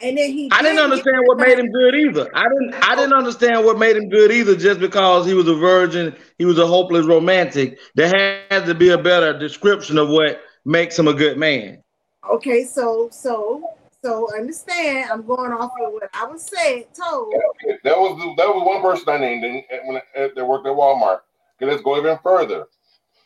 And 0.00 0.18
then 0.18 0.30
he 0.30 0.50
I 0.52 0.60
didn't 0.60 0.78
understand 0.78 1.22
what 1.24 1.38
made 1.38 1.58
him 1.58 1.70
good 1.70 1.94
either. 1.94 2.30
I 2.34 2.44
didn't. 2.48 2.74
I 2.74 2.94
didn't 2.94 3.14
understand 3.14 3.64
what 3.64 3.78
made 3.78 3.96
him 3.96 4.10
good 4.10 4.30
either. 4.30 4.54
Just 4.54 4.80
because 4.80 5.24
he 5.26 5.32
was 5.32 5.48
a 5.48 5.54
virgin, 5.54 6.14
he 6.38 6.44
was 6.44 6.58
a 6.58 6.66
hopeless 6.66 7.06
romantic. 7.06 7.78
There 7.94 8.12
has 8.50 8.64
to 8.64 8.74
be 8.74 8.90
a 8.90 8.98
better 8.98 9.38
description 9.38 9.96
of 9.96 10.10
what 10.10 10.40
makes 10.66 10.98
him 10.98 11.08
a 11.08 11.14
good 11.14 11.38
man. 11.38 11.82
Okay, 12.30 12.64
so 12.64 13.08
so 13.10 13.70
so 14.06 14.28
understand 14.36 15.10
I'm 15.10 15.26
going 15.26 15.50
off 15.52 15.72
of 15.84 15.92
what 15.92 16.08
I 16.14 16.26
was 16.26 16.46
said, 16.46 16.84
told. 16.94 17.34
That 17.82 17.98
was 17.98 18.16
the, 18.18 18.34
that 18.36 18.48
was 18.48 18.64
one 18.64 18.80
person 18.80 19.08
I 19.08 19.18
named 19.18 19.44
in- 19.44 19.64
when 19.84 19.96
I- 19.96 20.30
that 20.34 20.46
worked 20.46 20.66
at 20.66 20.72
Walmart. 20.72 21.20
Okay, 21.56 21.68
let's 21.70 21.82
go 21.82 21.96
even 21.98 22.18
further. 22.22 22.66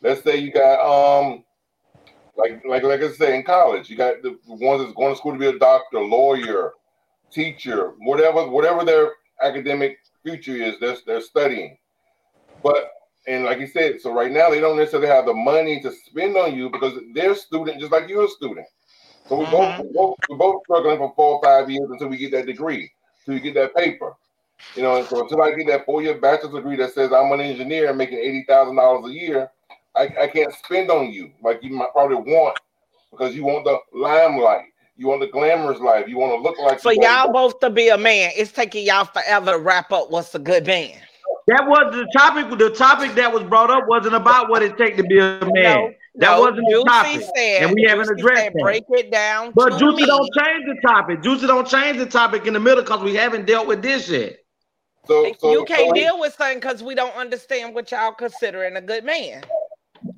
Let's 0.01 0.23
say 0.23 0.37
you 0.37 0.51
got 0.51 0.79
um 0.81 1.43
like 2.35 2.63
like 2.67 2.81
like 2.81 3.01
I 3.01 3.11
say 3.11 3.35
in 3.35 3.43
college, 3.43 3.89
you 3.91 3.95
got 3.95 4.23
the 4.23 4.39
ones 4.47 4.81
that's 4.81 4.95
going 4.95 5.13
to 5.13 5.17
school 5.17 5.33
to 5.33 5.37
be 5.37 5.47
a 5.47 5.59
doctor, 5.59 5.99
lawyer, 5.99 6.73
teacher, 7.31 7.93
whatever 7.99 8.47
whatever 8.49 8.83
their 8.83 9.11
academic 9.43 9.99
future 10.23 10.55
is, 10.55 10.79
they're, 10.79 10.97
they're 11.05 11.21
studying. 11.21 11.77
But 12.63 12.89
and 13.27 13.43
like 13.43 13.59
you 13.59 13.67
said, 13.67 14.01
so 14.01 14.11
right 14.13 14.31
now 14.31 14.49
they 14.49 14.59
don't 14.59 14.77
necessarily 14.77 15.09
have 15.09 15.27
the 15.27 15.33
money 15.35 15.79
to 15.81 15.91
spend 15.91 16.35
on 16.37 16.55
you 16.55 16.71
because 16.71 16.97
they're 17.13 17.33
a 17.33 17.35
student 17.35 17.79
just 17.79 17.91
like 17.91 18.09
you're 18.09 18.25
a 18.25 18.29
student. 18.29 18.65
So 19.31 19.37
mm-hmm. 19.37 19.45
we 19.45 19.57
both, 19.57 19.79
we 19.79 19.93
both 19.93 20.17
we're 20.27 20.35
both 20.35 20.63
struggling 20.63 20.97
for 20.97 21.13
four 21.15 21.35
or 21.35 21.41
five 21.41 21.69
years 21.69 21.89
until 21.89 22.09
we 22.09 22.17
get 22.17 22.31
that 22.31 22.45
degree, 22.45 22.91
until 23.19 23.35
you 23.35 23.39
get 23.39 23.53
that 23.61 23.73
paper. 23.73 24.13
You 24.75 24.83
know, 24.83 24.97
and 24.97 25.07
so 25.07 25.21
until 25.21 25.41
I 25.41 25.53
get 25.53 25.67
that 25.67 25.85
four-year 25.85 26.19
bachelor's 26.19 26.53
degree 26.53 26.75
that 26.75 26.93
says 26.93 27.13
I'm 27.13 27.31
an 27.31 27.39
engineer 27.39 27.93
making 27.93 28.17
eighty 28.17 28.43
thousand 28.45 28.75
dollars 28.75 29.09
a 29.09 29.13
year, 29.13 29.49
I, 29.95 30.09
I 30.23 30.27
can't 30.27 30.53
spend 30.53 30.91
on 30.91 31.13
you 31.13 31.31
like 31.41 31.63
you 31.63 31.69
might 31.69 31.93
probably 31.93 32.17
want 32.17 32.59
because 33.09 33.33
you 33.33 33.45
want 33.45 33.63
the 33.63 33.77
limelight, 33.97 34.65
you 34.97 35.07
want 35.07 35.21
the 35.21 35.27
glamorous 35.27 35.79
life, 35.79 36.09
you 36.09 36.17
want 36.17 36.33
to 36.33 36.41
look 36.41 36.59
like 36.59 36.81
For 36.81 36.91
you 36.91 36.99
want- 36.99 37.27
y'all 37.27 37.31
both 37.31 37.61
to 37.61 37.69
be 37.69 37.87
a 37.87 37.97
man, 37.97 38.31
it's 38.35 38.51
taking 38.51 38.85
y'all 38.85 39.05
forever 39.05 39.51
to 39.51 39.59
wrap 39.59 39.93
up 39.93 40.11
what's 40.11 40.35
a 40.35 40.39
good 40.39 40.67
man. 40.67 40.91
That 41.47 41.65
was 41.67 41.95
the 41.95 42.05
topic. 42.17 42.57
The 42.59 42.69
topic 42.69 43.15
that 43.15 43.33
was 43.33 43.43
brought 43.43 43.71
up 43.71 43.87
wasn't 43.87 44.15
about 44.15 44.49
what 44.49 44.61
it 44.61 44.77
takes 44.77 44.97
to 44.97 45.03
be 45.03 45.19
a 45.19 45.39
man. 45.53 45.95
That 46.15 46.31
no, 46.31 46.39
wasn't 46.41 46.57
the 46.57 46.71
Juicy 46.71 46.85
topic, 46.87 47.21
said- 47.35 47.63
and 47.63 47.73
we 47.73 47.83
haven't 47.83 48.07
Juicy 48.07 48.21
addressed 48.21 48.41
said 48.43 48.53
that. 48.53 48.61
break 48.61 48.83
it 48.89 49.11
down 49.11 49.51
But 49.53 49.69
to 49.71 49.79
Juicy 49.79 49.95
me. 50.01 50.05
don't 50.05 50.29
change 50.37 50.65
the 50.67 50.87
topic. 50.87 51.21
Juicy 51.23 51.47
don't 51.47 51.67
change 51.67 51.97
the 51.97 52.05
topic 52.05 52.45
in 52.47 52.53
the 52.53 52.59
middle 52.59 52.83
because 52.83 53.01
we 53.01 53.15
haven't 53.15 53.45
dealt 53.45 53.67
with 53.67 53.81
this 53.81 54.09
yet. 54.09 54.37
So, 55.07 55.25
you 55.43 55.65
can't 55.65 55.95
deal 55.95 56.19
with 56.19 56.33
something 56.35 56.59
because 56.59 56.83
we 56.83 56.93
don't 56.95 57.15
understand 57.15 57.73
what 57.73 57.91
y'all 57.91 58.11
considering 58.11 58.75
a 58.75 58.81
good 58.81 59.03
man. 59.03 59.43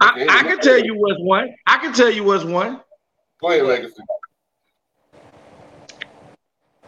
I, 0.02 0.28
I 0.30 0.44
can 0.44 0.60
tell 0.60 0.80
you 0.80 0.96
what's 0.96 1.20
one. 1.22 1.50
I 1.68 1.78
can 1.78 1.94
tell 1.94 2.10
you 2.10 2.24
what's 2.24 2.44
one. 2.44 2.82
Go 3.40 3.50
ahead, 3.50 3.64
Legacy. 3.66 4.02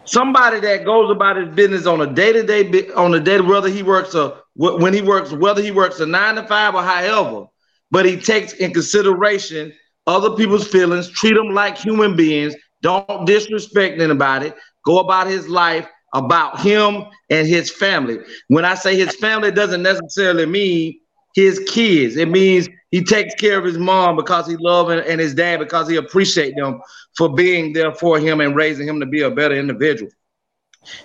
Somebody 0.06 0.60
that 0.60 0.86
goes 0.86 1.10
about 1.10 1.38
his 1.38 1.50
business 1.56 1.86
on 1.88 2.02
a 2.02 2.08
day 2.14 2.32
to 2.34 2.44
day, 2.44 2.90
on 2.92 3.14
a 3.16 3.20
day, 3.20 3.42
whether 3.42 3.70
he 3.70 3.82
works 3.82 4.14
a 4.14 4.42
when 4.56 4.94
he 4.94 5.02
works, 5.02 5.32
whether 5.32 5.62
he 5.62 5.72
works 5.72 6.00
a 6.00 6.06
nine 6.06 6.36
to 6.36 6.44
five 6.48 6.76
or 6.76 6.84
however, 6.84 7.48
but 7.92 8.06
he 8.06 8.18
takes 8.18 8.54
in 8.54 8.74
consideration 8.74 9.74
other 10.08 10.36
people's 10.36 10.68
feelings, 10.68 11.10
treat 11.10 11.34
them 11.34 11.50
like 11.50 11.78
human 11.78 12.16
beings, 12.16 12.56
don't 12.82 13.26
disrespect 13.26 14.00
anybody, 14.00 14.54
go 14.86 15.00
about 15.00 15.28
his 15.28 15.48
life 15.48 15.88
about 16.14 16.60
him 16.62 17.04
and 17.30 17.48
his 17.48 17.70
family. 17.70 18.18
When 18.48 18.66
I 18.66 18.76
say 18.76 18.96
his 18.96 19.16
family, 19.18 19.52
doesn't 19.52 19.84
necessarily 19.84 20.46
mean 20.46 21.00
his 21.36 21.60
kids. 21.68 22.16
It 22.16 22.30
means 22.30 22.70
he 22.92 23.04
takes 23.04 23.36
care 23.36 23.60
of 23.60 23.66
his 23.66 23.78
mom 23.78 24.16
because 24.16 24.48
he 24.48 24.56
loves 24.56 24.92
and, 24.92 25.02
and 25.02 25.20
his 25.20 25.34
dad 25.34 25.60
because 25.60 25.90
he 25.90 25.98
appreciate 25.98 26.56
them 26.56 26.80
for 27.18 27.34
being 27.34 27.74
there 27.74 27.94
for 27.94 28.18
him 28.18 28.40
and 28.40 28.56
raising 28.56 28.88
him 28.88 29.02
to 29.02 29.06
be 29.06 29.22
a 29.22 29.30
better 29.30 29.56
individual. 29.56 30.10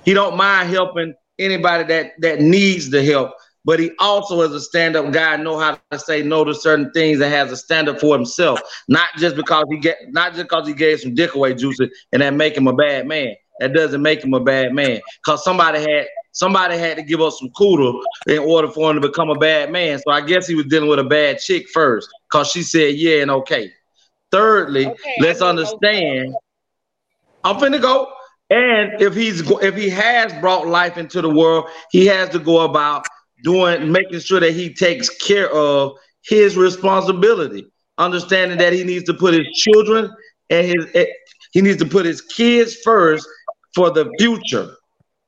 He 0.04 0.14
don't 0.14 0.36
mind 0.36 0.70
helping 0.70 1.14
anybody 1.38 1.84
that 1.84 2.12
that 2.20 2.40
needs 2.40 2.90
the 2.90 3.02
help, 3.02 3.32
but 3.70 3.78
he 3.78 3.92
also 4.00 4.40
as 4.40 4.50
a 4.50 4.60
stand-up 4.60 5.12
guy 5.12 5.36
know 5.36 5.56
how 5.56 5.78
to 5.92 5.98
say 6.00 6.24
no 6.24 6.42
to 6.42 6.52
certain 6.52 6.90
things 6.90 7.20
and 7.20 7.32
has 7.32 7.52
a 7.52 7.56
stand-up 7.56 8.00
for 8.00 8.16
himself. 8.16 8.60
Not 8.88 9.10
just 9.16 9.36
because 9.36 9.64
he 9.70 9.78
get 9.78 9.96
not 10.08 10.32
just 10.34 10.48
because 10.48 10.66
he 10.66 10.74
gave 10.74 10.98
some 10.98 11.14
dick 11.14 11.36
away 11.36 11.54
juicy 11.54 11.88
and 12.10 12.20
that 12.20 12.34
make 12.34 12.56
him 12.56 12.66
a 12.66 12.72
bad 12.72 13.06
man. 13.06 13.36
That 13.60 13.72
doesn't 13.72 14.02
make 14.02 14.24
him 14.24 14.34
a 14.34 14.40
bad 14.40 14.74
man. 14.74 15.00
Cause 15.24 15.44
somebody 15.44 15.78
had 15.78 16.08
somebody 16.32 16.78
had 16.78 16.96
to 16.96 17.04
give 17.04 17.20
up 17.20 17.32
some 17.32 17.48
cooter 17.50 17.96
in 18.26 18.40
order 18.40 18.66
for 18.66 18.90
him 18.90 19.00
to 19.00 19.06
become 19.06 19.30
a 19.30 19.38
bad 19.38 19.70
man. 19.70 20.00
So 20.00 20.10
I 20.10 20.22
guess 20.22 20.48
he 20.48 20.56
was 20.56 20.66
dealing 20.66 20.88
with 20.88 20.98
a 20.98 21.04
bad 21.04 21.38
chick 21.38 21.68
first, 21.72 22.10
cause 22.32 22.50
she 22.50 22.64
said 22.64 22.96
yeah 22.96 23.22
and 23.22 23.30
okay. 23.30 23.70
Thirdly, 24.32 24.92
let's 25.20 25.42
understand. 25.42 26.34
I'm 27.44 27.54
finna 27.54 27.80
go. 27.80 28.12
And 28.50 29.00
if 29.00 29.14
he's 29.14 29.48
if 29.48 29.76
he 29.76 29.90
has 29.90 30.32
brought 30.40 30.66
life 30.66 30.98
into 30.98 31.22
the 31.22 31.30
world, 31.30 31.66
he 31.92 32.06
has 32.06 32.30
to 32.30 32.40
go 32.40 32.62
about 32.62 33.06
doing 33.42 33.90
making 33.90 34.20
sure 34.20 34.40
that 34.40 34.52
he 34.52 34.72
takes 34.74 35.08
care 35.08 35.50
of 35.50 35.92
his 36.22 36.56
responsibility, 36.56 37.66
understanding 37.98 38.58
that 38.58 38.72
he 38.72 38.84
needs 38.84 39.04
to 39.04 39.14
put 39.14 39.34
his 39.34 39.46
children 39.54 40.10
and 40.50 40.66
his 40.66 40.86
eh, 40.94 41.06
he 41.52 41.60
needs 41.62 41.78
to 41.78 41.86
put 41.86 42.06
his 42.06 42.20
kids 42.20 42.76
first 42.84 43.26
for 43.74 43.90
the 43.90 44.10
future. 44.18 44.74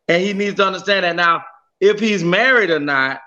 And 0.08 0.22
he 0.22 0.32
needs 0.32 0.56
to 0.56 0.66
understand 0.66 1.04
that 1.04 1.16
now, 1.16 1.42
if 1.80 1.98
he's 1.98 2.22
married 2.22 2.70
or 2.70 2.80
not, 2.80 3.20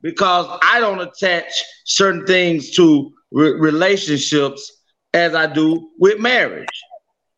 because 0.00 0.46
I 0.62 0.80
don't 0.80 1.00
attach 1.00 1.52
certain 1.84 2.26
things 2.26 2.70
to 2.72 3.12
re- 3.30 3.52
relationships 3.52 4.72
as 5.12 5.34
I 5.34 5.46
do 5.46 5.90
with 5.98 6.18
marriage, 6.18 6.66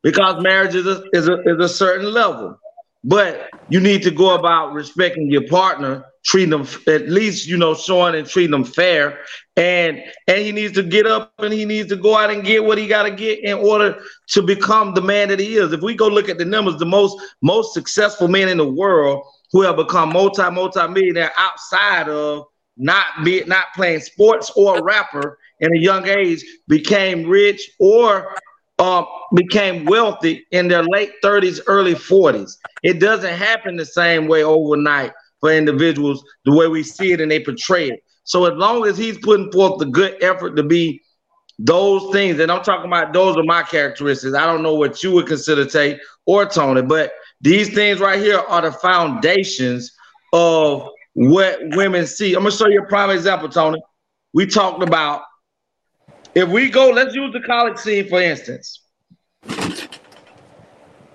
because 0.02 0.42
marriage 0.42 0.74
is 0.74 0.86
a, 0.86 1.02
is 1.12 1.28
a 1.28 1.42
is 1.42 1.58
a 1.58 1.68
certain 1.68 2.12
level. 2.12 2.56
But 3.04 3.50
you 3.68 3.80
need 3.80 4.02
to 4.04 4.10
go 4.10 4.34
about 4.34 4.72
respecting 4.72 5.28
your 5.30 5.46
partner, 5.48 6.04
treating 6.24 6.50
them 6.50 6.68
at 6.86 7.08
least 7.08 7.48
you 7.48 7.56
know 7.56 7.74
showing 7.74 8.14
and 8.14 8.28
treating 8.28 8.52
them 8.52 8.64
fair, 8.64 9.18
and 9.56 10.00
and 10.28 10.38
he 10.38 10.52
needs 10.52 10.74
to 10.74 10.84
get 10.84 11.06
up 11.06 11.32
and 11.38 11.52
he 11.52 11.64
needs 11.64 11.88
to 11.88 11.96
go 11.96 12.16
out 12.16 12.30
and 12.30 12.44
get 12.44 12.64
what 12.64 12.78
he 12.78 12.86
got 12.86 13.02
to 13.02 13.10
get 13.10 13.40
in 13.42 13.58
order 13.58 14.00
to 14.28 14.42
become 14.42 14.94
the 14.94 15.00
man 15.00 15.28
that 15.28 15.40
he 15.40 15.56
is. 15.56 15.72
If 15.72 15.80
we 15.82 15.94
go 15.94 16.06
look 16.06 16.28
at 16.28 16.38
the 16.38 16.44
numbers, 16.44 16.76
the 16.76 16.86
most 16.86 17.20
most 17.42 17.74
successful 17.74 18.28
men 18.28 18.48
in 18.48 18.58
the 18.58 18.68
world 18.68 19.24
who 19.50 19.62
have 19.62 19.76
become 19.76 20.12
multi 20.12 20.48
multi 20.50 20.86
millionaire 20.86 21.32
outside 21.36 22.08
of 22.08 22.46
not 22.76 23.06
be 23.24 23.42
not 23.44 23.66
playing 23.74 24.00
sports 24.00 24.50
or 24.56 24.82
rapper 24.82 25.38
in 25.60 25.74
a 25.76 25.78
young 25.78 26.06
age 26.06 26.44
became 26.68 27.28
rich 27.28 27.70
or 27.78 28.34
uh, 28.82 29.04
became 29.36 29.84
wealthy 29.84 30.44
in 30.50 30.66
their 30.66 30.82
late 30.82 31.12
30s, 31.22 31.60
early 31.68 31.94
40s. 31.94 32.56
It 32.82 32.98
doesn't 32.98 33.32
happen 33.32 33.76
the 33.76 33.86
same 33.86 34.26
way 34.26 34.42
overnight 34.42 35.12
for 35.40 35.52
individuals, 35.52 36.24
the 36.44 36.52
way 36.52 36.66
we 36.66 36.82
see 36.82 37.12
it 37.12 37.20
and 37.20 37.30
they 37.30 37.38
portray 37.38 37.90
it. 37.90 38.00
So 38.24 38.44
as 38.44 38.54
long 38.56 38.84
as 38.88 38.98
he's 38.98 39.18
putting 39.18 39.52
forth 39.52 39.78
the 39.78 39.86
good 39.86 40.20
effort 40.20 40.56
to 40.56 40.64
be 40.64 41.00
those 41.60 42.10
things, 42.12 42.40
and 42.40 42.50
I'm 42.50 42.64
talking 42.64 42.86
about 42.86 43.12
those 43.12 43.36
are 43.36 43.44
my 43.44 43.62
characteristics. 43.62 44.34
I 44.34 44.46
don't 44.46 44.64
know 44.64 44.74
what 44.74 45.00
you 45.00 45.12
would 45.12 45.28
consider 45.28 45.64
Tate 45.64 46.00
or 46.26 46.44
Tony, 46.44 46.82
but 46.82 47.12
these 47.40 47.72
things 47.72 48.00
right 48.00 48.18
here 48.18 48.40
are 48.40 48.62
the 48.62 48.72
foundations 48.72 49.92
of 50.32 50.88
what 51.12 51.60
women 51.76 52.04
see. 52.04 52.34
I'm 52.34 52.42
gonna 52.42 52.50
show 52.50 52.66
you 52.66 52.82
a 52.82 52.86
prime 52.86 53.10
example, 53.10 53.48
Tony. 53.48 53.80
We 54.32 54.46
talked 54.46 54.82
about 54.82 55.22
if 56.34 56.48
we 56.48 56.70
go, 56.70 56.90
let's 56.90 57.14
use 57.14 57.32
the 57.32 57.40
college 57.40 57.78
scene 57.78 58.08
for 58.08 58.20
instance. 58.20 58.80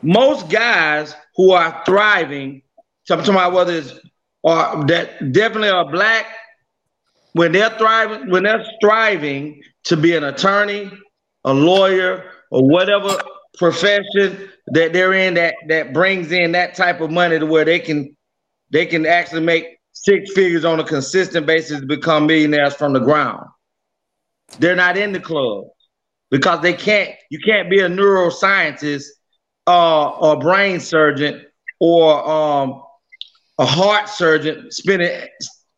Most 0.02 0.49
guys 0.49 1.15
who 1.35 1.52
are 1.52 1.81
thriving, 1.85 2.61
talking 3.07 3.34
about 3.34 3.53
whether 3.53 3.73
it's 3.73 3.94
or 4.44 4.85
that 4.85 5.31
definitely 5.31 5.69
are 5.69 5.89
black, 5.91 6.26
when 7.34 7.52
they're 7.52 7.76
thriving, 7.77 8.30
when 8.30 8.44
they're 8.44 8.65
striving 8.77 9.61
to 9.85 9.98
be 9.98 10.15
an 10.15 10.23
attorney, 10.23 10.91
a 11.44 11.53
lawyer, 11.53 12.31
or 12.52 12.68
whatever 12.68 13.18
profession 13.57 14.49
that 14.68 14.94
they're 14.94 15.14
in 15.14 15.34
that 15.34 15.56
that 15.68 15.94
brings 15.94 16.31
in 16.31 16.52
that 16.52 16.76
type 16.76 17.02
of 17.02 17.10
money 17.10 17.39
to 17.39 17.45
where 17.45 17.65
they 17.65 17.80
can 17.80 18.15
they 18.69 18.85
can 18.85 19.06
actually 19.06 19.41
make 19.41 19.65
six 19.94 20.31
figures 20.34 20.64
on 20.64 20.80
a 20.80 20.84
consistent 20.84 21.45
basis 21.45 21.80
to 21.80 21.85
become 21.85 22.27
millionaires 22.27 22.76
from 22.76 22.94
the 22.94 22.99
ground. 22.99 23.45
They're 24.60 24.76
not 24.76 24.98
in 24.98 25.11
the 25.11 25.19
club 25.19 25.65
because 26.32 26.61
they 26.61 26.74
can't. 26.74 27.11
You 27.30 27.40
can't 27.40 27.69
be 27.69 27.80
a 27.80 27.90
neuroscientist 27.90 29.06
uh, 29.68 30.10
or 30.10 30.40
brain 30.40 30.80
surgeon 30.80 31.45
or 31.80 32.28
um, 32.30 32.82
a 33.60 33.65
heart 33.65 34.10
surgeon 34.10 34.72
spending 34.72 35.28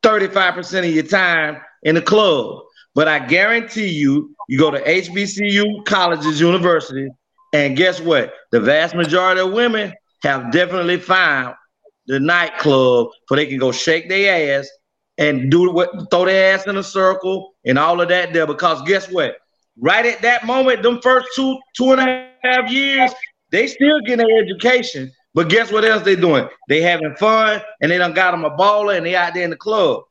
35% 0.04 0.80
of 0.80 0.94
your 0.94 1.04
time 1.04 1.62
in 1.84 1.96
the 1.96 2.02
club. 2.02 2.64
But 2.96 3.08
I 3.08 3.20
guarantee 3.20 3.88
you, 3.88 4.36
you 4.48 4.58
go 4.58 4.72
to 4.72 4.82
HBCU 4.82 5.86
colleges, 5.86 6.42
universities, 6.42 7.12
and 7.54 7.78
guess 7.78 8.00
what? 8.00 8.34
The 8.52 8.60
vast 8.60 8.96
majority 8.96 9.42
of 9.42 9.54
women 9.54 9.94
have 10.24 10.52
definitely 10.52 10.98
found 10.98 11.56
the 12.08 12.20
nightclub 12.20 13.10
where 13.28 13.38
they 13.38 13.46
can 13.46 13.58
go 13.60 13.72
shake 13.72 14.10
their 14.10 14.60
ass 14.60 14.70
and 15.18 15.52
do 15.52 15.72
what 15.72 16.10
throw 16.10 16.26
their 16.26 16.56
ass 16.56 16.66
in 16.68 16.78
a 16.78 16.84
circle 16.84 17.49
and 17.70 17.80
all 17.80 18.02
of 18.02 18.10
that 18.10 18.34
there. 18.34 18.48
Because 18.48 18.82
guess 18.82 19.10
what? 19.10 19.38
Right 19.80 20.06
at 20.06 20.22
that 20.24 20.46
moment, 20.46 20.84
them 20.84 21.00
first 21.02 21.30
two 21.36 21.58
two 21.78 21.92
and 21.94 22.02
a 22.02 22.28
half 22.44 22.70
years, 22.70 23.12
they 23.52 23.68
still 23.68 24.02
getting 24.02 24.30
education. 24.30 25.12
But 25.34 25.50
guess 25.50 25.72
what 25.72 25.86
else 25.86 26.04
they 26.04 26.16
doing? 26.16 26.50
They 26.68 26.82
having 26.82 27.16
fun 27.16 27.62
and 27.82 27.92
they 27.92 27.98
done 27.98 28.14
got 28.14 28.32
them 28.32 28.44
a 28.44 28.52
baller 28.58 28.98
and 28.98 29.06
they 29.06 29.16
out 29.16 29.34
there 29.34 29.44
in 29.44 29.52
the 29.52 29.56
club. 29.56 30.02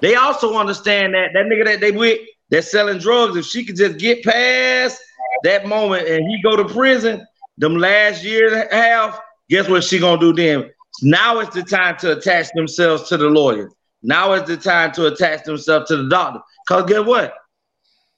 They 0.00 0.14
also 0.16 0.56
understand 0.56 1.14
that 1.14 1.30
that 1.34 1.44
nigga 1.44 1.66
that 1.66 1.80
they 1.80 1.92
with 1.92 2.20
that's 2.50 2.70
selling 2.70 2.98
drugs, 2.98 3.36
if 3.36 3.44
she 3.44 3.64
could 3.64 3.76
just 3.76 3.98
get 3.98 4.24
past 4.24 5.00
that 5.44 5.66
moment 5.66 6.08
and 6.08 6.26
he 6.26 6.42
go 6.42 6.56
to 6.56 6.64
prison, 6.64 7.24
them 7.58 7.76
last 7.76 8.24
year 8.24 8.52
and 8.52 8.70
a 8.70 8.74
half, 8.74 9.20
guess 9.48 9.68
what 9.68 9.84
she 9.84 9.98
gonna 9.98 10.20
do 10.20 10.32
then? 10.32 10.70
Now 11.02 11.40
is 11.40 11.50
the 11.50 11.62
time 11.62 11.96
to 11.98 12.16
attach 12.16 12.48
themselves 12.54 13.08
to 13.08 13.16
the 13.16 13.28
lawyer. 13.28 13.70
Now 14.02 14.32
is 14.34 14.46
the 14.46 14.56
time 14.56 14.92
to 14.92 15.06
attach 15.06 15.44
themselves 15.44 15.88
to 15.88 15.96
the 15.96 16.08
doctor. 16.08 16.40
Cause 16.66 16.84
guess 16.88 17.04
what? 17.06 17.34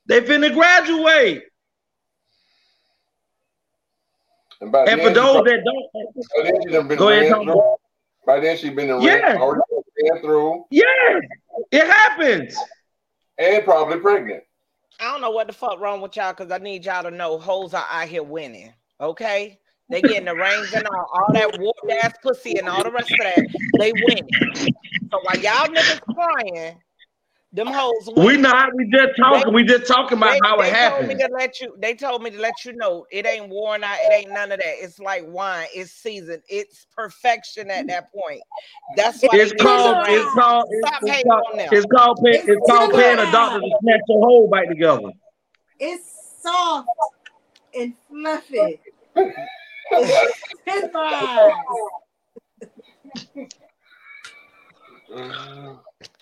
They 0.06 0.20
finna 0.20 0.52
graduate. 0.55 1.44
And, 4.60 4.73
by 4.73 4.85
And 4.85 5.01
for 5.02 5.10
those 5.10 5.35
probably- 5.35 5.52
that 5.52 5.64
don't, 5.64 6.14
by 6.35 6.43
then 6.44 6.60
she 6.62 6.70
been 6.89 6.98
Go 6.98 7.09
ahead, 7.09 7.31
ran 7.32 7.44
through. 7.44 7.77
By 8.27 8.40
then 8.40 8.56
she 8.56 8.70
been 8.70 8.89
Yeah. 9.02 9.36
already 9.39 9.62
ran 10.10 10.20
through 10.23 10.64
yeah, 10.70 10.85
it 11.70 11.86
happens. 11.86 12.56
and 13.39 13.64
probably 13.64 13.98
pregnant. 13.98 14.44
I 14.98 15.12
don't 15.12 15.20
know 15.20 15.31
what 15.31 15.47
the 15.47 15.52
fuck 15.52 15.78
wrong 15.78 16.01
with 16.01 16.16
y'all 16.16 16.32
because 16.32 16.51
I 16.51 16.59
need 16.59 16.85
y'all 16.86 17.02
to 17.02 17.10
know 17.10 17.39
hoes 17.39 17.74
are 17.74 17.86
out 17.90 18.09
here 18.09 18.23
winning. 18.23 18.73
Okay? 19.01 19.60
They 19.90 20.01
getting 20.01 20.24
the 20.24 20.35
rings 20.35 20.73
and 20.73 20.86
all, 20.86 21.06
all 21.12 21.32
that 21.35 21.59
warped 21.60 21.90
ass 22.02 22.14
pussy 22.23 22.59
and 22.59 22.68
all 22.68 22.82
the 22.82 22.90
rest 22.90 23.12
of 23.12 23.18
that. 23.18 23.47
They 23.78 23.93
winning. 23.93 24.27
So 25.12 25.20
while 25.23 25.39
y'all 25.39 25.68
niggas 25.68 26.01
crying, 26.14 26.81
them 27.56 27.68
hoes 27.68 28.08
We 28.16 28.36
not. 28.36 28.74
We 28.74 28.88
just 28.90 29.16
talking. 29.18 29.52
We 29.52 29.64
just 29.64 29.86
talking 29.86 30.18
about 30.18 30.32
They, 30.32 30.40
how 30.44 30.60
it 30.60 30.70
they 30.70 30.88
told 30.88 31.08
me 31.08 31.14
to 31.16 31.28
let 31.32 31.60
you. 31.60 31.74
They 31.78 31.94
told 31.94 32.22
me 32.22 32.30
to 32.30 32.38
let 32.38 32.64
you 32.64 32.76
know 32.76 33.06
it 33.10 33.26
ain't 33.26 33.48
worn 33.48 33.82
out. 33.82 33.96
It 33.98 34.12
ain't 34.12 34.30
none 34.30 34.52
of 34.52 34.58
that. 34.58 34.84
It's 34.84 34.98
like 34.98 35.24
wine. 35.26 35.66
It's 35.74 35.90
seasoned. 35.90 36.42
It's 36.48 36.86
perfection 36.94 37.70
at 37.70 37.86
that 37.88 38.12
point. 38.12 38.42
That's 38.94 39.22
why 39.22 39.30
It's 39.32 39.52
they 39.52 39.56
give 39.56 39.58
you 39.58 39.58
the 39.58 39.64
called. 39.64 40.08
It's 40.08 40.34
called. 40.34 40.68
It's, 40.70 40.88
Stop 40.88 41.02
it's 41.02 41.10
hating 41.10 41.30
called. 41.30 41.42
on 41.50 41.56
them. 41.56 41.68
It's 41.72 41.86
called. 41.86 42.20
Pay, 42.22 42.42
it's 42.46 42.70
called 42.70 42.92
paying 42.92 43.18
a 43.18 43.32
doctor 43.32 43.60
to 43.60 43.70
snatch 43.80 44.00
your 44.08 44.20
whole 44.20 44.48
back 44.48 44.68
together. 44.68 45.10
It's 45.80 46.42
soft 46.42 46.88
and 47.74 47.94
fluffy. 48.08 48.80
It's 50.68 50.92
uh, 50.96 51.52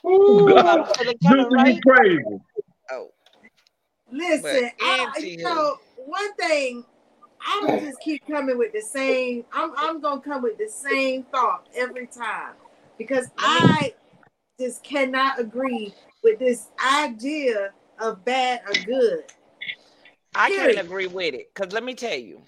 tenderized. 0.05 0.63
God, 0.63 0.97
feeling 0.97 1.19
kinda 1.19 1.49
Listen, 1.49 1.51
you 1.51 1.57
right. 1.57 1.83
crazy. 1.83 2.41
Oh, 2.91 3.11
Listen, 4.11 4.71
But 4.79 4.87
I, 4.87 5.13
Auntie 5.17 5.31
you 5.31 5.43
know, 5.43 5.77
one 5.97 6.35
thing, 6.35 6.85
I'm 7.47 7.67
gonna 7.67 7.81
just 7.81 8.01
keep 8.01 8.27
coming 8.27 8.59
with 8.59 8.73
the 8.73 8.81
same. 8.81 9.45
I'm 9.53 9.73
I'm 9.77 10.01
gonna 10.01 10.21
come 10.21 10.43
with 10.43 10.59
the 10.59 10.69
same 10.69 11.25
thought 11.25 11.67
every 11.75 12.07
time 12.07 12.55
because 12.99 13.29
I 13.39 13.95
just 14.59 14.85
cannot 14.85 15.41
agree 15.41 15.95
with 16.23 16.39
this 16.39 16.69
idea 16.87 17.73
of 17.99 18.25
bad 18.25 18.63
or 18.69 18.75
good. 18.75 19.25
I 20.35 20.51
can't 20.51 20.79
agree 20.79 21.07
with 21.07 21.35
it 21.35 21.53
because 21.55 21.73
let 21.73 21.85
me 21.85 21.95
tell 21.95 22.19
you, 22.19 22.43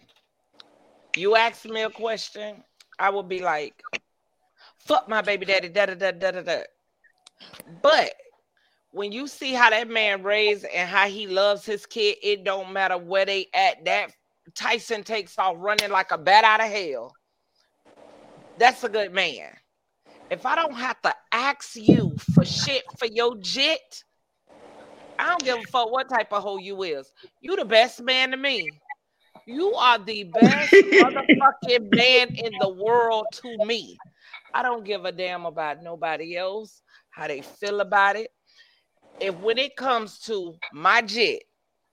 you 1.17 1.37
ask 1.37 1.65
me 1.65 1.83
a 1.83 1.91
question, 1.91 2.63
I 2.99 3.11
will 3.11 3.23
be 3.23 3.41
like, 3.41 3.83
"Fuck 4.79 5.09
my 5.09 5.23
baby 5.23 5.47
daddy," 5.47 5.69
da 5.69 5.87
da 5.87 5.95
da 5.95 6.11
da 6.13 6.31
da 6.31 6.43
da. 6.43 6.63
But 7.83 8.13
when 8.91 9.13
you 9.13 9.27
see 9.27 9.53
how 9.53 9.71
that 9.71 9.89
man 9.89 10.23
raised 10.23 10.65
and 10.65 10.89
how 10.89 11.09
he 11.09 11.27
loves 11.27 11.65
his 11.67 11.87
kid, 11.87 12.17
it 12.23 12.45
don't 12.45 12.73
matter 12.73 12.97
where 12.97 13.27
they 13.27 13.47
at. 13.55 13.85
That 13.85 14.13
Tyson 14.55 15.03
takes 15.03 15.39
off 15.39 15.57
running 15.59 15.91
like 15.91 16.13
a 16.13 16.19
bat 16.19 16.45
out 16.45 16.61
of 16.61 16.71
hell. 16.71 17.13
That's 18.59 18.85
a 18.85 18.89
good 18.89 19.13
man. 19.13 19.51
If 20.31 20.47
I 20.47 20.57
don't 20.57 20.75
have 20.75 21.01
to 21.03 21.15
ask 21.31 21.77
you 21.77 22.17
for 22.35 22.45
shit 22.45 22.83
for 22.99 23.07
your 23.07 23.37
jit, 23.39 24.03
I 25.19 25.29
don't 25.29 25.45
give 25.45 25.59
a 25.59 25.63
fuck 25.71 25.91
what 25.91 26.09
type 26.09 26.33
of 26.33 26.43
hoe 26.43 26.59
you 26.59 26.83
is. 26.83 27.11
You 27.41 27.57
the 27.57 27.65
best 27.65 28.03
man 28.03 28.31
to 28.33 28.37
me. 28.37 28.69
You 29.47 29.75
are 29.75 29.99
the 29.99 30.25
best 30.25 30.73
motherfucking 30.73 31.95
man 31.95 32.35
in 32.35 32.53
the 32.61 32.69
world 32.69 33.27
to 33.33 33.65
me. 33.65 33.97
I 34.53 34.63
don't 34.63 34.85
give 34.85 35.05
a 35.05 35.13
damn 35.13 35.47
about 35.47 35.83
nobody 35.83 36.37
else, 36.37 36.83
how 37.17 37.27
they 37.27 37.41
feel 37.41 37.81
about 37.81 38.15
it. 38.15 38.31
If 39.19 39.35
when 39.37 39.57
it 39.57 39.75
comes 39.75 40.19
to 40.21 40.55
my 40.73 41.01
jit, 41.01 41.45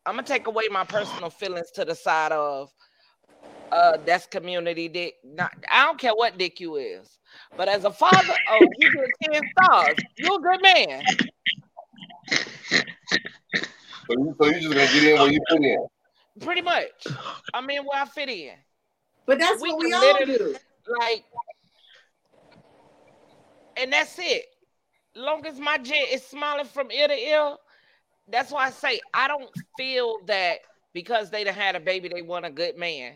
I'm 0.06 0.16
gonna 0.16 0.28
take 0.28 0.48
away 0.48 0.64
my 0.70 0.84
personal 0.84 1.30
feelings 1.30 1.72
to 1.72 1.86
the 1.86 1.96
side 1.96 2.34
of 2.34 2.70
uh 3.72 3.98
that's 4.06 4.26
community 4.26 4.90
dick. 4.90 5.16
Not, 5.24 5.54
I 5.72 5.86
don't 5.86 5.98
care 5.98 6.12
what 6.14 6.38
dick 6.38 6.60
you 6.60 6.76
is. 6.76 7.18
But 7.56 7.70
as 7.70 7.86
a 7.86 7.92
father, 7.92 8.34
oh, 8.50 8.68
you 8.80 8.92
get 8.92 9.32
10 9.34 9.42
stars. 9.64 9.96
You're 10.18 10.36
a 10.36 10.42
good 10.42 10.62
man. 10.62 11.04
So 14.06 14.18
you, 14.18 14.36
so 14.38 14.46
you 14.48 14.54
just 14.56 14.68
gonna 14.68 14.86
get 14.86 15.04
in 15.04 15.20
where 15.20 15.32
you 15.32 15.40
fit 15.50 15.62
in. 15.64 15.88
Pretty 16.42 16.62
much. 16.62 17.08
I 17.54 17.62
mean, 17.62 17.86
where 17.86 18.02
I 18.02 18.06
fit 18.06 18.28
in. 18.28 18.56
But 19.26 19.40
that's 19.40 19.62
what 19.62 19.80
we 19.80 19.94
all 19.94 20.26
do. 20.26 20.56
Like, 21.00 21.24
and 23.78 23.94
that's 23.94 24.20
it. 24.20 24.48
Long 25.16 25.46
as 25.46 25.60
my 25.60 25.78
jet 25.78 26.08
is 26.12 26.24
smiling 26.24 26.66
from 26.66 26.92
ear 26.92 27.08
to 27.08 27.14
ear, 27.14 27.56
that's 28.28 28.52
why 28.52 28.68
I 28.68 28.70
say 28.72 29.00
I 29.14 29.28
don't 29.28 29.50
feel 29.78 30.20
that 30.26 30.60
because 30.94 31.30
they 31.30 31.44
done 31.44 31.54
had 31.54 31.76
a 31.76 31.80
baby, 31.80 32.10
they 32.10 32.22
want 32.22 32.46
a 32.46 32.50
good 32.50 32.78
man. 32.78 33.14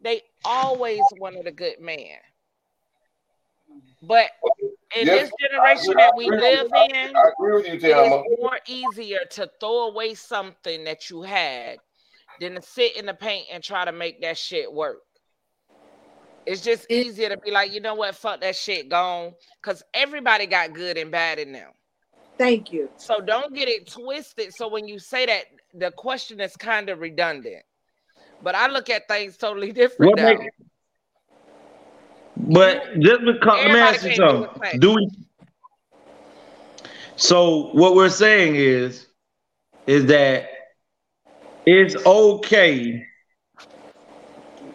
They 0.00 0.22
always 0.44 1.00
wanted 1.18 1.46
a 1.46 1.52
good 1.52 1.80
man. 1.80 2.16
But 4.02 4.30
in 4.96 5.06
Yes, 5.06 5.30
this 5.30 5.32
generation 5.40 5.94
that 5.98 6.14
we 6.16 6.30
live 6.30 6.68
you. 6.74 6.84
In, 6.94 7.16
I 7.16 7.28
agree 7.28 7.68
you, 7.68 7.74
it 7.74 7.84
is 7.84 8.38
more 8.40 8.58
easier 8.66 9.20
to 9.32 9.50
throw 9.60 9.88
away 9.88 10.14
something 10.14 10.84
that 10.84 11.10
you 11.10 11.22
had 11.22 11.78
than 12.40 12.54
to 12.54 12.62
sit 12.62 12.96
in 12.96 13.06
the 13.06 13.14
paint 13.14 13.46
and 13.52 13.62
try 13.62 13.84
to 13.84 13.92
make 13.92 14.22
that 14.22 14.38
shit 14.38 14.72
work. 14.72 14.98
It's 16.46 16.62
just 16.62 16.90
easier 16.90 17.28
to 17.28 17.36
be 17.36 17.50
like, 17.50 17.72
you 17.72 17.80
know 17.80 17.94
what, 17.94 18.14
fuck 18.14 18.40
that 18.40 18.56
shit 18.56 18.88
gone. 18.88 19.34
Cause 19.62 19.82
everybody 19.94 20.46
got 20.46 20.72
good 20.72 20.96
and 20.96 21.10
bad 21.10 21.38
in 21.38 21.52
them. 21.52 21.70
Thank 22.38 22.72
you. 22.72 22.88
So 22.96 23.20
don't 23.20 23.54
get 23.54 23.68
it 23.68 23.86
twisted. 23.90 24.54
So 24.54 24.68
when 24.68 24.88
you 24.88 24.98
say 24.98 25.26
that, 25.26 25.44
the 25.74 25.90
question 25.90 26.40
is 26.40 26.56
kind 26.56 26.88
of 26.88 27.00
redundant. 27.00 27.62
But 28.42 28.54
I 28.54 28.68
look 28.68 28.88
at 28.88 29.06
things 29.08 29.36
totally 29.36 29.72
different 29.72 30.12
What 30.12 30.16
now. 30.16 30.28
make, 30.30 30.50
but 32.36 32.98
just 33.00 33.20
because 33.24 33.64
let 33.64 33.72
me 33.72 33.80
Everybody 33.80 33.80
ask 33.80 34.04
you 34.04 34.10
can't 34.10 34.16
do 34.16 34.48
something. 34.54 34.80
Do 34.80 34.94
we 34.94 35.10
so 37.16 37.68
what 37.72 37.94
we're 37.94 38.08
saying 38.08 38.56
is 38.56 39.06
is 39.86 40.06
that 40.06 40.48
it's 41.66 41.94
okay 42.06 43.04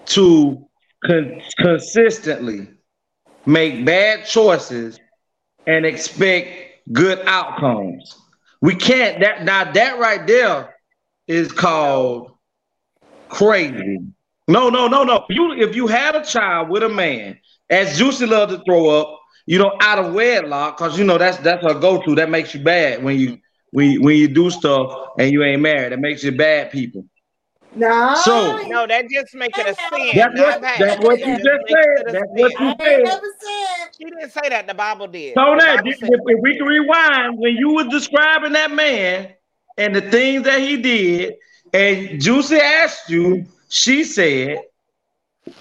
to 0.06 0.68
con- 1.06 1.42
consistently 1.58 2.68
make 3.46 3.86
bad 3.86 4.26
choices 4.26 5.00
and 5.68 5.86
expect 5.86 6.50
good 6.92 7.20
outcomes. 7.26 8.16
We 8.62 8.76
can't 8.76 9.20
that 9.22 9.44
now 9.44 9.72
that 9.72 10.00
right 10.00 10.26
there 10.26 10.76
is 11.28 11.52
called 11.52 12.32
crazy. 13.30 14.00
No, 14.48 14.70
no, 14.70 14.88
no, 14.88 15.04
no. 15.04 15.26
You 15.30 15.54
if 15.54 15.76
you 15.76 15.88
had 15.88 16.16
a 16.16 16.24
child 16.24 16.70
with 16.70 16.84
a 16.84 16.90
man, 16.90 17.40
as 17.70 17.98
Juicy 17.98 18.26
love 18.28 18.50
to 18.50 18.62
throw 18.64 18.90
up, 18.90 19.20
you 19.46 19.58
know, 19.58 19.72
out 19.82 20.00
of 20.00 20.14
wedlock, 20.14 20.78
because 20.78 20.98
you 20.98 21.04
know 21.04 21.18
that's 21.18 21.38
that's 21.38 21.64
her 21.64 21.74
go-to. 21.80 22.16
That 22.16 22.30
makes 22.30 22.54
you 22.54 22.64
bad 22.64 23.04
when 23.04 23.18
you 23.18 23.40
when 23.72 23.92
you, 23.92 24.02
when 24.02 24.18
you 24.18 24.28
do 24.28 24.50
stuff 24.50 25.10
and 25.20 25.32
you 25.32 25.44
ain't 25.44 25.62
married. 25.62 25.92
That 25.92 26.00
makes 26.00 26.24
you 26.24 26.32
bad 26.32 26.72
people. 26.72 27.06
No. 27.76 28.16
So 28.24 28.58
No, 28.68 28.88
that 28.88 29.06
just 29.10 29.36
make 29.36 29.58
it 29.58 29.68
a 29.68 29.76
sin. 29.76 30.12
that's 30.16 30.40
what 30.40 30.62
bad. 30.62 30.80
that's 30.80 31.04
what 31.04 31.20
you 31.20 31.26
just 31.26 31.44
just 31.44 31.62
makes 31.68 31.72
it 31.72 31.98
said. 31.98 32.08
a 32.08 32.12
That's 32.14 32.32
what 32.32 32.52
sin. 32.58 33.00
you 33.02 33.34
said. 33.40 33.88
She 33.98 34.04
didn't 34.06 34.30
say 34.32 34.50
that. 34.50 34.68
The 34.68 34.74
Bible 34.74 35.08
did. 35.08 35.34
So 35.36 35.52
The 35.52 35.58
that 35.60 35.78
Bible 35.84 35.92
if, 35.92 36.02
if 36.02 36.40
we 36.42 36.58
can 36.58 36.66
rewind, 36.68 37.38
when 37.38 37.56
you 37.56 37.74
were 37.76 37.84
describing 37.86 38.54
that 38.54 38.72
man 38.72 39.34
and 39.78 39.96
the 39.96 40.02
things 40.02 40.44
that 40.44 40.60
he 40.62 40.78
did, 40.78 41.36
and 41.74 42.22
Juicy 42.22 42.58
asked 42.58 43.10
you, 43.10 43.46
she 43.70 44.04
said, 44.06 44.60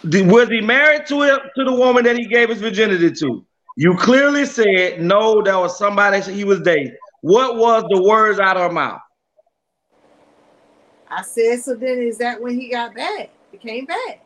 was 0.05 0.49
he 0.49 0.61
married 0.61 1.07
to 1.07 1.23
it, 1.23 1.41
to 1.57 1.65
the 1.65 1.73
woman 1.73 2.05
that 2.05 2.16
he 2.16 2.27
gave 2.27 2.49
his 2.49 2.61
virginity 2.61 3.11
to? 3.11 3.45
You 3.77 3.97
clearly 3.97 4.47
said 4.47 5.01
no, 5.01 5.43
that 5.43 5.57
was 5.57 5.77
somebody 5.77 6.20
he 6.32 6.45
was 6.45 6.61
dating. 6.61 6.95
What 7.23 7.57
was 7.57 7.85
the 7.91 8.03
words 8.03 8.39
out 8.39 8.57
of 8.57 8.62
her 8.62 8.73
mouth? 8.73 9.01
I 11.16 11.23
said, 11.23 11.61
so 11.62 11.74
then 11.74 11.99
is 11.99 12.19
that 12.19 12.41
when 12.41 12.59
he 12.59 12.70
got 12.70 12.95
bad? 12.95 13.31
Became 13.53 13.86
back. 13.86 14.24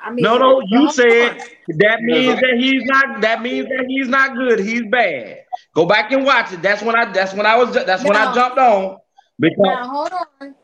I 0.00 0.10
mean, 0.10 0.22
No, 0.22 0.36
no, 0.36 0.60
you 0.66 0.90
said 0.92 1.32
on. 1.32 1.38
that 1.78 2.02
means 2.02 2.40
that 2.40 2.54
he's 2.58 2.82
not. 2.84 3.20
That 3.20 3.42
means 3.42 3.68
that 3.68 3.84
he's 3.88 4.08
not 4.08 4.36
good. 4.36 4.58
He's 4.60 4.82
bad. 4.90 5.38
Go 5.74 5.86
back 5.86 6.12
and 6.12 6.24
watch 6.24 6.52
it. 6.52 6.62
That's 6.62 6.82
when 6.82 6.96
I. 6.96 7.12
That's 7.12 7.34
when 7.34 7.46
I 7.46 7.56
was. 7.56 7.72
That's 7.72 8.04
when 8.04 8.16
I 8.16 8.34
jumped 8.34 8.58
on 8.58 8.98
because 9.38 9.58
Now 9.58 9.88
hold 9.88 10.12
on. 10.40 10.54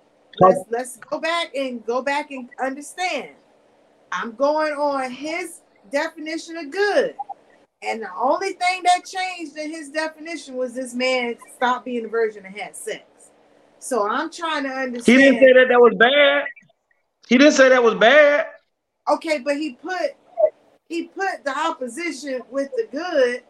Let's 0.40 0.60
let's 0.70 0.96
go 0.96 1.20
back 1.20 1.54
and 1.54 1.84
go 1.84 2.02
back 2.02 2.30
and 2.30 2.48
understand. 2.62 3.30
I'm 4.12 4.34
going 4.34 4.72
on 4.74 5.10
his 5.10 5.60
definition 5.90 6.56
of 6.56 6.70
good. 6.70 7.14
And 7.82 8.02
the 8.02 8.08
only 8.16 8.54
thing 8.54 8.82
that 8.84 9.04
changed 9.04 9.56
in 9.56 9.70
his 9.70 9.90
definition 9.90 10.56
was 10.56 10.74
this 10.74 10.94
man 10.94 11.36
stopped 11.56 11.84
being 11.84 12.04
a 12.04 12.08
virgin 12.08 12.44
and 12.44 12.56
had 12.56 12.76
sex. 12.76 13.02
So 13.80 14.08
I'm 14.08 14.30
trying 14.30 14.64
to 14.64 14.70
understand. 14.70 15.18
he 15.20 15.24
didn't 15.24 15.40
say 15.40 15.52
that 15.52 15.68
that 15.68 15.80
was 15.80 15.94
bad. 15.96 16.44
He 17.28 17.38
didn't 17.38 17.52
say 17.54 17.68
that 17.68 17.82
was 17.82 17.94
bad. 17.94 18.46
Okay, 19.08 19.38
but 19.38 19.56
he 19.56 19.74
put 19.74 20.16
he 20.88 21.04
put 21.04 21.44
the 21.44 21.56
opposition 21.56 22.40
with 22.50 22.70
the 22.76 22.86
good. 22.90 23.42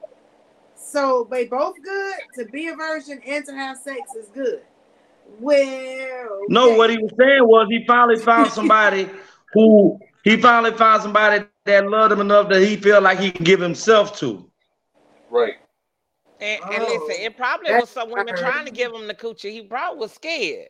So 0.76 1.26
they 1.30 1.46
both 1.46 1.76
good. 1.82 2.14
To 2.36 2.44
be 2.46 2.68
a 2.68 2.76
virgin 2.76 3.20
and 3.26 3.44
to 3.46 3.52
have 3.52 3.78
sex 3.78 4.14
is 4.16 4.28
good. 4.28 4.62
Well, 5.40 6.40
No, 6.48 6.68
okay. 6.68 6.76
what 6.78 6.90
he 6.90 6.98
was 6.98 7.12
saying 7.18 7.46
was 7.46 7.66
he 7.70 7.84
finally 7.86 8.18
found 8.24 8.50
somebody 8.50 9.08
who 9.52 9.98
he 10.24 10.36
finally 10.40 10.72
found 10.76 11.02
somebody 11.02 11.44
that 11.64 11.88
loved 11.88 12.12
him 12.12 12.20
enough 12.20 12.48
that 12.48 12.62
he 12.62 12.76
felt 12.76 13.02
like 13.02 13.18
he 13.18 13.30
can 13.30 13.44
give 13.44 13.60
himself 13.60 14.18
to. 14.20 14.48
Right. 15.30 15.54
And, 16.40 16.60
and 16.72 16.82
Oh, 16.82 16.86
listen, 17.06 17.24
it 17.24 17.36
probably 17.36 17.72
was 17.72 17.90
some 17.90 18.10
women 18.10 18.36
trying 18.36 18.64
to 18.66 18.70
give 18.70 18.92
him 18.92 19.06
the 19.08 19.14
coochie. 19.14 19.50
He 19.50 19.62
probably 19.62 20.00
was 20.00 20.12
scared. 20.12 20.68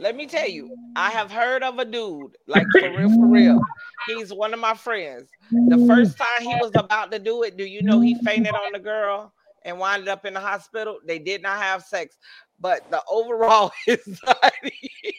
Let 0.00 0.14
me 0.14 0.26
tell 0.26 0.48
you, 0.48 0.74
I 0.94 1.10
have 1.10 1.30
heard 1.30 1.64
of 1.64 1.78
a 1.78 1.84
dude, 1.84 2.36
like 2.46 2.66
for 2.70 2.88
real, 2.96 3.08
for 3.10 3.26
real. 3.26 3.60
He's 4.06 4.32
one 4.32 4.54
of 4.54 4.60
my 4.60 4.74
friends. 4.74 5.28
The 5.50 5.84
first 5.88 6.16
time 6.16 6.42
he 6.42 6.54
was 6.60 6.70
about 6.76 7.10
to 7.12 7.18
do 7.18 7.42
it, 7.42 7.56
do 7.56 7.64
you 7.64 7.82
know 7.82 8.00
he 8.00 8.14
fainted 8.24 8.54
on 8.54 8.72
the 8.72 8.78
girl 8.78 9.32
and 9.64 9.78
wound 9.78 10.08
up 10.08 10.24
in 10.24 10.34
the 10.34 10.40
hospital? 10.40 10.98
They 11.04 11.18
did 11.18 11.42
not 11.42 11.60
have 11.60 11.82
sex, 11.82 12.16
but 12.60 12.88
the 12.92 13.02
overall 13.10 13.72
anxiety. 13.88 15.16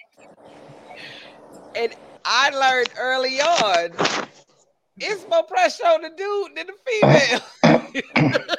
and 1.75 1.93
I 2.23 2.49
learned 2.51 2.89
early 2.97 3.41
on, 3.41 3.91
it's 4.97 5.27
more 5.29 5.43
pressure 5.43 5.87
on 5.87 6.03
the 6.03 6.09
dude 6.09 6.55
than 6.55 6.67
the 6.67 7.41
female. 7.81 8.45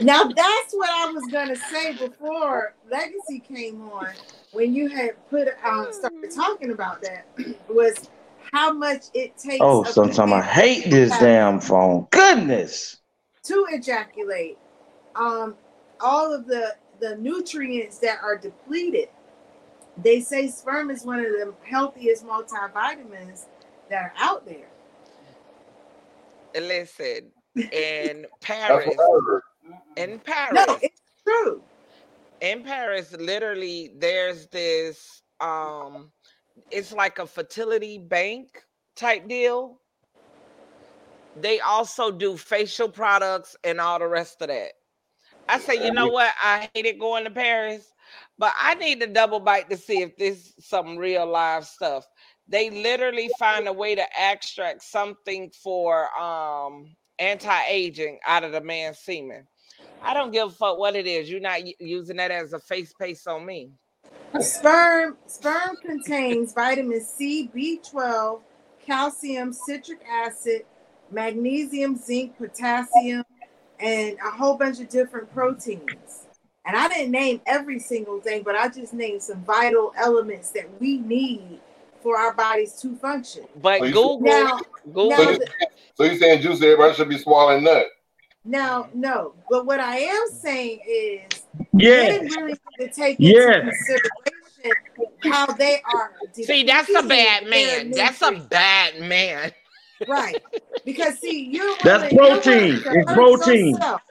Now 0.00 0.24
that's 0.24 0.72
what 0.72 0.90
I 0.90 1.10
was 1.12 1.28
gonna 1.28 1.56
say 1.56 1.92
before 1.92 2.74
Legacy 2.90 3.38
came 3.38 3.82
on. 3.82 4.08
When 4.52 4.74
you 4.74 4.88
had 4.88 5.12
put 5.30 5.48
um 5.64 5.88
started 5.92 6.30
talking 6.34 6.70
about 6.72 7.02
that 7.02 7.26
was 7.68 8.08
how 8.52 8.72
much 8.72 9.06
it 9.14 9.36
takes 9.36 9.60
Oh, 9.60 9.84
sometimes 9.84 10.32
I 10.32 10.42
hate 10.42 10.90
this 10.90 11.10
damn 11.18 11.60
phone. 11.60 12.06
Goodness. 12.10 12.96
to 13.44 13.66
ejaculate. 13.70 14.58
Um, 15.14 15.56
all 16.00 16.32
of 16.32 16.46
the 16.46 16.76
the 17.00 17.16
nutrients 17.16 17.98
that 17.98 18.18
are 18.22 18.36
depleted. 18.36 19.08
They 20.02 20.20
say 20.20 20.48
sperm 20.48 20.90
is 20.90 21.04
one 21.04 21.20
of 21.20 21.26
the 21.26 21.54
healthiest 21.62 22.26
multivitamins 22.26 23.46
that 23.90 24.02
are 24.02 24.12
out 24.16 24.44
there. 24.44 24.68
Listen, 26.54 27.30
in 27.56 28.26
That's 28.40 28.40
Paris, 28.40 28.94
what 28.96 28.98
I 28.98 29.24
heard. 29.26 29.42
In 29.96 30.20
Paris, 30.20 30.66
No, 30.66 30.78
it's 30.82 31.02
true. 31.26 31.62
in 32.40 32.62
Paris, 32.62 33.12
literally, 33.18 33.92
there's 33.98 34.46
this 34.48 35.22
um, 35.40 36.12
it's 36.70 36.92
like 36.92 37.18
a 37.18 37.26
fertility 37.26 37.98
bank 37.98 38.62
type 38.96 39.28
deal. 39.28 39.80
They 41.34 41.60
also 41.60 42.10
do 42.10 42.36
facial 42.36 42.88
products 42.88 43.56
and 43.64 43.80
all 43.80 43.98
the 43.98 44.08
rest 44.08 44.40
of 44.42 44.48
that. 44.48 44.72
I 45.48 45.58
say, 45.58 45.76
you 45.76 45.90
know 45.92 46.08
what? 46.08 46.32
I 46.42 46.68
hated 46.74 46.98
going 46.98 47.24
to 47.24 47.30
Paris, 47.30 47.92
but 48.38 48.52
I 48.56 48.74
need 48.74 49.00
to 49.00 49.06
double 49.06 49.40
bite 49.40 49.70
to 49.70 49.76
see 49.76 50.02
if 50.02 50.16
this 50.16 50.54
some 50.60 50.96
real 50.96 51.26
live 51.26 51.66
stuff. 51.66 52.06
They 52.48 52.70
literally 52.70 53.28
find 53.28 53.68
a 53.68 53.72
way 53.72 53.94
to 53.94 54.04
extract 54.18 54.82
something 54.82 55.50
for 55.50 56.08
um 56.18 56.96
anti-aging 57.18 58.20
out 58.26 58.44
of 58.44 58.52
the 58.52 58.60
man's 58.60 58.98
semen. 58.98 59.46
I 60.04 60.12
don't 60.12 60.30
give 60.30 60.48
a 60.48 60.50
fuck 60.50 60.78
what 60.78 60.96
it 60.96 61.06
is. 61.06 61.30
You're 61.30 61.40
not 61.40 61.60
using 61.80 62.16
that 62.16 62.30
as 62.30 62.52
a 62.52 62.58
face 62.58 62.92
paste 62.92 63.26
on 63.26 63.46
me. 63.46 63.70
Sperm 64.40 65.16
sperm 65.26 65.76
contains 65.80 66.52
vitamin 66.52 67.00
C, 67.00 67.50
B12, 67.54 68.40
calcium, 68.84 69.52
citric 69.52 70.00
acid, 70.06 70.62
magnesium, 71.10 71.96
zinc, 71.96 72.36
potassium, 72.36 73.24
and 73.80 74.18
a 74.18 74.30
whole 74.30 74.56
bunch 74.58 74.80
of 74.80 74.88
different 74.88 75.32
proteins. 75.32 76.26
And 76.66 76.76
I 76.76 76.88
didn't 76.88 77.12
name 77.12 77.40
every 77.46 77.78
single 77.78 78.20
thing, 78.20 78.42
but 78.42 78.56
I 78.56 78.68
just 78.68 78.92
named 78.92 79.22
some 79.22 79.42
vital 79.44 79.92
elements 79.96 80.50
that 80.50 80.68
we 80.80 80.98
need 80.98 81.60
for 82.02 82.18
our 82.18 82.34
bodies 82.34 82.74
to 82.82 82.94
function. 82.96 83.44
But 83.62 83.78
So 83.78 83.84
you- 83.84 83.94
Google, 83.94 84.20
Now, 84.20 84.60
Google, 84.84 85.08
now, 85.08 85.24
So, 85.24 85.30
you, 85.30 85.46
so 85.94 86.04
you 86.04 86.18
saying 86.18 86.42
juicy 86.42 86.64
everybody 86.66 86.94
should 86.94 87.08
be 87.08 87.18
swallowing 87.18 87.64
nut? 87.64 87.86
Now, 88.44 88.88
no. 88.94 89.34
But 89.48 89.66
what 89.66 89.80
I 89.80 89.98
am 89.98 90.26
saying 90.28 90.80
is, 90.86 91.42
Yes. 91.72 92.20
men 92.22 92.30
really 92.30 92.58
need 92.78 92.88
to 92.88 92.94
take 92.94 93.18
into 93.20 93.32
Yes. 93.32 93.64
consideration 93.64 94.72
how 95.24 95.46
they 95.46 95.80
are. 95.84 96.12
see, 96.34 96.62
that's 96.64 96.88
a 96.94 97.02
bad 97.02 97.46
man. 97.46 97.90
That's 97.90 98.22
a 98.22 98.32
bad 98.32 99.00
man. 99.00 99.52
Right. 100.06 100.42
Because 100.84 101.18
see, 101.18 101.46
you're 101.46 101.74
That's 101.82 102.12
willing, 102.12 102.16
you're 102.16 102.26
protein. 102.42 102.82
willing 102.84 102.98
It's 103.00 103.12
protein. 103.12 103.74
yourself. 103.74 104.02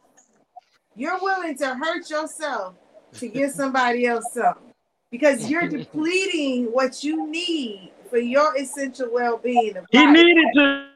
You're 0.96 1.20
willing 1.22 1.58
to 1.58 1.76
hurt 1.76 2.10
yourself 2.10 2.76
to 3.20 3.28
give 3.28 3.52
somebody 3.52 4.06
else 4.06 4.26
something. 4.34 4.74
Because 5.12 5.48
you're 5.50 5.68
depleting 5.68 6.66
what 6.66 7.04
you 7.04 7.28
need 7.30 7.92
for 8.10 8.18
your 8.18 8.56
essential 8.58 9.12
well-being 9.12 9.76
He 9.92 10.06
needed 10.06 10.48
to 10.56 10.88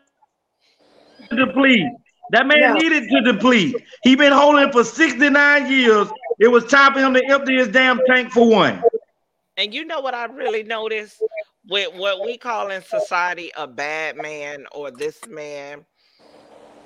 deplete. 1.35 1.85
That 2.32 2.45
man 2.45 2.74
No. 2.74 2.80
needed 2.80 3.10
to 3.10 3.22
deplete. 3.22 3.84
He 4.04 4.16
been 4.16 4.34
holding 4.34 4.72
for 4.72 4.84
69 4.84 5.72
years. 5.72 6.08
It 6.40 6.49
was 6.49 6.66
time 6.66 6.94
for 6.94 6.99
him 6.99 7.14
to 7.14 7.26
empty 7.26 7.56
his 7.58 7.70
damn 7.70 7.99
tank 8.06 8.32
for 8.32 8.49
one. 8.49 8.84
And 9.56 9.74
you 9.74 9.86
know 9.86 10.02
what 10.02 10.14
I 10.14 10.26
really 10.26 10.64
noticed 10.64 11.22
with 11.68 11.94
what 11.95 12.24
we 12.24 12.38
call 12.38 12.70
in 12.70 12.82
society 12.84 13.52
a 13.58 13.66
bad 13.68 14.18
man 14.18 14.66
or 14.72 14.91
this 14.91 15.26
man. 15.28 15.86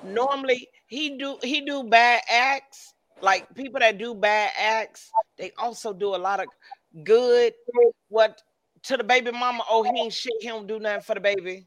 Normally 0.02 0.68
he 0.86 1.18
do 1.18 1.38
he 1.42 1.60
do 1.60 1.84
bad 1.84 2.22
acts. 2.28 2.94
Like 3.20 3.46
people 3.54 3.78
that 3.80 3.98
do 3.98 4.14
bad 4.14 4.50
acts, 4.58 5.10
they 5.38 5.52
also 5.58 5.92
do 5.92 6.14
a 6.14 6.16
lot 6.16 6.40
of 6.40 6.48
good. 7.04 7.52
What 8.08 8.40
to 8.84 8.96
the 8.96 9.04
baby 9.04 9.30
mama? 9.30 9.64
Oh, 9.70 9.82
he 9.82 10.00
ain't 10.00 10.12
shit. 10.12 10.32
He 10.40 10.48
don't 10.48 10.66
do 10.66 10.80
nothing 10.80 11.02
for 11.02 11.14
the 11.14 11.20
baby. 11.20 11.66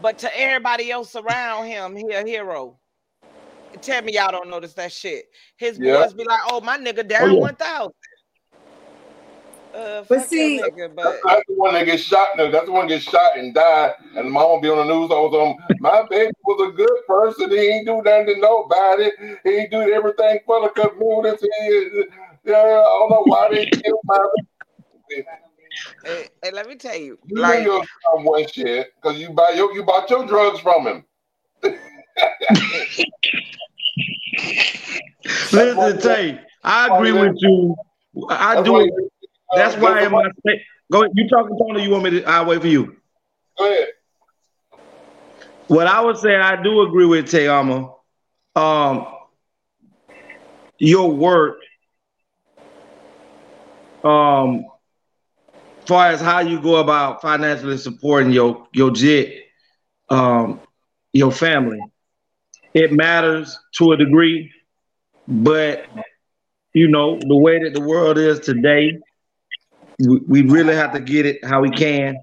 But 0.00 0.18
to 0.18 0.38
everybody 0.38 0.90
else 0.90 1.14
around 1.16 1.66
him, 1.66 1.96
he 1.96 2.12
a 2.12 2.24
hero. 2.26 2.78
Tell 3.82 4.02
me 4.02 4.14
y'all 4.14 4.30
don't 4.32 4.50
notice 4.50 4.74
that 4.74 4.92
shit. 4.92 5.26
His 5.56 5.78
Yeah. 5.78 6.02
boys 6.02 6.14
be 6.14 6.24
like, 6.24 6.40
"Oh, 6.48 6.60
my 6.60 6.78
nigga 6.78 7.06
down 7.06 7.34
yeah. 7.34 7.40
one 7.40 7.56
thousand. 7.56 7.92
Uh, 9.74 10.04
But 10.08 10.28
see- 10.28 10.58
that 10.60 10.72
nigga, 10.72 10.94
but 10.94 11.04
That's, 11.04 11.18
that's 11.26 11.42
the 11.48 11.54
one 11.54 11.74
that 11.74 11.84
gets 11.84 12.02
shot. 12.04 12.28
No, 12.36 12.50
that's 12.50 12.66
the 12.66 12.72
one 12.72 12.86
that 12.86 12.94
gets 12.94 13.04
shot 13.04 13.36
and 13.36 13.52
died. 13.52 13.92
And 14.16 14.26
the 14.26 14.30
mama 14.30 14.60
be 14.60 14.68
on 14.68 14.86
the 14.86 14.94
news 14.94 15.10
all 15.10 15.28
the 15.30 15.38
time. 15.38 15.56
My 15.80 16.02
baby 16.10 16.32
was 16.44 16.68
a 16.68 16.72
good 16.72 17.06
person. 17.08 17.50
He 17.50 17.56
ain't 17.58 17.86
do 17.86 18.00
nothing 18.02 18.26
to 18.26 18.36
nobody. 18.38 19.10
He 19.42 19.50
ain't 19.50 19.70
do 19.70 19.80
everything 19.80 20.38
for 20.46 20.60
the 20.62 20.68
community. 20.68 21.48
Yeah, 22.44 22.54
I 22.56 22.82
don't 22.82 23.10
know 23.10 23.24
why 23.24 23.48
they 23.50 23.66
killed 23.84 24.00
my 24.04 24.18
baby. 25.08 25.26
hey, 26.04 26.28
hey, 26.42 26.50
let 26.52 26.68
me 26.68 26.76
tell 26.76 26.96
you, 26.96 27.18
You 27.26 27.40
like 27.40 27.64
know 27.64 27.84
your 28.14 28.26
son 28.36 28.46
shit 28.52 28.92
because 29.02 29.18
you 29.18 29.30
buy 29.30 29.50
your 29.56 29.72
you 29.74 29.82
bought 29.82 30.08
your 30.10 30.26
drugs 30.26 30.60
from 30.60 30.86
him. 30.86 31.04
Listen, 35.52 35.98
Tay, 36.00 36.40
I 36.62 36.94
agree 36.94 37.12
with 37.12 37.36
you. 37.40 37.76
I 38.28 38.62
do. 38.62 39.08
That's 39.54 39.76
why 39.76 40.04
in 40.04 40.12
my. 40.12 40.28
Go 40.92 41.02
ahead. 41.02 41.12
You 41.14 41.28
talking, 41.28 41.58
Tony? 41.58 41.82
You 41.82 41.90
want 41.90 42.04
me 42.04 42.10
to? 42.10 42.24
I'll 42.24 42.46
wait 42.46 42.60
for 42.60 42.66
you. 42.68 42.96
Go 43.58 43.66
ahead. 43.66 43.88
What 45.68 45.86
I 45.86 46.00
would 46.00 46.18
say, 46.18 46.36
I 46.36 46.62
do 46.62 46.82
agree 46.82 47.06
with 47.06 47.26
Tayama. 47.26 47.94
Um, 48.54 49.06
your 50.78 51.10
work, 51.10 51.56
um, 54.04 54.64
far 55.86 56.08
as 56.08 56.20
how 56.20 56.40
you 56.40 56.60
go 56.60 56.76
about 56.76 57.22
financially 57.22 57.78
supporting 57.78 58.32
your 58.32 58.66
your 58.72 58.90
jet, 58.90 59.28
um, 60.10 60.60
your 61.12 61.32
family, 61.32 61.80
it 62.74 62.92
matters 62.92 63.58
to 63.78 63.92
a 63.92 63.96
degree, 63.98 64.52
but 65.28 65.86
you 66.74 66.88
know 66.88 67.18
the 67.20 67.36
way 67.36 67.60
that 67.64 67.74
the 67.74 67.80
world 67.82 68.18
is 68.18 68.40
today, 68.40 68.92
we, 70.00 70.20
we 70.28 70.42
really 70.42 70.74
have 70.74 70.92
to 70.92 71.00
get 71.00 71.26
it 71.26 71.44
how 71.44 71.62
we 71.62 71.70
can 71.70 72.16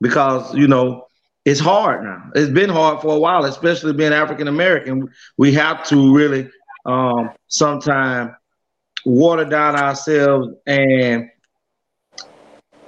because 0.00 0.54
you 0.54 0.68
know 0.68 1.06
it's 1.44 1.60
hard 1.60 2.04
now. 2.04 2.22
It's 2.34 2.50
been 2.50 2.70
hard 2.70 3.00
for 3.02 3.16
a 3.16 3.20
while, 3.20 3.44
especially 3.44 3.94
being 3.94 4.12
African 4.12 4.48
American. 4.48 5.08
We 5.38 5.52
have 5.54 5.84
to 5.88 6.14
really 6.14 6.50
um 6.86 7.30
sometime 7.48 8.36
water 9.06 9.44
down 9.44 9.76
ourselves 9.76 10.50
and 10.66 11.28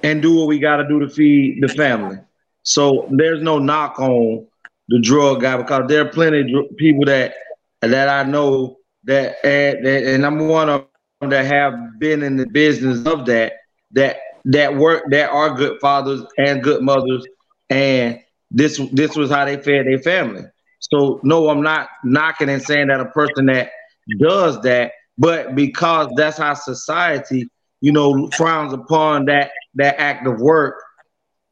and 0.02 0.22
do 0.22 0.36
what 0.36 0.48
we 0.48 0.60
got 0.60 0.78
to 0.78 0.88
do 0.88 1.00
to 1.00 1.08
feed 1.08 1.58
the 1.62 1.68
family. 1.68 2.18
So 2.62 3.08
there's 3.12 3.42
no 3.42 3.58
knock 3.58 4.00
on 4.00 4.47
the 4.88 5.00
drug 5.00 5.42
guy 5.42 5.56
because 5.56 5.84
there 5.88 6.04
are 6.06 6.08
plenty 6.08 6.40
of 6.40 6.76
people 6.76 7.04
that 7.06 7.34
that 7.82 8.08
I 8.08 8.28
know 8.28 8.78
that 9.04 9.36
and, 9.44 9.86
and 9.86 10.26
I'm 10.26 10.48
one 10.48 10.68
of 10.68 10.86
them 11.20 11.30
that 11.30 11.46
have 11.46 11.98
been 11.98 12.22
in 12.22 12.36
the 12.36 12.46
business 12.46 13.06
of 13.06 13.26
that 13.26 13.52
that 13.92 14.18
that 14.44 14.76
work 14.76 15.04
that 15.10 15.30
are 15.30 15.54
good 15.54 15.78
fathers 15.80 16.22
and 16.38 16.62
good 16.62 16.82
mothers 16.82 17.24
and 17.70 18.18
this 18.50 18.80
this 18.92 19.16
was 19.16 19.30
how 19.30 19.44
they 19.44 19.56
fed 19.56 19.86
their 19.86 19.98
family. 19.98 20.42
So 20.80 21.20
no, 21.22 21.48
I'm 21.48 21.62
not 21.62 21.88
knocking 22.04 22.48
and 22.48 22.62
saying 22.62 22.88
that 22.88 23.00
a 23.00 23.06
person 23.06 23.46
that 23.46 23.70
does 24.18 24.60
that, 24.62 24.92
but 25.18 25.54
because 25.54 26.08
that's 26.16 26.38
how 26.38 26.54
society, 26.54 27.46
you 27.80 27.92
know, 27.92 28.28
frowns 28.36 28.72
upon 28.72 29.26
that 29.26 29.50
that 29.74 30.00
act 30.00 30.26
of 30.26 30.40
work. 30.40 30.82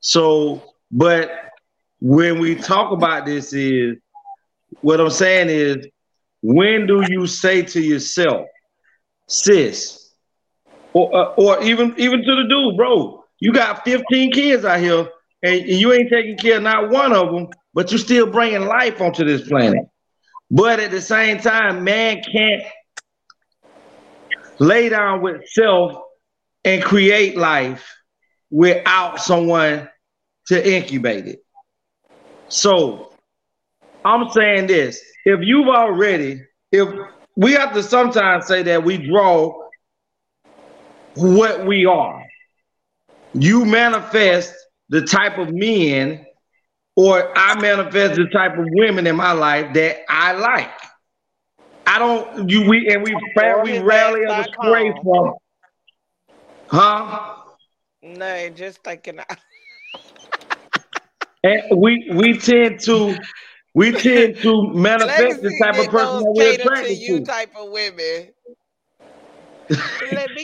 So, 0.01 0.63
but 0.91 1.46
when 2.01 2.39
we 2.39 2.55
talk 2.55 2.93
about 2.93 3.27
this, 3.27 3.53
is 3.53 3.97
what 4.81 5.01
I'm 5.01 5.11
saying 5.11 5.49
is, 5.49 5.87
when 6.43 6.87
do 6.87 7.05
you 7.09 7.27
say 7.27 7.63
to 7.63 7.81
yourself, 7.81 8.47
sis, 9.29 10.13
or 10.93 11.15
uh, 11.15 11.35
or 11.37 11.63
even 11.63 11.95
even 11.97 12.23
to 12.23 12.37
the 12.37 12.47
dude, 12.49 12.77
bro, 12.77 13.25
you 13.41 13.53
got 13.53 13.85
15 13.85 14.33
kids 14.33 14.65
out 14.65 14.81
here, 14.81 15.09
and 15.43 15.67
you 15.67 15.93
ain't 15.93 16.11
taking 16.11 16.37
care 16.37 16.59
of 16.59 16.63
not 16.63 16.91
one 16.91 17.13
of 17.13 17.33
them, 17.33 17.49
but 17.75 17.91
you're 17.91 17.99
still 17.99 18.27
bringing 18.27 18.67
life 18.67 19.01
onto 19.01 19.25
this 19.25 19.49
planet. 19.49 19.85
But 20.51 20.81
at 20.81 20.91
the 20.91 21.01
same 21.01 21.39
time, 21.39 21.83
man 21.85 22.23
can't 22.23 22.63
lay 24.59 24.89
down 24.89 25.23
with 25.23 25.47
self 25.49 26.01
and 26.65 26.83
create 26.83 27.37
life 27.37 27.97
without 28.51 29.21
someone 29.21 29.89
to 30.47 30.75
incubate 30.75 31.27
it. 31.27 31.46
So 32.49 33.13
I'm 34.05 34.29
saying 34.31 34.69
this 34.69 35.03
if 35.25 35.41
you've 35.43 35.69
already, 35.69 36.41
if 36.73 36.89
we 37.37 37.53
have 37.53 37.75
to 37.75 37.83
sometimes 37.83 38.47
say 38.47 38.63
that 38.63 38.85
we 38.85 38.99
draw 38.99 39.69
what 41.15 41.67
we 41.67 41.87
are, 41.87 42.25
you 43.35 43.65
manifest 43.65 44.55
the 44.89 45.03
type 45.03 45.39
of 45.39 45.53
men, 45.53 46.25
or 46.95 47.37
I 47.37 47.61
manifest 47.61 48.15
the 48.15 48.27
type 48.33 48.57
of 48.57 48.67
women 48.71 49.07
in 49.07 49.17
my 49.17 49.33
life 49.33 49.75
that 49.75 49.99
I 50.09 50.33
like. 50.33 50.71
I 51.87 51.99
don't 51.99 52.49
you 52.49 52.69
we 52.69 52.89
and 52.89 53.03
we 53.03 53.15
we 53.63 53.79
rarely 53.79 54.25
ever 54.27 54.45
stray 54.61 54.93
from 55.03 55.35
huh? 56.69 57.37
no, 58.03 58.49
just 58.51 58.83
thinking. 58.83 59.21
And 61.47 61.81
we 61.81 62.11
we 62.13 62.39
tend 62.39 62.81
to 62.81 63.17
we 63.75 63.93
tend 64.07 64.39
to 64.39 64.73
manifest 64.73 65.43
the 65.43 65.57
type 65.63 65.79
of 65.79 65.89
person 65.89 66.23
that 66.25 66.33
we're 66.35 66.51
cater 66.51 66.63
to 66.63 66.69
attracted 66.71 66.99
you 66.99 67.25
type 67.25 67.55
of 67.57 67.71
women. 67.71 68.29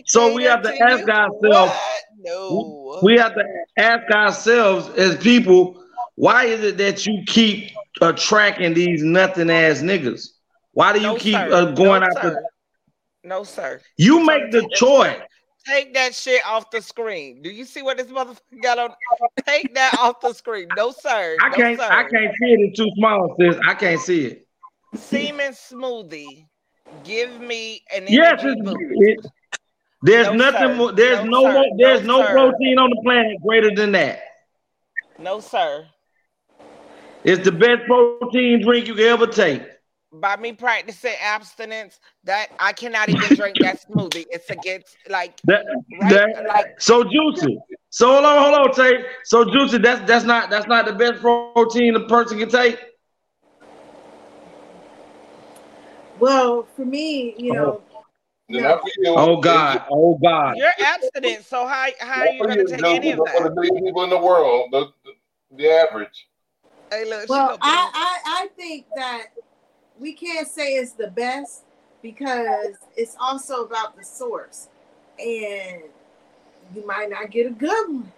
So 0.07 0.35
we 0.35 0.45
have 0.45 0.63
to 0.63 0.73
to 0.73 0.83
ask 0.83 1.07
you. 1.07 1.13
ourselves. 1.13 1.73
What? 1.73 2.03
No. 2.19 2.99
We 3.03 3.17
have 3.19 3.35
to 3.35 3.45
ask 3.77 4.11
ourselves 4.11 4.89
as 4.99 5.17
people, 5.19 5.85
why 6.17 6.45
is 6.47 6.63
it 6.63 6.77
that 6.79 7.07
you 7.07 7.23
keep 7.27 7.71
attracting 8.01 8.75
these 8.75 9.03
nothing 9.03 9.51
ass 9.51 9.81
niggas? 9.81 10.29
Why 10.73 10.93
do 10.93 10.99
you 11.01 11.09
No, 11.09 11.17
keep 11.17 11.37
uh, 11.37 11.71
going 11.73 12.01
no, 12.01 12.07
after? 12.09 12.31
Sir. 12.33 12.45
No, 13.25 13.45
sir. 13.45 13.81
You 13.97 14.25
make 14.25 14.51
the 14.51 14.69
choice. 14.75 15.21
Take 15.67 15.95
that 15.95 16.15
shit 16.15 16.41
off 16.47 16.71
the 16.71 16.83
screen. 16.83 17.41
Do 17.43 17.51
you 17.51 17.65
see 17.65 17.83
what 17.83 17.97
this 17.97 18.09
motherfucker 18.09 18.63
got 18.63 18.79
on? 18.79 18.91
Take 19.47 19.75
that 19.75 19.97
off 19.99 20.21
the 20.21 20.33
screen. 20.33 20.67
No, 20.77 20.91
sir. 20.91 21.37
I 21.43 21.49
no, 21.51 21.55
can't. 21.57 21.79
Sir. 21.79 21.89
I 21.89 22.03
can't 22.03 22.35
see 22.41 22.47
it. 22.53 22.61
It's 22.61 22.79
too 22.79 22.91
small, 22.97 23.37
sis. 23.39 23.57
I 23.67 23.75
can't 23.75 24.01
see 24.01 24.27
it. 24.27 24.47
Semen 24.97 25.53
smoothie. 25.53 26.47
Give 27.05 27.41
me 27.41 27.83
an 27.95 28.05
Yes, 28.09 28.41
it's, 28.45 28.61
it, 28.67 29.27
there's 30.03 30.27
No, 30.27 30.33
nothing 30.35 30.69
sir. 30.69 30.75
more. 30.75 30.93
There's 30.93 31.25
No, 31.25 31.31
no, 31.43 31.53
more. 31.53 31.65
There's 31.79 32.03
No, 32.03 32.19
no, 32.21 32.27
sir. 32.27 32.33
protein 32.33 32.79
on 32.79 32.91
the 32.91 33.01
planet 33.03 33.37
greater 33.43 33.75
than 33.75 33.93
that. 33.93 34.21
No, 35.19 35.41
sir. 35.41 35.87
It's 37.25 37.45
the 37.45 37.53
best 37.53 37.87
protein 37.87 38.63
drink 38.63 38.89
you 38.89 38.95
can 38.95 39.05
ever 39.05 39.27
take. 39.29 39.63
By 40.15 40.37
me 40.37 40.53
practicing 40.53 41.15
abstinence, 41.23 41.99
that 42.25 42.49
I 42.61 42.73
cannot 42.73 43.09
even 43.09 43.35
drink 43.35 43.61
that 43.61 43.83
smoothie. 43.89 44.27
It's 44.31 44.51
against 44.51 44.97
like 45.09 45.41
That, 45.45 45.65
right, 45.99 46.11
that- 46.11 46.47
like 46.47 46.81
so 46.81 47.03
juicy. 47.05 47.59
So 47.91 48.09
hold 48.13 48.25
on, 48.25 48.43
hold 48.43 48.69
on, 48.69 48.75
Tay. 48.75 49.05
So 49.25 49.45
juicy. 49.45 49.79
That's 49.79 50.07
that's 50.07 50.25
not 50.25 50.51
that's 50.51 50.67
not 50.67 50.87
the 50.87 50.93
best 50.93 51.21
protein 51.21 51.97
a 51.97 52.07
person 52.07 52.39
can 52.39 52.49
take. 52.49 52.79
Well, 56.19 56.67
for 56.77 56.85
me, 56.85 57.35
you 57.39 57.53
oh. 57.53 57.55
know, 57.55 57.83
Then 58.49 58.63
no. 58.63 58.81
Oh 59.17 59.41
God. 59.41 59.85
Oh 59.91 60.19
God. 60.23 60.57
you're 60.57 60.71
abstinent. 60.79 61.45
So 61.45 61.67
how 61.67 61.87
how 62.01 62.21
are 62.23 62.29
you 62.29 62.43
gonna 62.43 62.57
you 62.57 62.67
take 62.67 62.85
any 62.85 63.11
of 63.13 63.19
for 63.19 63.27
that? 63.27 63.43
the 63.45 63.55
million 63.55 63.85
people 63.85 64.05
in 64.05 64.11
the 64.11 64.19
world, 64.19 64.69
the, 64.73 64.89
the, 65.05 65.57
the 65.57 65.71
average. 65.71 66.29
Hey, 66.91 67.09
look, 67.09 67.29
Well, 67.29 67.59
I, 67.63 67.91
I 67.95 68.43
I 68.45 68.49
think 68.57 68.87
that 68.95 69.29
we 70.03 70.13
can't 70.13 70.49
say 70.49 70.75
it's 70.75 70.93
the 70.93 71.09
best 71.09 71.63
because 72.03 72.75
it's 72.97 73.17
also 73.21 73.65
about 73.65 73.97
the 73.97 74.05
source, 74.05 74.69
and 75.19 75.83
you 76.75 76.85
might 76.87 77.09
not 77.09 77.31
get 77.31 77.47
a 77.47 77.51
good 77.51 77.89
one. 77.89 78.13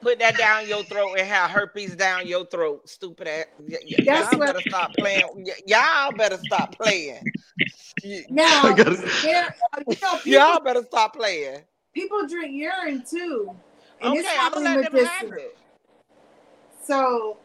put 0.00 0.18
that 0.18 0.36
down 0.36 0.66
your 0.68 0.82
throat 0.84 1.14
and 1.18 1.26
have 1.26 1.50
herpes 1.50 1.94
down 1.96 2.26
your 2.26 2.44
throat. 2.46 2.88
Stupid 2.88 3.28
ass. 3.28 3.46
Y- 3.60 3.76
y- 3.90 4.04
That's 4.04 4.30
y'all 4.32 4.38
what- 4.40 4.46
better 4.46 4.60
stop 4.68 4.92
playing. 4.96 5.24
Y- 5.34 5.52
y'all 5.66 6.12
better 6.12 6.38
stop 6.44 6.76
playing. 6.76 7.24
Now, 8.28 8.72
gotta- 8.74 8.96
there, 9.22 9.54
you 9.78 9.96
know, 10.02 10.18
people, 10.18 10.18
Y'all 10.32 10.60
better 10.60 10.82
stop 10.82 11.14
playing. 11.16 11.60
people 11.94 12.26
drink 12.26 12.52
urine 12.52 13.04
too, 13.08 13.54
and 14.00 14.10
Okay, 14.10 14.20
it's 14.20 14.28
I'm 14.28 14.52
highly 14.52 14.64
gonna 14.64 14.80
let 14.82 14.92
them 14.92 15.04
have 15.06 15.32
it. 15.32 15.56
So 16.84 17.36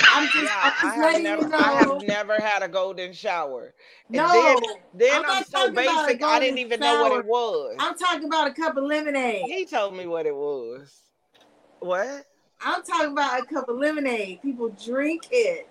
I'm 0.00 0.28
just, 0.32 0.36
Yeah, 0.36 0.50
I'm 0.62 0.72
I 0.72 0.82
just 0.82 0.94
have 0.94 1.04
letting 1.04 1.22
never, 1.24 1.42
you 1.42 1.48
know. 1.48 1.58
I 1.58 1.72
have 1.72 2.02
never 2.02 2.34
had 2.40 2.62
a 2.62 2.68
golden 2.68 3.12
shower. 3.12 3.74
And 4.08 4.16
no, 4.16 4.32
then, 4.32 4.56
then 4.94 5.24
I'm 5.24 5.30
I'm, 5.30 5.44
so 5.44 5.58
talking 5.58 5.72
about 5.72 6.04
a 6.04 6.06
basic, 6.08 6.22
I 6.22 6.40
didn't 6.40 6.58
even 6.58 6.80
know 6.80 7.02
what 7.02 7.12
it 7.12 7.26
was. 7.26 7.76
I'm 7.78 7.96
talking 7.96 8.24
about 8.26 8.48
a 8.48 8.52
cup 8.52 8.76
of 8.76 8.84
lemonade. 8.84 9.42
He 9.46 9.66
told 9.66 9.94
me 9.94 10.06
what 10.06 10.26
it 10.26 10.34
was. 10.34 10.92
What? 11.80 12.26
I'm 12.60 12.82
talking 12.82 13.12
about 13.12 13.40
a 13.40 13.46
cup 13.46 13.68
of 13.68 13.76
lemonade. 13.76 14.42
People 14.42 14.70
drink 14.70 15.28
it. 15.30 15.68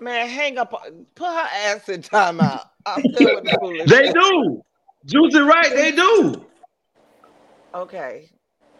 Man, 0.00 0.28
hang 0.28 0.58
up. 0.58 0.70
Put 1.14 1.26
her 1.26 1.48
ass 1.52 1.88
in 1.88 2.02
timeout. 2.02 2.64
I'm 2.86 3.02
done 3.02 3.34
with 3.34 3.44
the 3.44 3.56
foolishness. 3.60 3.90
They 3.90 4.12
do. 4.12 4.62
Juicy 5.04 5.40
right, 5.40 5.70
they 5.70 5.92
do. 5.92 6.46
Okay. 7.74 8.30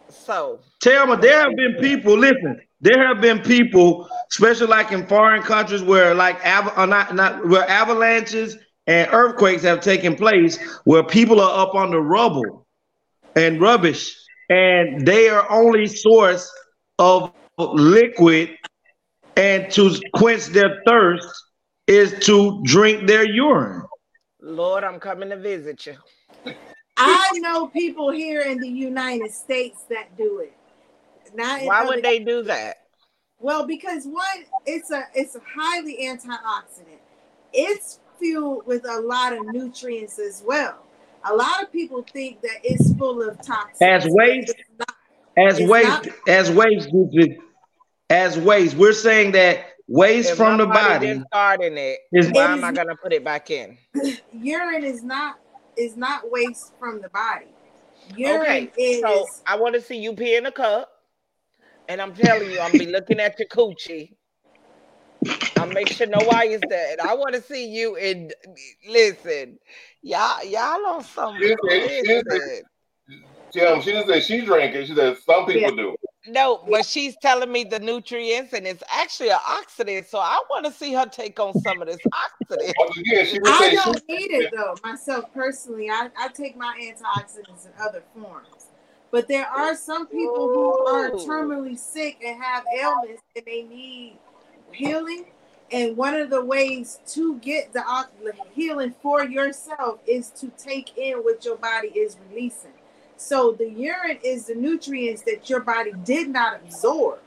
So 0.09 0.59
Tell 0.81 1.07
me, 1.07 1.15
there 1.17 1.41
have 1.41 1.55
been 1.55 1.75
people. 1.79 2.17
Listen, 2.17 2.59
there 2.81 3.07
have 3.07 3.21
been 3.21 3.39
people, 3.41 4.09
especially 4.31 4.67
like 4.67 4.91
in 4.91 5.05
foreign 5.07 5.41
countries 5.41 5.83
where 5.83 6.13
like 6.15 6.43
av- 6.45 6.77
uh, 6.77 6.85
not 6.85 7.15
not 7.15 7.47
where 7.47 7.69
avalanches 7.69 8.57
and 8.87 9.09
earthquakes 9.11 9.61
have 9.63 9.81
taken 9.81 10.15
place, 10.15 10.57
where 10.85 11.03
people 11.03 11.39
are 11.41 11.61
up 11.61 11.75
on 11.75 11.91
the 11.91 11.99
rubble 11.99 12.65
and 13.35 13.61
rubbish, 13.61 14.15
and 14.49 15.05
their 15.05 15.49
only 15.51 15.85
source 15.85 16.51
of 16.97 17.31
liquid 17.57 18.55
and 19.35 19.71
to 19.71 19.99
quench 20.13 20.47
their 20.47 20.81
thirst 20.87 21.27
is 21.87 22.13
to 22.25 22.61
drink 22.63 23.07
their 23.07 23.25
urine. 23.25 23.83
Lord, 24.41 24.83
I'm 24.83 24.99
coming 24.99 25.29
to 25.29 25.37
visit 25.37 25.85
you. 25.85 25.95
I 26.99 27.31
know 27.41 27.67
people 27.67 28.11
here 28.11 28.41
in 28.41 28.59
the 28.59 28.67
United 28.69 29.31
States 29.33 29.83
that 29.89 30.15
do 30.17 30.39
it. 30.39 30.53
Not 31.35 31.61
in 31.61 31.67
Why 31.67 31.81
other- 31.81 31.89
would 31.95 32.03
they 32.03 32.19
do 32.19 32.43
that? 32.43 32.77
Well, 33.39 33.65
because 33.65 34.05
one, 34.05 34.43
it's 34.65 34.91
a 34.91 35.03
it's 35.13 35.35
a 35.35 35.41
highly 35.55 35.97
antioxidant. 36.03 36.99
It's 37.53 37.99
filled 38.19 38.65
with 38.65 38.85
a 38.85 38.99
lot 38.99 39.31
of 39.33 39.45
nutrients 39.53 40.19
as 40.19 40.43
well. 40.45 40.79
A 41.29 41.33
lot 41.33 41.63
of 41.63 41.71
people 41.71 42.03
think 42.13 42.41
that 42.41 42.57
it's 42.63 42.93
full 42.95 43.21
of 43.27 43.41
toxins. 43.41 43.81
As 43.81 44.03
but 44.03 44.13
waste, 44.13 44.49
it's 44.57 44.69
not. 44.77 44.95
as 45.37 45.59
It's 45.59 45.69
waste, 45.69 45.87
not. 45.87 46.07
as 46.27 46.51
waste, 46.51 46.89
as 48.09 48.37
waste. 48.39 48.75
We're 48.75 48.91
saying 48.93 49.31
that 49.33 49.67
waste 49.87 50.31
If 50.31 50.37
from 50.37 50.57
the 50.57 50.65
body. 50.65 51.13
discarding 51.19 51.77
it, 51.77 51.99
is- 52.11 52.31
why 52.31 52.51
am 52.51 52.63
I 52.63 52.71
gonna 52.73 52.95
put 53.01 53.13
it 53.13 53.23
back 53.23 53.51
in? 53.51 53.77
urine 54.33 54.83
is 54.83 55.03
not 55.03 55.39
is 55.79 55.97
not 55.97 56.31
waste 56.31 56.73
from 56.79 57.01
the 57.01 57.09
body. 57.09 57.55
Urine 58.15 58.69
Okay, 58.69 58.71
is 58.77 59.05
so 59.05 59.29
I 59.47 59.57
want 59.57 59.75
to 59.75 59.81
see 59.81 59.97
you 59.99 60.13
pee 60.15 60.35
in 60.37 60.45
a 60.47 60.51
cup, 60.53 60.89
and 61.89 62.01
I'm 62.01 62.15
telling 62.15 62.51
you, 62.51 62.61
I'm 62.61 62.77
be 62.77 62.87
looking 62.87 63.19
at 63.19 63.39
your 63.39 63.49
coochie. 63.49 64.15
I'll 65.57 65.67
make 65.67 65.91
sure 65.91 66.07
no 66.07 66.23
why 66.23 66.45
is 66.45 66.67
that. 66.69 67.01
I 67.01 67.15
want 67.15 67.35
to 67.35 67.41
see 67.41 67.67
you 67.67 67.95
in. 67.97 68.31
Listen, 68.87 69.59
y'all, 70.01 70.43
y'all 70.45 70.85
on 70.87 71.03
some. 71.03 71.51
She 71.69 71.79
didn't 71.79 72.25
say- 72.29 72.63
she 73.53 73.59
didn't 73.59 73.69
say- 73.69 73.75
Listen. 73.75 73.75
Tim, 73.75 73.81
she 73.81 73.91
didn't 73.91 74.07
say 74.07 74.19
she 74.39 74.45
drank 74.45 74.75
it. 74.75 74.87
She 74.87 74.95
said 74.95 75.17
some 75.19 75.45
people 75.45 75.75
do. 75.75 75.95
No, 76.27 76.63
but 76.69 76.85
she's 76.85 77.15
telling 77.21 77.51
me 77.51 77.63
the 77.63 77.79
nutrients, 77.79 78.53
and 78.53 78.67
it's 78.67 78.83
actually 78.91 79.29
an 79.29 79.37
oxidant. 79.37 80.05
So 80.05 80.19
I 80.19 80.39
want 80.49 80.65
to 80.65 80.71
see 80.71 80.93
her 80.93 81.05
take 81.05 81.39
on 81.39 81.53
some 81.59 81.81
of 81.81 81.87
this 81.87 81.97
oxidant. 81.97 82.73
Oh, 82.77 82.85
Once 82.85 82.97
again, 82.97 83.25
she 83.25 83.39
I 83.45 83.79
don't 83.83 84.03
she- 84.07 84.15
need 84.15 84.31
it 84.31 84.53
though. 84.55 84.75
Myself 84.83 85.33
personally, 85.33 85.89
I, 85.89 86.09
I 86.17 86.27
take 86.27 86.55
my 86.57 86.77
antioxidants 86.81 87.65
in 87.65 87.71
other 87.81 88.03
forms. 88.13 88.67
But 89.11 89.27
there 89.27 89.47
are 89.47 89.75
some 89.75 90.05
people 90.05 90.49
who 90.49 90.85
are 90.87 91.09
terminally 91.11 91.79
sick 91.79 92.17
and 92.23 92.39
have 92.43 92.63
ailments 92.79 93.23
and 93.35 93.43
they 93.45 93.63
need 93.63 94.17
healing. 94.71 95.25
And 95.71 95.95
one 95.97 96.15
of 96.15 96.29
the 96.29 96.43
ways 96.43 96.99
to 97.13 97.37
get 97.37 97.73
the 97.73 97.83
healing 98.53 98.93
for 99.01 99.23
yourself 99.23 99.99
is 100.05 100.29
to 100.31 100.49
take 100.57 100.97
in 100.97 101.19
what 101.19 101.43
your 101.45 101.55
body 101.57 101.87
is 101.89 102.17
releasing. 102.29 102.71
So 103.19 103.51
the 103.51 103.69
urine 103.69 104.19
is 104.23 104.45
the 104.45 104.55
nutrients 104.55 105.23
that 105.23 105.49
your 105.49 105.59
body 105.59 105.91
did 106.05 106.29
not 106.29 106.55
absorb 106.55 107.19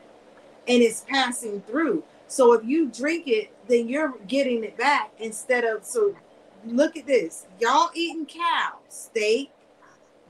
and 0.67 0.83
it's 0.83 1.03
passing 1.07 1.61
through. 1.61 2.03
So 2.29 2.55
if 2.55 2.65
you 2.65 2.89
drink 2.89 3.29
it, 3.29 3.53
then 3.69 3.89
you're 3.89 4.15
getting 4.27 4.65
it 4.65 4.79
back 4.79 5.13
instead 5.19 5.65
of 5.65 5.85
so 5.85 6.17
look 6.65 6.97
at 6.97 7.07
this. 7.07 7.47
Y'all 7.61 7.91
eating 7.95 8.25
cow, 8.25 8.79
steak, 8.89 9.53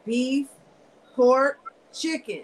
beef, 0.04 0.48
pork, 1.14 1.60
chicken, 1.94 2.42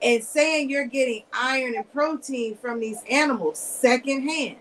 and 0.00 0.22
saying 0.22 0.70
you're 0.70 0.86
getting 0.86 1.24
iron 1.32 1.74
and 1.74 1.92
protein 1.92 2.56
from 2.56 2.78
these 2.78 3.02
animals 3.10 3.58
secondhand, 3.58 4.58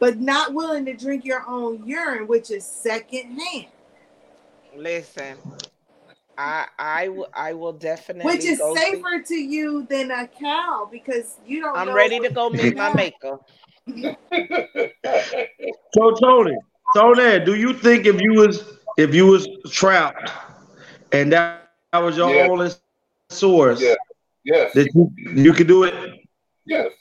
but 0.00 0.18
not 0.18 0.54
willing 0.54 0.84
to 0.86 0.92
drink 0.92 1.24
your 1.24 1.44
own 1.46 1.86
urine, 1.86 2.26
which 2.26 2.50
is 2.50 2.66
secondhand. 2.66 3.66
Listen, 4.74 5.38
I 6.38 6.66
I 6.78 7.08
will 7.08 7.28
I 7.34 7.52
will 7.52 7.72
definitely 7.72 8.32
Which 8.32 8.44
is 8.44 8.58
go 8.58 8.74
see- 8.74 8.80
safer 8.92 9.20
to 9.26 9.34
you 9.34 9.86
than 9.90 10.10
a 10.12 10.26
cow 10.28 10.88
because 10.90 11.36
you 11.44 11.60
don't 11.60 11.76
I'm 11.76 11.88
know 11.88 11.94
ready 11.94 12.20
to 12.20 12.30
go 12.30 12.48
meet 12.48 12.76
my 12.76 12.94
maker. 12.94 13.38
So 15.94 16.12
Tony, 16.20 16.56
Tony, 16.94 17.44
do 17.44 17.54
you 17.54 17.72
think 17.72 18.06
if 18.06 18.20
you 18.20 18.32
was 18.34 18.62
if 18.96 19.14
you 19.14 19.26
was 19.26 19.48
trapped 19.70 20.30
and 21.12 21.32
that, 21.32 21.70
that 21.92 21.98
was 22.02 22.16
your 22.16 22.32
Yeah. 22.34 22.48
only 22.48 22.70
source, 23.30 23.80
Yeah. 23.80 23.94
Yes. 24.44 24.72
that 24.74 24.88
you, 24.94 25.10
you 25.16 25.52
could 25.52 25.66
do 25.66 25.84
it? 25.84 25.94
Yes. 26.66 26.92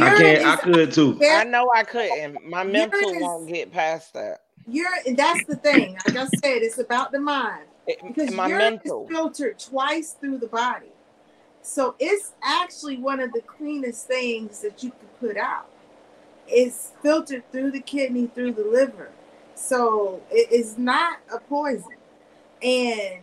I 0.00 0.16
can't. 0.16 0.44
I 0.46 0.56
could 0.56 0.92
too. 0.92 1.18
I 1.22 1.44
know 1.44 1.70
I 1.74 1.82
couldn't. 1.84 2.44
My 2.48 2.64
mental 2.64 2.98
is- 3.00 3.22
won't 3.22 3.48
get 3.48 3.72
past 3.72 4.12
that. 4.14 4.40
You're 4.68 4.90
that's 5.16 5.44
the 5.46 5.56
thing. 5.56 5.96
Like 6.06 6.16
I 6.16 6.26
said, 6.26 6.62
it's 6.62 6.78
about 6.78 7.10
the 7.12 7.18
mind. 7.20 7.66
Because 7.86 8.30
my 8.32 8.48
urine 8.48 8.74
mental. 8.74 9.04
is 9.04 9.10
filtered 9.10 9.58
twice 9.58 10.12
through 10.12 10.38
the 10.38 10.46
body. 10.46 10.92
So 11.62 11.94
it's 11.98 12.32
actually 12.42 12.98
one 12.98 13.20
of 13.20 13.32
the 13.32 13.40
cleanest 13.40 14.06
things 14.06 14.60
that 14.60 14.82
you 14.82 14.90
could 14.90 15.20
put 15.20 15.36
out. 15.36 15.68
It's 16.48 16.92
filtered 17.02 17.50
through 17.52 17.70
the 17.70 17.80
kidney, 17.80 18.26
through 18.26 18.52
the 18.52 18.64
liver. 18.64 19.10
So 19.54 20.22
it 20.30 20.50
is 20.50 20.76
not 20.76 21.18
a 21.32 21.38
poison. 21.38 21.96
And 22.62 23.20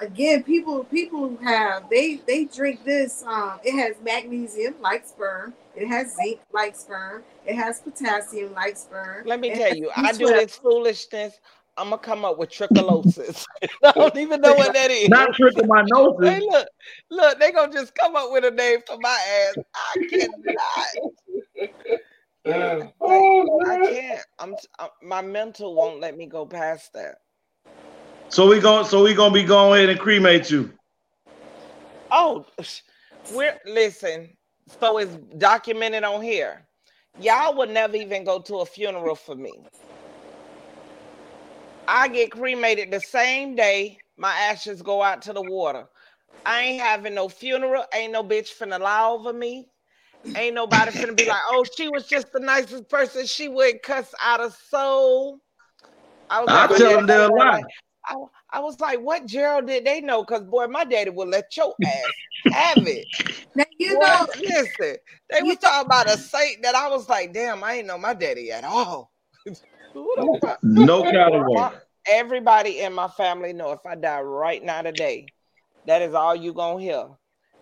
again, 0.00 0.42
people 0.42 0.84
people 0.84 1.36
have 1.42 1.88
they 1.88 2.16
they 2.26 2.44
drink 2.44 2.84
this. 2.84 3.24
Um, 3.26 3.60
it 3.64 3.72
has 3.78 3.96
magnesium 4.02 4.74
like 4.80 5.06
sperm. 5.06 5.54
It 5.74 5.88
has 5.88 6.14
zinc 6.14 6.40
like 6.52 6.76
sperm. 6.76 7.22
It 7.46 7.56
has 7.56 7.80
potassium 7.80 8.52
like 8.52 8.76
sperm. 8.76 9.26
Let 9.26 9.40
me 9.40 9.54
tell 9.54 9.74
you, 9.74 9.90
I 9.94 10.12
do 10.12 10.26
this 10.26 10.56
foolishness. 10.56 11.40
I'm 11.76 11.90
gonna 11.90 11.98
come 11.98 12.24
up 12.24 12.38
with 12.38 12.50
tricholosis. 12.50 13.44
I 13.84 13.92
don't 13.92 14.16
even 14.16 14.40
know 14.40 14.54
what 14.54 14.72
that 14.74 14.90
is. 14.90 15.08
Not 15.08 15.30
trichomoniasis. 15.30 16.24
Hey, 16.24 16.40
look, 16.40 16.68
look, 17.10 17.40
they 17.40 17.52
gonna 17.52 17.72
just 17.72 17.94
come 17.94 18.14
up 18.16 18.30
with 18.30 18.44
a 18.44 18.50
name 18.50 18.80
for 18.86 18.96
my 19.00 19.18
ass. 19.48 19.64
I 19.74 20.06
cannot. 20.10 22.00
Uh, 22.46 22.84
I 22.84 22.92
oh, 23.00 23.88
can't. 23.90 24.20
I'm, 24.38 24.54
i 24.78 24.88
my 25.02 25.22
mental 25.22 25.74
won't 25.74 26.00
let 26.00 26.14
me 26.14 26.26
go 26.26 26.44
past 26.44 26.92
that. 26.92 27.14
So 28.28 28.46
we 28.46 28.60
going 28.60 28.84
so 28.84 29.02
we 29.02 29.14
gonna 29.14 29.32
be 29.32 29.44
going 29.44 29.78
ahead 29.78 29.88
and 29.88 29.98
cremate 29.98 30.50
you. 30.50 30.70
Oh, 32.10 32.44
we're 33.32 33.58
listen. 33.64 34.36
So 34.78 34.98
it's 34.98 35.16
documented 35.38 36.04
on 36.04 36.20
here. 36.20 36.66
Y'all 37.18 37.56
would 37.56 37.70
never 37.70 37.96
even 37.96 38.24
go 38.24 38.40
to 38.40 38.56
a 38.56 38.66
funeral 38.66 39.14
for 39.14 39.34
me. 39.34 39.52
I 41.86 42.08
get 42.08 42.30
cremated 42.30 42.90
the 42.90 43.00
same 43.00 43.54
day 43.54 43.98
my 44.16 44.32
ashes 44.32 44.82
go 44.82 45.02
out 45.02 45.22
to 45.22 45.32
the 45.32 45.42
water. 45.42 45.86
I 46.46 46.62
ain't 46.62 46.80
having 46.82 47.14
no 47.14 47.28
funeral. 47.28 47.84
Ain't 47.94 48.12
no 48.12 48.22
bitch 48.22 48.56
finna 48.56 48.78
lie 48.80 49.08
over 49.08 49.32
me. 49.32 49.68
Ain't 50.36 50.54
nobody 50.54 50.90
finna 50.92 51.16
be 51.16 51.24
like, 51.26 51.40
oh, 51.48 51.64
she 51.76 51.88
was 51.88 52.06
just 52.06 52.32
the 52.32 52.40
nicest 52.40 52.88
person. 52.88 53.26
She 53.26 53.48
wouldn't 53.48 53.82
cuss 53.82 54.12
out 54.22 54.40
a 54.40 54.50
soul. 54.50 55.40
I 56.28 56.42
was 56.42 56.50
I 56.50 56.66
like, 56.66 56.78
tell 56.78 56.96
them 56.96 57.06
they'll 57.06 57.36
like, 57.36 57.38
lie. 57.38 57.62
I, 58.06 58.14
I 58.52 58.60
was 58.60 58.80
like, 58.80 59.00
what 59.00 59.26
Gerald 59.26 59.66
did 59.66 59.84
they 59.84 60.00
know? 60.00 60.22
Because 60.22 60.42
boy, 60.44 60.66
my 60.66 60.84
daddy 60.84 61.10
would 61.10 61.28
let 61.28 61.56
your 61.56 61.74
ass 61.84 62.12
have 62.50 62.86
it. 62.86 63.06
Now 63.54 63.64
you 63.78 63.94
Boy, 63.94 64.00
know, 64.00 64.26
listen, 64.48 64.96
they 65.30 65.42
was 65.42 65.58
talking 65.58 65.86
about 65.86 66.10
a 66.10 66.18
saint 66.18 66.62
that 66.62 66.74
I 66.74 66.88
was 66.88 67.08
like, 67.08 67.32
damn, 67.32 67.62
I 67.62 67.74
ain't 67.74 67.86
know 67.86 67.98
my 67.98 68.14
daddy 68.14 68.50
at 68.50 68.64
all. 68.64 69.12
Who 69.94 70.12
the 70.16 70.38
fuck? 70.40 70.58
No 70.62 71.02
of 71.04 71.72
Everybody 72.06 72.80
in 72.80 72.92
my 72.92 73.08
family 73.08 73.52
know 73.52 73.72
if 73.72 73.86
I 73.86 73.94
die 73.94 74.20
right 74.20 74.62
now 74.62 74.82
today, 74.82 75.26
that 75.86 76.02
is 76.02 76.12
all 76.12 76.36
you 76.36 76.52
gonna 76.52 76.80
hear. 76.80 77.06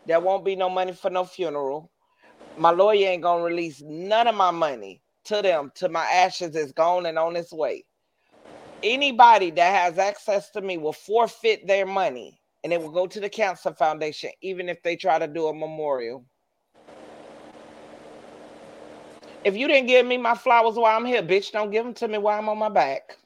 There 0.06 0.18
won't 0.18 0.44
be 0.44 0.56
no 0.56 0.68
money 0.68 0.92
for 0.92 1.10
no 1.10 1.24
funeral. 1.24 1.90
My 2.56 2.70
lawyer 2.70 3.08
ain't 3.08 3.22
gonna 3.22 3.44
release 3.44 3.80
none 3.84 4.26
of 4.26 4.34
my 4.34 4.50
money 4.50 5.00
to 5.26 5.42
them 5.42 5.70
till 5.74 5.90
my 5.90 6.04
ashes 6.06 6.56
is 6.56 6.72
gone 6.72 7.06
and 7.06 7.18
on 7.18 7.36
its 7.36 7.52
way. 7.52 7.84
Anybody 8.82 9.50
that 9.52 9.74
has 9.74 9.98
access 9.98 10.50
to 10.50 10.60
me 10.60 10.76
will 10.76 10.92
forfeit 10.92 11.66
their 11.68 11.86
money 11.86 12.40
and 12.64 12.72
it 12.72 12.80
will 12.80 12.90
go 12.90 13.06
to 13.06 13.20
the 13.20 13.28
cancer 13.28 13.72
foundation, 13.74 14.30
even 14.42 14.68
if 14.68 14.82
they 14.82 14.96
try 14.96 15.18
to 15.18 15.28
do 15.28 15.46
a 15.46 15.54
memorial. 15.54 16.24
If 19.44 19.56
you 19.56 19.66
didn't 19.66 19.88
give 19.88 20.06
me 20.06 20.16
my 20.16 20.34
flowers 20.34 20.76
while 20.76 20.96
I'm 20.96 21.04
here, 21.04 21.22
bitch, 21.22 21.50
don't 21.50 21.70
give 21.70 21.84
them 21.84 21.94
to 21.94 22.08
me 22.08 22.18
while 22.18 22.38
I'm 22.38 22.48
on 22.48 22.58
my 22.58 22.68
back. 22.68 23.16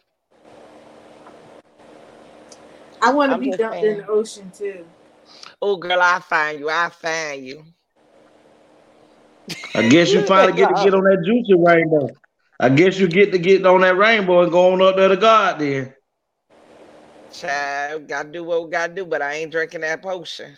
I 3.02 3.12
want 3.12 3.32
to 3.32 3.38
be 3.38 3.48
just 3.48 3.58
dumped 3.58 3.84
in 3.84 3.98
the 3.98 4.08
ocean 4.08 4.50
too. 4.56 4.86
Oh, 5.60 5.76
girl, 5.76 6.00
I 6.00 6.18
find 6.20 6.58
you. 6.58 6.70
I 6.70 6.88
find 6.88 7.44
you. 7.44 7.64
I 9.74 9.88
guess 9.88 10.12
you 10.12 10.22
finally 10.26 10.56
get 10.56 10.68
to 10.68 10.74
get 10.82 10.94
on 10.94 11.04
that 11.04 11.22
juicy 11.24 11.54
rainbow. 11.54 12.08
I 12.58 12.70
guess 12.70 12.98
you 12.98 13.06
get 13.06 13.32
to 13.32 13.38
get 13.38 13.66
on 13.66 13.82
that 13.82 13.98
rainbow 13.98 14.42
and 14.42 14.50
go 14.50 14.72
on 14.72 14.80
up 14.80 14.96
there 14.96 15.08
to 15.08 15.16
God 15.16 15.58
then. 15.58 15.92
Child, 17.30 18.08
gotta 18.08 18.30
do 18.30 18.44
what 18.44 18.64
we 18.64 18.70
gotta 18.70 18.94
do, 18.94 19.04
but 19.04 19.20
I 19.20 19.34
ain't 19.34 19.52
drinking 19.52 19.82
that 19.82 20.00
potion. 20.00 20.56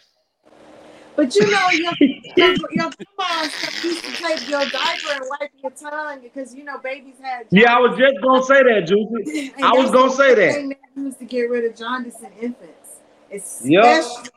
But 1.16 1.34
you 1.34 1.50
know, 1.50 1.68
your 1.72 1.92
your, 2.38 2.56
your 2.70 2.90
grandma 3.16 3.42
used 3.82 4.04
to 4.04 4.12
take 4.12 4.48
your 4.48 4.60
diaper 4.60 5.12
and 5.12 5.24
wipe 5.28 5.50
your 5.62 5.70
tongue 5.72 6.20
because 6.22 6.54
you 6.54 6.64
know 6.64 6.78
babies 6.78 7.16
had. 7.20 7.46
Yeah, 7.50 7.76
I 7.76 7.80
was 7.80 7.98
just 7.98 8.14
gonna 8.22 8.42
say 8.44 8.62
that, 8.62 8.86
Juicy. 8.86 9.52
I 9.62 9.72
was 9.72 9.90
gonna 9.90 10.12
say 10.12 10.34
that. 10.34 10.54
thing 10.54 10.68
they 10.70 11.02
used 11.02 11.18
to 11.18 11.24
get 11.24 11.50
rid 11.50 11.64
of 11.64 11.76
jaundice 11.76 12.20
in 12.20 12.32
infants, 12.40 13.64
Yup. 13.64 13.84
especially 14.04 14.30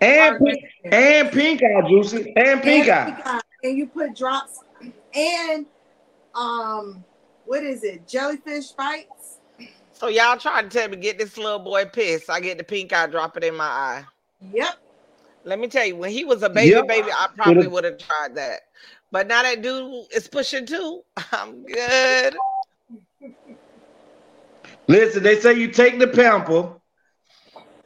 And 0.00 0.38
pink, 0.38 0.58
and 0.84 1.32
pink 1.32 1.62
eye, 1.62 1.88
Juicy, 1.88 2.32
and 2.36 2.62
pink 2.62 2.88
and 2.88 2.90
eye. 2.90 3.04
pink 3.14 3.26
eye. 3.26 3.40
And 3.62 3.76
you 3.76 3.86
put 3.86 4.16
drops 4.16 4.60
and 5.14 5.66
um, 6.34 7.04
what 7.44 7.62
is 7.62 7.82
it? 7.84 8.06
Jellyfish 8.06 8.68
bites. 8.70 9.38
So 9.92 10.08
y'all 10.08 10.38
trying 10.38 10.68
to 10.68 10.70
tell 10.70 10.88
me 10.88 10.96
get 10.96 11.18
this 11.18 11.36
little 11.36 11.58
boy 11.58 11.84
pissed. 11.84 12.30
I 12.30 12.40
get 12.40 12.56
the 12.56 12.64
pink 12.64 12.92
eye, 12.92 13.06
drop 13.06 13.36
it 13.36 13.44
in 13.44 13.54
my 13.56 13.64
eye. 13.64 14.04
Yep. 14.52 14.76
Let 15.44 15.58
me 15.58 15.68
tell 15.68 15.86
you, 15.86 15.96
when 15.96 16.10
he 16.10 16.24
was 16.24 16.42
a 16.42 16.50
baby, 16.50 16.70
Yep. 16.70 16.88
baby, 16.88 17.10
I 17.10 17.28
probably 17.34 17.66
would 17.66 17.84
have 17.84 17.98
tried 17.98 18.34
that. 18.34 18.60
But 19.10 19.26
now 19.26 19.42
that 19.42 19.62
dude 19.62 20.06
is 20.14 20.28
pushing 20.28 20.66
two, 20.66 21.02
I'm 21.32 21.64
good. 21.64 22.36
Listen, 24.86 25.22
they 25.22 25.38
say 25.40 25.54
you 25.54 25.68
take 25.68 25.98
the 25.98 26.06
pamper, 26.08 26.74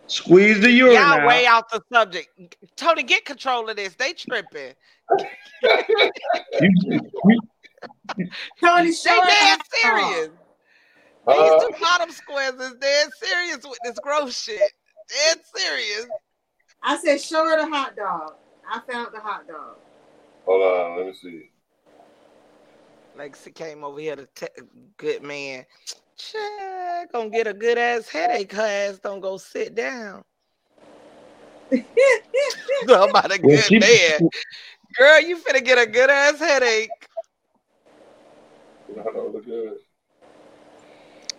squeeze 0.07 0.61
the 0.61 0.71
urine 0.71 0.95
Y'all 0.95 1.21
out. 1.21 1.27
way 1.27 1.47
out 1.47 1.71
the 1.71 1.81
subject. 1.93 2.29
Tony, 2.77 3.03
get 3.03 3.25
control 3.25 3.69
of 3.69 3.77
this. 3.77 3.95
They 3.95 4.13
tripping. 4.15 4.75
Tony, 8.63 8.87
they 8.87 8.93
show 8.93 9.21
dead 9.27 9.59
serious. 9.83 10.31
Uh, 11.27 11.43
These 11.43 11.63
two 11.63 11.71
bottom 11.81 12.11
squares 12.11 12.55
is 12.55 12.75
dead 12.81 13.09
serious 13.15 13.59
with 13.65 13.79
this 13.85 13.99
gross 14.01 14.39
shit. 14.43 14.61
Dead 15.09 15.39
serious. 15.55 16.07
I 16.85 16.99
said, 16.99 17.21
show 17.21 17.49
her 17.49 17.57
the 17.57 17.67
hot 17.67 17.97
dog. 17.97 18.35
I 18.71 18.81
found 18.91 19.15
the 19.15 19.21
hot 19.21 19.49
dog. 19.49 19.77
Hold 20.45 20.63
on, 20.63 20.97
let 20.99 21.07
me 21.07 21.15
see. 21.15 21.51
Lexi 23.17 23.55
came 23.55 23.83
over 23.83 23.99
here 23.99 24.17
to 24.17 24.29
te- 24.35 24.63
good 24.99 25.23
man. 25.23 25.65
Check, 26.17 27.13
gonna 27.13 27.31
get 27.31 27.47
a 27.47 27.55
good 27.55 27.79
ass 27.79 28.09
headache. 28.09 28.53
Her 28.53 28.63
ass 28.63 28.99
don't 28.99 29.21
go 29.21 29.39
sit 29.39 29.75
down. 29.75 30.25
Talking 31.71 33.11
about 33.11 33.33
a 33.33 33.39
good 33.39 33.65
she- 33.65 33.79
man. 33.79 34.29
Girl, 34.99 35.21
you 35.23 35.39
finna 35.39 35.65
get 35.65 35.79
a 35.79 35.87
good 35.87 36.11
ass 36.11 36.39
headache. 36.39 36.91
I 38.91 39.03
know, 39.13 39.31
look 39.33 39.47
good. 39.47 39.79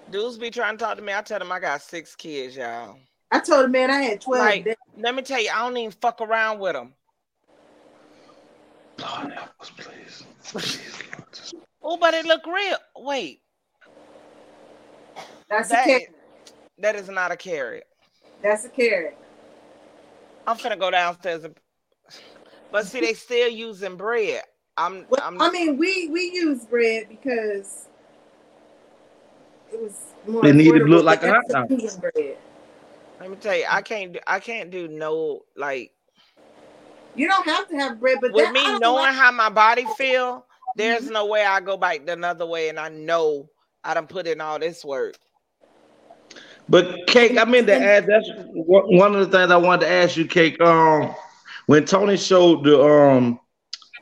Dudes 0.09 0.37
be 0.37 0.49
trying 0.49 0.77
to 0.77 0.83
talk 0.83 0.97
to 0.97 1.03
me. 1.03 1.13
I 1.13 1.21
tell 1.21 1.39
them 1.39 1.51
I 1.51 1.59
got 1.59 1.81
six 1.81 2.15
kids, 2.15 2.55
y'all. 2.55 2.97
I 3.35 3.39
told 3.39 3.65
the 3.65 3.67
man 3.67 3.91
I 3.91 4.01
had 4.01 4.21
12 4.21 4.39
Like, 4.45 4.77
let 4.97 5.13
me 5.13 5.21
tell 5.21 5.41
you, 5.41 5.49
I 5.53 5.59
don't 5.67 5.75
even 5.75 5.91
fuck 5.91 6.21
around 6.21 6.59
with 6.59 6.73
them. 6.73 6.93
Oh, 11.83 11.97
but 11.97 12.13
it 12.13 12.25
look 12.25 12.45
real. 12.45 12.77
Wait, 12.97 13.41
That's 15.49 15.67
that 15.69 15.85
a 15.85 15.89
carrot. 15.89 16.15
that 16.79 16.95
is 16.95 17.09
not 17.09 17.31
a 17.33 17.35
carrot. 17.35 17.85
That's 18.41 18.63
a 18.63 18.69
carrot. 18.69 19.17
I'm 20.47 20.55
finna 20.57 20.79
go 20.79 20.89
downstairs 20.89 21.43
and. 21.43 21.57
But 22.71 22.87
see, 22.87 23.01
they 23.01 23.13
still 23.13 23.49
using 23.49 23.97
bread. 23.97 24.43
I'm. 24.77 25.05
Well, 25.09 25.21
I'm 25.23 25.41
I 25.41 25.51
mean, 25.51 25.77
we 25.77 26.07
we 26.07 26.31
use 26.31 26.63
bread 26.63 27.07
because 27.09 27.87
it 29.73 29.81
was 29.81 29.99
more. 30.25 30.45
It 30.45 30.55
need 30.55 30.71
to 30.71 30.85
look 30.85 31.03
like 31.03 31.21
but 31.21 31.29
a 31.29 31.33
hot 31.33 31.43
that's 31.49 31.95
dog. 31.97 32.01
bread. 32.13 32.37
Let 33.19 33.29
me 33.29 33.37
tell 33.37 33.55
you, 33.55 33.65
I 33.69 33.81
can't. 33.81 34.13
Do, 34.13 34.19
I 34.27 34.39
can't 34.39 34.71
do 34.71 34.87
no 34.87 35.41
like 35.55 35.91
You 37.15 37.27
don't 37.27 37.45
have 37.47 37.67
to 37.69 37.75
have 37.77 37.99
bread, 37.99 38.17
but 38.21 38.33
with 38.33 38.45
that, 38.45 38.53
me 38.53 38.79
knowing 38.79 39.03
like- 39.03 39.15
how 39.15 39.31
my 39.31 39.49
body 39.49 39.85
feel. 39.97 40.45
There's 40.75 41.09
no 41.09 41.25
way 41.27 41.45
I 41.45 41.61
go 41.61 41.77
back 41.77 42.01
another 42.07 42.45
way, 42.45 42.69
and 42.69 42.79
I 42.79 42.89
know 42.89 43.49
I 43.83 43.93
done 43.93 44.07
put 44.07 44.27
in 44.27 44.41
all 44.41 44.59
this 44.59 44.83
work. 44.83 45.15
But 46.67 47.07
Cake, 47.07 47.37
I 47.37 47.45
meant 47.45 47.67
to 47.67 47.75
add 47.75 48.07
That's 48.07 48.27
one 48.53 48.97
one 48.97 49.15
of 49.15 49.29
the 49.29 49.37
things 49.37 49.51
I 49.51 49.57
wanted 49.57 49.85
to 49.85 49.91
ask 49.91 50.17
you, 50.17 50.25
Cake. 50.25 50.59
Um, 50.61 51.15
when 51.67 51.85
Tony 51.85 52.17
showed 52.17 52.63
the 52.65 52.81
um 52.83 53.39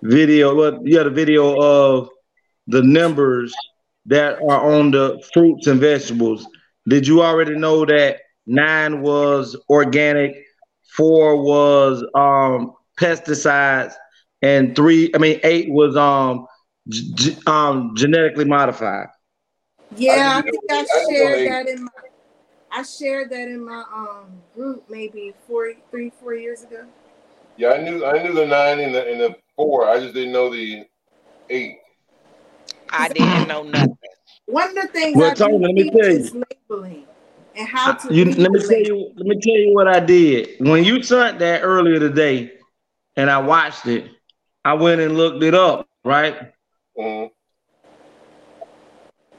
video, 0.01 0.55
what 0.55 0.79
yeah, 0.83 1.03
the 1.03 1.09
video 1.11 1.59
of 1.61 2.09
the 2.67 2.81
numbers 2.81 3.53
that 4.05 4.35
are 4.41 4.71
on 4.73 4.91
the 4.91 5.21
fruits 5.33 5.67
and 5.67 5.79
vegetables. 5.79 6.47
Did 6.87 7.07
you 7.07 7.21
already 7.21 7.55
know 7.55 7.85
that 7.85 8.19
nine 8.45 9.01
was 9.01 9.55
organic, 9.69 10.35
four 10.95 11.41
was 11.43 12.03
um 12.15 12.73
pesticides, 12.99 13.93
and 14.41 14.75
three, 14.75 15.11
I 15.15 15.17
mean 15.17 15.39
eight 15.43 15.71
was 15.71 15.95
um 15.95 16.45
g- 16.89 17.13
g- 17.15 17.37
um 17.47 17.93
genetically 17.95 18.45
modified? 18.45 19.07
Yeah, 19.95 20.33
I, 20.35 20.39
I 20.39 20.41
think 20.41 20.63
I 20.69 20.75
know- 20.75 20.79
I 20.79 20.83
didn't 20.83 21.19
know 21.19 21.35
shared 21.35 21.47
that 21.47 21.67
in 21.67 21.83
my. 21.83 21.89
I 22.75 22.81
shared 22.83 23.29
that 23.29 23.47
in 23.47 23.63
my 23.63 23.83
um 23.93 24.41
group 24.55 24.83
maybe 24.89 25.33
four, 25.47 25.73
three, 25.91 26.11
four 26.19 26.33
years 26.33 26.63
ago. 26.63 26.85
Yeah, 27.55 27.69
I 27.73 27.83
knew 27.83 28.03
I 28.03 28.23
knew 28.23 28.33
the 28.33 28.47
nine 28.47 28.79
and 28.79 28.95
the 28.95 29.07
and 29.07 29.19
the 29.19 29.35
four. 29.55 29.87
I 29.87 29.99
just 29.99 30.15
didn't 30.15 30.33
know 30.33 30.49
the 30.51 30.85
eight. 31.49 31.77
I 32.89 33.09
didn't 33.09 33.47
know 33.47 33.63
nothing. 33.63 33.95
One 34.45 34.69
of 34.69 34.75
the 34.75 34.87
things 34.87 35.17
Well, 35.17 35.31
I 35.31 35.33
Tony, 35.35 35.59
let 35.59 35.73
me 35.75 35.89
tell 35.91 36.09
you. 36.09 36.17
is 36.17 36.35
labeling 36.69 37.05
and 37.55 37.67
how 37.67 37.93
to. 37.93 38.13
You, 38.13 38.25
let 38.25 38.51
me 38.51 38.59
tell 38.59 38.79
you. 38.79 39.11
Let 39.15 39.25
me 39.27 39.39
tell 39.41 39.55
you 39.57 39.73
what 39.73 39.87
I 39.87 39.99
did 39.99 40.49
when 40.59 40.83
you 40.83 41.01
sent 41.03 41.39
that 41.39 41.61
earlier 41.61 41.99
today, 41.99 42.51
and 43.15 43.29
I 43.29 43.39
watched 43.39 43.85
it. 43.87 44.05
I 44.65 44.73
went 44.73 45.01
and 45.01 45.17
looked 45.17 45.43
it 45.43 45.53
up. 45.55 45.87
Right, 46.05 46.35
Mhm. 46.97 47.31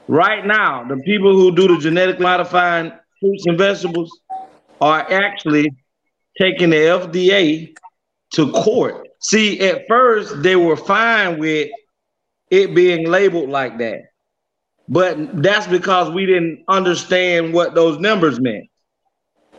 right 0.07 0.45
now, 0.45 0.83
the 0.87 0.97
people 0.97 1.33
who 1.35 1.55
do 1.55 1.67
the 1.67 1.77
genetically 1.77 2.23
modifying 2.23 2.91
fruits 3.19 3.45
and 3.45 3.57
vegetables 3.57 4.19
are 4.81 4.99
actually 5.11 5.71
taking 6.39 6.71
the 6.71 6.77
FDA 6.77 7.73
to 8.33 8.51
court. 8.51 9.07
See, 9.19 9.59
at 9.61 9.87
first 9.87 10.41
they 10.43 10.55
were 10.55 10.75
fine 10.75 11.37
with 11.39 11.69
it 12.49 12.73
being 12.75 13.07
labeled 13.07 13.49
like 13.49 13.77
that, 13.79 14.01
but 14.87 15.41
that's 15.41 15.67
because 15.67 16.11
we 16.11 16.25
didn't 16.25 16.63
understand 16.67 17.53
what 17.53 17.75
those 17.75 17.99
numbers 17.99 18.39
meant. 18.39 18.67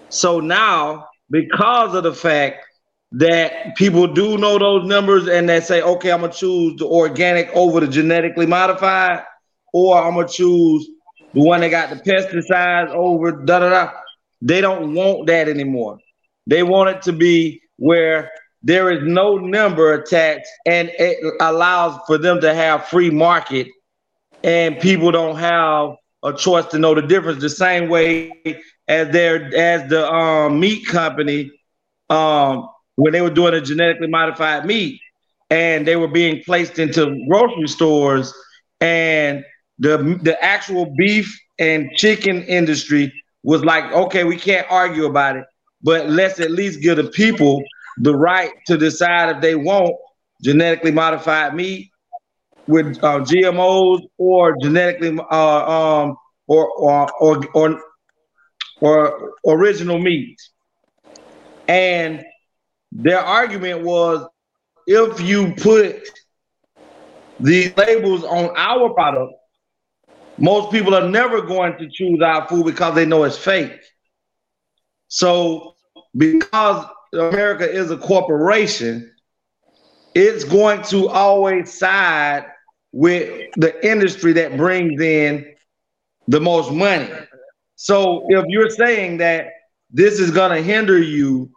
So 0.09 0.40
now, 0.40 1.09
because 1.31 1.94
of 1.94 2.05
the 2.05 2.15
fact 2.15 2.65
that 3.12 3.77
people 3.77 4.07
do 4.07 4.39
know 4.39 4.59
those 4.59 4.86
numbers 4.86 5.27
and 5.28 5.48
they 5.48 5.61
say, 5.61 5.82
okay, 5.82 6.12
I'm 6.12 6.20
gonna 6.20 6.32
choose 6.32 6.77
the 6.78 6.86
organic 6.86 7.48
over 7.55 7.81
the 7.81 7.89
genetically 7.89 8.47
modified, 8.47 9.23
or 9.73 10.03
I'm 10.03 10.15
gonna 10.15 10.28
choose 10.28 10.89
the 11.35 11.43
one 11.43 11.61
that 11.61 11.70
got 11.70 11.90
the 11.90 11.97
pesticides 11.97 12.90
over 12.90 13.32
da 13.44 13.59
da 13.61 13.70
da. 13.70 13.93
They 14.43 14.61
don't 14.61 14.94
want 14.94 15.27
that 15.27 15.48
anymore. 15.48 15.98
They 16.47 16.62
want 16.62 16.90
it 16.90 17.03
to 17.03 17.12
be 17.12 17.62
where 17.77 18.31
there 18.62 18.90
is 18.90 19.01
no 19.03 19.36
number 19.36 19.93
attached 19.94 20.47
and 20.66 20.90
it 20.98 21.19
allows 21.40 22.01
for 22.07 22.19
them 22.19 22.40
to 22.40 22.55
have 22.55 22.86
free 22.86 23.11
market 23.11 23.69
and 24.47 24.81
people 24.81 25.10
don't 25.10 25.36
have 25.36 25.97
a 26.24 26.32
choice 26.32 26.64
to 26.66 26.78
know 26.78 26.94
the 26.94 27.02
difference. 27.02 27.43
The 27.43 27.51
same 27.51 27.90
way 27.90 28.32
as 28.89 29.10
their 29.10 29.55
as 29.55 29.90
the 29.90 30.10
um, 30.10 30.60
meat 30.60 30.86
company 30.86 31.51
um, 32.09 32.68
when 32.94 33.12
they 33.12 33.20
were 33.20 33.31
doing 33.31 33.55
a 33.55 33.60
genetically 33.60 34.06
modified 34.09 34.64
meat 34.64 35.01
and 35.51 35.86
they 35.86 35.97
were 35.97 36.09
being 36.09 36.43
placed 36.44 36.78
into 36.78 37.24
grocery 37.28 37.68
stores 37.68 38.32
and 38.81 39.44
the 39.78 40.18
the 40.23 40.43
actual 40.43 40.94
beef 40.97 41.39
and 41.59 41.90
chicken 41.97 42.43
industry 42.44 43.12
was 43.43 43.64
like 43.64 43.90
okay 43.93 44.24
we 44.24 44.36
can't 44.36 44.66
argue 44.70 45.06
about 45.06 45.36
it 45.36 45.44
but 45.82 46.09
let's 46.09 46.40
at 46.40 46.51
least 46.51 46.81
give 46.81 46.97
the 46.97 47.05
people 47.05 47.62
the 47.98 48.14
right 48.14 48.51
to 48.66 48.77
decide 48.77 49.35
if 49.35 49.43
they 49.43 49.55
want 49.55 49.94
genetically 50.43 50.90
modified 50.93 51.55
meat 51.55 51.90
with 52.66 52.98
uh, 53.02 53.20
GMOs 53.20 54.01
or 54.18 54.56
genetically 54.60 55.18
uh, 55.30 56.02
um 56.05 56.16
or 56.47 56.68
or 56.78 57.10
or 57.20 57.40
or, 57.55 57.82
or 58.80 59.32
original 59.47 59.98
meat. 59.98 60.36
And 61.68 62.24
their 62.93 63.20
argument 63.20 63.82
was 63.82 64.26
if 64.86 65.20
you 65.20 65.55
put 65.55 66.09
the 67.40 67.72
labels 67.76 68.24
on 68.24 68.51
our 68.56 68.90
product, 68.94 69.32
most 70.38 70.70
people 70.70 70.94
are 70.94 71.09
never 71.09 71.43
going 71.43 71.76
to 71.78 71.88
choose 71.90 72.20
our 72.22 72.47
food 72.48 72.66
because 72.66 72.94
they 72.94 73.06
know 73.06 73.24
it's 73.24 73.38
fake. 73.38 73.78
So, 75.09 75.74
because 76.16 76.86
America 77.12 77.68
is 77.68 77.90
a 77.90 77.97
corporation, 77.97 79.12
it's 80.14 80.44
going 80.44 80.82
to 80.84 81.09
always 81.09 81.72
side 81.72 82.47
with 82.92 83.50
the 83.56 83.86
industry 83.86 84.32
that 84.34 84.56
brings 84.56 85.00
in 85.00 85.54
the 86.28 86.40
most 86.40 86.72
money. 86.72 87.08
So, 87.76 88.24
if 88.28 88.44
you're 88.48 88.70
saying 88.70 89.18
that 89.18 89.48
this 89.90 90.18
is 90.18 90.30
going 90.30 90.50
to 90.50 90.62
hinder 90.62 90.98
you 90.98 91.50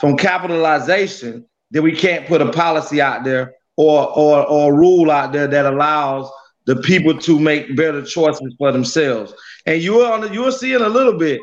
from 0.00 0.16
capitalization, 0.16 1.46
then 1.70 1.82
we 1.82 1.92
can't 1.92 2.26
put 2.26 2.42
a 2.42 2.50
policy 2.52 3.00
out 3.00 3.24
there 3.24 3.54
or 3.76 4.08
or 4.16 4.46
or 4.46 4.74
rule 4.74 5.10
out 5.10 5.32
there 5.32 5.46
that 5.46 5.66
allows 5.66 6.30
the 6.66 6.76
people 6.76 7.18
to 7.18 7.38
make 7.38 7.76
better 7.76 8.04
choices 8.04 8.54
for 8.58 8.70
themselves. 8.72 9.32
And 9.66 9.82
you 9.82 9.98
the, 10.20 10.30
you 10.32 10.44
are 10.44 10.52
seeing 10.52 10.82
a 10.82 10.88
little 10.88 11.18
bit 11.18 11.40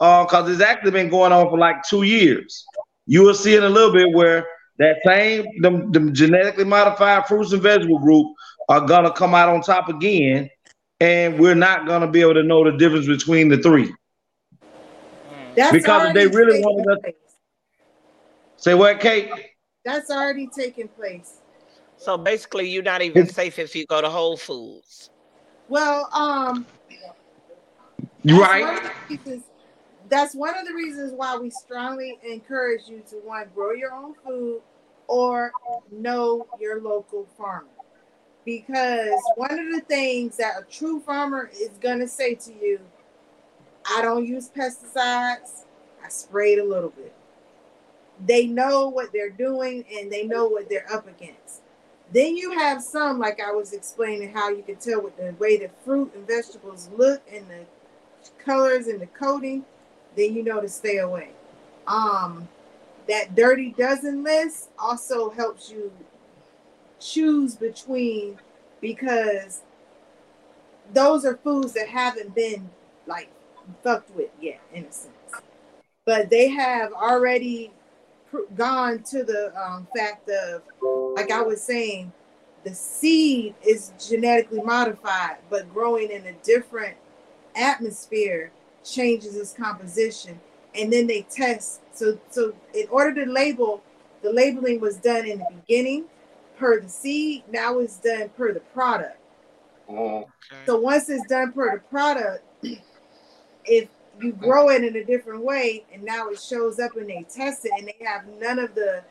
uh, 0.00 0.24
because 0.24 0.48
uh, 0.48 0.52
it's 0.52 0.62
actually 0.62 0.92
been 0.92 1.08
going 1.08 1.32
on 1.32 1.48
for 1.50 1.58
like 1.58 1.76
two 1.88 2.02
years. 2.02 2.64
You 3.06 3.28
are 3.28 3.34
seeing 3.34 3.62
a 3.62 3.68
little 3.68 3.92
bit 3.92 4.12
where 4.12 4.46
that 4.78 4.98
same 5.04 5.44
the, 5.60 5.70
the 5.92 6.10
genetically 6.12 6.64
modified 6.64 7.26
fruits 7.26 7.52
and 7.52 7.62
vegetable 7.62 7.98
group 7.98 8.26
are 8.68 8.80
gonna 8.80 9.12
come 9.12 9.34
out 9.34 9.48
on 9.48 9.60
top 9.60 9.88
again, 9.88 10.50
and 11.00 11.38
we're 11.38 11.54
not 11.54 11.86
gonna 11.86 12.10
be 12.10 12.20
able 12.20 12.34
to 12.34 12.42
know 12.42 12.64
the 12.64 12.76
difference 12.76 13.06
between 13.06 13.48
the 13.48 13.58
three. 13.58 13.92
That's 15.54 15.72
because 15.72 16.14
they 16.14 16.26
really 16.26 16.52
taken 16.52 16.62
wanted 16.62 16.92
us. 16.92 17.00
place. 17.02 17.14
Say 18.56 18.74
what, 18.74 19.00
Kate? 19.00 19.30
That's 19.84 20.10
already 20.10 20.46
taking 20.46 20.88
place. 20.88 21.40
So 21.96 22.16
basically, 22.16 22.68
you're 22.68 22.82
not 22.82 23.02
even 23.02 23.28
safe 23.28 23.58
if 23.58 23.76
you 23.76 23.86
go 23.86 24.00
to 24.00 24.08
Whole 24.08 24.36
Foods. 24.36 25.10
Well, 25.68 26.08
um, 26.12 26.66
right? 28.24 28.62
one 28.64 28.90
reasons- 29.08 29.44
That's 30.08 30.34
one 30.34 30.56
of 30.58 30.66
the 30.66 30.74
reasons 30.74 31.12
why 31.12 31.36
we 31.36 31.50
strongly 31.50 32.18
encourage 32.22 32.82
you 32.88 33.02
to 33.10 33.16
one 33.16 33.48
grow 33.54 33.72
your 33.72 33.92
own 33.92 34.14
food 34.14 34.60
or 35.06 35.52
know 35.90 36.46
your 36.60 36.80
local 36.80 37.26
farmer. 37.36 37.66
Because 38.44 39.20
one 39.36 39.58
of 39.58 39.72
the 39.72 39.82
things 39.86 40.36
that 40.36 40.54
a 40.60 40.64
true 40.64 41.00
farmer 41.00 41.50
is 41.54 41.70
gonna 41.80 42.08
say 42.08 42.34
to 42.34 42.52
you, 42.52 42.80
I 43.88 44.02
don't 44.02 44.26
use 44.26 44.50
pesticides, 44.50 45.64
I 46.04 46.08
sprayed 46.08 46.58
a 46.58 46.64
little 46.64 46.90
bit. 46.90 47.12
They 48.26 48.46
know 48.46 48.88
what 48.88 49.12
they're 49.12 49.30
doing 49.30 49.84
and 49.96 50.10
they 50.10 50.24
know 50.24 50.46
what 50.46 50.68
they're 50.68 50.90
up 50.92 51.08
against. 51.08 51.62
Then 52.12 52.36
you 52.36 52.52
have 52.52 52.82
some, 52.82 53.18
like 53.18 53.40
I 53.40 53.52
was 53.52 53.72
explaining, 53.72 54.32
how 54.32 54.50
you 54.50 54.62
can 54.62 54.76
tell 54.76 55.00
with 55.02 55.16
the 55.16 55.34
way 55.38 55.56
the 55.56 55.70
fruit 55.84 56.12
and 56.14 56.26
vegetables 56.26 56.90
look 56.96 57.22
and 57.32 57.48
the 57.48 57.64
colors 58.44 58.86
and 58.86 59.00
the 59.00 59.06
coating, 59.06 59.64
then 60.16 60.34
you 60.34 60.42
know 60.42 60.60
to 60.60 60.68
stay 60.68 60.98
away. 60.98 61.30
Um, 61.86 62.48
that 63.08 63.34
dirty 63.34 63.74
dozen 63.76 64.22
list 64.22 64.70
also 64.78 65.30
helps 65.30 65.70
you 65.70 65.90
choose 67.02 67.56
between 67.56 68.38
because 68.80 69.62
those 70.92 71.24
are 71.24 71.36
foods 71.36 71.72
that 71.72 71.88
haven't 71.88 72.34
been 72.34 72.70
like 73.06 73.30
fucked 73.82 74.14
with 74.14 74.30
yet, 74.40 74.60
in 74.72 74.84
a 74.84 74.92
sense. 74.92 75.12
But 76.04 76.30
they 76.30 76.48
have 76.48 76.92
already 76.92 77.72
gone 78.56 79.02
to 79.04 79.24
the 79.24 79.52
um, 79.60 79.86
fact 79.96 80.28
of, 80.28 80.62
like 81.14 81.30
I 81.30 81.42
was 81.42 81.62
saying, 81.62 82.12
the 82.64 82.74
seed 82.74 83.54
is 83.66 83.92
genetically 83.98 84.62
modified, 84.62 85.38
but 85.50 85.72
growing 85.72 86.10
in 86.10 86.26
a 86.26 86.32
different 86.44 86.96
atmosphere 87.54 88.52
changes 88.84 89.36
its 89.36 89.52
composition. 89.52 90.40
And 90.74 90.92
then 90.92 91.06
they 91.06 91.22
test. 91.22 91.80
So, 91.92 92.18
so 92.30 92.54
in 92.74 92.86
order 92.88 93.24
to 93.24 93.30
label, 93.30 93.82
the 94.22 94.32
labeling 94.32 94.80
was 94.80 94.96
done 94.96 95.26
in 95.26 95.38
the 95.38 95.46
beginning 95.66 96.06
per 96.62 96.80
the 96.80 96.88
seed. 96.88 97.42
Now 97.50 97.80
it's 97.80 97.96
done 97.96 98.28
per 98.36 98.52
the 98.52 98.60
product. 98.60 99.18
So 100.64 100.78
once 100.78 101.08
it's 101.08 101.26
done 101.26 101.52
per 101.52 101.74
the 101.74 101.82
product, 101.90 102.44
if 103.64 103.88
you 104.20 104.32
grow 104.32 104.70
it 104.70 104.84
in 104.84 104.94
a 104.94 105.04
different 105.04 105.42
way 105.42 105.84
and 105.92 106.04
now 106.04 106.28
it 106.28 106.40
shows 106.40 106.78
up 106.78 106.96
and 106.96 107.08
they 107.08 107.26
test 107.28 107.64
it 107.64 107.72
and 107.76 107.88
they 107.88 108.04
have 108.04 108.26
none 108.40 108.60
of 108.60 108.76
the 108.76 109.02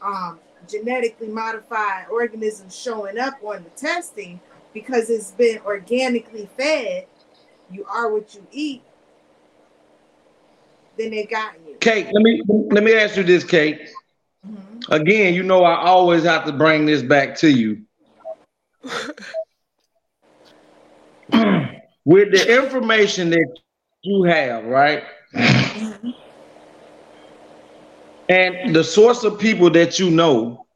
um, 0.00 0.38
genetically 0.68 1.26
modified 1.26 2.06
organisms 2.12 2.78
showing 2.78 3.18
up 3.18 3.34
on 3.42 3.64
the 3.64 3.70
testing 3.70 4.38
because 4.72 5.10
it's 5.10 5.32
been 5.32 5.58
organically 5.66 6.48
fed, 6.56 7.06
you 7.72 7.84
are 7.86 8.12
what 8.12 8.32
you 8.36 8.46
eat, 8.52 8.82
then 10.96 11.10
they 11.10 11.24
got 11.24 11.54
you. 11.66 11.74
Kate, 11.80 12.06
let 12.12 12.22
me 12.22 12.40
let 12.70 12.84
me 12.84 12.94
ask 12.94 13.16
you 13.16 13.24
this, 13.24 13.42
Kate. 13.42 13.80
Again, 14.90 15.34
you 15.34 15.44
know 15.44 15.62
I 15.62 15.84
always 15.84 16.24
have 16.24 16.44
to 16.46 16.52
bring 16.52 16.84
this 16.84 17.02
back 17.02 17.36
to 17.36 17.48
you. 17.48 17.82
With 22.04 22.32
the 22.32 22.56
information 22.56 23.30
that 23.30 23.58
you 24.02 24.24
have, 24.24 24.64
right? 24.64 25.04
Mm-hmm. 25.34 26.08
And 28.28 28.74
the 28.74 28.82
source 28.82 29.22
of 29.22 29.38
people 29.38 29.70
that 29.70 29.98
you 29.98 30.10
know, 30.10 30.66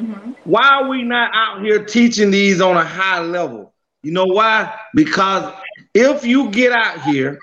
mm-hmm. 0.00 0.32
why 0.44 0.68
are 0.68 0.88
we 0.88 1.02
not 1.02 1.30
out 1.34 1.62
here 1.62 1.84
teaching 1.84 2.30
these 2.30 2.60
on 2.60 2.76
a 2.76 2.84
high 2.84 3.20
level? 3.20 3.72
You 4.02 4.12
know 4.12 4.26
why? 4.26 4.74
Because 4.94 5.52
if 5.94 6.24
you 6.24 6.50
get 6.50 6.72
out 6.72 7.02
here 7.02 7.38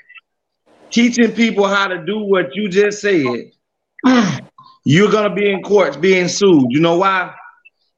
teaching 0.89 1.31
people 1.31 1.67
how 1.67 1.87
to 1.87 2.03
do 2.05 2.19
what 2.19 2.55
you 2.55 2.67
just 2.67 3.01
said, 3.01 3.51
you're 4.83 5.11
gonna 5.11 5.33
be 5.33 5.49
in 5.51 5.61
courts 5.61 5.97
being 5.97 6.27
sued. 6.27 6.65
You 6.69 6.79
know 6.79 6.97
why? 6.97 7.33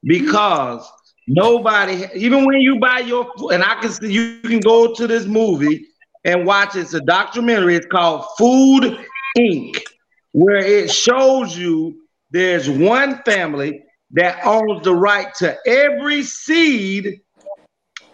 Because 0.03 0.89
nobody, 1.27 2.05
even 2.15 2.45
when 2.45 2.59
you 2.61 2.79
buy 2.79 2.99
your 2.99 3.31
and 3.51 3.63
I 3.63 3.75
can 3.81 3.91
see 3.91 4.11
you 4.11 4.41
can 4.43 4.59
go 4.59 4.93
to 4.93 5.07
this 5.07 5.25
movie 5.25 5.85
and 6.23 6.45
watch 6.45 6.75
it's 6.75 6.93
a 6.93 7.01
documentary. 7.01 7.75
It's 7.75 7.87
called 7.87 8.25
Food 8.37 8.97
Inc., 9.37 9.77
where 10.31 10.63
it 10.65 10.91
shows 10.91 11.57
you 11.57 12.01
there's 12.31 12.69
one 12.69 13.21
family 13.23 13.83
that 14.11 14.45
owns 14.45 14.83
the 14.83 14.93
right 14.93 15.33
to 15.35 15.57
every 15.65 16.23
seed 16.23 17.21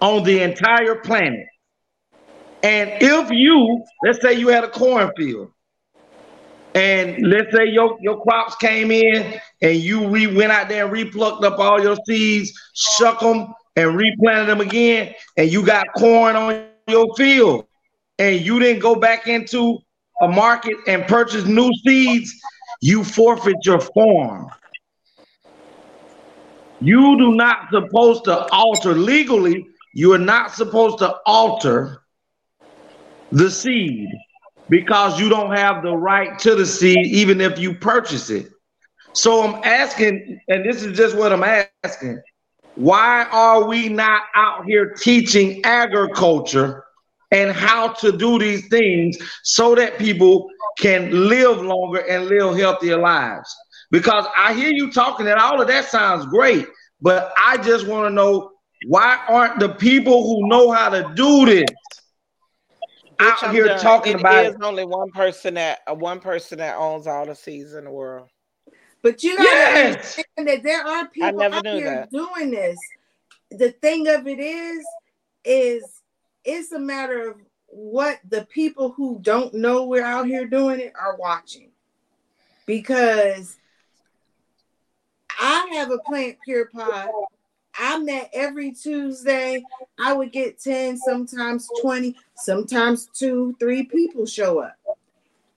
on 0.02 0.24
the 0.24 0.42
entire 0.42 0.96
planet. 0.96 1.46
And 2.64 2.92
if 3.02 3.30
you, 3.32 3.84
let's 4.04 4.22
say 4.22 4.34
you 4.34 4.50
had 4.50 4.64
a 4.64 4.70
cornfield, 4.70 5.52
and 6.78 7.28
let's 7.28 7.52
say 7.56 7.66
your, 7.66 7.98
your 8.02 8.22
crops 8.22 8.56
came 8.58 8.92
in 8.92 9.42
and 9.64 9.78
you 9.78 10.08
re 10.10 10.28
went 10.28 10.52
out 10.52 10.70
there 10.70 10.86
and 10.86 10.94
replucked 10.94 11.44
up 11.44 11.58
all 11.58 11.82
your 11.82 11.98
seeds, 12.06 12.54
shuck 12.76 13.20
them 13.20 13.52
and 13.76 13.96
replanted 13.96 14.48
them 14.48 14.62
again, 14.62 15.16
and 15.38 15.52
you 15.52 15.66
got 15.66 15.88
corn 15.98 16.36
on 16.36 16.68
your 16.88 17.08
field, 17.16 17.66
and 18.20 18.42
you 18.42 18.60
didn't 18.60 18.80
go 18.80 18.94
back 18.94 19.28
into 19.28 19.80
a 20.22 20.28
market 20.28 20.76
and 20.88 21.08
purchase 21.08 21.46
new 21.46 21.72
seeds, 21.84 22.32
you 22.80 23.04
forfeit 23.04 23.58
your 23.64 23.82
farm. 23.82 24.48
You 26.80 27.18
do 27.18 27.34
not 27.34 27.72
supposed 27.72 28.26
to 28.26 28.48
alter 28.52 28.94
legally, 28.94 29.66
you 29.96 30.14
are 30.14 30.20
not 30.20 30.52
supposed 30.52 31.00
to 31.00 31.16
alter 31.26 32.04
the 33.32 33.50
seed 33.50 34.10
because 34.70 35.20
you 35.20 35.30
don't 35.30 35.56
have 35.56 35.84
the 35.84 35.96
right 35.96 36.38
to 36.40 36.56
the 36.56 36.66
seed 36.66 37.06
even 37.08 37.42
if 37.42 37.58
you 37.60 37.74
purchase 37.74 38.30
it. 38.30 38.50
So 39.14 39.44
I'm 39.44 39.62
asking, 39.64 40.40
and 40.48 40.66
this 40.66 40.84
is 40.84 40.96
just 40.96 41.16
what 41.16 41.34
I'm 41.34 41.68
asking. 41.84 42.22
Why 42.76 43.26
are 43.32 43.66
we 43.66 43.90
not 43.90 44.24
out 44.36 44.66
here 44.66 44.94
teaching 44.94 45.66
agriculture 45.66 46.84
and 47.32 47.52
how 47.52 47.90
to 47.94 48.16
do 48.16 48.38
these 48.38 48.68
things 48.68 49.18
so 49.44 49.74
that 49.76 49.98
people 49.98 50.48
can 50.78 51.28
live 51.28 51.62
longer 51.62 52.00
and 52.08 52.28
live 52.28 52.56
healthier 52.58 52.98
lives? 52.98 53.56
Because 53.90 54.26
I 54.36 54.54
hear 54.54 54.70
you 54.70 54.92
talking, 54.92 55.28
and 55.28 55.40
all 55.40 55.60
of 55.60 55.68
that 55.68 55.86
sounds 55.86 56.26
great, 56.28 56.68
but 57.02 57.34
I 57.38 57.58
just 57.58 57.88
want 57.88 58.10
to 58.10 58.14
know 58.14 58.52
why 58.86 59.18
aren't 59.28 59.60
the 59.60 59.70
people 59.70 60.24
who 60.24 60.48
know 60.48 60.72
how 60.72 60.90
to 60.90 61.12
do 61.16 61.46
this 61.46 61.66
out 63.20 63.44
I'm 63.44 63.54
here 63.54 63.66
done. 63.68 63.80
talking 63.80 64.14
It 64.14 64.20
about 64.20 64.44
There's 64.44 64.56
only 64.62 64.86
one 64.86 65.12
person 65.12 65.56
that 65.56 65.80
uh, 65.88 65.96
one 65.96 66.20
person 66.20 66.60
that 66.60 66.78
owns 66.78 67.08
all 67.08 67.26
the 67.26 67.36
seeds 67.36 67.74
in 67.74 67.86
the 67.86 67.92
world. 67.92 68.30
But 69.02 69.24
you 69.24 69.36
gotta 69.36 69.44
Yes! 69.44 69.96
understand 70.18 70.48
that 70.48 70.64
there 70.64 70.86
are 70.86 71.08
people 71.10 71.40
never 71.40 71.56
out 71.58 71.66
here 71.66 71.86
that. 71.86 72.12
doing 72.12 72.52
this. 72.52 72.80
The 73.52 73.72
thing 73.72 74.08
of 74.08 74.28
it 74.28 74.40
is, 74.40 74.86
is 75.46 76.02
it's 76.44 76.72
a 76.72 76.80
matter 76.80 77.30
of 77.30 77.38
what 77.68 78.20
the 78.28 78.46
people 78.46 78.92
who 78.92 79.20
don't 79.22 79.54
know 79.54 79.86
we're 79.86 80.04
out 80.04 80.26
here 80.28 80.46
doing 80.46 80.80
it 80.80 80.94
are 81.00 81.16
watching. 81.18 81.70
Because 82.66 83.58
I 85.40 85.70
have 85.74 85.92
a 85.92 86.00
Plant 86.00 86.38
Pure 86.44 86.70
Pod. 86.74 87.10
I 87.80 88.00
met 88.00 88.30
every 88.34 88.72
Tuesday. 88.72 89.64
I 90.00 90.14
would 90.14 90.32
get 90.32 90.60
10, 90.60 90.98
sometimes 90.98 91.70
20, 91.82 92.16
sometimes 92.38 93.08
two, 93.14 93.56
three 93.60 93.84
people 93.84 94.26
show 94.26 94.60
up. 94.60 94.76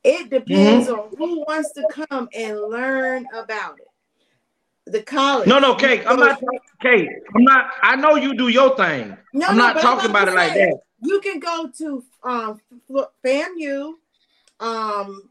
It 0.03 0.31
depends 0.31 0.89
Mhm. 0.89 0.99
on 0.99 1.17
who 1.17 1.45
wants 1.47 1.73
to 1.73 1.87
come 1.91 2.29
and 2.35 2.61
learn 2.61 3.27
about 3.35 3.79
it. 3.79 3.87
The 4.87 5.03
college. 5.03 5.47
No, 5.47 5.59
no, 5.59 5.75
Kate. 5.75 6.03
I'm 6.07 6.19
not 6.19 6.41
Kate. 6.81 7.09
I'm 7.37 7.45
not. 7.45 7.71
I 7.83 7.97
know 7.97 8.17
you 8.17 8.35
do 8.35 8.49
your 8.49 8.75
thing. 8.77 9.17
No, 9.33 9.49
I'm 9.49 9.57
no, 9.57 9.67
not 9.67 9.81
talking 9.81 10.11
about 10.11 10.29
it 10.29 10.35
like 10.35 10.55
that. 10.55 10.81
You 11.03 11.21
can 11.21 11.39
go 11.39 11.69
to 11.79 12.05
um 12.25 12.61
FAMU, 13.25 13.95
um, 14.59 15.31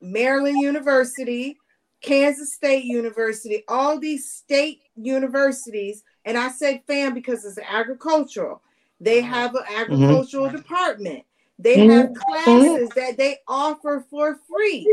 Maryland 0.00 0.60
University, 0.60 1.58
Kansas 2.02 2.52
State 2.52 2.84
University, 2.84 3.64
all 3.66 3.98
these 3.98 4.30
state 4.30 4.82
universities, 4.94 6.04
and 6.26 6.36
I 6.36 6.50
said 6.50 6.82
FAM 6.86 7.14
because 7.14 7.44
it's 7.44 7.58
agricultural. 7.58 8.62
They 9.04 9.20
mm-hmm. 9.20 9.32
have 9.32 9.54
an 9.54 9.62
mm-hmm. 9.62 9.80
agricultural 9.80 10.50
department. 10.50 11.24
They 11.58 11.76
mm-hmm. 11.76 11.90
have 11.90 12.10
Mhm. 12.10 12.16
classes 12.16 12.88
that 12.96 13.16
they 13.18 13.38
offer 13.46 14.04
for 14.10 14.40
free. 14.50 14.92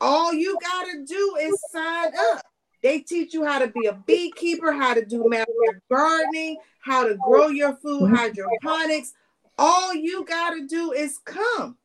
All 0.00 0.32
you 0.32 0.58
gotta 0.60 1.04
do 1.04 1.36
is 1.40 1.54
sign 1.70 2.12
up. 2.32 2.44
They 2.82 3.00
teach 3.00 3.32
you 3.32 3.44
how 3.44 3.58
to 3.58 3.68
be 3.68 3.86
a 3.86 3.92
beekeeper, 3.92 4.72
how 4.72 4.94
to 4.94 5.04
do 5.04 5.28
manual 5.28 5.74
gardening, 5.90 6.56
how 6.80 7.06
to 7.06 7.16
grow 7.16 7.48
your 7.48 7.76
food, 7.76 8.10
hydroponics. 8.10 9.12
All 9.58 9.94
you 9.94 10.24
gotta 10.24 10.66
do 10.66 10.92
is 10.92 11.18
come. 11.24 11.76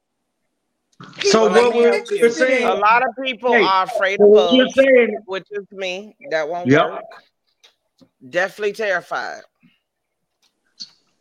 So 1.23 1.49
what 1.49 1.57
ain't 1.57 1.75
we're, 1.75 1.93
interested 1.93 2.21
we're 2.21 2.29
saying, 2.29 2.67
A 2.67 2.73
lot 2.73 3.03
of 3.03 3.09
people 3.23 3.51
Kate, 3.51 3.63
are 3.63 3.83
afraid 3.83 4.19
of 4.19 4.27
what 4.27 4.53
you're 4.53 4.65
bugs, 4.65 4.75
saying, 4.75 5.17
which 5.25 5.47
is 5.51 5.65
me. 5.71 6.15
That 6.29 6.49
won't 6.49 6.67
Yep. 6.67 6.89
work. 6.89 7.03
Definitely 8.27 8.73
terrified. 8.73 9.41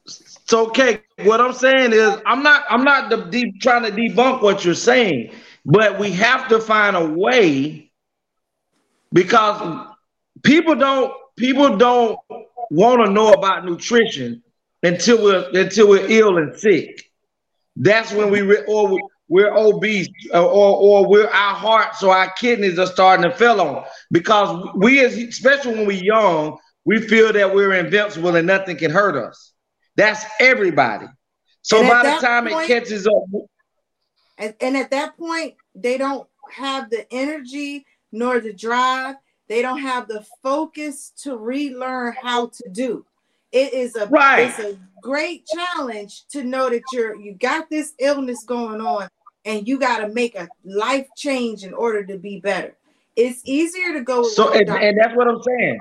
So, 0.09 0.67
okay, 0.69 1.01
what 1.25 1.41
I'm 1.41 1.53
saying 1.53 1.93
is, 1.93 2.17
I'm 2.27 2.43
not, 2.43 2.65
I'm 2.71 2.85
not 2.85 3.11
de- 3.11 3.31
deep 3.31 3.61
trying 3.61 3.85
to 3.85 3.91
debunk 3.91 4.43
what 4.43 4.65
you're 4.65 4.75
saying, 4.75 5.33
but 5.65 5.99
we 5.99 6.13
have 6.13 6.49
to 6.49 6.61
find 6.61 6.97
a 6.97 7.05
way 7.07 7.93
because 9.13 9.87
people 10.43 10.75
don't, 10.75 11.13
people 11.37 11.77
don't 11.77 12.19
want 12.71 13.05
to 13.05 13.13
know 13.13 13.33
about 13.33 13.65
nutrition 13.65 14.43
until 14.83 15.23
we're 15.23 15.49
until 15.55 15.89
we're 15.89 16.07
ill 16.09 16.39
and 16.39 16.57
sick. 16.59 17.11
That's 17.77 18.13
when 18.13 18.31
we 18.31 18.43
re- 18.43 18.65
or 18.69 18.89
we- 18.95 19.03
we're 19.29 19.55
obese 19.55 20.09
or, 20.33 20.41
or 20.41 20.77
or 20.77 21.09
we're 21.09 21.29
our 21.29 21.55
hearts 21.55 22.03
or 22.03 22.15
our 22.17 22.31
kidneys 22.33 22.79
are 22.79 22.87
starting 22.87 23.31
to 23.31 23.37
fail 23.37 23.61
on 23.61 23.85
because 24.11 24.69
we 24.77 25.05
as 25.05 25.17
especially 25.17 25.75
when 25.75 25.87
we're 25.87 26.03
young, 26.03 26.59
we 26.85 27.01
feel 27.01 27.33
that 27.33 27.55
we're 27.55 27.75
invincible 27.75 28.37
and 28.37 28.47
nothing 28.47 28.77
can 28.77 28.91
hurt 28.91 29.17
us. 29.17 29.48
That's 29.99 30.25
everybody. 30.39 31.07
So 31.63 31.81
And 31.81 31.89
by 31.89 32.05
the 32.05 32.21
time 32.25 32.47
point- 32.49 32.71
it 32.71 32.81
catches 32.81 33.07
up, 33.07 33.15
And, 34.39 34.55
and 34.61 34.77
at 34.77 34.93
that 34.93 35.17
point, 35.19 35.57
they 35.75 35.99
don't 35.99 36.27
have 36.53 36.89
the 36.89 37.05
energy 37.13 37.85
nor 38.13 38.39
the 38.39 38.53
drive. 38.53 39.17
They 39.49 39.61
don't 39.61 39.81
have 39.81 40.07
the 40.07 40.25
focus 40.43 41.13
to 41.25 41.37
relearn 41.37 42.15
how 42.23 42.47
to 42.47 42.69
do. 42.71 43.05
It 43.51 43.73
is 43.73 43.97
a 43.97 44.07
Right. 44.07 44.49
it's 44.51 44.59
a 44.61 44.79
great 45.03 45.45
challenge 45.47 46.27
to 46.29 46.45
know 46.45 46.71
that 46.71 46.85
you're 46.93 47.17
you 47.17 47.35
got 47.35 47.69
this 47.69 47.95
illness 47.99 48.45
going 48.45 48.81
on 48.81 49.09
and 49.45 49.67
you 49.67 49.79
got 49.79 49.99
to 50.01 50.09
make 50.11 50.37
a 50.37 50.49
life 50.65 51.09
change 51.17 51.65
in 51.65 51.75
order 51.75 52.05
to 52.05 52.19
be 52.19 52.39
better. 52.41 52.77
It's 53.17 53.41
easier 53.45 53.95
to 53.95 54.03
go 54.03 54.23
So 54.23 54.53
and, 54.53 54.69
and 54.69 54.97
that's 54.97 55.17
what 55.17 55.27
I'm 55.27 55.43
saying. 55.43 55.81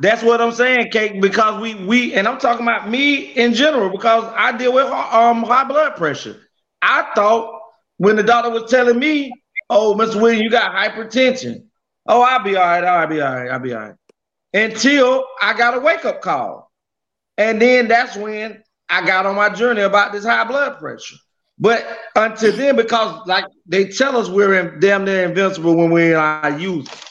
That's 0.00 0.22
what 0.22 0.40
I'm 0.40 0.52
saying, 0.52 0.90
Kate. 0.90 1.20
Because 1.20 1.60
we 1.60 1.74
we 1.74 2.14
and 2.14 2.26
I'm 2.26 2.38
talking 2.38 2.66
about 2.66 2.88
me 2.88 3.32
in 3.32 3.54
general 3.54 3.90
because 3.90 4.24
I 4.36 4.56
deal 4.56 4.72
with 4.72 4.86
um 4.86 5.42
high 5.44 5.64
blood 5.64 5.96
pressure. 5.96 6.40
I 6.80 7.10
thought 7.14 7.60
when 7.98 8.16
the 8.16 8.22
doctor 8.22 8.50
was 8.50 8.70
telling 8.70 8.98
me, 8.98 9.32
"Oh, 9.70 9.94
Mr. 9.94 10.20
Williams, 10.20 10.42
you 10.42 10.50
got 10.50 10.72
hypertension." 10.72 11.66
Oh, 12.06 12.22
I'll 12.22 12.42
be 12.42 12.56
all 12.56 12.64
right. 12.64 12.84
I'll 12.84 13.06
be 13.06 13.20
all 13.20 13.34
right. 13.34 13.50
I'll 13.50 13.60
be 13.60 13.74
all 13.74 13.80
right. 13.80 13.94
Until 14.54 15.24
I 15.40 15.56
got 15.56 15.76
a 15.76 15.80
wake 15.80 16.04
up 16.04 16.20
call, 16.20 16.70
and 17.38 17.60
then 17.60 17.88
that's 17.88 18.16
when 18.16 18.62
I 18.88 19.06
got 19.06 19.26
on 19.26 19.36
my 19.36 19.50
journey 19.50 19.82
about 19.82 20.12
this 20.12 20.24
high 20.24 20.44
blood 20.44 20.78
pressure. 20.78 21.16
But 21.58 21.86
until 22.16 22.52
then, 22.52 22.76
because 22.76 23.26
like 23.26 23.44
they 23.66 23.86
tell 23.86 24.16
us 24.16 24.28
we're 24.28 24.54
in, 24.54 24.80
damn 24.80 25.04
near 25.04 25.24
invincible 25.24 25.76
when 25.76 25.90
we're 25.90 26.12
in 26.12 26.18
our 26.18 26.58
youth, 26.58 27.08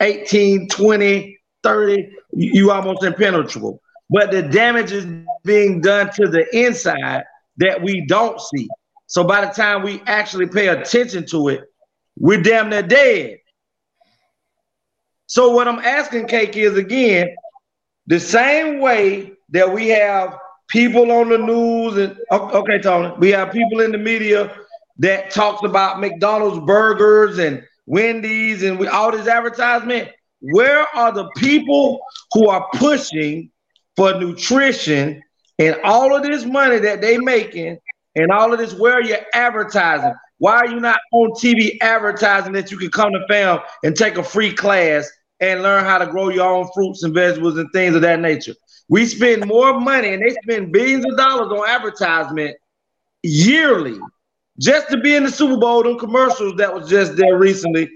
18, 0.00 0.68
20, 0.68 1.38
30, 1.64 2.10
you, 2.32 2.70
almost 2.70 3.02
impenetrable. 3.02 3.80
But 4.10 4.30
the 4.30 4.42
damage 4.42 4.92
is 4.92 5.06
being 5.44 5.80
done 5.80 6.10
to 6.14 6.28
the 6.28 6.46
inside 6.56 7.24
that 7.56 7.82
we 7.82 8.06
don't 8.06 8.40
see. 8.40 8.68
So 9.06 9.24
by 9.24 9.44
the 9.44 9.52
time 9.52 9.82
we 9.82 10.00
actually 10.06 10.46
pay 10.46 10.68
attention 10.68 11.26
to 11.26 11.48
it, 11.48 11.62
we're 12.18 12.42
damn 12.42 12.70
near 12.70 12.82
dead. 12.82 13.38
So 15.26 15.50
what 15.50 15.66
I'm 15.66 15.80
asking, 15.80 16.28
Cake, 16.28 16.56
is 16.56 16.76
again, 16.76 17.34
the 18.06 18.20
same 18.20 18.80
way 18.80 19.32
that 19.50 19.72
we 19.72 19.88
have 19.88 20.36
people 20.68 21.10
on 21.10 21.28
the 21.28 21.38
news 21.38 21.96
and 21.96 22.16
okay, 22.30 22.78
Tony, 22.78 23.14
we 23.18 23.30
have 23.30 23.52
people 23.52 23.80
in 23.80 23.92
the 23.92 23.98
media 23.98 24.54
that 24.98 25.30
talks 25.30 25.64
about 25.64 26.00
McDonald's 26.00 26.64
burgers 26.66 27.38
and 27.38 27.62
Wendy's 27.86 28.62
and 28.62 28.78
we 28.78 28.86
all 28.86 29.12
this 29.12 29.26
advertisement. 29.26 30.10
Where 30.52 30.86
are 30.94 31.10
the 31.10 31.30
people 31.36 32.00
who 32.32 32.48
are 32.48 32.68
pushing 32.74 33.50
for 33.96 34.18
nutrition 34.20 35.22
and 35.58 35.76
all 35.84 36.14
of 36.14 36.22
this 36.22 36.44
money 36.44 36.78
that 36.80 37.00
they 37.00 37.16
making 37.16 37.78
and 38.14 38.30
all 38.30 38.52
of 38.52 38.58
this? 38.58 38.74
Where 38.74 38.94
are 38.94 39.02
you 39.02 39.16
advertising? 39.32 40.12
Why 40.38 40.56
are 40.56 40.68
you 40.68 40.80
not 40.80 41.00
on 41.12 41.30
TV 41.30 41.78
advertising 41.80 42.52
that 42.52 42.70
you 42.70 42.76
can 42.76 42.90
come 42.90 43.12
to 43.12 43.24
fam 43.26 43.60
and 43.84 43.96
take 43.96 44.18
a 44.18 44.22
free 44.22 44.52
class 44.52 45.10
and 45.40 45.62
learn 45.62 45.84
how 45.84 45.96
to 45.96 46.06
grow 46.06 46.28
your 46.28 46.46
own 46.46 46.68
fruits 46.74 47.02
and 47.04 47.14
vegetables 47.14 47.56
and 47.56 47.70
things 47.72 47.94
of 47.94 48.02
that 48.02 48.20
nature? 48.20 48.54
We 48.90 49.06
spend 49.06 49.46
more 49.46 49.80
money 49.80 50.12
and 50.12 50.22
they 50.22 50.36
spend 50.42 50.72
billions 50.72 51.06
of 51.06 51.16
dollars 51.16 51.58
on 51.58 51.66
advertisement 51.66 52.54
yearly 53.22 53.98
just 54.60 54.90
to 54.90 54.98
be 55.00 55.14
in 55.14 55.24
the 55.24 55.30
Super 55.30 55.56
Bowl. 55.56 55.82
Them 55.84 55.98
commercials 55.98 56.56
that 56.56 56.74
was 56.74 56.86
just 56.90 57.16
there 57.16 57.38
recently 57.38 57.88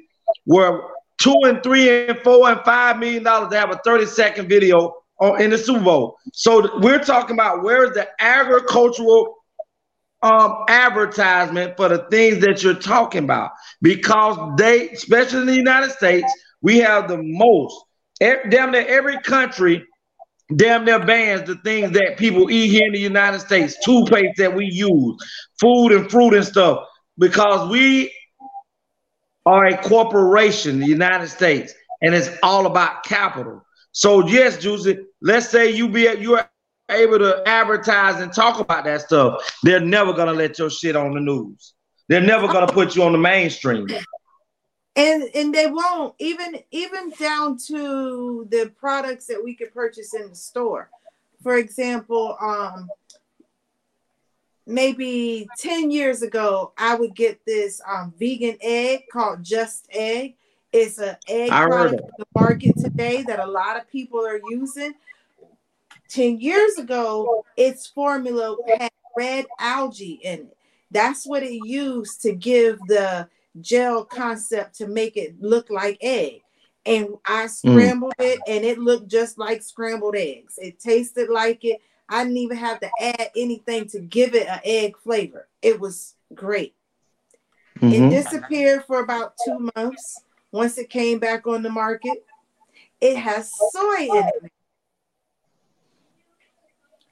were 0.46 0.82
two 1.18 1.34
and 1.44 1.62
three 1.62 2.06
and 2.06 2.18
four 2.20 2.50
and 2.50 2.60
five 2.64 2.98
million 2.98 3.22
dollars 3.22 3.50
to 3.50 3.58
have 3.58 3.70
a 3.70 3.80
30 3.84 4.06
second 4.06 4.48
video 4.48 4.94
on, 5.20 5.40
in 5.40 5.50
the 5.50 5.58
Super 5.58 5.80
Bowl. 5.80 6.16
So 6.32 6.78
we're 6.80 7.02
talking 7.02 7.34
about 7.36 7.62
where 7.62 7.84
is 7.84 7.92
the 7.92 8.08
agricultural 8.20 9.34
um 10.22 10.64
advertisement 10.68 11.76
for 11.76 11.88
the 11.88 12.06
things 12.10 12.40
that 12.44 12.62
you're 12.62 12.74
talking 12.74 13.24
about. 13.24 13.50
Because 13.82 14.36
they 14.56 14.88
especially 14.90 15.40
in 15.40 15.46
the 15.46 15.56
United 15.56 15.90
States 15.90 16.26
we 16.60 16.78
have 16.78 17.08
the 17.08 17.18
most. 17.22 17.74
Damn 18.20 18.72
near 18.72 18.86
every 18.86 19.20
country 19.20 19.86
damn 20.56 20.84
near 20.84 21.04
bans 21.04 21.46
the 21.46 21.56
things 21.56 21.92
that 21.92 22.16
people 22.16 22.50
eat 22.50 22.68
here 22.68 22.86
in 22.86 22.92
the 22.92 23.00
United 23.00 23.40
States, 23.40 23.76
toothpaste 23.84 24.38
that 24.38 24.54
we 24.54 24.64
use, 24.64 25.16
food 25.60 25.92
and 25.92 26.10
fruit 26.10 26.34
and 26.34 26.44
stuff, 26.44 26.86
because 27.18 27.68
we 27.70 28.12
are 29.48 29.64
a 29.64 29.78
corporation, 29.78 30.78
the 30.78 30.86
United 30.86 31.28
States, 31.28 31.72
and 32.02 32.14
it's 32.14 32.28
all 32.42 32.66
about 32.66 33.02
capital. 33.02 33.64
So 33.92 34.26
yes, 34.28 34.58
Juicy, 34.58 34.98
let's 35.22 35.48
say 35.48 35.70
you 35.70 35.88
be 35.88 36.02
you're 36.20 36.48
able 36.90 37.18
to 37.18 37.42
advertise 37.46 38.20
and 38.20 38.30
talk 38.30 38.60
about 38.60 38.84
that 38.84 39.00
stuff. 39.00 39.58
They're 39.62 39.80
never 39.80 40.12
gonna 40.12 40.34
let 40.34 40.58
your 40.58 40.68
shit 40.68 40.96
on 40.96 41.14
the 41.14 41.20
news. 41.20 41.72
They're 42.08 42.20
never 42.20 42.46
gonna 42.46 42.70
put 42.70 42.94
you 42.94 43.04
on 43.04 43.12
the 43.12 43.18
mainstream. 43.18 43.86
and 44.96 45.22
and 45.34 45.54
they 45.54 45.66
won't 45.66 46.14
even 46.18 46.58
even 46.70 47.10
down 47.18 47.56
to 47.68 48.46
the 48.50 48.70
products 48.76 49.26
that 49.28 49.42
we 49.42 49.54
could 49.54 49.72
purchase 49.72 50.12
in 50.12 50.28
the 50.28 50.34
store 50.34 50.90
for 51.42 51.56
example 51.56 52.36
um 52.40 52.88
maybe 54.68 55.48
10 55.58 55.90
years 55.90 56.22
ago 56.22 56.72
i 56.76 56.94
would 56.94 57.14
get 57.14 57.40
this 57.46 57.80
um 57.88 58.12
vegan 58.18 58.56
egg 58.60 59.04
called 59.12 59.42
Just 59.42 59.88
Egg 59.90 60.34
it's 60.72 60.98
an 60.98 61.16
egg 61.26 61.50
I 61.50 61.66
product 61.66 61.94
of 61.94 62.00
in 62.00 62.10
the 62.18 62.26
market 62.34 62.76
today 62.76 63.22
that 63.22 63.40
a 63.40 63.46
lot 63.46 63.76
of 63.76 63.90
people 63.90 64.24
are 64.24 64.40
using 64.50 64.92
10 66.08 66.40
years 66.40 66.76
ago 66.78 67.44
its 67.56 67.86
formula 67.86 68.56
had 68.78 68.90
red 69.16 69.46
algae 69.58 70.20
in 70.22 70.40
it 70.40 70.56
that's 70.90 71.26
what 71.26 71.42
it 71.42 71.66
used 71.66 72.22
to 72.22 72.32
give 72.32 72.78
the 72.86 73.28
gel 73.60 74.04
concept 74.04 74.76
to 74.76 74.86
make 74.86 75.16
it 75.16 75.40
look 75.40 75.70
like 75.70 75.98
egg. 76.00 76.42
And 76.86 77.08
I 77.26 77.48
scrambled 77.48 78.14
it 78.18 78.40
and 78.46 78.64
it 78.64 78.78
looked 78.78 79.08
just 79.08 79.38
like 79.38 79.62
scrambled 79.62 80.16
eggs. 80.16 80.54
It 80.58 80.78
tasted 80.78 81.28
like 81.28 81.64
it. 81.64 81.80
I 82.08 82.24
didn't 82.24 82.38
even 82.38 82.56
have 82.56 82.80
to 82.80 82.90
add 83.00 83.30
anything 83.36 83.86
to 83.88 84.00
give 84.00 84.34
it 84.34 84.46
an 84.46 84.60
egg 84.64 84.96
flavor. 84.98 85.48
It 85.60 85.78
was 85.78 86.14
great. 86.34 86.74
It 87.80 88.00
Mhm. 88.00 88.10
disappeared 88.10 88.84
for 88.86 89.00
about 89.00 89.36
two 89.44 89.70
months. 89.76 90.22
Once 90.50 90.78
it 90.78 90.88
came 90.88 91.18
back 91.18 91.46
on 91.46 91.62
the 91.62 91.70
market, 91.70 92.24
it 93.00 93.16
has 93.16 93.52
soy 93.72 94.08
in 94.08 94.28
it. 94.28 94.52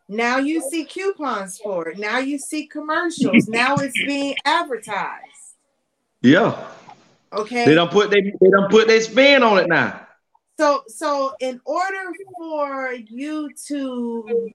Now 0.08 0.38
you 0.38 0.60
see 0.60 0.84
coupons 0.84 1.58
for 1.58 1.88
it. 1.88 1.98
Now 1.98 2.18
you 2.18 2.38
see 2.38 2.66
commercials. 2.66 3.48
now 3.48 3.76
it's 3.76 3.98
being 4.06 4.34
advertised. 4.44 5.56
Yeah. 6.22 6.72
Okay. 7.32 7.64
They 7.66 7.74
don't 7.74 7.90
put 7.90 8.10
they 8.10 8.22
they 8.22 8.50
don't 8.50 8.70
put 8.70 8.88
their 8.88 9.00
spin 9.00 9.42
on 9.42 9.58
it 9.58 9.68
now. 9.68 10.06
So 10.58 10.84
so 10.88 11.34
in 11.40 11.60
order 11.64 12.12
for 12.36 12.92
you 12.94 13.50
to 13.66 14.52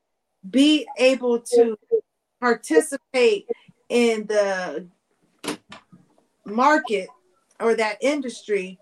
be 0.50 0.88
able 0.98 1.40
to 1.40 1.78
participate 2.40 3.48
in 3.90 4.26
the 4.28 4.86
market 6.46 7.10
or 7.60 7.76
that 7.76 7.98
industry, 8.02 8.80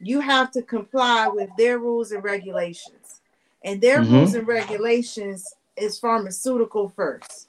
you 0.00 0.20
have 0.20 0.50
to 0.52 0.62
comply 0.62 1.28
with 1.28 1.54
their 1.56 1.78
rules 1.78 2.12
and 2.12 2.22
regulations. 2.22 3.20
And 3.64 3.80
their 3.80 4.02
Mhm. 4.02 4.10
rules 4.10 4.34
and 4.34 4.46
regulations 4.46 5.56
is 5.76 5.98
pharmaceutical 5.98 6.88
first. 6.88 7.48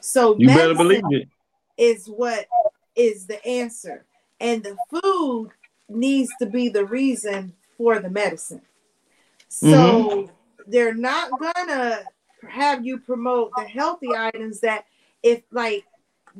So 0.00 0.36
You 0.38 0.46
better 0.46 0.74
medicine 0.74 1.02
believe 1.02 1.22
it. 1.22 1.28
is 1.76 2.06
what 2.06 2.46
is 2.94 3.26
the 3.26 3.44
answer. 3.46 4.04
And 4.40 4.62
the 4.62 4.78
food 4.88 5.50
needs 5.88 6.34
to 6.36 6.46
be 6.46 6.68
the 6.68 6.84
reason 6.84 7.54
for 7.76 7.98
the 7.98 8.08
medicine. 8.10 8.62
So 9.48 9.74
Mhm. 9.74 10.30
they're 10.66 10.94
not 10.94 11.38
gonna 11.38 12.08
have 12.48 12.84
you 12.84 12.98
promote 12.98 13.50
the 13.56 13.64
healthy 13.64 14.08
items 14.16 14.60
that 14.60 14.86
if 15.22 15.42
like 15.50 15.84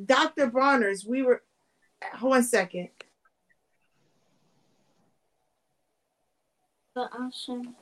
Dr. 0.06 0.46
Bronner's, 0.46 1.04
we 1.04 1.22
were 1.22 1.42
one 2.20 2.42
second. 2.42 2.88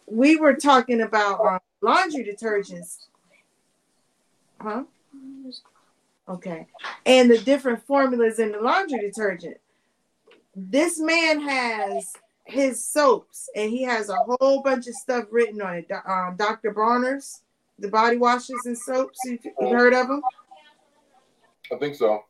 We 0.06 0.36
were 0.36 0.54
talking 0.54 1.00
about 1.00 1.40
um, 1.40 1.58
laundry 1.80 2.24
detergents. 2.24 3.06
Huh? 4.60 4.84
Okay. 6.28 6.66
And 7.06 7.30
the 7.30 7.38
different 7.38 7.86
formulas 7.86 8.38
in 8.38 8.52
the 8.52 8.60
laundry 8.60 9.00
detergent. 9.00 9.56
This 10.54 11.00
man 11.00 11.40
has 11.40 12.12
his 12.44 12.84
soaps 12.84 13.48
and 13.54 13.70
he 13.70 13.82
has 13.82 14.08
a 14.08 14.16
whole 14.16 14.62
bunch 14.62 14.86
of 14.88 14.94
stuff 14.94 15.26
written 15.30 15.62
on 15.62 15.76
it. 15.76 15.90
Um, 16.06 16.36
Dr. 16.36 16.72
Bronner's, 16.72 17.42
the 17.78 17.88
body 17.88 18.16
washes 18.16 18.66
and 18.66 18.76
soaps. 18.76 19.18
You've 19.24 19.40
heard 19.60 19.94
of 19.94 20.08
them? 20.08 20.22
I 21.72 21.76
think 21.76 21.94
so. 21.94 22.24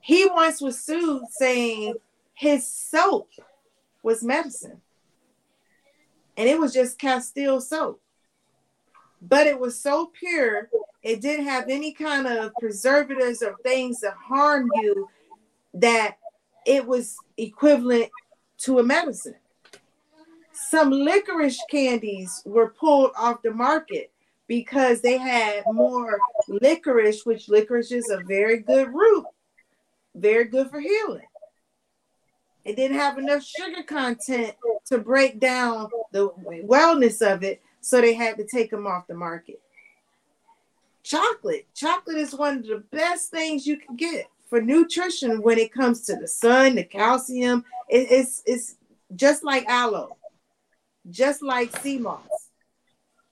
He 0.00 0.26
once 0.26 0.60
was 0.60 0.80
sued 0.80 1.24
saying 1.30 1.94
his 2.34 2.66
soap 2.66 3.28
was 4.02 4.22
medicine. 4.22 4.80
And 6.36 6.48
it 6.48 6.60
was 6.60 6.72
just 6.72 6.98
Castile 6.98 7.60
soap. 7.60 8.00
But 9.20 9.46
it 9.46 9.58
was 9.58 9.80
so 9.80 10.12
pure, 10.12 10.68
it 11.02 11.20
didn't 11.20 11.46
have 11.46 11.68
any 11.68 11.92
kind 11.92 12.26
of 12.26 12.52
preservatives 12.60 13.42
or 13.42 13.56
things 13.62 14.00
that 14.00 14.14
harm 14.14 14.70
you 14.76 15.08
that 15.74 16.18
it 16.66 16.86
was 16.86 17.16
equivalent 17.36 18.10
to 18.58 18.78
a 18.78 18.82
medicine. 18.82 19.36
Some 20.56 20.90
licorice 20.90 21.62
candies 21.70 22.42
were 22.46 22.70
pulled 22.70 23.10
off 23.16 23.42
the 23.42 23.52
market 23.52 24.10
because 24.46 25.00
they 25.00 25.18
had 25.18 25.64
more 25.66 26.18
licorice, 26.48 27.26
which 27.26 27.48
licorice 27.48 27.92
is 27.92 28.08
a 28.10 28.22
very 28.26 28.58
good 28.60 28.92
root, 28.92 29.26
very 30.14 30.44
good 30.44 30.70
for 30.70 30.80
healing. 30.80 31.26
It 32.64 32.74
didn't 32.76 32.96
have 32.96 33.18
enough 33.18 33.44
sugar 33.44 33.82
content 33.82 34.54
to 34.86 34.98
break 34.98 35.38
down 35.38 35.90
the 36.10 36.30
wellness 36.64 37.22
of 37.22 37.42
it, 37.42 37.62
so 37.80 38.00
they 38.00 38.14
had 38.14 38.36
to 38.38 38.44
take 38.44 38.70
them 38.70 38.86
off 38.86 39.06
the 39.06 39.14
market. 39.14 39.60
Chocolate. 41.02 41.66
Chocolate 41.74 42.16
is 42.16 42.34
one 42.34 42.58
of 42.58 42.66
the 42.66 42.82
best 42.90 43.30
things 43.30 43.66
you 43.66 43.76
can 43.76 43.94
get 43.94 44.26
for 44.48 44.60
nutrition 44.60 45.42
when 45.42 45.58
it 45.58 45.72
comes 45.72 46.00
to 46.06 46.16
the 46.16 46.26
sun, 46.26 46.74
the 46.76 46.84
calcium. 46.84 47.64
It- 47.88 48.10
it's 48.10 48.42
it's 48.46 48.76
just 49.14 49.44
like 49.44 49.64
aloe, 49.66 50.16
just 51.10 51.42
like 51.42 51.72
sea 51.72 51.98
moss. 51.98 52.50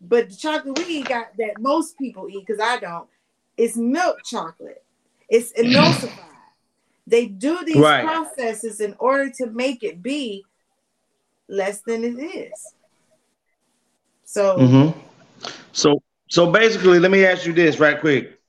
But 0.00 0.30
the 0.30 0.36
chocolate 0.36 0.76
we 0.76 0.84
eat 0.86 1.08
got 1.08 1.36
that 1.38 1.60
most 1.60 1.98
people 1.98 2.28
eat 2.28 2.46
because 2.46 2.60
I 2.62 2.78
don't. 2.78 3.08
It's 3.56 3.76
milk 3.76 4.22
chocolate. 4.24 4.84
It's 5.28 5.52
emulsified. 5.58 6.18
They 7.06 7.26
do 7.26 7.64
these 7.64 7.76
Right. 7.76 8.04
processes 8.04 8.80
in 8.80 8.94
order 8.98 9.30
to 9.38 9.46
make 9.46 9.82
it 9.82 10.02
be 10.02 10.44
less 11.48 11.80
than 11.82 12.04
it 12.04 12.18
is. 12.18 12.74
So 14.24 14.58
Mhm. 14.58 14.94
So 15.72 16.02
so 16.28 16.50
basically, 16.50 16.98
let 16.98 17.10
me 17.10 17.24
ask 17.24 17.46
you 17.46 17.52
this 17.52 17.78
right 17.78 18.00
quick. 18.00 18.40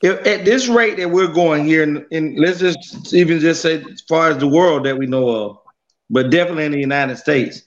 If, 0.00 0.24
at 0.26 0.44
this 0.44 0.68
rate 0.68 0.96
that 0.98 1.10
we're 1.10 1.32
going 1.32 1.64
here, 1.64 1.82
in, 1.82 2.06
in 2.12 2.36
let's 2.36 2.60
just 2.60 3.12
even 3.12 3.40
just 3.40 3.62
say 3.62 3.82
as 3.82 4.00
far 4.02 4.30
as 4.30 4.38
the 4.38 4.46
world 4.46 4.84
that 4.86 4.96
we 4.96 5.06
know 5.06 5.28
of, 5.28 5.58
but 6.08 6.30
definitely 6.30 6.66
in 6.66 6.72
the 6.72 6.78
United 6.78 7.16
States, 7.16 7.62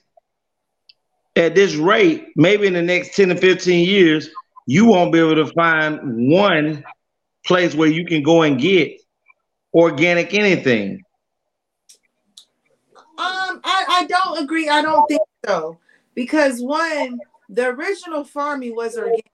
at 1.36 1.54
this 1.54 1.74
rate, 1.74 2.28
maybe 2.36 2.66
in 2.66 2.74
the 2.74 2.82
next 2.82 3.16
10 3.16 3.28
to 3.28 3.36
15 3.36 3.86
years, 3.86 4.28
you 4.66 4.86
won't 4.86 5.12
be 5.12 5.18
able 5.18 5.36
to 5.36 5.46
find 5.54 6.30
one 6.30 6.84
place 7.44 7.74
where 7.74 7.88
you 7.88 8.04
can 8.04 8.22
go 8.22 8.42
and 8.42 8.60
get 8.60 9.00
organic 9.74 10.34
anything. 10.34 11.02
Um, 13.18 13.60
I, 13.64 13.84
I 13.88 14.06
don't 14.08 14.42
agree. 14.42 14.68
I 14.68 14.82
don't 14.82 15.06
think 15.08 15.22
so. 15.46 15.78
Because 16.14 16.60
one, 16.60 17.18
the 17.48 17.68
original 17.68 18.24
farming 18.24 18.76
was 18.76 18.96
organic. 18.96 19.30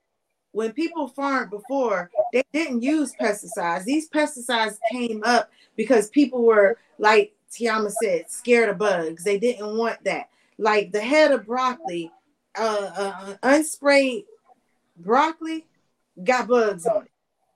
When 0.53 0.73
people 0.73 1.09
farmed 1.09 1.51
before, 1.51 2.11
they 2.33 2.43
didn't 2.53 2.83
use 2.83 3.15
pesticides. 3.21 3.85
These 3.85 4.09
pesticides 4.09 4.79
came 4.91 5.23
up 5.25 5.51
because 5.77 6.09
people 6.09 6.43
were, 6.43 6.79
like 6.99 7.35
Tiama 7.53 7.93
said, 8.03 8.31
scared 8.31 8.71
of 8.71 8.79
bugs. 8.79 9.25
They 9.25 9.39
didn't 9.39 9.77
want 9.77 10.03
that. 10.05 10.31
Like 10.59 10.93
the 10.93 11.01
head 11.01 11.33
of 11.33 11.47
broccoli, 11.47 12.11
uh, 12.57 12.91
uh 12.97 13.35
unsprayed 13.43 14.25
broccoli 14.97 15.67
got 16.23 16.49
bugs 16.49 16.87
on 16.87 17.03
it. 17.05 17.11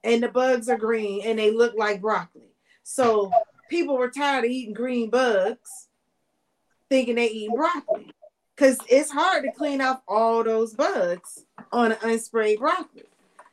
And 0.04 0.22
the 0.22 0.28
bugs 0.28 0.68
are 0.68 0.76
green 0.76 1.22
and 1.24 1.38
they 1.38 1.50
look 1.50 1.74
like 1.76 2.00
broccoli. 2.00 2.54
So 2.82 3.30
people 3.68 3.96
were 3.96 4.10
tired 4.10 4.44
of 4.44 4.50
eating 4.50 4.74
green 4.74 5.10
bugs 5.10 5.88
thinking 6.88 7.14
they 7.14 7.28
eat 7.28 7.50
broccoli 7.54 8.12
because 8.54 8.78
it's 8.88 9.10
hard 9.10 9.44
to 9.44 9.52
clean 9.52 9.80
off 9.80 10.02
all 10.06 10.44
those 10.44 10.74
bugs 10.74 11.44
on 11.72 11.92
an 11.92 11.98
unsprayed 11.98 12.58
broccoli. 12.58 13.04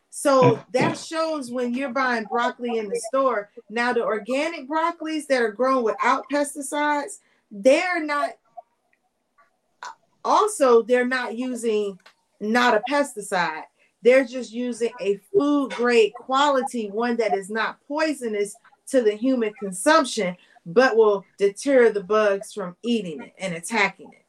So 0.10 0.62
that 0.74 0.98
shows 0.98 1.52
when 1.52 1.74
you're 1.74 1.94
buying 1.94 2.26
broccoli 2.26 2.78
in 2.78 2.90
the 2.90 3.02
store. 3.08 3.50
Now, 3.70 3.94
the 3.94 4.04
organic 4.04 4.68
broccolis 4.68 5.28
that 5.28 5.42
are 5.42 5.52
grown 5.52 5.84
without 5.84 6.26
pesticides, 6.32 7.20
they're 7.50 8.04
not. 8.04 8.32
Also, 10.24 10.82
they're 10.82 11.08
not 11.08 11.38
using 11.38 12.00
not 12.40 12.76
a 12.76 12.82
pesticide. 12.90 13.64
They're 14.02 14.26
just 14.26 14.52
using 14.52 14.92
a 15.02 15.20
food 15.34 15.72
grade 15.74 16.14
quality 16.14 16.90
one 16.90 17.18
that 17.18 17.38
is 17.38 17.50
not 17.50 17.80
poisonous 17.88 18.56
to 18.88 19.02
the 19.02 19.16
human 19.16 19.54
consumption, 19.54 20.36
but 20.66 20.96
will 20.96 21.26
deter 21.38 21.90
the 21.92 22.04
bugs 22.04 22.54
from 22.54 22.76
eating 22.84 23.22
it 23.22 23.34
and 23.38 23.54
attacking 23.54 24.12
it. 24.14 24.26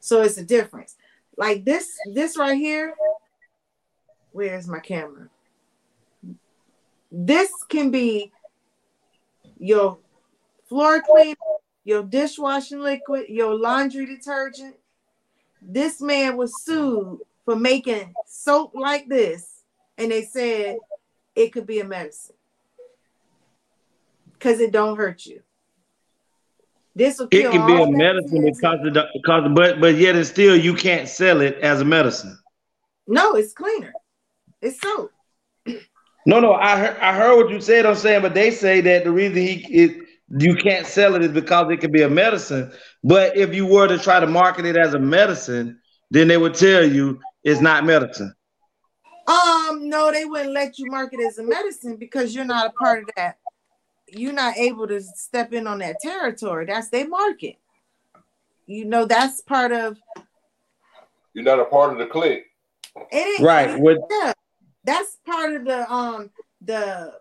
So 0.00 0.22
it's 0.22 0.38
a 0.38 0.44
difference. 0.44 0.96
Like 1.36 1.64
this, 1.64 1.96
this 2.12 2.36
right 2.36 2.56
here. 2.56 2.94
Where's 4.32 4.68
my 4.68 4.80
camera? 4.80 5.28
This 7.10 7.50
can 7.68 7.90
be 7.90 8.32
your 9.58 9.98
floor 10.68 11.00
cleaner, 11.02 11.36
your 11.84 12.02
dishwashing 12.02 12.80
liquid, 12.80 13.28
your 13.28 13.54
laundry 13.54 14.06
detergent. 14.06 14.74
This 15.66 16.00
man 16.00 16.36
was 16.36 16.62
sued 16.62 17.20
for 17.44 17.56
making 17.56 18.14
soap 18.26 18.72
like 18.74 19.08
this, 19.08 19.62
and 19.96 20.10
they 20.10 20.22
said 20.22 20.76
it 21.34 21.52
could 21.52 21.66
be 21.66 21.80
a 21.80 21.84
medicine 21.84 22.36
because 24.32 24.60
it 24.60 24.72
don't 24.72 24.96
hurt 24.96 25.24
you. 25.24 25.40
This 26.94 27.18
will 27.18 27.28
It 27.30 27.50
can 27.50 27.66
be 27.66 27.82
a 27.82 27.86
medicine 27.86 28.44
because 28.44 28.78
because 29.14 29.52
but 29.54 29.80
but 29.80 29.96
yet 29.96 30.16
and 30.16 30.26
still 30.26 30.54
you 30.54 30.74
can't 30.74 31.08
sell 31.08 31.40
it 31.40 31.56
as 31.56 31.80
a 31.80 31.84
medicine. 31.84 32.38
No, 33.06 33.34
it's 33.34 33.52
cleaner. 33.52 33.92
It's 34.60 34.80
soap. 34.80 35.10
No, 36.26 36.40
no, 36.40 36.52
I 36.52 36.78
heard 36.78 36.96
I 36.98 37.14
heard 37.14 37.36
what 37.36 37.50
you 37.50 37.60
said. 37.60 37.84
I'm 37.84 37.96
saying, 37.96 38.22
but 38.22 38.34
they 38.34 38.50
say 38.50 38.80
that 38.82 39.04
the 39.04 39.10
reason 39.10 39.36
he 39.38 39.54
it 39.70 40.03
you 40.38 40.56
can't 40.56 40.86
sell 40.86 41.14
it 41.14 41.22
is 41.22 41.32
because 41.32 41.70
it 41.70 41.80
could 41.80 41.92
be 41.92 42.02
a 42.02 42.08
medicine. 42.08 42.72
But 43.02 43.36
if 43.36 43.54
you 43.54 43.66
were 43.66 43.86
to 43.86 43.98
try 43.98 44.20
to 44.20 44.26
market 44.26 44.64
it 44.66 44.76
as 44.76 44.94
a 44.94 44.98
medicine, 44.98 45.78
then 46.10 46.28
they 46.28 46.36
would 46.36 46.54
tell 46.54 46.84
you 46.84 47.20
it's 47.42 47.60
not 47.60 47.84
medicine. 47.84 48.34
Um, 49.26 49.88
no, 49.88 50.12
they 50.12 50.24
wouldn't 50.24 50.52
let 50.52 50.78
you 50.78 50.90
market 50.90 51.20
as 51.20 51.38
a 51.38 51.42
medicine 51.42 51.96
because 51.96 52.34
you're 52.34 52.44
not 52.44 52.66
a 52.66 52.70
part 52.72 53.04
of 53.04 53.10
that. 53.16 53.38
You're 54.08 54.32
not 54.32 54.56
able 54.56 54.86
to 54.88 55.00
step 55.00 55.52
in 55.52 55.66
on 55.66 55.78
that 55.78 55.96
territory. 56.00 56.66
That's 56.66 56.88
their 56.88 57.08
market. 57.08 57.56
You 58.66 58.84
know, 58.84 59.06
that's 59.06 59.40
part 59.40 59.72
of 59.72 59.98
You're 61.32 61.44
not 61.44 61.60
a 61.60 61.64
part 61.64 61.92
of 61.92 61.98
the 61.98 62.06
clique. 62.06 62.44
It 63.10 63.40
ain't 63.40 63.40
Right, 63.40 63.78
with- 63.78 63.98
yeah. 64.10 64.32
That's 64.84 65.16
part 65.24 65.54
of 65.54 65.64
the 65.64 65.90
um 65.90 66.30
the 66.60 67.14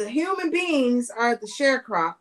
the 0.00 0.08
human 0.08 0.50
beings 0.50 1.10
are 1.10 1.36
the 1.36 1.46
sharecrop. 1.46 2.14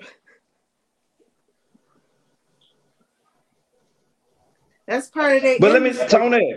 That's 4.86 5.08
part 5.08 5.38
of 5.38 5.44
their 5.44 5.58
But 5.62 5.72
let 5.72 5.82
me, 5.82 5.94
Tony. 6.10 6.56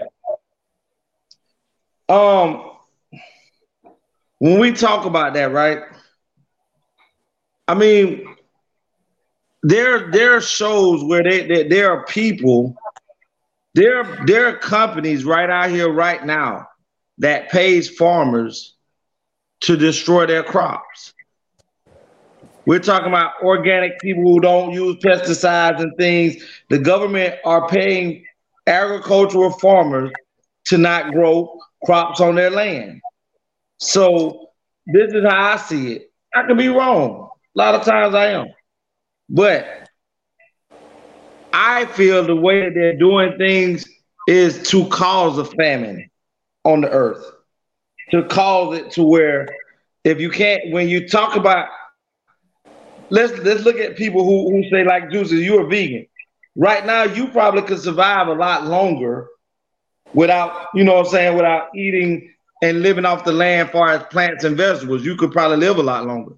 Um, 2.09 2.73
when 4.39 4.59
we 4.59 4.73
talk 4.73 5.05
about 5.05 5.35
that, 5.35 5.53
right? 5.53 5.83
I 7.69 7.75
mean, 7.75 8.27
there 9.63 10.11
there 10.11 10.35
are 10.37 10.41
shows 10.41 11.05
where 11.05 11.23
they, 11.23 11.47
they 11.47 11.69
there 11.69 11.93
are 11.93 12.05
people, 12.07 12.75
there 13.75 14.25
there 14.27 14.49
are 14.49 14.59
companies 14.59 15.25
right 15.25 15.49
out 15.49 15.71
here 15.71 15.93
right 15.93 16.27
now 16.27 16.67
that 17.19 17.51
pays 17.51 17.89
farmers 17.89 18.72
to 19.63 19.77
destroy 19.77 20.27
their 20.27 20.43
crops. 20.43 21.15
We're 22.67 22.79
talking 22.79 23.09
about 23.09 23.33
organic 23.43 24.01
people 24.01 24.23
who 24.23 24.41
don't 24.41 24.73
use 24.73 24.97
pesticides 25.05 25.81
and 25.81 25.93
things. 25.97 26.37
The 26.71 26.79
government 26.79 27.35
are 27.45 27.69
paying 27.69 28.25
agricultural 28.67 29.51
farmers 29.59 30.13
to 30.67 30.79
not 30.79 31.13
grow 31.13 31.59
crops 31.85 32.21
on 32.21 32.37
their 32.37 32.51
land. 32.51 33.01
So 33.79 34.51
this 34.87 35.13
is 35.13 35.25
how 35.25 35.55
I 35.55 35.57
see 35.57 35.95
it. 35.95 36.13
I 36.35 36.47
could 36.47 36.57
be 36.57 36.69
wrong. 36.69 37.31
A 37.57 37.59
lot 37.59 37.75
of 37.75 37.85
times 37.85 38.15
I 38.15 38.29
am. 38.29 38.47
But 39.29 39.89
I 41.53 41.87
feel 41.87 42.25
the 42.25 42.37
way 42.37 42.65
that 42.65 42.75
they're 42.75 42.97
doing 42.97 43.37
things 43.39 43.85
is 44.29 44.69
to 44.71 44.87
cause 44.89 45.37
a 45.39 45.45
famine 45.45 46.09
on 46.65 46.81
the 46.83 46.91
earth. 46.91 47.25
To 48.13 48.23
cause 48.25 48.77
it 48.77 48.91
to 48.93 49.03
where 49.03 49.49
if 50.05 50.21
you 50.21 50.31
can't 50.31 50.71
when 50.71 50.89
you 50.89 51.09
talk 51.09 51.37
about 51.37 51.69
let's 53.11 53.33
let's 53.39 53.63
look 53.63 53.77
at 53.77 53.97
people 53.97 54.25
who, 54.25 54.51
who 54.51 54.69
say 54.71 54.85
like 54.85 55.11
juices, 55.11 55.41
you're 55.41 55.67
a 55.67 55.69
vegan. 55.69 56.07
Right 56.55 56.85
now, 56.85 57.05
you 57.05 57.29
probably 57.29 57.63
could 57.63 57.81
survive 57.81 58.29
a 58.29 58.35
lot 58.35 58.67
longer 58.67 59.29
without, 60.13 60.69
you 60.75 60.85
know 60.85 60.95
what 60.95 61.07
I'm 61.07 61.13
saying, 61.13 61.37
without 61.37 61.69
eating 61.75 62.31
and 62.63 62.83
living 62.83 63.05
off 63.05 63.25
the 63.25 63.33
land 63.33 63.71
far 63.71 63.91
as 63.91 64.03
plants 64.05 64.45
and 64.45 64.57
vegetables. 64.57 65.05
You 65.05 65.17
could 65.17 65.33
probably 65.33 65.57
live 65.57 65.79
a 65.79 65.83
lot 65.83 66.07
longer. 66.07 66.35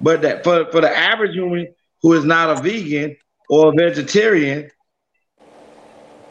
But 0.00 0.22
that 0.22 0.44
for, 0.44 0.70
for 0.70 0.80
the 0.80 0.94
average 0.94 1.34
human 1.34 1.74
who 2.02 2.12
is 2.12 2.24
not 2.24 2.58
a 2.58 2.62
vegan 2.62 3.16
or 3.48 3.70
a 3.70 3.72
vegetarian, 3.72 4.70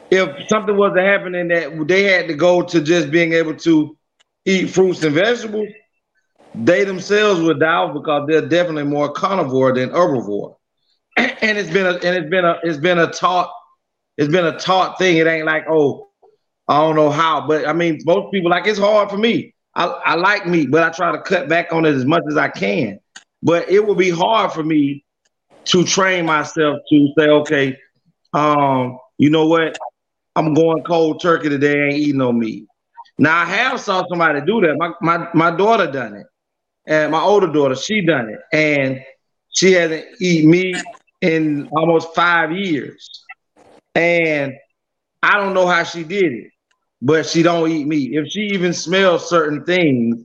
if 0.10 0.48
something 0.48 0.78
was 0.78 0.94
to 0.96 1.02
happen 1.02 1.36
in 1.36 1.50
that 1.50 1.88
they 1.88 2.04
had 2.04 2.28
to 2.28 2.34
go 2.34 2.62
to 2.62 2.82
just 2.82 3.12
being 3.12 3.34
able 3.34 3.56
to 3.56 3.97
eat 4.48 4.70
fruits 4.70 5.04
and 5.04 5.14
vegetables, 5.14 5.68
they 6.56 6.84
themselves 6.86 7.42
would 7.42 7.60
die 7.60 7.92
because 7.92 8.26
they're 8.28 8.48
definitely 8.48 8.86
more 8.86 9.12
carnivore 9.12 9.74
than 9.74 9.90
herbivore. 9.90 10.56
And 11.18 11.58
it's 11.58 11.70
been 11.70 11.86
a 11.86 11.94
and 11.94 12.16
it's 12.16 12.30
been 12.30 12.46
a 12.46 12.60
it's 12.64 12.78
been 12.78 12.98
a 13.00 13.12
taught 13.12 13.52
it's 14.18 14.32
been 14.32 14.46
a 14.46 14.58
taught 14.58 14.98
thing. 14.98 15.18
It 15.18 15.28
ain't 15.28 15.46
like 15.46 15.66
oh 15.70 16.10
I 16.68 16.80
don't 16.80 16.96
know 16.96 17.10
how, 17.10 17.48
but 17.48 17.68
I 17.68 17.74
mean 17.74 18.00
most 18.06 18.32
people 18.32 18.50
like 18.50 18.66
it's 18.68 18.80
hard 18.80 19.10
for 19.10 19.18
me. 19.18 19.54
I, 19.76 19.86
I 19.86 20.16
like 20.16 20.48
meat, 20.48 20.72
but 20.72 20.84
I 20.84 20.90
try 20.90 21.12
to 21.12 21.22
cut 21.22 21.48
back 21.48 21.72
on 21.72 21.86
it 21.86 21.94
as 21.94 22.06
much 22.06 22.24
as 22.30 22.38
I 22.38 22.50
can. 22.50 23.00
But 23.44 23.70
it 23.70 23.86
will 23.86 23.96
be 23.96 24.10
hard 24.10 24.52
for 24.52 24.64
me 24.64 25.06
to 25.66 25.84
train 25.84 26.26
myself 26.26 26.80
to 26.90 27.08
say, 27.18 27.28
okay, 27.28 27.78
um, 28.34 28.98
you 29.20 29.30
know 29.30 29.46
what? 29.48 29.78
I'm 30.36 30.56
going 30.56 30.84
cold 30.84 31.22
turkey 31.22 31.50
today, 31.50 31.80
I 31.80 31.86
ain't 31.86 31.98
eating 31.98 32.18
no 32.18 32.32
meat. 32.32 32.66
Now 33.18 33.40
I 33.42 33.46
have 33.46 33.80
saw 33.80 34.06
somebody 34.08 34.42
do 34.42 34.62
that. 34.62 34.76
My 34.78 34.92
my 35.02 35.28
my 35.34 35.52
daughter 35.56 35.92
done 35.92 36.16
it. 36.16 36.28
And 36.88 37.12
my 37.12 37.22
older 37.22 37.48
daughter, 37.48 37.76
she 37.76 38.02
done 38.06 38.30
it. 38.30 38.40
And 38.54 39.02
she 39.50 39.74
hasn't 39.74 40.06
eaten 40.22 40.50
meat 40.50 40.78
in 41.22 41.68
almost 41.74 42.16
five 42.16 42.52
years. 42.52 43.26
And 43.94 44.54
I 45.22 45.38
don't 45.38 45.54
know 45.54 45.68
how 45.68 45.84
she 45.84 46.04
did 46.04 46.32
it, 46.32 46.52
but 47.02 47.26
she 47.26 47.44
don't 47.44 47.70
eat 47.70 47.88
meat. 47.88 48.14
If 48.14 48.32
she 48.32 48.42
even 48.54 48.72
smells 48.72 49.28
certain 49.28 49.66
things 49.66 50.24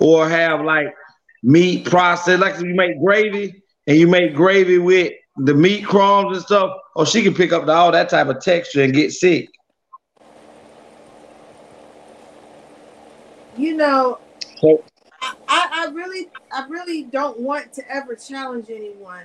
or 0.00 0.28
have 0.28 0.64
like 0.64 0.94
meat 1.42 1.86
processed, 1.86 2.40
like 2.40 2.54
if 2.54 2.62
you 2.62 2.74
make 2.74 3.00
gravy 3.02 3.62
and 3.86 3.98
you 3.98 4.06
make 4.06 4.34
gravy 4.34 4.78
with 4.78 5.12
the 5.36 5.54
meat 5.54 5.84
crumbs 5.84 6.36
and 6.36 6.46
stuff, 6.46 6.76
or 6.94 7.06
she 7.06 7.22
can 7.22 7.34
pick 7.34 7.52
up 7.52 7.66
all 7.68 7.90
that 7.90 8.08
type 8.08 8.28
of 8.28 8.40
texture 8.40 8.82
and 8.82 8.92
get 8.92 9.10
sick. 9.12 9.48
You 13.56 13.76
know, 13.76 14.18
I, 15.22 15.68
I 15.88 15.90
really 15.92 16.28
I 16.52 16.66
really 16.68 17.04
don't 17.04 17.38
want 17.40 17.72
to 17.74 17.82
ever 17.90 18.14
challenge 18.14 18.66
anyone 18.70 19.24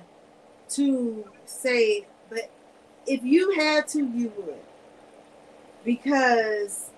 to 0.69 1.25
say, 1.45 2.05
but 2.29 2.51
if 3.07 3.23
you 3.23 3.51
had 3.51 3.87
to, 3.89 3.99
you 4.05 4.31
would. 4.37 4.59
Because 5.83 6.91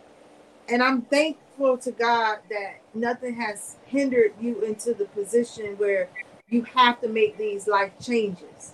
and 0.67 0.83
I'm 0.83 1.03
thankful 1.03 1.77
to 1.77 1.91
God 1.91 2.39
that 2.49 2.81
nothing 2.93 3.35
has 3.35 3.77
hindered 3.85 4.33
you 4.39 4.61
into 4.61 4.93
the 4.93 5.05
position 5.05 5.77
where 5.77 6.09
you 6.49 6.63
have 6.63 6.99
to 7.01 7.07
make 7.07 7.37
these 7.37 7.67
life 7.67 7.91
changes. 8.01 8.73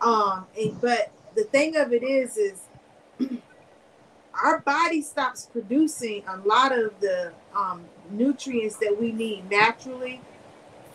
Um 0.00 0.46
and 0.58 0.80
but 0.80 1.10
the 1.34 1.44
thing 1.44 1.76
of 1.76 1.92
it 1.92 2.02
is 2.02 2.36
is 2.36 2.60
our 4.42 4.58
body 4.60 5.00
stops 5.02 5.48
producing 5.52 6.22
a 6.26 6.36
lot 6.38 6.76
of 6.76 6.98
the 7.00 7.32
um, 7.54 7.84
nutrients 8.10 8.76
that 8.76 8.96
we 9.00 9.12
need 9.12 9.48
naturally 9.50 10.20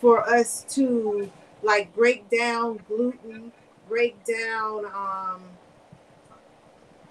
for 0.00 0.28
us 0.28 0.64
to 0.68 1.30
like 1.62 1.94
break 1.94 2.28
down 2.30 2.78
gluten, 2.86 3.50
break 3.88 4.16
down 4.24 4.84
um, 4.86 5.42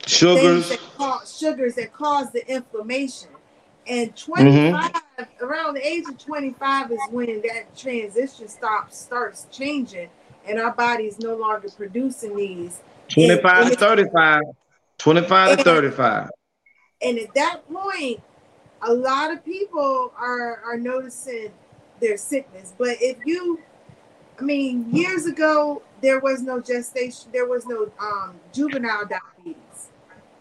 Sugars. 0.06 0.70
that 0.70 0.80
cause 0.96 1.38
sugars 1.38 1.76
that 1.76 1.92
cause 1.92 2.32
the 2.32 2.48
inflammation. 2.48 3.30
And 3.88 4.14
Mm-hmm. 4.16 4.76
25, 4.76 5.28
around 5.42 5.74
the 5.76 5.86
age 5.86 6.08
of 6.08 6.18
25 6.18 6.92
is 6.92 7.00
when 7.12 7.42
that 7.42 7.76
transition 7.76 8.48
stops 8.48 8.98
starts 8.98 9.48
changing 9.52 10.10
and 10.46 10.60
our 10.60 10.72
body 10.72 11.06
is 11.06 11.20
no 11.20 11.36
longer 11.36 11.70
producing 11.70 12.36
these. 12.36 12.82
25 13.10 13.62
and 13.64 13.72
to 13.72 13.78
35. 13.78 14.42
25 15.00 15.58
to 15.58 15.64
35. 15.64 16.30
and 17.02 17.20
at 17.20 17.34
that 17.36 17.62
point, 17.72 18.22
a 18.82 18.94
lot 18.94 19.32
of 19.32 19.44
people 19.44 20.14
are 20.18 20.62
are 20.64 20.78
noticing 20.78 21.52
their 22.00 22.18
sickness. 22.18 22.74
But 22.78 22.98
if 23.02 23.18
you, 23.26 23.60
I 24.40 24.44
mean, 24.44 24.94
years 24.94 25.26
ago 25.26 25.82
there 26.02 26.20
was 26.20 26.42
no 26.42 26.60
gestation, 26.60 27.32
there 27.32 27.48
was 27.48 27.66
no 27.66 27.92
um, 28.00 28.36
juvenile 28.54 29.06
diabetes. 29.06 29.90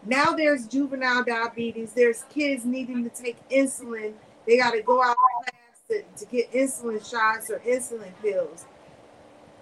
Now 0.05 0.31
there's 0.31 0.67
juvenile 0.67 1.23
diabetes. 1.23 1.93
There's 1.93 2.23
kids 2.29 2.63
needing 2.63 3.03
to 3.03 3.09
take 3.09 3.37
insulin. 3.49 4.13
They 4.45 4.57
got 4.57 4.71
to 4.71 4.81
go 4.81 5.03
out 5.03 5.17
class 5.43 5.81
to, 5.89 6.25
to 6.25 6.31
get 6.31 6.51
insulin 6.53 7.07
shots 7.09 7.49
or 7.49 7.59
insulin 7.59 8.11
pills. 8.21 8.65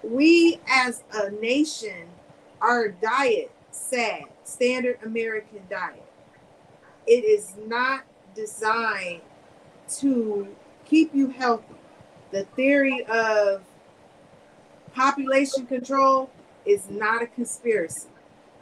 We 0.03 0.59
as 0.67 1.03
a 1.13 1.31
nation, 1.31 2.07
our 2.61 2.89
diet, 2.89 3.51
sad, 3.71 4.25
standard 4.45 4.97
American 5.03 5.61
diet 5.69 6.05
it 7.07 7.23
is 7.23 7.53
not 7.67 8.03
designed 8.35 9.21
to 9.99 10.47
keep 10.85 11.13
you 11.13 11.29
healthy. 11.29 11.75
The 12.31 12.43
theory 12.55 13.05
of 13.05 13.61
population 14.93 15.65
control 15.67 16.29
is 16.65 16.89
not 16.89 17.21
a 17.21 17.27
conspiracy. 17.27 18.09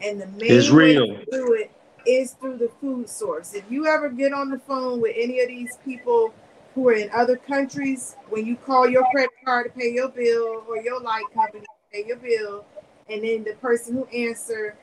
And 0.02 0.20
the 0.20 0.28
main 0.28 0.52
It's 0.52 0.70
way 0.70 0.98
real. 0.98 1.08
to 1.08 1.26
do 1.32 1.54
it 1.54 1.72
is 2.06 2.34
through 2.34 2.58
the 2.58 2.70
food 2.82 3.08
source. 3.08 3.54
If 3.54 3.64
you 3.70 3.88
ever 3.88 4.10
get 4.10 4.34
on 4.34 4.50
the 4.50 4.60
phone 4.60 5.00
with 5.00 5.16
any 5.18 5.40
of 5.40 5.48
these 5.48 5.78
people 5.86 6.34
who 6.76 6.90
are 6.90 6.94
in 6.94 7.10
other 7.12 7.38
countries, 7.38 8.18
when 8.30 8.46
you 8.46 8.58
call 8.58 8.90
your 8.90 9.06
credit 9.12 9.32
card 9.46 9.72
to 9.72 9.80
pay 9.80 9.94
your 9.94 10.10
bill 10.10 10.66
or 10.68 10.78
your 10.78 11.00
light 11.00 11.24
company 11.34 11.62
to 11.62 11.68
pay 11.94 12.06
your 12.06 12.18
bill, 12.18 12.66
and 13.10 13.24
then 13.24 13.44
the 13.44 13.54
person 13.62 13.94
who 13.94 14.06
answer, 14.08 14.76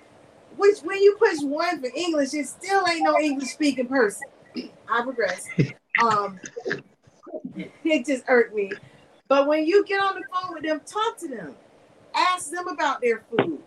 which 0.56 0.78
when 0.80 1.02
you 1.02 1.16
push 1.18 1.38
one 1.42 1.80
for 1.80 1.90
English, 1.94 2.34
it 2.34 2.46
still 2.46 2.86
ain't 2.88 3.04
no 3.04 3.18
English 3.18 3.50
speaking 3.50 3.86
person. 3.86 4.28
I 4.88 5.02
regress. 5.04 5.46
Um, 6.02 6.40
it 7.84 8.06
just 8.06 8.24
irked 8.26 8.54
me. 8.54 8.70
But 9.28 9.46
when 9.46 9.66
you 9.66 9.84
get 9.84 10.02
on 10.02 10.14
the 10.14 10.22
phone 10.32 10.54
with 10.54 10.62
them, 10.62 10.80
talk 10.86 11.18
to 11.18 11.28
them. 11.28 11.56
Ask 12.14 12.50
them 12.50 12.68
about 12.68 13.02
their 13.02 13.22
food. 13.28 13.62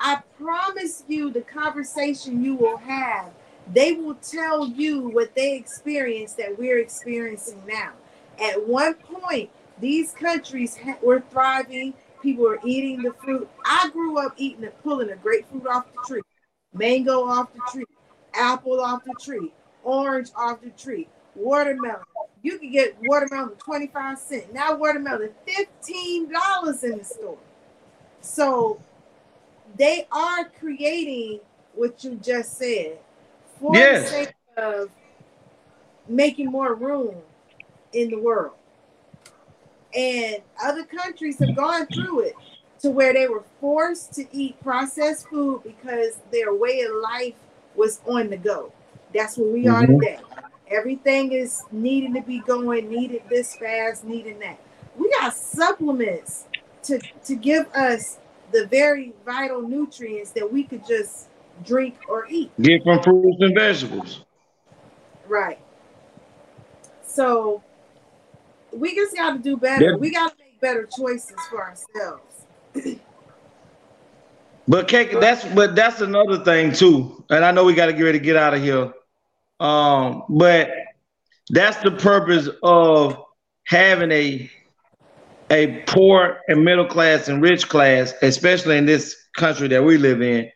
I 0.00 0.20
promise 0.36 1.04
you, 1.06 1.30
the 1.30 1.42
conversation 1.42 2.42
you 2.42 2.56
will 2.56 2.76
have, 2.78 3.30
they 3.72 3.92
will 3.92 4.16
tell 4.16 4.66
you 4.66 5.08
what 5.08 5.34
they 5.36 5.54
experienced 5.54 6.36
that 6.38 6.58
we're 6.58 6.78
experiencing 6.78 7.62
now. 7.66 7.92
At 8.42 8.66
one 8.66 8.94
point, 8.94 9.50
these 9.78 10.12
countries 10.12 10.76
ha- 10.76 10.98
were 11.02 11.22
thriving. 11.30 11.94
People 12.22 12.44
were 12.44 12.60
eating 12.64 13.02
the 13.02 13.12
fruit. 13.12 13.48
I 13.64 13.90
grew 13.92 14.18
up 14.18 14.34
eating 14.36 14.64
and 14.64 14.82
pulling 14.82 15.10
a 15.10 15.16
grapefruit 15.16 15.66
off 15.66 15.86
the 15.92 16.06
tree, 16.06 16.22
mango 16.72 17.24
off 17.24 17.52
the 17.52 17.60
tree, 17.70 17.86
apple 18.32 18.80
off 18.80 19.04
the 19.04 19.14
tree, 19.14 19.52
orange 19.82 20.30
off 20.36 20.60
the 20.62 20.70
tree, 20.70 21.08
watermelon. 21.34 22.04
You 22.42 22.58
can 22.58 22.70
get 22.70 22.96
watermelon 23.02 23.50
for 23.50 23.56
25 23.56 24.18
cents. 24.18 24.46
Now 24.52 24.76
watermelon 24.76 25.30
$15 25.46 26.84
in 26.84 26.98
the 26.98 27.04
store. 27.04 27.38
So 28.20 28.80
they 29.76 30.06
are 30.12 30.44
creating 30.60 31.40
what 31.74 32.04
you 32.04 32.16
just 32.16 32.56
said 32.56 32.98
for 33.58 33.74
Yes. 33.74 34.04
the 34.04 34.08
sake 34.16 34.34
of 34.56 34.90
making 36.08 36.50
more 36.50 36.74
room 36.74 37.16
in 37.92 38.10
the 38.10 38.18
world. 38.18 38.54
And 39.94 40.42
other 40.62 40.84
countries 40.84 41.40
have 41.40 41.54
gone 41.54 41.86
through 41.86 42.20
it 42.20 42.36
to 42.80 42.90
where 42.90 43.12
they 43.12 43.28
were 43.28 43.44
forced 43.60 44.12
to 44.14 44.24
eat 44.32 44.60
processed 44.62 45.28
food 45.28 45.62
because 45.62 46.18
their 46.30 46.54
way 46.54 46.80
of 46.80 46.94
life 46.96 47.34
was 47.76 48.00
on 48.06 48.30
the 48.30 48.36
go. 48.36 48.72
That's 49.14 49.36
where 49.36 49.50
we 49.50 49.68
are 49.68 49.82
Mhm. 49.82 50.00
today. 50.00 50.20
Everything 50.68 51.32
is 51.32 51.64
needing 51.70 52.14
to 52.14 52.22
be 52.22 52.40
going, 52.40 52.88
needed 52.88 53.22
this 53.28 53.54
fast, 53.56 54.04
needing 54.04 54.38
that. 54.38 54.58
We 54.96 55.10
got 55.10 55.34
supplements 55.34 56.46
to, 56.84 57.00
to 57.24 57.34
give 57.34 57.66
us 57.74 58.18
the 58.52 58.66
very 58.66 59.12
vital 59.24 59.62
nutrients 59.62 60.30
that 60.32 60.50
we 60.50 60.64
could 60.64 60.86
just 60.86 61.28
drink 61.64 61.96
or 62.08 62.26
eat. 62.28 62.50
Get 62.60 62.82
from 62.82 63.02
fruits 63.02 63.36
and 63.40 63.54
vegetables. 63.54 64.24
Right. 65.28 65.58
So 67.04 67.62
we 68.72 68.94
just 68.94 69.16
got 69.16 69.34
to 69.34 69.38
do 69.38 69.56
better. 69.56 69.90
Yeah. 69.90 69.96
We 69.96 70.10
got 70.10 70.32
to 70.32 70.44
make 70.44 70.60
better 70.60 70.88
choices 70.96 71.36
for 71.50 71.62
ourselves. 71.62 72.46
But 74.68 74.86
cake, 74.86 75.10
that's 75.20 75.44
but 75.44 75.74
that's 75.74 76.00
another 76.00 76.44
thing 76.44 76.72
too. 76.72 77.24
And 77.30 77.44
I 77.44 77.50
know 77.50 77.64
we 77.64 77.74
got 77.74 77.86
to 77.86 77.92
get 77.92 78.02
ready 78.04 78.18
to 78.20 78.24
get 78.24 78.36
out 78.36 78.54
of 78.54 78.62
here. 78.62 78.92
Um, 79.58 80.22
but 80.28 80.70
that's 81.50 81.82
the 81.82 81.90
purpose 81.90 82.48
of 82.62 83.24
having 83.66 84.12
a 84.12 84.50
a 85.50 85.82
poor 85.86 86.40
and 86.48 86.64
middle 86.64 86.86
class 86.86 87.28
and 87.28 87.42
rich 87.42 87.68
class, 87.68 88.14
especially 88.22 88.78
in 88.78 88.86
this 88.86 89.16
country 89.36 89.68
that 89.68 89.84
we 89.84 89.98
live 89.98 90.22
in, 90.22 90.50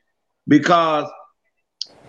because 0.48 1.10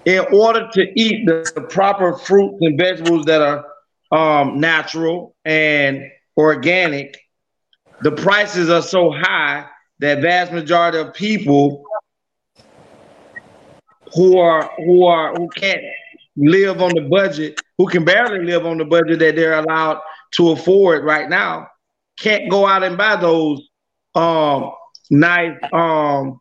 in 0.06 0.26
order 0.32 0.69
to 0.72 0.88
eat 0.95 1.26
the, 1.26 1.52
the 1.56 1.61
proper 1.61 2.18
fruits 2.18 2.58
and 2.61 2.77
vegetables 2.77 3.26
that 3.26 3.42
are 3.42 3.66
um, 4.11 4.60
natural 4.60 5.36
and 5.45 6.03
organic, 6.38 7.18
the 8.02 8.11
prices 8.11 8.69
are 8.69 8.82
so 8.82 9.11
high 9.11 9.66
that 10.00 10.22
vast 10.22 10.52
majority 10.52 11.00
of 11.00 11.14
people 11.14 11.84
who 14.14 14.38
are 14.38 14.69
who 14.77 15.06
are 15.06 15.34
who 15.36 15.50
can't 15.50 15.82
live 16.36 16.82
on 16.82 16.92
the 16.94 17.02
budget, 17.02 17.60
who 17.77 17.88
can 17.88 18.06
barely 18.06 18.45
live 18.45 18.66
on 18.66 18.77
the 18.77 18.86
budget 18.86 19.19
that 19.19 19.36
they're 19.36 19.58
allowed 19.60 20.00
to 20.32 20.52
afford 20.52 21.03
right 21.03 21.30
now, 21.30 21.68
can't 22.19 22.50
go 22.50 22.66
out 22.68 22.84
and 22.84 22.98
buy 22.98 23.16
those 23.16 23.68
um 24.16 24.72
nice 25.10 25.58
um 25.74 26.40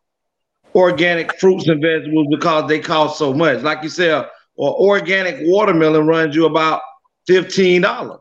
organic 0.75 1.39
fruits 1.39 1.67
and 1.67 1.81
vegetables 1.81 2.27
because 2.29 2.67
they 2.69 2.79
cost 2.79 3.17
so 3.17 3.33
much. 3.33 3.61
Like 3.63 3.83
you 3.83 3.89
said, 3.89 4.27
or 4.55 4.75
organic 4.75 5.37
watermelon 5.41 6.05
runs 6.05 6.35
you 6.35 6.45
about 6.45 6.81
fifteen 7.27 7.81
dollars. 7.81 8.19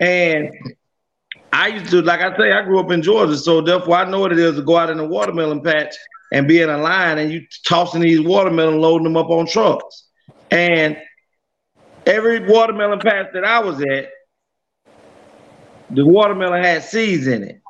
And 0.00 0.50
I 1.52 1.68
used 1.68 1.90
to, 1.90 2.02
like 2.02 2.20
I 2.20 2.36
say, 2.36 2.52
I 2.52 2.62
grew 2.62 2.78
up 2.78 2.90
in 2.90 3.02
Georgia, 3.02 3.36
so 3.36 3.60
therefore 3.60 3.96
I 3.96 4.08
know 4.08 4.20
what 4.20 4.32
it 4.32 4.38
is 4.38 4.56
to 4.56 4.62
go 4.62 4.76
out 4.76 4.90
in 4.90 4.98
a 5.00 5.04
watermelon 5.04 5.62
patch 5.62 5.94
and 6.32 6.46
be 6.46 6.60
in 6.60 6.68
a 6.68 6.78
line 6.78 7.18
and 7.18 7.32
you 7.32 7.42
tossing 7.66 8.02
these 8.02 8.20
watermelon, 8.20 8.80
loading 8.80 9.04
them 9.04 9.16
up 9.16 9.30
on 9.30 9.46
trucks. 9.46 10.08
And 10.50 10.96
every 12.06 12.46
watermelon 12.46 13.00
patch 13.00 13.28
that 13.32 13.44
I 13.44 13.60
was 13.60 13.80
at, 13.80 14.10
the 15.90 16.04
watermelon 16.04 16.62
had 16.62 16.84
seeds 16.84 17.26
in 17.26 17.42
it. 17.42 17.62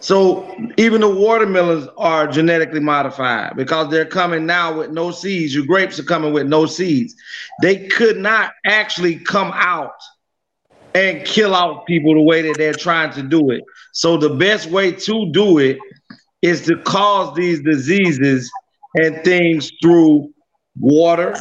So 0.00 0.54
even 0.76 1.00
the 1.00 1.08
watermelons 1.08 1.88
are 1.96 2.26
genetically 2.26 2.80
modified 2.80 3.56
because 3.56 3.90
they're 3.90 4.04
coming 4.04 4.46
now 4.46 4.76
with 4.78 4.90
no 4.90 5.10
seeds. 5.10 5.54
Your 5.54 5.64
grapes 5.64 5.98
are 5.98 6.04
coming 6.04 6.32
with 6.32 6.46
no 6.46 6.66
seeds. 6.66 7.14
They 7.62 7.86
could 7.88 8.18
not 8.18 8.52
actually 8.64 9.16
come 9.16 9.52
out 9.54 9.94
and 10.94 11.24
kill 11.24 11.54
off 11.54 11.86
people 11.86 12.14
the 12.14 12.22
way 12.22 12.42
that 12.42 12.56
they're 12.56 12.74
trying 12.74 13.12
to 13.12 13.22
do 13.22 13.50
it. 13.50 13.62
So 13.92 14.16
the 14.16 14.30
best 14.30 14.70
way 14.70 14.92
to 14.92 15.30
do 15.32 15.58
it 15.58 15.78
is 16.42 16.62
to 16.66 16.76
cause 16.82 17.34
these 17.34 17.62
diseases 17.62 18.50
and 18.94 19.22
things 19.24 19.72
through 19.82 20.32
water, 20.78 21.34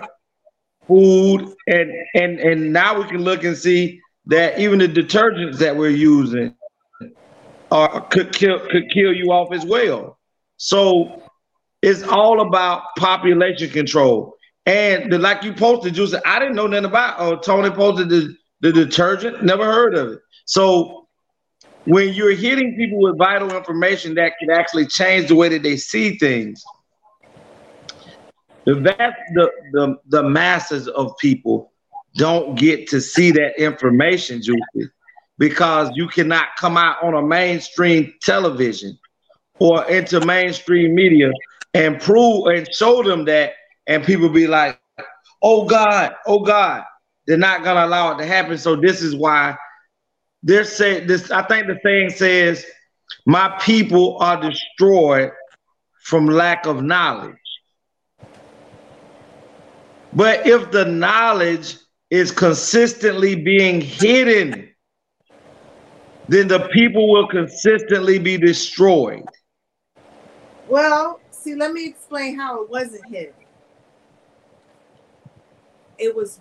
food, 0.88 1.54
and 1.68 1.92
and 2.16 2.40
and 2.40 2.74
now 2.74 3.00
we 3.00 3.08
can 3.08 3.24
look 3.24 3.44
and 3.44 3.58
see 3.58 4.02
that 4.28 4.60
even 4.60 4.80
the 4.80 4.88
detergents 4.88 5.58
that 5.60 5.76
we're 5.76 5.90
using 5.90 6.56
are 7.76 8.02
could 8.08 8.34
kill 8.34 8.60
could 8.72 8.90
kill 8.90 9.14
you 9.14 9.32
off 9.32 9.54
as 9.54 9.66
well. 9.66 10.18
So 10.58 11.22
it's 11.82 12.04
all 12.04 12.42
about 12.42 12.84
population 12.98 13.70
control. 13.70 14.34
And 14.66 15.12
the, 15.12 15.20
like 15.20 15.44
you 15.44 15.54
posted, 15.54 15.94
Juice, 15.94 16.16
I 16.26 16.40
didn't 16.40 16.56
know 16.56 16.68
nothing 16.68 16.86
about. 16.86 17.16
Oh, 17.20 17.36
Tony 17.36 17.70
posted 17.70 18.10
the, 18.10 18.36
the 18.62 18.72
detergent, 18.72 19.44
never 19.44 19.66
heard 19.66 19.96
of 19.96 20.14
it. 20.14 20.20
So 20.46 21.08
when 21.84 22.14
you're 22.14 22.36
hitting 22.36 22.76
people 22.76 23.00
with 23.00 23.18
vital 23.18 23.56
information 23.56 24.16
that 24.16 24.34
can 24.40 24.50
actually 24.50 24.88
change 24.88 25.28
the 25.28 25.36
way 25.36 25.50
that 25.50 25.62
they 25.62 25.78
see 25.78 26.18
things, 26.18 26.64
the 28.66 28.76
vast 28.76 29.18
the, 29.36 29.52
the 29.74 29.96
the 30.08 30.24
masses 30.24 30.88
of 30.88 31.16
people 31.20 31.72
don't 32.16 32.58
get 32.58 32.88
to 32.88 33.02
see 33.02 33.30
that 33.32 33.62
information, 33.62 34.42
Juicy, 34.42 34.90
because 35.38 35.90
you 35.96 36.08
cannot 36.08 36.48
come 36.58 36.78
out 36.78 37.04
on 37.04 37.14
a 37.14 37.22
mainstream 37.22 38.14
television 38.22 38.98
or 39.60 39.86
into 39.90 40.26
mainstream 40.26 40.96
media 40.96 41.32
and 41.74 42.00
prove 42.00 42.48
and 42.48 42.74
show 42.74 43.04
them 43.04 43.26
that, 43.26 43.54
and 43.88 44.04
people 44.04 44.30
be 44.30 44.48
like, 44.48 44.80
"Oh 45.42 45.66
God, 45.66 46.16
oh 46.26 46.40
God," 46.40 46.84
they're 47.28 47.38
not 47.38 47.64
gonna 47.64 47.86
allow 47.86 48.14
it 48.14 48.18
to 48.20 48.26
happen. 48.26 48.58
So 48.58 48.76
this 48.76 49.02
is 49.02 49.16
why 49.16 49.58
they're 50.44 50.64
saying 50.64 51.08
this. 51.08 51.32
I 51.32 51.42
think 51.44 51.68
the 51.68 51.80
saying 51.84 52.12
says, 52.12 52.66
"My 53.26 53.50
people 53.62 54.18
are 54.20 54.40
destroyed 54.40 55.32
from 56.04 56.28
lack 56.28 56.66
of 56.66 56.82
knowledge." 56.82 57.36
But 60.14 60.48
if 60.48 60.72
the 60.72 60.86
knowledge 60.86 61.76
is 62.10 62.32
consistently 62.32 63.36
being 63.36 63.82
hidden, 63.82 64.74
then 66.28 66.48
the 66.48 66.68
people 66.74 67.12
will 67.12 67.28
consistently 67.28 68.20
be 68.20 68.38
destroyed. 68.38 69.26
Well, 70.68 71.20
see, 71.30 71.56
let 71.56 71.72
me 71.72 71.88
explain 71.88 72.38
how 72.38 72.64
it 72.64 72.70
wasn't 72.70 73.06
hidden. 73.08 73.34
It 75.98 76.16
was 76.16 76.40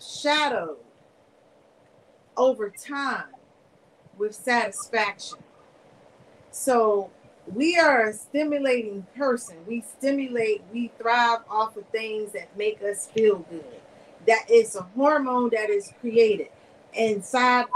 shadowed 0.00 0.78
over 2.36 2.70
time 2.70 3.24
with 4.16 4.34
satisfaction. 4.34 5.38
So 6.50 7.10
we 7.52 7.78
are 7.78 8.08
a 8.08 8.12
stimulating 8.12 9.06
person. 9.16 9.56
We 9.66 9.82
stimulate, 9.98 10.62
we 10.72 10.92
thrive 10.98 11.40
off 11.50 11.76
of 11.76 11.84
things 11.86 12.32
that 12.32 12.56
make 12.56 12.80
us 12.82 13.08
feel 13.08 13.38
good. 13.50 13.80
That 14.26 14.48
is 14.48 14.76
a 14.76 14.82
hormone 14.82 15.50
that 15.52 15.68
is 15.70 15.92
created. 16.00 16.48
Inside 16.94 17.66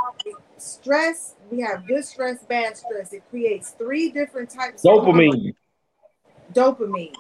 stress, 0.59 1.35
we 1.51 1.61
have 1.61 1.87
good 1.87 2.05
stress, 2.05 2.43
bad 2.45 2.77
stress. 2.77 3.13
It 3.13 3.23
creates 3.31 3.71
three 3.71 4.11
different 4.11 4.51
types 4.51 4.85
of 4.85 4.91
Dopamine. 4.91 5.55
dopamine. 6.53 7.17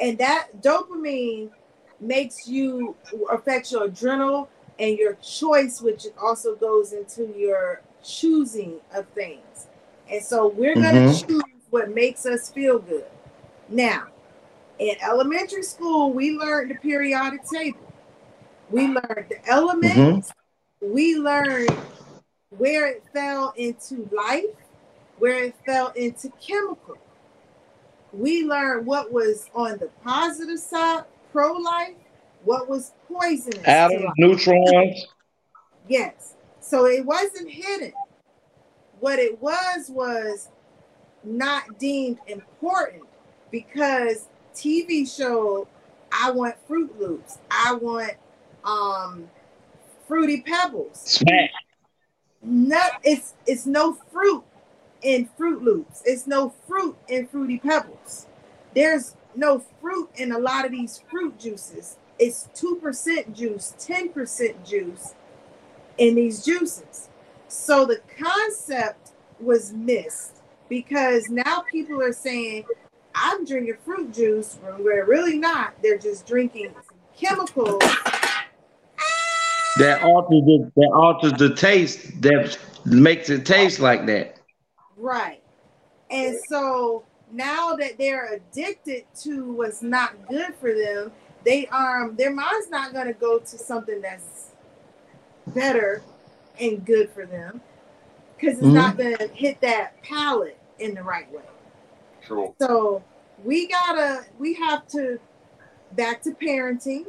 And 0.00 0.18
that 0.18 0.62
dopamine 0.62 1.50
makes 2.00 2.48
you 2.48 2.96
affect 3.30 3.70
your 3.70 3.84
adrenal 3.84 4.48
and 4.78 4.96
your 4.96 5.14
choice, 5.14 5.80
which 5.80 6.06
also 6.20 6.54
goes 6.56 6.92
into 6.92 7.32
your 7.36 7.82
choosing 8.02 8.80
of 8.94 9.06
things. 9.08 9.68
And 10.10 10.22
so 10.22 10.48
we're 10.48 10.74
going 10.74 10.94
to 10.94 11.00
mm-hmm. 11.12 11.28
choose 11.28 11.42
what 11.68 11.94
makes 11.94 12.26
us 12.26 12.50
feel 12.50 12.78
good. 12.78 13.04
Now, 13.68 14.08
in 14.78 14.96
elementary 15.02 15.62
school, 15.62 16.12
we 16.12 16.36
learned 16.36 16.70
the 16.70 16.74
periodic 16.76 17.42
table. 17.44 17.92
We 18.70 18.86
learned 18.86 19.26
the 19.28 19.46
elements. 19.46 20.32
Mm-hmm. 20.82 20.92
We 20.92 21.16
learned 21.16 21.76
where 22.50 22.88
it 22.88 23.02
fell 23.12 23.54
into 23.56 24.08
life, 24.12 24.44
where 25.18 25.44
it 25.44 25.54
fell 25.64 25.88
into 25.96 26.30
chemical. 26.40 26.98
We 28.12 28.42
learned 28.44 28.86
what 28.86 29.12
was 29.12 29.48
on 29.54 29.78
the 29.78 29.88
positive 30.02 30.58
side, 30.58 31.04
pro 31.32 31.52
life, 31.52 31.94
what 32.44 32.68
was 32.68 32.92
poisonous. 33.08 33.66
Atoms, 33.66 34.10
neutrons. 34.16 35.06
Yes. 35.88 36.34
So 36.60 36.86
it 36.86 37.04
wasn't 37.04 37.50
hidden. 37.50 37.92
What 38.98 39.18
it 39.18 39.40
was 39.40 39.88
was 39.88 40.48
not 41.22 41.78
deemed 41.78 42.18
important 42.26 43.04
because 43.50 44.28
TV 44.54 45.08
showed 45.08 45.68
I 46.12 46.30
want 46.32 46.56
Froot 46.68 46.98
Loops. 46.98 47.38
I 47.50 47.74
want 47.74 48.14
um 48.64 49.30
Fruity 50.08 50.40
Pebbles. 50.40 51.00
Smack. 51.04 51.50
Not 52.42 53.00
it's 53.02 53.34
it's 53.46 53.66
no 53.66 53.94
fruit 54.10 54.44
in 55.02 55.28
Froot 55.38 55.62
Loops. 55.62 56.02
It's 56.04 56.26
no 56.26 56.54
fruit 56.66 56.96
in 57.08 57.26
Fruity 57.26 57.58
Pebbles. 57.58 58.26
There's 58.74 59.16
no 59.34 59.62
fruit 59.80 60.10
in 60.16 60.32
a 60.32 60.38
lot 60.38 60.64
of 60.64 60.72
these 60.72 61.02
fruit 61.10 61.38
juices. 61.38 61.96
It's 62.18 62.48
2% 62.54 63.34
juice, 63.34 63.74
10% 63.78 64.68
juice 64.68 65.14
in 65.98 66.14
these 66.14 66.44
juices. 66.44 67.08
So 67.48 67.86
the 67.86 68.00
concept 68.18 69.12
was 69.40 69.72
missed 69.72 70.36
because 70.68 71.30
now 71.30 71.64
people 71.70 72.00
are 72.02 72.12
saying, 72.12 72.64
I'm 73.14 73.44
drinking 73.44 73.76
fruit 73.84 74.12
juice 74.12 74.58
when 74.62 74.84
we're 74.84 75.06
really 75.06 75.38
not. 75.38 75.74
They're 75.82 75.98
just 75.98 76.26
drinking 76.26 76.74
chemicals. 77.16 77.82
That 79.76 80.00
alters 80.02 80.42
the 80.44 80.72
that 80.76 80.90
alters 80.94 81.32
the 81.34 81.54
taste 81.54 82.20
that 82.22 82.58
makes 82.84 83.30
it 83.30 83.46
taste 83.46 83.80
like 83.80 84.06
that. 84.06 84.36
Right. 84.96 85.42
And 86.10 86.36
so 86.36 87.04
now 87.32 87.76
that 87.76 87.96
they're 87.96 88.34
addicted 88.34 89.04
to 89.20 89.52
what's 89.52 89.82
not 89.82 90.28
good 90.28 90.54
for 90.56 90.74
them, 90.74 91.12
they 91.44 91.66
um 91.68 92.16
their 92.16 92.32
mind's 92.32 92.68
not 92.68 92.92
gonna 92.92 93.12
go 93.12 93.38
to 93.38 93.58
something 93.58 94.00
that's 94.02 94.50
better 95.48 96.02
and 96.60 96.84
good 96.84 97.10
for 97.10 97.24
them 97.24 97.60
because 98.36 98.58
it's 98.58 98.72
not 98.72 98.96
Mm-hmm. 98.96 99.18
gonna 99.18 99.32
hit 99.32 99.60
that 99.60 100.02
palate 100.02 100.58
in 100.78 100.94
the 100.94 101.02
right 101.02 101.30
way. 101.32 101.42
True. 102.26 102.54
So 102.60 103.02
we 103.44 103.68
gotta 103.68 104.24
we 104.38 104.54
have 104.54 104.86
to 104.88 105.18
back 105.92 106.22
to 106.22 106.30
parenting. 106.32 107.06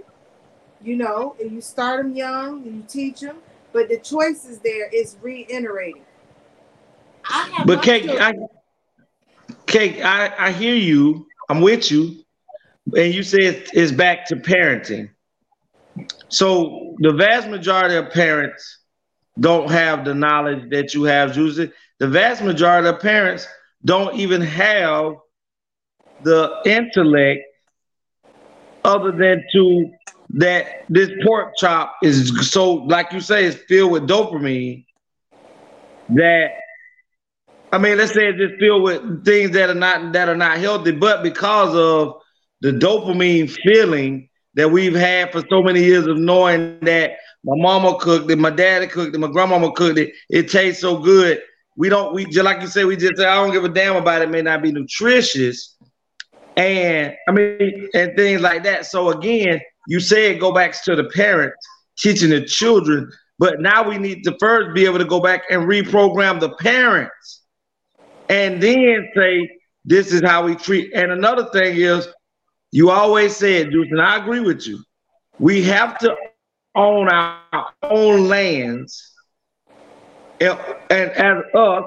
You 0.83 0.95
know, 0.95 1.35
and 1.39 1.51
you 1.51 1.61
start 1.61 2.03
them 2.03 2.15
young 2.15 2.63
and 2.63 2.75
you 2.77 2.83
teach 2.87 3.19
them, 3.19 3.37
but 3.71 3.87
the 3.89 3.99
choice 3.99 4.45
is 4.45 4.59
there 4.59 4.87
is 4.89 5.15
reiterating. 5.21 6.03
I 7.29 7.51
have 7.55 7.67
But 7.67 7.77
my 7.77 7.83
Kate, 7.83 8.09
I, 8.09 8.31
children- 8.31 8.47
Kate, 9.67 10.01
I, 10.03 10.33
I 10.47 10.51
hear 10.51 10.75
you. 10.75 11.27
I'm 11.49 11.61
with 11.61 11.91
you, 11.91 12.23
and 12.95 13.13
you 13.13 13.23
say 13.23 13.39
it's, 13.39 13.71
it's 13.73 13.91
back 13.91 14.25
to 14.27 14.37
parenting. 14.37 15.09
So 16.29 16.95
the 16.99 17.11
vast 17.11 17.49
majority 17.49 17.95
of 17.95 18.09
parents 18.11 18.79
don't 19.39 19.69
have 19.69 20.05
the 20.05 20.13
knowledge 20.13 20.69
that 20.71 20.93
you 20.93 21.03
have, 21.03 21.33
Juicy. 21.33 21.71
The 21.99 22.07
vast 22.07 22.41
majority 22.41 22.87
of 22.87 22.99
parents 22.99 23.47
don't 23.83 24.15
even 24.15 24.41
have 24.41 25.13
the 26.23 26.51
intellect 26.65 27.41
other 28.83 29.11
than 29.11 29.43
to 29.53 29.91
that 30.33 30.85
this 30.89 31.09
pork 31.25 31.53
chop 31.57 31.95
is 32.03 32.51
so 32.51 32.73
like 32.73 33.11
you 33.11 33.19
say 33.19 33.45
it's 33.45 33.57
filled 33.63 33.91
with 33.91 34.07
dopamine 34.07 34.85
that 36.09 36.51
I 37.71 37.77
mean 37.77 37.97
let's 37.97 38.13
say 38.13 38.27
it's 38.27 38.37
just 38.37 38.59
filled 38.59 38.83
with 38.83 39.25
things 39.25 39.51
that 39.51 39.69
are 39.69 39.75
not 39.75 40.13
that 40.13 40.29
are 40.29 40.37
not 40.37 40.57
healthy 40.57 40.91
but 40.91 41.23
because 41.23 41.75
of 41.75 42.15
the 42.61 42.71
dopamine 42.71 43.49
feeling 43.49 44.29
that 44.55 44.69
we've 44.69 44.95
had 44.95 45.31
for 45.31 45.43
so 45.49 45.61
many 45.63 45.83
years 45.83 46.07
of 46.07 46.17
knowing 46.17 46.79
that 46.81 46.99
my 47.43 47.53
mama 47.57 47.97
cooked 47.99 48.29
it, 48.29 48.37
my 48.37 48.49
daddy 48.49 48.87
cooked 48.87 49.15
it, 49.15 49.19
my 49.19 49.29
grandmama 49.31 49.71
cooked 49.71 49.97
it, 49.97 50.13
it 50.29 50.49
tastes 50.49 50.81
so 50.81 50.97
good. 50.99 51.41
We 51.75 51.89
don't 51.89 52.13
we 52.13 52.25
just 52.25 52.45
like 52.45 52.61
you 52.61 52.67
said, 52.67 52.85
we 52.85 52.95
just 52.95 53.17
say 53.17 53.25
I 53.25 53.35
don't 53.35 53.51
give 53.51 53.63
a 53.63 53.69
damn 53.69 53.95
about 53.95 54.21
it, 54.21 54.29
may 54.29 54.41
not 54.41 54.61
be 54.61 54.71
nutritious 54.71 55.77
and 56.55 57.15
I 57.27 57.31
mean, 57.31 57.89
and 57.93 58.15
things 58.15 58.41
like 58.41 58.63
that. 58.63 58.85
So 58.85 59.09
again, 59.09 59.61
you 59.87 59.99
said 59.99 60.39
go 60.39 60.51
back 60.51 60.81
to 60.83 60.95
the 60.95 61.05
parents 61.05 61.57
teaching 61.97 62.29
the 62.29 62.45
children, 62.45 63.11
but 63.39 63.61
now 63.61 63.87
we 63.87 63.97
need 63.97 64.23
to 64.23 64.35
first 64.39 64.73
be 64.73 64.85
able 64.85 64.97
to 64.97 65.05
go 65.05 65.19
back 65.19 65.43
and 65.49 65.63
reprogram 65.63 66.39
the 66.39 66.55
parents, 66.55 67.41
and 68.29 68.61
then 68.61 69.09
say 69.15 69.49
this 69.85 70.13
is 70.13 70.21
how 70.21 70.45
we 70.45 70.55
treat. 70.55 70.91
And 70.93 71.11
another 71.11 71.49
thing 71.51 71.75
is, 71.77 72.07
you 72.71 72.89
always 72.89 73.35
said, 73.35 73.71
Juice, 73.71 73.87
and 73.91 74.01
I 74.01 74.17
agree 74.17 74.39
with 74.39 74.65
you. 74.65 74.81
We 75.39 75.63
have 75.63 75.97
to 75.99 76.15
own 76.75 77.09
our 77.09 77.67
own 77.83 78.27
lands, 78.27 79.13
and, 80.39 80.57
and 80.89 81.11
as 81.11 81.43
us, 81.53 81.83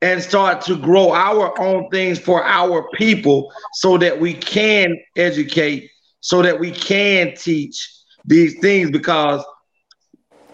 and 0.00 0.22
start 0.22 0.60
to 0.62 0.76
grow 0.76 1.12
our 1.12 1.58
own 1.60 1.88
things 1.90 2.18
for 2.18 2.44
our 2.44 2.88
people 2.94 3.52
so 3.74 3.98
that 3.98 4.18
we 4.18 4.34
can 4.34 4.96
educate, 5.16 5.90
so 6.24 6.40
that 6.40 6.58
we 6.58 6.70
can 6.70 7.34
teach 7.36 7.86
these 8.24 8.58
things 8.60 8.90
because 8.90 9.44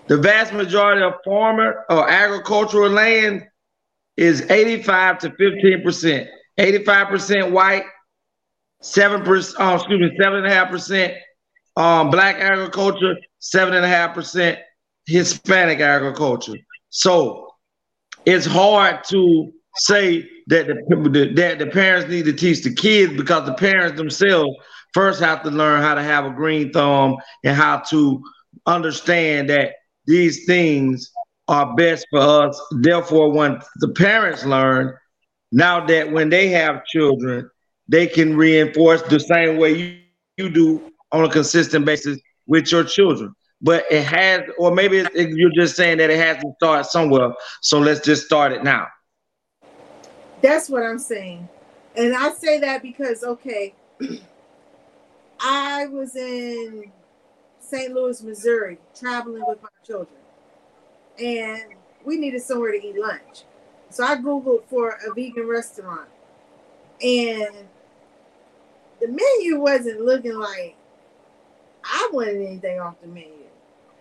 the 0.09 0.17
vast 0.17 0.53
majority 0.53 1.01
of 1.01 1.13
farmer 1.25 1.85
or 1.89 2.11
agricultural 2.11 2.91
land 2.91 3.47
is 4.17 4.51
85 4.51 5.19
to 5.21 5.31
15 5.31 5.83
percent. 5.85 6.29
85 6.59 7.07
percent 7.07 7.53
white, 7.53 7.85
seven 8.83 9.23
percent, 9.23 9.59
oh, 9.61 9.77
excuse 9.77 10.01
me, 10.01 10.19
seven 10.21 10.39
and 10.39 10.49
a 10.49 10.53
half 10.53 10.71
percent 10.71 11.15
um, 11.77 12.11
black 12.11 12.35
agriculture, 12.41 13.15
seven 13.39 13.73
and 13.73 13.85
a 13.85 13.89
half 13.89 14.13
percent 14.13 14.59
Hispanic 15.07 15.79
agriculture. 15.79 16.59
So 16.89 17.55
it's 18.27 18.45
hard 18.45 19.05
to 19.11 19.53
say 19.77 20.29
that 20.49 20.67
the 20.67 21.33
that 21.37 21.61
the 21.61 21.67
parents 21.69 22.11
need 22.11 22.25
to 22.25 22.33
teach 22.33 22.65
the 22.65 22.75
kids 22.75 23.17
because 23.17 23.47
the 23.47 23.55
parents 23.55 23.97
themselves 23.97 24.57
first 24.93 25.21
have 25.21 25.43
to 25.43 25.51
learn 25.51 25.83
how 25.83 25.95
to 25.95 26.03
have 26.03 26.25
a 26.25 26.31
green 26.31 26.73
thumb 26.73 27.17
and 27.45 27.57
how 27.57 27.79
to 27.91 28.23
understand 28.67 29.49
that 29.51 29.73
these 30.07 30.45
things 30.47 31.11
are 31.49 31.75
best 31.77 32.07
for 32.11 32.21
us. 32.21 32.61
Therefore, 32.81 33.33
when 33.33 33.61
the 33.77 33.89
parents 33.89 34.45
learn, 34.45 34.95
now 35.53 35.85
that 35.87 36.11
when 36.13 36.29
they 36.31 36.49
have 36.49 36.85
children, 36.85 37.49
they 37.89 38.07
can 38.07 38.37
reinforce 38.37 39.03
the 39.03 39.19
same 39.21 39.57
way 39.59 39.73
you, 39.73 39.97
you 39.97 40.09
do 40.11 40.91
on 41.13 41.25
a 41.25 41.29
consistent 41.31 41.85
basis 41.85 42.19
with 42.47 42.71
your 42.71 42.85
children. 42.85 43.35
But 43.61 43.85
it 43.91 44.05
has, 44.05 44.43
or 44.59 44.73
maybe 44.73 44.99
it- 44.99 45.09
you're 45.37 45.53
just 45.55 45.77
saying 45.77 45.99
that 45.99 46.11
it 46.11 46.19
has 46.19 46.37
to 46.39 46.53
start 46.57 46.87
somewhere. 46.87 47.33
So 47.63 47.79
let's 47.79 48.01
just 48.01 48.25
start 48.27 48.53
it 48.53 48.63
now. 48.63 48.87
That's 50.43 50.69
what 50.69 50.83
I'm 50.83 50.99
saying. 50.99 51.49
And 51.97 52.15
I 52.15 52.31
say 52.33 52.59
that 52.61 52.83
because, 52.83 53.23
okay, 53.25 53.75
I 55.41 55.87
was 55.87 56.17
in 56.17 56.91
St. 57.61 57.93
Louis, 57.93 58.23
Missouri, 58.23 58.79
traveling 58.95 59.43
with 59.47 59.63
my 59.63 59.69
children, 59.87 60.19
and 61.19 61.63
we 62.05 62.17
needed 62.17 62.43
somewhere 62.43 62.73
to 62.73 62.87
eat 62.87 62.99
lunch. 62.99 63.45
So 63.91 64.05
I 64.05 64.17
Googled 64.17 64.65
for 64.69 64.99
a 65.07 65.15
vegan 65.15 65.47
restaurant, 65.47 66.09
and 67.03 67.69
the 69.01 69.09
menu 69.09 69.59
wasn't 69.59 70.01
looking 70.01 70.35
like 70.35 70.77
I 71.83 72.11
wanted 72.13 72.37
anything 72.37 72.79
off 72.79 73.01
the 73.01 73.09
menu. 73.09 73.33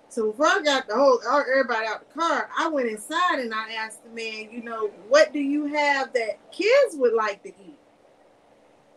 So 0.10 0.32
before 0.32 0.48
I 0.48 0.62
got 0.62 0.88
the 0.88 0.96
whole 0.96 1.22
everybody 1.24 1.88
out 1.88 2.00
the 2.08 2.20
car, 2.20 2.50
I 2.58 2.68
went 2.68 2.90
inside 2.90 3.40
and 3.40 3.54
I 3.54 3.74
asked 3.74 4.04
the 4.04 4.10
man, 4.10 4.52
you 4.52 4.62
know, 4.64 4.88
what 5.08 5.32
do 5.32 5.40
you 5.40 5.68
have 5.68 6.12
that 6.14 6.52
kids 6.52 6.96
would 6.96 7.14
like 7.14 7.44
to 7.44 7.50
eat? 7.50 7.79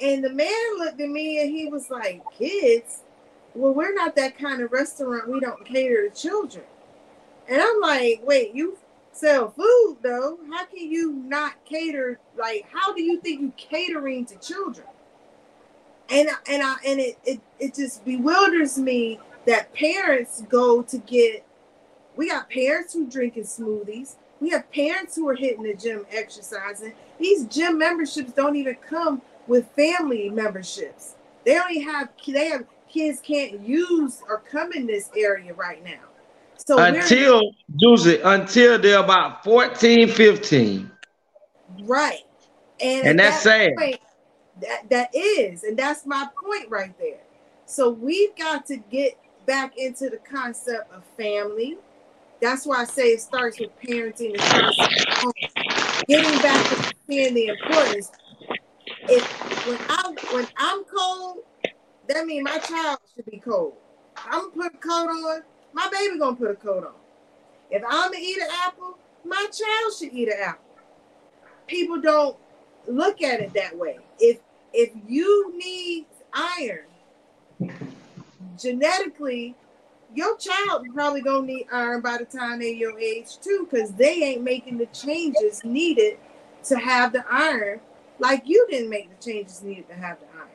And 0.02 0.24
the 0.24 0.30
man 0.30 0.78
looked 0.78 1.00
at 1.00 1.08
me 1.08 1.40
and 1.40 1.50
he 1.50 1.66
was 1.66 1.88
like, 1.88 2.22
kids? 2.36 3.02
Well, 3.54 3.72
we're 3.72 3.94
not 3.94 4.16
that 4.16 4.36
kind 4.36 4.60
of 4.60 4.72
restaurant. 4.72 5.28
We 5.28 5.38
don't 5.38 5.64
cater 5.64 6.08
to 6.08 6.14
children. 6.14 6.64
And 7.48 7.60
I'm 7.60 7.80
like, 7.80 8.20
wait, 8.24 8.54
you 8.54 8.78
sell 9.12 9.50
food 9.50 9.98
though? 10.02 10.38
How 10.50 10.64
can 10.64 10.90
you 10.90 11.12
not 11.12 11.64
cater? 11.64 12.18
Like, 12.36 12.66
how 12.72 12.92
do 12.92 13.02
you 13.02 13.20
think 13.20 13.40
you 13.42 13.52
catering 13.56 14.26
to 14.26 14.36
children? 14.38 14.86
And 16.10 16.28
and 16.48 16.62
I 16.62 16.76
and 16.84 16.98
it 16.98 17.18
it, 17.24 17.40
it 17.60 17.74
just 17.74 18.04
bewilders 18.04 18.78
me 18.78 19.20
that 19.46 19.72
parents 19.72 20.42
go 20.48 20.82
to 20.82 20.98
get 20.98 21.44
we 22.16 22.28
got 22.28 22.50
parents 22.50 22.92
who 22.92 23.06
drinking 23.06 23.44
smoothies. 23.44 24.16
We 24.40 24.50
have 24.50 24.70
parents 24.72 25.14
who 25.14 25.28
are 25.28 25.34
hitting 25.34 25.62
the 25.62 25.74
gym 25.74 26.04
exercising. 26.10 26.94
These 27.18 27.46
gym 27.46 27.78
memberships 27.78 28.32
don't 28.32 28.56
even 28.56 28.74
come 28.76 29.22
with 29.46 29.68
family 29.74 30.30
memberships. 30.30 31.14
They 31.44 31.58
only 31.58 31.80
have 31.80 32.10
they 32.26 32.48
have 32.48 32.64
kids 32.88 33.20
can't 33.20 33.60
use 33.60 34.22
or 34.28 34.38
come 34.50 34.72
in 34.72 34.86
this 34.86 35.10
area 35.16 35.54
right 35.54 35.82
now. 35.82 36.00
So 36.66 36.78
until, 36.78 37.42
Juicy, 37.80 38.20
until 38.20 38.78
they're 38.78 39.00
about 39.00 39.42
14, 39.42 40.08
15. 40.08 40.90
Right. 41.84 42.20
And, 42.80 43.08
And 43.08 43.18
that's 43.18 43.42
that 43.44 43.72
sad. 43.72 43.72
point, 43.76 43.98
that, 44.60 44.90
that 44.90 45.10
is, 45.14 45.64
and 45.64 45.76
that's 45.76 46.06
my 46.06 46.28
point 46.40 46.70
right 46.70 46.96
there. 46.98 47.20
So 47.66 47.90
we've 47.90 48.36
got 48.36 48.66
to 48.66 48.76
get 48.76 49.18
back 49.46 49.76
into 49.76 50.08
the 50.08 50.18
concept 50.18 50.92
of 50.92 51.02
family. 51.16 51.78
That's 52.40 52.66
why 52.66 52.82
I 52.82 52.84
say 52.84 53.08
it 53.08 53.20
starts 53.20 53.58
with 53.58 53.70
parenting. 53.80 54.32
and 54.34 54.40
starts 54.40 54.78
at 54.78 55.08
home. 55.18 55.32
Getting 56.08 56.42
back 56.42 56.68
to 56.68 56.94
seeing 57.08 57.34
the 57.34 57.46
importance. 57.46 58.12
If 59.08 59.66
when 59.66 59.78
I 59.88 60.14
when 60.32 60.46
I'm 60.56 60.84
cold, 60.84 61.38
that 62.08 62.24
means 62.24 62.44
my 62.44 62.58
child 62.58 62.98
should 63.14 63.26
be 63.26 63.38
cold. 63.38 63.74
I'm 64.16 64.50
gonna 64.50 64.70
put 64.70 64.74
a 64.74 64.78
coat 64.78 65.08
on. 65.08 65.42
My 65.72 65.88
baby 65.90 66.18
gonna 66.18 66.36
put 66.36 66.50
a 66.50 66.54
coat 66.54 66.84
on. 66.84 66.94
If 67.70 67.82
I'm 67.88 68.12
gonna 68.12 68.22
eat 68.22 68.38
an 68.38 68.48
apple, 68.64 68.98
my 69.24 69.46
child 69.52 69.94
should 69.98 70.12
eat 70.12 70.28
an 70.28 70.38
apple. 70.40 70.64
People 71.66 72.00
don't 72.00 72.36
look 72.86 73.22
at 73.22 73.40
it 73.40 73.52
that 73.54 73.76
way. 73.76 73.98
If 74.18 74.38
if 74.72 74.90
you 75.08 75.52
need 75.56 76.06
iron, 76.32 76.86
genetically, 78.56 79.56
your 80.14 80.36
child 80.36 80.86
probably 80.94 81.22
gonna 81.22 81.46
need 81.46 81.66
iron 81.72 82.02
by 82.02 82.18
the 82.18 82.24
time 82.24 82.60
they're 82.60 82.68
your 82.68 82.98
age 83.00 83.38
too, 83.40 83.66
because 83.68 83.92
they 83.92 84.22
ain't 84.22 84.42
making 84.42 84.78
the 84.78 84.86
changes 84.86 85.64
needed 85.64 86.18
to 86.64 86.78
have 86.78 87.12
the 87.12 87.24
iron 87.28 87.80
like 88.18 88.42
you 88.46 88.66
didn't 88.70 88.90
make 88.90 89.08
the 89.08 89.24
changes 89.24 89.62
needed 89.62 89.88
to 89.88 89.94
have 89.94 90.18
the 90.20 90.26
iron. 90.36 90.48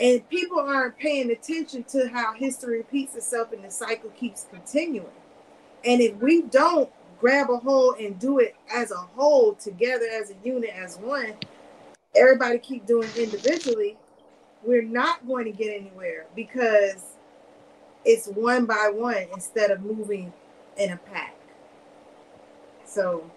And 0.00 0.28
people 0.28 0.58
aren't 0.58 0.98
paying 0.98 1.30
attention 1.30 1.84
to 1.84 2.08
how 2.08 2.34
history 2.34 2.78
repeats 2.78 3.14
itself 3.14 3.52
and 3.52 3.64
the 3.64 3.70
cycle 3.70 4.10
keeps 4.10 4.46
continuing. 4.50 5.06
And 5.84 6.00
if 6.00 6.16
we 6.16 6.42
don't 6.42 6.90
grab 7.20 7.48
a 7.50 7.58
hold 7.58 7.98
and 7.98 8.18
do 8.18 8.38
it 8.38 8.56
as 8.72 8.90
a 8.90 8.96
whole, 8.96 9.54
together 9.54 10.06
as 10.12 10.30
a 10.30 10.34
unit, 10.42 10.70
as 10.70 10.96
one, 10.98 11.34
everybody 12.14 12.58
keep 12.58 12.86
doing 12.86 13.08
individually, 13.16 13.96
we're 14.64 14.82
not 14.82 15.26
going 15.26 15.44
to 15.44 15.52
get 15.52 15.74
anywhere 15.80 16.26
because 16.34 17.04
it's 18.04 18.26
one 18.28 18.66
by 18.66 18.90
one 18.92 19.26
instead 19.32 19.70
of 19.70 19.82
moving 19.82 20.32
in 20.76 20.90
a 20.90 20.96
pack. 20.96 21.34
So 22.84 23.30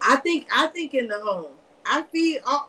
I 0.00 0.16
think 0.16 0.48
I 0.54 0.66
think 0.68 0.94
in 0.94 1.08
the 1.08 1.20
home. 1.20 1.52
I 1.84 2.02
feed 2.02 2.40
all 2.46 2.56
uh, 2.56 2.68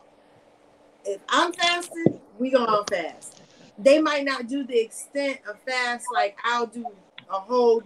if 1.04 1.20
I'm 1.28 1.52
fasting, 1.52 2.20
we 2.38 2.50
go 2.50 2.64
on 2.64 2.84
fast. 2.86 3.42
They 3.78 4.00
might 4.00 4.24
not 4.24 4.48
do 4.48 4.64
the 4.64 4.78
extent 4.78 5.40
of 5.48 5.58
fast 5.60 6.06
like 6.12 6.36
I'll 6.44 6.66
do 6.66 6.86
a 7.28 7.38
whole 7.38 7.82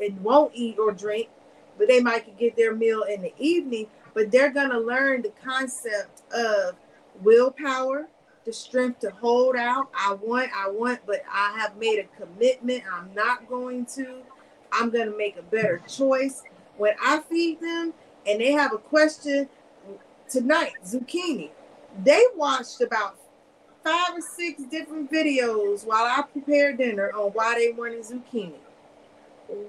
and 0.00 0.22
won't 0.22 0.52
eat 0.54 0.78
or 0.78 0.92
drink, 0.92 1.28
but 1.78 1.88
they 1.88 2.00
might 2.00 2.38
get 2.38 2.56
their 2.56 2.74
meal 2.74 3.02
in 3.02 3.22
the 3.22 3.32
evening. 3.38 3.86
But 4.14 4.30
they're 4.30 4.50
gonna 4.50 4.78
learn 4.78 5.22
the 5.22 5.32
concept 5.44 6.22
of 6.34 6.76
willpower, 7.22 8.08
the 8.44 8.52
strength 8.52 9.00
to 9.00 9.10
hold 9.10 9.56
out. 9.56 9.88
I 9.94 10.14
want, 10.14 10.50
I 10.56 10.70
want, 10.70 11.00
but 11.06 11.22
I 11.30 11.56
have 11.58 11.76
made 11.76 11.98
a 11.98 12.22
commitment. 12.22 12.84
I'm 12.90 13.12
not 13.14 13.48
going 13.48 13.86
to. 13.96 14.22
I'm 14.72 14.90
gonna 14.90 15.16
make 15.16 15.36
a 15.36 15.42
better 15.42 15.82
choice. 15.86 16.42
When 16.76 16.94
I 17.02 17.20
feed 17.20 17.60
them 17.60 17.92
and 18.26 18.40
they 18.40 18.52
have 18.52 18.72
a 18.72 18.78
question 18.78 19.48
tonight, 20.32 20.72
zucchini. 20.84 21.50
They 22.02 22.22
watched 22.36 22.80
about 22.80 23.16
five 23.84 24.14
or 24.14 24.20
six 24.22 24.62
different 24.62 25.12
videos 25.12 25.86
while 25.86 26.04
I 26.04 26.22
prepared 26.22 26.78
dinner 26.78 27.10
on 27.14 27.32
why 27.32 27.54
they 27.56 27.72
wanted 27.72 28.00
zucchini. 28.00 28.56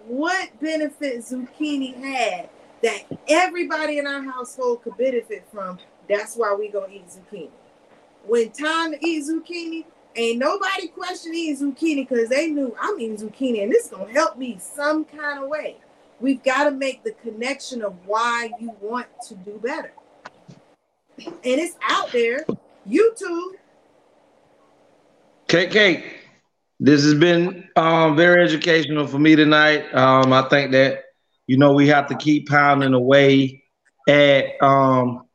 What 0.07 0.57
benefit 0.61 1.19
zucchini 1.19 1.95
had 1.95 2.49
that 2.81 3.03
everybody 3.27 3.97
in 3.97 4.07
our 4.07 4.23
household 4.23 4.83
could 4.83 4.95
benefit 4.97 5.45
from. 5.51 5.79
That's 6.07 6.35
why 6.35 6.53
we 6.53 6.69
gonna 6.69 6.93
eat 6.93 7.07
zucchini. 7.07 7.49
When 8.25 8.51
time 8.51 8.93
to 8.93 9.05
eat 9.05 9.25
zucchini, 9.25 9.83
ain't 10.15 10.39
nobody 10.39 10.87
questioning 10.87 11.57
zucchini 11.57 12.07
because 12.07 12.29
they 12.29 12.47
knew 12.47 12.73
I'm 12.79 12.97
eating 13.01 13.17
zucchini 13.17 13.63
and 13.63 13.71
this 13.71 13.85
is 13.85 13.91
gonna 13.91 14.11
help 14.13 14.37
me 14.37 14.57
some 14.59 15.03
kind 15.03 15.43
of 15.43 15.49
way. 15.49 15.77
We've 16.21 16.41
got 16.41 16.65
to 16.65 16.71
make 16.71 17.03
the 17.03 17.11
connection 17.11 17.81
of 17.81 17.95
why 18.05 18.51
you 18.57 18.73
want 18.79 19.07
to 19.27 19.35
do 19.35 19.59
better. 19.61 19.91
And 21.17 21.35
it's 21.43 21.75
out 21.89 22.11
there. 22.11 22.45
YouTube. 22.87 23.53
KK, 25.47 26.03
this 26.79 27.03
has 27.03 27.13
been 27.13 27.69
um, 27.75 28.15
very 28.15 28.43
educational 28.43 29.07
for 29.07 29.19
me 29.19 29.35
tonight. 29.35 29.93
Um, 29.93 30.33
I 30.33 30.41
think 30.49 30.71
that 30.71 31.03
you 31.47 31.57
know 31.57 31.73
we 31.73 31.87
have 31.87 32.07
to 32.07 32.15
keep 32.15 32.47
pounding 32.49 32.93
away 32.93 33.63
at 34.09 34.61
um, 34.61 35.25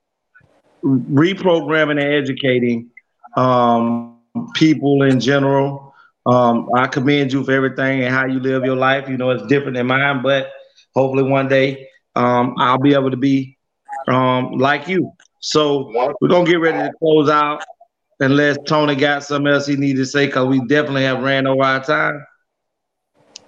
reprogramming 0.84 1.92
and 1.92 2.14
educating 2.14 2.90
um, 3.36 4.18
people 4.54 5.02
in 5.02 5.20
general. 5.20 5.94
Um, 6.26 6.68
I 6.74 6.86
commend 6.88 7.32
you 7.32 7.44
for 7.44 7.52
everything 7.52 8.02
and 8.02 8.14
how 8.14 8.26
you 8.26 8.40
live 8.40 8.64
your 8.64 8.76
life. 8.76 9.08
You 9.08 9.16
know, 9.16 9.30
it's 9.30 9.46
different 9.46 9.76
than 9.76 9.86
mine, 9.86 10.22
but 10.22 10.50
hopefully 10.94 11.22
one 11.22 11.48
day 11.48 11.88
um, 12.16 12.54
I'll 12.58 12.78
be 12.78 12.94
able 12.94 13.10
to 13.10 13.16
be 13.16 13.56
like 14.08 14.88
you. 14.88 15.12
So 15.40 15.92
we're 16.20 16.28
gonna 16.28 16.44
get 16.44 16.60
ready 16.60 16.78
to 16.78 16.92
close 16.98 17.28
out 17.28 17.62
unless 18.20 18.58
Tony 18.66 18.94
got 18.94 19.24
something 19.24 19.52
else 19.52 19.66
he 19.66 19.76
needed 19.76 19.98
to 19.98 20.06
say 20.06 20.26
because 20.26 20.46
we 20.46 20.60
definitely 20.66 21.04
have 21.04 21.22
ran 21.22 21.46
over 21.46 21.62
our 21.62 21.82
time. 21.82 22.24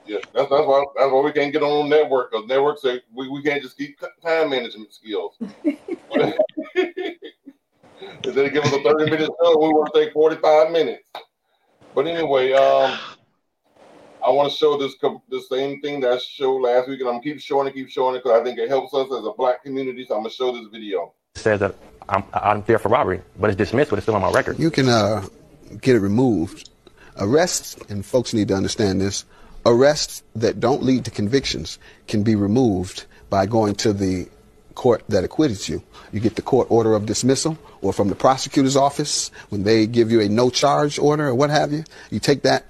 Yeah, 0.06 0.18
that's, 0.34 0.50
that's 0.50 0.66
why 0.66 0.84
that's 0.96 1.12
why 1.12 1.20
we 1.20 1.32
can't 1.32 1.52
get 1.52 1.62
on 1.62 1.88
network 1.88 2.32
because 2.32 2.46
networks 2.46 2.82
say 2.82 3.00
we, 3.14 3.28
we 3.28 3.42
can't 3.42 3.62
just 3.62 3.76
keep 3.76 3.98
time 4.22 4.50
management 4.50 4.92
skills. 4.92 5.36
if 8.24 8.34
they 8.34 8.50
give 8.50 8.64
us 8.64 8.72
a 8.72 8.82
30 8.82 9.10
minute 9.10 9.30
show, 9.42 9.58
we 9.58 9.68
want 9.68 9.92
to 9.92 10.00
take 10.00 10.12
45 10.12 10.70
minutes. 10.70 11.10
But 11.94 12.06
anyway, 12.06 12.52
um, 12.52 12.98
I 14.24 14.30
want 14.30 14.50
to 14.50 14.56
show 14.56 14.76
this 14.76 14.96
the 15.00 15.42
same 15.50 15.80
thing 15.80 16.00
that 16.00 16.12
I 16.12 16.18
showed 16.18 16.62
last 16.62 16.88
week, 16.88 17.00
and 17.00 17.08
I'm 17.08 17.20
keep 17.20 17.40
showing 17.40 17.68
it, 17.68 17.74
keep 17.74 17.88
showing 17.88 18.14
it 18.16 18.22
because 18.22 18.40
I 18.40 18.44
think 18.44 18.58
it 18.58 18.68
helps 18.68 18.94
us 18.94 19.06
as 19.06 19.24
a 19.24 19.32
black 19.36 19.62
community. 19.62 20.04
So 20.06 20.14
I'm 20.14 20.20
gonna 20.20 20.30
show 20.30 20.52
this 20.52 20.68
video. 20.72 21.14
Says 21.40 21.60
that 21.60 21.74
I'm, 22.08 22.24
I'm 22.32 22.62
there 22.62 22.78
for 22.78 22.88
robbery, 22.88 23.22
but 23.38 23.50
it's 23.50 23.56
dismissed, 23.56 23.90
but 23.90 23.98
it's 23.98 24.04
still 24.04 24.16
on 24.16 24.22
my 24.22 24.30
record. 24.30 24.58
You 24.58 24.70
can 24.70 24.88
uh, 24.88 25.24
get 25.80 25.96
it 25.96 26.00
removed. 26.00 26.68
Arrests, 27.16 27.76
and 27.88 28.04
folks 28.04 28.32
need 28.34 28.48
to 28.48 28.54
understand 28.54 29.00
this, 29.00 29.24
arrests 29.66 30.22
that 30.36 30.58
don't 30.58 30.82
lead 30.82 31.04
to 31.04 31.10
convictions 31.10 31.78
can 32.08 32.22
be 32.22 32.34
removed 32.34 33.04
by 33.28 33.46
going 33.46 33.74
to 33.76 33.92
the 33.92 34.28
court 34.74 35.04
that 35.08 35.24
acquitted 35.24 35.68
you. 35.68 35.82
You 36.12 36.20
get 36.20 36.36
the 36.36 36.42
court 36.42 36.70
order 36.70 36.94
of 36.94 37.06
dismissal 37.06 37.58
or 37.82 37.92
from 37.92 38.08
the 38.08 38.14
prosecutor's 38.14 38.76
office 38.76 39.30
when 39.50 39.62
they 39.62 39.86
give 39.86 40.10
you 40.10 40.20
a 40.20 40.28
no 40.28 40.50
charge 40.50 40.98
order 40.98 41.28
or 41.28 41.34
what 41.34 41.50
have 41.50 41.72
you. 41.72 41.84
You 42.10 42.18
take 42.18 42.42
that 42.42 42.64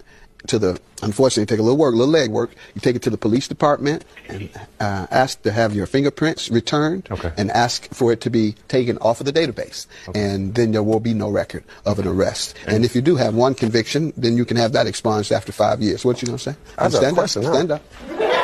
to 0.49 0.59
the 0.59 0.78
unfortunately 1.02 1.47
take 1.47 1.59
a 1.59 1.62
little 1.62 1.78
work, 1.78 1.94
a 1.94 1.97
little 1.97 2.12
leg 2.12 2.31
work. 2.31 2.51
You 2.75 2.81
take 2.81 2.94
it 2.97 3.02
to 3.02 3.10
the 3.10 3.17
police 3.19 3.49
department 3.49 4.05
and 4.28 4.51
uh, 4.81 5.07
ask 5.10 5.41
to 5.43 5.52
have 5.52 5.75
your 5.75 5.86
fingerprints 5.86 6.51
returned, 6.51 7.09
Okay. 7.10 7.33
and 7.36 7.51
ask 7.51 7.89
for 7.94 8.12
it 8.12 8.20
to 8.23 8.31
be 8.31 8.55
taken 8.69 8.99
off 8.99 9.20
of 9.20 9.27
the 9.27 9.33
database, 9.33 9.86
and 10.15 10.55
then 10.55 10.73
there 10.73 10.83
will 10.83 11.01
be 11.01 11.15
no 11.15 11.31
record 11.31 11.65
of 11.86 11.99
an 11.99 12.07
arrest. 12.07 12.55
And 12.67 12.85
if 12.85 12.94
you 12.94 13.01
do 13.02 13.17
have 13.17 13.35
one 13.35 13.55
conviction, 13.55 14.12
then 14.17 14.36
you 14.36 14.44
can 14.44 14.57
have 14.57 14.73
that 14.73 14.86
expunged 14.86 15.33
after 15.33 15.52
five 15.52 15.81
years. 15.83 16.05
What 16.05 16.20
you 16.23 16.27
gonna 16.27 16.39
say? 16.39 16.55
I 16.78 16.85
have 16.85 16.94
a 16.94 16.97
Stand 16.99 17.17
question, 17.17 17.44
up. 17.44 17.49
huh? 17.49 17.55
Stand 17.55 17.70
up. 17.73 17.83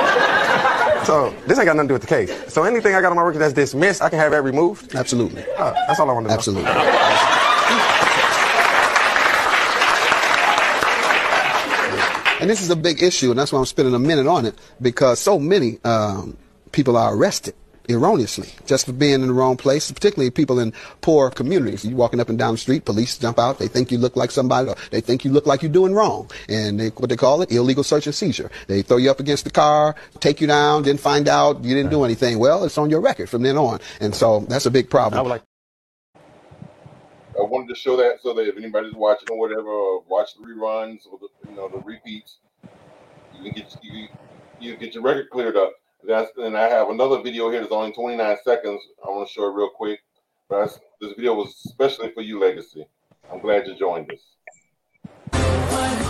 So 1.07 1.33
this 1.47 1.57
ain't 1.57 1.67
got 1.67 1.77
nothing 1.77 1.87
to 1.87 1.93
do 1.93 1.95
with 1.95 2.03
the 2.03 2.09
case. 2.09 2.53
So 2.53 2.65
anything 2.65 2.93
I 2.97 3.01
got 3.01 3.11
on 3.11 3.17
my 3.17 3.23
record 3.23 3.39
that's 3.39 3.53
dismissed, 3.55 4.03
I 4.03 4.09
can 4.09 4.19
have 4.19 4.33
that 4.33 4.43
removed. 4.43 4.93
Absolutely. 4.97 5.45
Oh, 5.57 5.73
that's 5.87 6.01
all 6.01 6.11
I 6.11 6.13
want 6.13 6.25
to 6.27 6.31
know. 6.31 6.35
Absolutely. 6.35 6.65
And 12.47 12.51
this 12.53 12.63
is 12.63 12.71
a 12.71 12.77
big 12.77 13.03
issue, 13.03 13.31
and 13.31 13.41
that's 13.41 13.53
why 13.53 13.59
I'm 13.59 13.65
spending 13.65 13.93
a 13.93 13.99
minute 13.99 14.29
on 14.29 14.47
it 14.47 14.55
because 14.81 15.19
so 15.19 15.37
many 15.37 15.81
um, 15.83 16.37
people 16.71 16.97
are 16.97 17.13
arrested 17.13 17.57
erroneously 17.89 18.51
just 18.67 18.87
for 18.87 18.93
being 18.93 19.15
in 19.15 19.27
the 19.27 19.33
wrong 19.33 19.57
place, 19.57 19.91
particularly 19.91 20.31
people 20.31 20.61
in 20.61 20.73
poor 21.01 21.29
communities. 21.29 21.85
You 21.85 21.97
walking 21.97 22.21
up 22.21 22.29
and 22.29 22.39
down 22.39 22.55
the 22.55 22.59
street, 22.59 22.85
police 22.85 23.19
jump 23.19 23.41
out, 23.41 23.59
they 23.59 23.67
think 23.67 23.91
you 23.91 23.99
look 23.99 24.15
like 24.15 24.31
somebody, 24.31 24.69
or 24.69 24.77
they 24.93 25.01
think 25.01 25.25
you 25.25 25.33
look 25.33 25.45
like 25.45 25.61
you're 25.61 25.73
doing 25.73 25.93
wrong, 25.93 26.31
and 26.49 26.79
they, 26.79 26.91
what 26.91 27.11
they 27.11 27.17
call 27.17 27.43
it, 27.43 27.51
illegal 27.51 27.83
search 27.83 28.07
and 28.07 28.15
seizure. 28.15 28.49
They 28.69 28.83
throw 28.83 28.99
you 28.99 29.11
up 29.11 29.19
against 29.19 29.43
the 29.43 29.51
car, 29.51 29.97
take 30.21 30.41
you 30.41 30.47
down, 30.47 30.85
then 30.85 30.99
find 30.99 31.27
out 31.27 31.65
you 31.65 31.75
didn't 31.75 31.91
do 31.91 32.05
anything. 32.05 32.39
Well, 32.39 32.63
it's 32.63 32.79
on 32.79 32.91
your 32.91 33.01
record 33.01 33.29
from 33.29 33.43
then 33.43 33.57
on, 33.57 33.81
and 34.01 34.15
so 34.15 34.47
that's 34.49 34.67
a 34.67 34.71
big 34.71 34.89
problem. 34.89 35.19
I 37.39 37.43
wanted 37.43 37.69
to 37.69 37.75
show 37.75 37.97
that 37.97 38.21
so 38.23 38.33
that 38.35 38.49
if 38.49 38.57
anybody's 38.57 38.95
watching 38.95 39.29
or 39.31 39.39
whatever, 39.39 39.69
or 39.69 40.03
watch 40.09 40.35
the 40.35 40.45
reruns 40.47 41.07
or 41.11 41.19
the 41.19 41.29
you 41.49 41.57
know 41.57 41.69
the 41.69 41.79
repeats, 41.79 42.39
you 43.35 43.43
can 43.43 43.53
get 43.53 43.77
you, 43.83 44.09
you 44.59 44.77
get 44.77 44.95
your 44.95 45.03
record 45.03 45.31
cleared 45.31 45.57
up. 45.57 45.73
That's 46.07 46.31
and 46.39 46.57
I 46.57 46.69
have 46.69 46.89
another 46.91 47.21
video 47.21 47.51
here 47.51 47.61
that's 47.61 47.73
only 47.73 47.93
29 47.93 48.37
seconds. 48.45 48.81
I 49.05 49.11
want 49.11 49.29
to 49.29 49.33
show 49.33 49.49
it 49.49 49.55
real 49.55 49.71
quick. 49.71 50.01
But 50.49 50.61
that's, 50.61 50.81
this 51.01 51.13
video 51.15 51.35
was 51.35 51.61
especially 51.67 52.11
for 52.13 52.23
you, 52.23 52.39
Legacy. 52.41 52.87
I'm 53.31 53.41
glad 53.41 53.67
you 53.67 53.75
joined 53.77 54.11
us. 54.13 56.06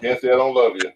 Say 0.00 0.28
I 0.28 0.36
don't 0.36 0.54
love 0.54 0.72
you. 0.76 0.92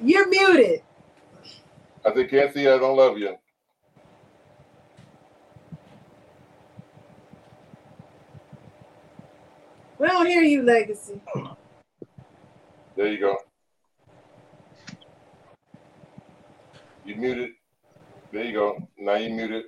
You're 0.00 0.28
muted. 0.28 0.82
I 2.04 2.12
said, 2.12 2.30
can't 2.30 2.52
see 2.52 2.66
I 2.66 2.78
don't 2.78 2.96
love 2.96 3.18
you. 3.18 3.36
We 9.98 10.08
don't 10.08 10.26
hear 10.26 10.42
you, 10.42 10.62
Legacy. 10.62 11.20
There 12.96 13.06
you 13.06 13.20
go. 13.20 13.36
You 17.04 17.14
muted. 17.14 17.50
There 18.32 18.44
you 18.44 18.52
go. 18.52 18.88
Now 18.98 19.14
you 19.14 19.30
muted. 19.30 19.64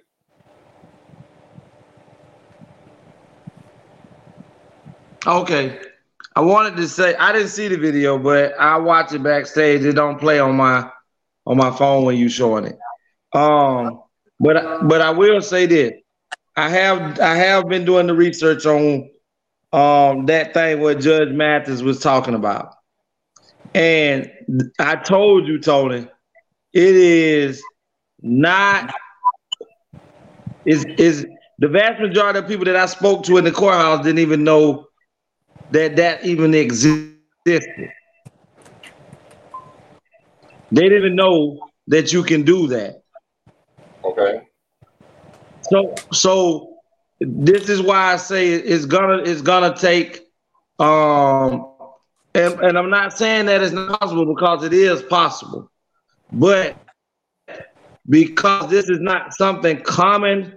Okay. 5.26 5.80
I 6.36 6.40
wanted 6.40 6.76
to 6.76 6.88
say 6.88 7.14
I 7.14 7.32
didn't 7.32 7.48
see 7.48 7.68
the 7.68 7.76
video, 7.76 8.18
but 8.18 8.58
I 8.58 8.76
watch 8.78 9.12
it 9.12 9.22
backstage. 9.22 9.84
It 9.84 9.92
don't 9.92 10.18
play 10.18 10.38
on 10.40 10.56
my 10.56 10.90
on 11.46 11.56
my 11.56 11.70
phone 11.70 12.04
when 12.04 12.16
you 12.16 12.28
showing 12.28 12.64
it. 12.64 12.78
Um, 13.32 14.02
but 14.40 14.86
but 14.88 15.00
I 15.00 15.10
will 15.10 15.40
say 15.40 15.66
this: 15.66 15.92
I 16.56 16.68
have 16.68 17.20
I 17.20 17.36
have 17.36 17.68
been 17.68 17.84
doing 17.84 18.08
the 18.08 18.14
research 18.14 18.66
on 18.66 19.10
um 19.72 20.26
that 20.26 20.54
thing 20.54 20.80
what 20.80 21.00
Judge 21.00 21.30
Mathis 21.30 21.82
was 21.82 22.00
talking 22.00 22.34
about, 22.34 22.74
and 23.74 24.30
I 24.80 24.96
told 24.96 25.46
you, 25.46 25.60
Tony, 25.60 26.08
it 26.72 26.94
is 26.96 27.62
not 28.20 28.92
is 30.66 30.84
is 30.98 31.26
the 31.60 31.68
vast 31.68 32.00
majority 32.00 32.40
of 32.40 32.48
people 32.48 32.64
that 32.64 32.76
I 32.76 32.86
spoke 32.86 33.22
to 33.24 33.36
in 33.36 33.44
the 33.44 33.52
courthouse 33.52 34.04
didn't 34.04 34.18
even 34.18 34.42
know 34.42 34.88
that 35.74 35.96
that 35.96 36.24
even 36.24 36.54
existed. 36.54 37.18
They 40.70 40.88
didn't 40.88 41.16
know 41.16 41.58
that 41.88 42.12
you 42.12 42.22
can 42.22 42.42
do 42.42 42.68
that. 42.68 43.02
Okay. 44.04 44.46
So 45.62 45.94
so 46.12 46.76
this 47.20 47.68
is 47.68 47.82
why 47.82 48.12
I 48.12 48.16
say 48.16 48.50
it's 48.50 48.84
gonna 48.84 49.22
it's 49.24 49.42
gonna 49.42 49.76
take 49.76 50.22
um 50.78 51.66
and, 52.34 52.60
and 52.60 52.78
I'm 52.78 52.90
not 52.90 53.16
saying 53.16 53.46
that 53.46 53.62
it's 53.62 53.72
not 53.72 54.00
possible 54.00 54.32
because 54.32 54.64
it 54.64 54.72
is 54.72 55.02
possible, 55.02 55.70
but 56.32 56.76
because 58.08 58.70
this 58.70 58.88
is 58.88 59.00
not 59.00 59.34
something 59.34 59.80
common 59.82 60.56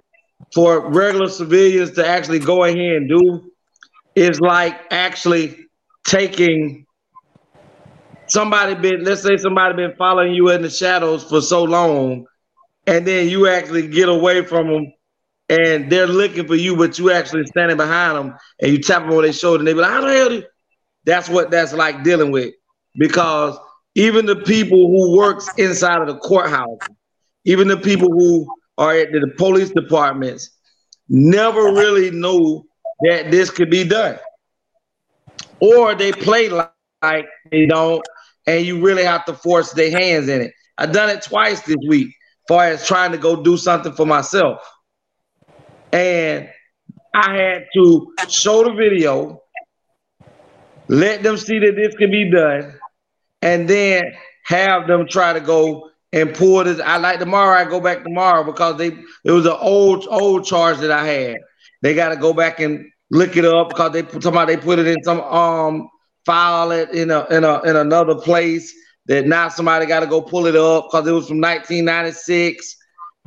for 0.54 0.90
regular 0.92 1.28
civilians 1.28 1.92
to 1.92 2.08
actually 2.08 2.40
go 2.40 2.64
ahead 2.64 2.78
and 2.78 3.10
do, 3.10 3.52
is 4.18 4.42
like 4.42 4.76
actually 4.90 5.56
taking 6.04 6.88
somebody 8.28 8.74
been 8.74 9.04
let's 9.04 9.22
say 9.22 9.38
somebody 9.38 9.76
been 9.76 9.94
following 9.96 10.34
you 10.34 10.50
in 10.50 10.64
the 10.64 10.70
shadows 10.72 11.24
for 11.24 11.40
so 11.40 11.64
long 11.64 12.26
and 12.88 13.06
then 13.06 13.30
you 13.30 13.48
actually 13.48 13.88
get 13.88 14.10
away 14.10 14.44
from 14.44 14.68
them 14.68 14.92
and 15.50 15.92
they're 15.92 16.08
looking 16.08 16.48
for 16.48 16.56
you 16.56 16.76
but 16.76 16.98
you 16.98 17.12
actually 17.12 17.46
standing 17.46 17.78
behind 17.78 18.18
them 18.18 18.36
and 18.60 18.72
you 18.72 18.80
tap 18.80 19.04
them 19.04 19.14
on 19.14 19.22
their 19.22 19.32
shoulder 19.32 19.60
and 19.60 19.68
they 19.68 19.74
be 19.74 19.82
like 19.82 19.92
how 19.92 20.02
the 20.02 20.12
hell 20.12 20.30
do 20.30 20.36
you-" 20.38 20.44
that's 21.06 21.30
what 21.30 21.52
that's 21.52 21.74
like 21.74 22.04
dealing 22.04 22.32
with 22.32 22.52
because 22.98 23.56
even 23.94 24.26
the 24.26 24.36
people 24.36 24.88
who 24.88 25.16
works 25.16 25.48
inside 25.60 26.02
of 26.02 26.08
the 26.08 26.18
courthouse 26.18 26.80
even 27.46 27.68
the 27.68 27.78
people 27.78 28.10
who 28.10 28.48
are 28.80 28.96
at 28.96 29.12
the 29.12 29.32
police 29.38 29.70
departments 29.70 30.50
never 31.08 31.62
really 31.66 32.10
knew 32.10 32.64
that 33.02 33.32
this 33.32 33.50
could 33.50 33.70
be 33.70 33.84
done 33.84 34.18
or 35.60 35.96
they 35.96 36.12
play 36.12 36.50
like, 36.50 36.72
like 37.02 37.28
they 37.52 37.66
don't, 37.66 38.04
and 38.46 38.66
you 38.66 38.82
really 38.84 39.04
have 39.04 39.26
to 39.26 39.34
force 39.34 39.72
their 39.74 39.92
hands 39.92 40.30
in 40.30 40.42
it. 40.42 40.54
I've 40.78 40.92
done 40.92 41.10
it 41.10 41.22
twice 41.22 41.62
this 41.62 41.78
week, 41.88 42.14
far 42.48 42.66
as 42.66 42.88
trying 42.88 43.12
to 43.12 43.18
go 43.18 43.42
do 43.44 43.58
something 43.58 43.94
for 43.94 44.06
myself. 44.06 44.62
And 45.92 46.50
I 47.14 47.36
had 47.36 47.66
to 47.76 48.14
show 48.30 48.64
the 48.64 48.74
video, 48.74 49.42
let 50.88 51.24
them 51.24 51.38
see 51.38 51.60
that 51.60 51.76
this 51.76 51.96
can 51.96 52.12
be 52.12 52.30
done, 52.32 52.74
and 53.42 53.68
then 53.68 54.12
have 54.46 54.88
them 54.88 55.08
try 55.08 55.34
to 55.34 55.40
go 55.40 55.90
and 56.14 56.34
pull 56.34 56.64
this. 56.64 56.80
I 56.80 56.98
like 56.98 57.20
tomorrow, 57.20 57.58
I 57.58 57.66
go 57.66 57.80
back 57.80 58.04
tomorrow 58.04 58.44
because 58.44 58.78
they 58.78 58.88
it 59.24 59.32
was 59.32 59.46
an 59.46 59.58
old 59.60 60.08
old 60.10 60.46
charge 60.46 60.78
that 60.80 60.92
I 60.92 61.06
had. 61.06 61.38
They 61.82 61.94
got 61.94 62.10
to 62.10 62.16
go 62.16 62.34
back 62.34 62.60
and 62.60 62.86
look 63.12 63.38
it 63.38 63.46
up 63.46 63.70
because 63.70 63.92
they 63.94 64.04
put 64.04 64.24
somebody 64.24 64.56
they 64.56 64.62
put 64.62 64.80
it 64.80 64.88
in 64.88 65.02
some 65.04 65.22
um 65.22 65.90
file 66.26 66.72
it 66.72 66.90
in 66.92 67.10
a 67.12 67.26
in 67.28 67.44
a 67.44 67.62
in 67.64 67.76
another 67.76 68.16
place 68.16 68.74
that 69.06 69.26
now 69.26 69.48
somebody 69.48 69.86
got 69.86 70.02
to 70.02 70.08
go 70.08 70.22
pull 70.22 70.46
it 70.46 70.56
up 70.56 70.86
because 70.86 71.08
it 71.08 71.12
was 71.12 71.28
from 71.28 71.40
1996 71.40 72.76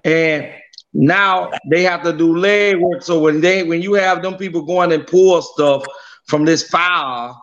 and 0.04 0.50
now 0.92 1.50
they 1.70 1.82
have 1.82 2.02
to 2.02 2.12
do 2.12 2.36
leg 2.36 2.76
work 2.76 3.02
so 3.02 3.18
when 3.18 3.40
they 3.40 3.62
when 3.62 3.80
you 3.80 3.94
have 3.94 4.22
them 4.22 4.36
people 4.36 4.62
going 4.62 4.92
and 4.92 5.06
pull 5.06 5.40
stuff 5.40 5.82
from 6.26 6.44
this 6.44 6.68
file 6.68 7.42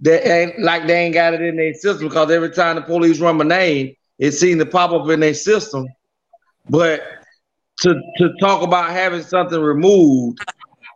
that 0.00 0.26
ain't 0.26 0.60
like 0.60 0.86
they 0.86 1.04
ain't 1.04 1.14
got 1.14 1.34
it 1.34 1.40
in 1.40 1.56
their 1.56 1.74
system 1.74 2.08
because 2.08 2.30
every 2.30 2.50
time 2.50 2.74
the 2.74 2.82
police 2.82 3.20
run 3.20 3.36
my 3.36 3.44
name 3.44 3.94
it 4.18 4.32
seems 4.32 4.58
to 4.62 4.66
pop 4.66 4.92
up 4.92 5.08
in 5.10 5.20
their 5.20 5.34
system. 5.34 5.86
But 6.68 7.02
to 7.80 7.94
to 8.18 8.30
talk 8.40 8.62
about 8.62 8.90
having 8.90 9.22
something 9.22 9.60
removed 9.60 10.38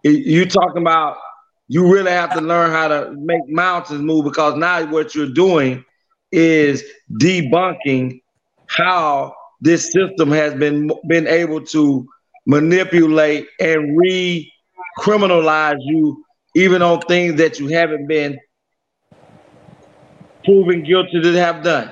you 0.04 0.46
talking 0.46 0.82
about 0.82 1.16
you 1.68 1.92
really 1.92 2.10
have 2.10 2.32
to 2.32 2.40
learn 2.40 2.70
how 2.70 2.88
to 2.88 3.12
make 3.16 3.42
mountains 3.48 4.00
move 4.00 4.24
because 4.24 4.56
now 4.56 4.84
what 4.90 5.14
you're 5.14 5.32
doing 5.32 5.84
is 6.32 6.84
debunking 7.20 8.20
how 8.68 9.34
this 9.60 9.92
system 9.92 10.30
has 10.30 10.54
been 10.54 10.90
been 11.08 11.26
able 11.26 11.60
to 11.60 12.06
manipulate 12.46 13.46
and 13.60 13.98
re-criminalize 13.98 15.78
you 15.80 16.24
even 16.56 16.82
on 16.82 17.00
things 17.02 17.36
that 17.36 17.58
you 17.58 17.68
haven't 17.68 18.06
been 18.08 18.38
proven 20.44 20.82
guilty 20.84 21.20
to 21.22 21.32
have 21.34 21.62
done. 21.62 21.90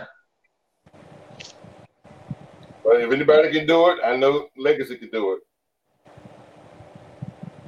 But 2.89 3.03
if 3.03 3.13
anybody 3.13 3.53
can 3.53 3.67
do 3.67 3.91
it, 3.91 3.99
I 4.03 4.17
know 4.17 4.49
Legacy 4.57 4.97
can 4.97 5.11
do 5.11 5.35
it. 5.35 5.41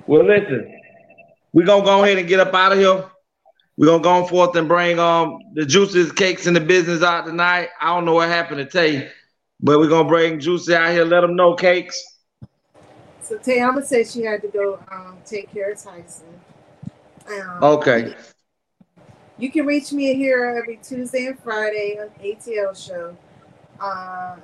Well, 0.06 0.24
listen, 0.24 0.80
we're 1.52 1.66
gonna 1.66 1.84
go 1.84 2.02
ahead 2.02 2.16
and 2.16 2.26
get 2.26 2.40
up 2.40 2.54
out 2.54 2.72
of 2.72 2.78
here. 2.78 3.04
We're 3.76 3.86
gonna 3.86 4.02
go 4.02 4.10
on 4.12 4.28
forth 4.28 4.56
and 4.56 4.66
bring 4.66 4.98
um 4.98 5.38
the 5.52 5.66
juices, 5.66 6.10
cakes, 6.10 6.46
and 6.46 6.56
the 6.56 6.60
business 6.60 7.02
out 7.02 7.26
tonight. 7.26 7.68
I 7.82 7.94
don't 7.94 8.06
know 8.06 8.14
what 8.14 8.28
happened 8.30 8.58
to 8.60 8.64
Tay, 8.64 9.10
but 9.60 9.78
we're 9.78 9.90
gonna 9.90 10.08
bring 10.08 10.40
Juicy 10.40 10.74
out 10.74 10.90
here. 10.90 11.04
Let 11.04 11.20
them 11.20 11.36
know 11.36 11.54
cakes. 11.54 12.02
So 13.20 13.36
Tayama 13.36 13.84
said 13.84 14.08
she 14.08 14.22
had 14.22 14.40
to 14.40 14.48
go 14.48 14.82
um, 14.90 15.18
take 15.26 15.52
care 15.52 15.72
of 15.72 15.82
Tyson. 15.82 16.28
Um, 17.28 17.62
Okay. 17.62 18.14
You 19.36 19.50
can 19.50 19.66
reach 19.66 19.92
me 19.92 20.14
here 20.14 20.56
every 20.62 20.78
Tuesday 20.82 21.26
and 21.26 21.38
Friday 21.40 21.98
on 22.00 22.08
ATL 22.24 22.74
show. 22.74 23.14
Uh, 23.78 24.36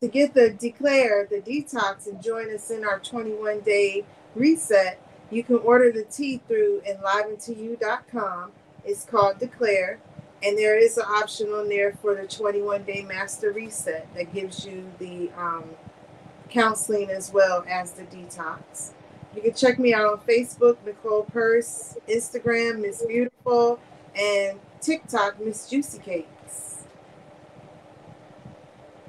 to 0.00 0.06
get 0.06 0.32
the 0.32 0.50
declare 0.50 1.26
the 1.28 1.40
detox 1.40 2.06
and 2.06 2.22
join 2.22 2.54
us 2.54 2.70
in 2.70 2.84
our 2.84 3.00
21 3.00 3.60
day 3.60 4.04
reset, 4.36 5.00
you 5.30 5.42
can 5.42 5.56
order 5.56 5.90
the 5.90 6.04
tea 6.04 6.40
through 6.46 6.82
enlivenotoyou.com. 6.88 8.52
It's 8.84 9.04
called 9.04 9.40
Declare, 9.40 9.98
and 10.42 10.56
there 10.56 10.78
is 10.78 10.98
an 10.98 11.04
option 11.04 11.48
on 11.48 11.68
there 11.68 11.92
for 12.00 12.14
the 12.14 12.28
21 12.28 12.84
day 12.84 13.02
master 13.02 13.50
reset 13.50 14.06
that 14.14 14.32
gives 14.32 14.64
you 14.64 14.88
the 15.00 15.30
um, 15.36 15.64
counseling 16.48 17.10
as 17.10 17.32
well 17.32 17.64
as 17.68 17.92
the 17.92 18.04
detox. 18.04 18.92
You 19.34 19.42
can 19.42 19.54
check 19.54 19.80
me 19.80 19.92
out 19.92 20.06
on 20.06 20.18
Facebook, 20.20 20.76
Nicole 20.86 21.24
Purse, 21.24 21.96
Instagram, 22.08 22.80
Miss 22.82 23.04
Beautiful, 23.04 23.80
and 24.16 24.58
TikTok, 24.80 25.40
Miss 25.44 25.68
Juicy 25.68 25.98
Cakes. 25.98 26.37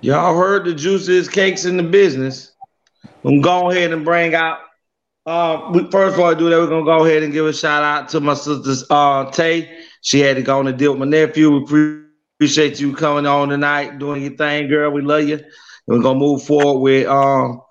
Y'all 0.02 0.38
heard 0.38 0.66
the 0.66 0.74
juiciest 0.74 1.32
cakes 1.32 1.66
in 1.66 1.76
the 1.76 1.84
business. 1.84 2.54
I'm 3.26 3.42
go 3.42 3.70
ahead 3.70 3.92
and 3.92 4.06
bring 4.06 4.34
out. 4.34 4.60
Uh, 5.26 5.70
we, 5.74 5.90
first 5.92 6.16
of 6.16 6.20
all, 6.22 6.34
do 6.34 6.50
that. 6.50 6.58
We're 6.58 6.68
gonna 6.68 6.86
go 6.86 7.06
ahead 7.06 7.24
and 7.24 7.34
give 7.34 7.46
a 7.46 7.54
shout 7.54 7.84
out 7.84 8.10
to 8.10 8.22
my 8.22 8.34
sister 8.34 8.86
uh, 8.90 9.30
Tay. 9.32 9.70
She 10.02 10.22
had 10.22 10.38
to 10.38 10.42
go 10.42 10.60
on 10.60 10.68
and 10.68 10.78
deal 10.78 10.92
with 10.92 11.00
my 11.00 11.06
nephew. 11.06 11.66
We 11.66 12.00
appreciate 12.38 12.80
you 12.80 12.96
coming 12.96 13.26
on 13.26 13.50
tonight, 13.50 14.00
doing 14.00 14.22
your 14.22 14.38
thing, 14.38 14.70
girl. 14.70 14.92
We 14.92 15.02
love 15.02 15.28
you. 15.28 15.36
And 15.36 15.44
we're 15.88 16.02
gonna 16.02 16.20
move 16.20 16.44
forward 16.44 16.80
with 16.80 17.08
um, 17.08 17.62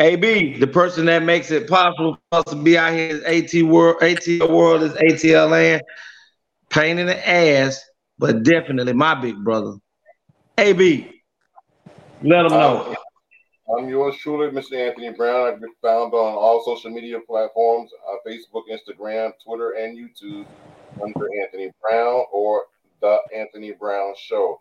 AB, 0.00 0.58
the 0.58 0.66
person 0.68 1.06
that 1.06 1.24
makes 1.24 1.50
it 1.50 1.68
possible 1.68 2.18
for 2.30 2.38
us 2.38 2.44
to 2.44 2.56
be 2.56 2.78
out 2.78 2.92
here. 2.92 3.16
Is 3.16 3.54
AT 3.54 3.62
World, 3.64 3.96
ATL 4.00 4.50
World 4.50 4.82
is 4.82 4.92
ATL 4.92 5.50
Land. 5.50 5.82
Pain 6.70 6.98
in 6.98 7.06
the 7.06 7.28
ass, 7.28 7.82
but 8.18 8.44
definitely 8.44 8.92
my 8.92 9.14
big 9.14 9.42
brother. 9.42 9.74
AB, 10.58 11.15
let 12.22 12.42
them 12.42 12.52
know. 12.52 12.96
I'm 13.76 13.88
yours 13.88 14.16
truly, 14.16 14.48
Mr. 14.50 14.74
Anthony 14.74 15.10
Brown. 15.10 15.48
I've 15.48 15.60
been 15.60 15.74
found 15.82 16.14
on 16.14 16.34
all 16.34 16.64
social 16.64 16.90
media 16.90 17.18
platforms 17.26 17.90
uh, 18.08 18.16
Facebook, 18.28 18.62
Instagram, 18.70 19.32
Twitter, 19.44 19.72
and 19.72 19.98
YouTube 19.98 20.46
under 21.02 21.28
Anthony 21.42 21.72
Brown 21.82 22.24
or 22.32 22.64
The 23.00 23.18
Anthony 23.34 23.72
Brown 23.72 24.14
Show. 24.16 24.60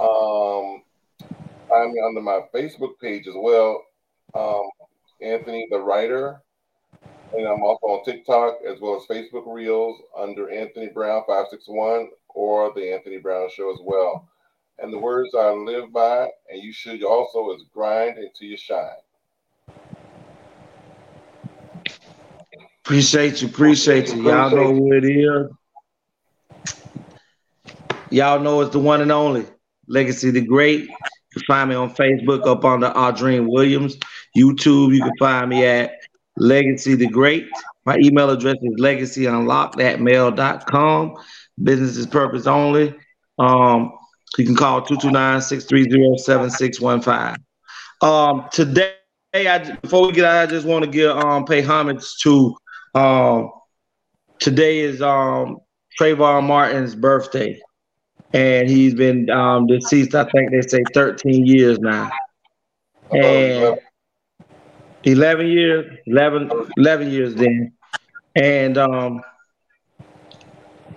Um, 0.00 0.82
I'm 1.72 1.94
under 2.06 2.20
my 2.20 2.40
Facebook 2.52 2.98
page 3.00 3.28
as 3.28 3.34
well, 3.36 3.84
um, 4.34 4.68
Anthony 5.22 5.68
the 5.70 5.78
Writer. 5.78 6.40
And 7.32 7.46
I'm 7.46 7.62
also 7.62 7.86
on 7.86 8.04
TikTok 8.04 8.58
as 8.68 8.80
well 8.80 8.96
as 8.96 9.06
Facebook 9.06 9.44
Reels 9.46 10.00
under 10.16 10.50
Anthony 10.50 10.88
Brown 10.88 11.22
561 11.26 12.10
or 12.28 12.72
The 12.74 12.92
Anthony 12.94 13.18
Brown 13.18 13.48
Show 13.50 13.72
as 13.72 13.80
well. 13.82 14.28
And 14.78 14.92
the 14.92 14.98
words 14.98 15.34
I 15.34 15.50
live 15.50 15.92
by, 15.92 16.28
and 16.50 16.62
you 16.62 16.72
should 16.72 17.02
also, 17.04 17.54
is 17.54 17.64
grind 17.72 18.18
until 18.18 18.48
you 18.48 18.56
shine. 18.56 18.88
Appreciate 22.84 23.40
you, 23.40 23.48
appreciate 23.48 24.12
you. 24.12 24.22
Y'all 24.24 24.50
know 24.50 24.74
who 24.74 24.92
it 24.92 25.04
is. 25.04 25.50
Y'all 28.10 28.40
know 28.40 28.60
it's 28.60 28.72
the 28.72 28.78
one 28.78 29.00
and 29.00 29.10
only 29.10 29.46
Legacy 29.88 30.30
the 30.30 30.42
Great. 30.42 30.82
You 30.82 30.96
can 31.32 31.42
find 31.46 31.70
me 31.70 31.76
on 31.76 31.94
Facebook 31.94 32.46
up 32.46 32.64
under 32.64 32.88
Audrine 32.88 33.48
Williams. 33.48 33.96
YouTube, 34.36 34.94
you 34.94 35.02
can 35.02 35.16
find 35.18 35.48
me 35.48 35.64
at 35.64 35.92
Legacy 36.36 36.94
the 36.94 37.08
Great. 37.08 37.48
My 37.86 37.96
email 37.98 38.30
address 38.30 38.56
is 38.62 38.80
legacyunlocked 38.80 39.80
at 39.80 40.00
mail.com. 40.00 41.16
Business 41.62 41.96
is 41.96 42.06
purpose 42.06 42.46
only. 42.46 42.94
Um, 43.38 43.92
you 44.38 44.44
can 44.44 44.56
call 44.56 44.82
229-630-7615. 44.82 47.36
Um, 48.02 48.46
today, 48.52 48.94
I 49.34 49.76
before 49.82 50.06
we 50.06 50.12
get 50.12 50.24
out, 50.24 50.42
I 50.42 50.46
just 50.46 50.66
want 50.66 50.84
to 50.84 50.90
give 50.90 51.16
um 51.16 51.44
pay 51.44 51.62
homage 51.62 52.04
to 52.22 52.54
um 52.94 53.50
today 54.38 54.80
is 54.80 55.02
um 55.02 55.58
Trayvon 56.00 56.46
Martin's 56.46 56.94
birthday. 56.94 57.60
And 58.32 58.68
he's 58.68 58.94
been 58.94 59.30
um 59.30 59.66
deceased, 59.66 60.14
I 60.14 60.24
think 60.24 60.50
they 60.50 60.62
say 60.62 60.82
13 60.92 61.46
years 61.46 61.78
now. 61.78 62.10
And 63.12 63.78
11 65.04 65.46
years, 65.46 65.98
11, 66.06 66.50
11 66.76 67.10
years 67.10 67.34
then. 67.34 67.72
And 68.34 68.78
um 68.78 69.20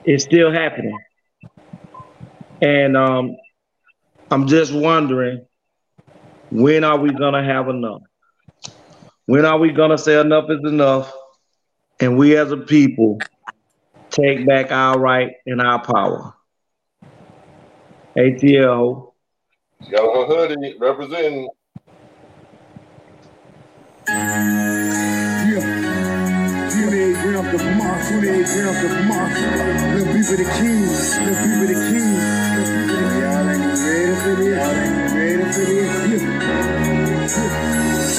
it's 0.05 0.23
still 0.23 0.51
happening. 0.51 0.97
And 2.61 2.97
um 2.97 3.35
I'm 4.29 4.47
just 4.47 4.73
wondering 4.73 5.45
when 6.51 6.83
are 6.83 6.97
we 6.97 7.13
gonna 7.13 7.43
have 7.43 7.69
enough? 7.69 8.01
When 9.25 9.45
are 9.45 9.57
we 9.57 9.71
gonna 9.71 9.97
say 9.97 10.19
enough 10.19 10.49
is 10.49 10.59
enough? 10.63 11.13
And 11.99 12.17
we 12.17 12.37
as 12.37 12.51
a 12.51 12.57
people 12.57 13.19
take 14.09 14.45
back 14.45 14.71
our 14.71 14.99
right 14.99 15.33
and 15.45 15.61
our 15.61 15.83
power. 15.83 16.33
ATL. 18.15 19.13
Got 19.91 20.03
a 20.03 20.25
hoodie 20.25 20.75
representing. 20.79 21.49
Yeah. 24.07 25.87
28 26.71 27.13
grams 27.21 27.53
of 27.53 27.77
moss, 27.77 28.09
28 28.09 28.45
grams 28.45 28.83
of 28.83 29.05
moss. 29.05 29.31
Little 29.93 30.13
beef 30.13 30.31
of 30.31 30.37
the 30.37 30.43
kings, 30.57 31.17
little 31.19 31.35
beef 31.43 31.61
of 31.61 31.67
the 31.67 31.73
kings. 31.91 32.36
Ain't 34.29 35.13
ready 35.15 35.43
for 35.53 35.65
this. 36.09 36.23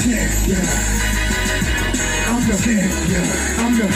Yeah. 0.06 0.28
Yeah. 0.48 0.88
I'm 2.28 2.42
the 2.48 2.54
champ, 2.64 2.92
yeah. 3.08 3.26
I'm 3.58 3.72
the, 3.76 3.86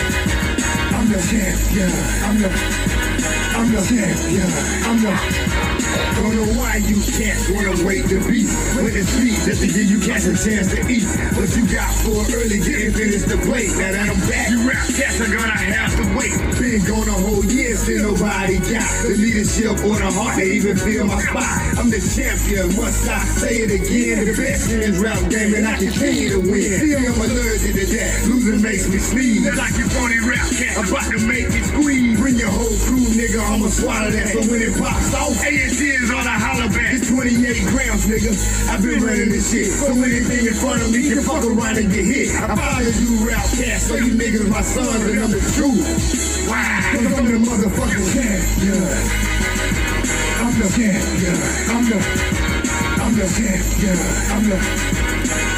I'm 0.94 1.06
the 1.08 1.18
champ, 1.28 1.58
yeah. 1.72 1.92
I'm 2.26 2.36
the, 2.38 2.48
I'm 3.56 3.68
the 3.72 3.80
champ, 3.88 4.18
yeah. 4.30 4.88
I'm 4.88 4.98
the. 5.02 5.81
Don't 6.16 6.36
know 6.36 6.48
why 6.58 6.76
you 6.76 6.96
cats 7.18 7.50
wanna 7.50 7.76
wait 7.84 8.08
to 8.08 8.18
beat 8.24 8.48
With 8.80 8.94
the 8.94 9.04
speed 9.04 9.36
just 9.44 9.60
to 9.60 9.68
give 9.68 9.90
you 9.90 10.00
cats 10.00 10.26
a 10.26 10.34
chance 10.38 10.70
to 10.72 10.80
eat. 10.88 11.04
What 11.36 11.50
you 11.56 11.64
got 11.68 11.90
for 12.06 12.22
early 12.38 12.62
getting 12.62 12.92
finished 12.94 13.28
the 13.28 13.36
plate. 13.44 13.74
Now 13.76 13.92
that 13.92 14.08
I'm 14.08 14.20
back, 14.30 14.48
you 14.48 14.62
rap 14.64 14.86
cats 14.94 15.20
are 15.20 15.28
gonna 15.28 15.58
have 15.58 15.92
to 15.98 16.04
wait. 16.16 16.32
Been 16.56 16.80
gone 16.86 17.08
a 17.08 17.18
whole 17.18 17.44
year, 17.44 17.76
still 17.76 18.14
nobody 18.14 18.58
got 18.70 18.86
The 19.04 19.16
leadership 19.18 19.76
or 19.82 19.98
the 19.98 20.10
heart 20.14 20.38
to 20.38 20.44
even 20.46 20.76
feel 20.78 21.04
my 21.04 21.20
spot. 21.20 21.50
I'm 21.76 21.90
the 21.90 22.00
champion, 22.00 22.70
must 22.78 23.08
I 23.08 23.18
say 23.42 23.54
it 23.66 23.72
again? 23.74 24.24
The 24.24 24.34
best 24.38 24.70
in 24.70 25.00
rap 25.02 25.18
game 25.28 25.54
and 25.54 25.66
I 25.66 25.76
continue 25.76 26.38
to 26.38 26.40
win. 26.40 26.70
See, 26.80 26.94
I'm 26.94 27.18
allergic 27.18 27.74
to 27.76 27.86
that, 27.98 28.30
losing 28.30 28.62
makes 28.62 28.88
me 28.88 28.98
sneeze. 28.98 29.44
Like 29.58 29.74
you 29.76 29.86
phony 29.90 30.22
rap 30.22 30.46
cat, 30.54 30.78
about 30.80 31.10
to 31.10 31.18
make 31.26 31.50
me 31.50 31.60
squeeze. 31.66 32.20
Bring 32.20 32.38
your 32.38 32.54
whole 32.54 32.78
crew, 32.86 33.04
nigga, 33.18 33.42
I'ma 33.42 33.68
swallow 33.68 34.10
that. 34.10 34.28
So 34.32 34.40
when 34.46 34.62
it 34.62 34.72
pops 34.78 35.12
off, 35.14 35.34
ASC 35.42 35.81
is 35.86 36.10
on 36.10 36.26
a 36.26 36.36
holler 36.38 36.68
back. 36.68 36.94
It's 36.94 37.08
28 37.10 37.38
grams, 37.70 38.06
nigga, 38.06 38.32
I've 38.70 38.82
been 38.82 39.02
running 39.02 39.30
this 39.30 39.50
shit. 39.50 39.72
So 39.72 39.90
anything 39.90 40.46
in 40.46 40.54
front 40.54 40.82
of 40.82 40.92
me 40.92 41.08
can 41.08 41.22
fuck 41.22 41.42
around 41.42 41.78
and 41.78 41.90
get 41.90 42.04
hit. 42.04 42.30
I 42.38 42.54
follow 42.54 42.86
you 42.86 43.26
rap 43.26 43.46
cats, 43.56 43.88
so 43.88 43.96
you 43.96 44.14
niggas 44.14 44.48
my 44.48 44.62
sons 44.62 45.02
and 45.04 45.18
I'm 45.18 45.30
the 45.30 45.42
truth. 45.56 45.82
Why? 46.48 46.82
Cause 46.92 47.18
I'm 47.18 47.26
the 47.26 47.38
motherfucking 47.42 48.06
champ, 48.12 48.42
yeah 48.62 49.32
I'm 50.42 50.52
the 50.58 50.66
champ, 50.74 51.02
yeah 51.22 51.72
I'm 51.72 51.84
the, 51.90 51.98
I'm 53.02 53.12
the 53.14 53.26
champ, 53.32 53.62
yeah 53.80 54.34
I'm 54.34 54.42
the 54.48 55.02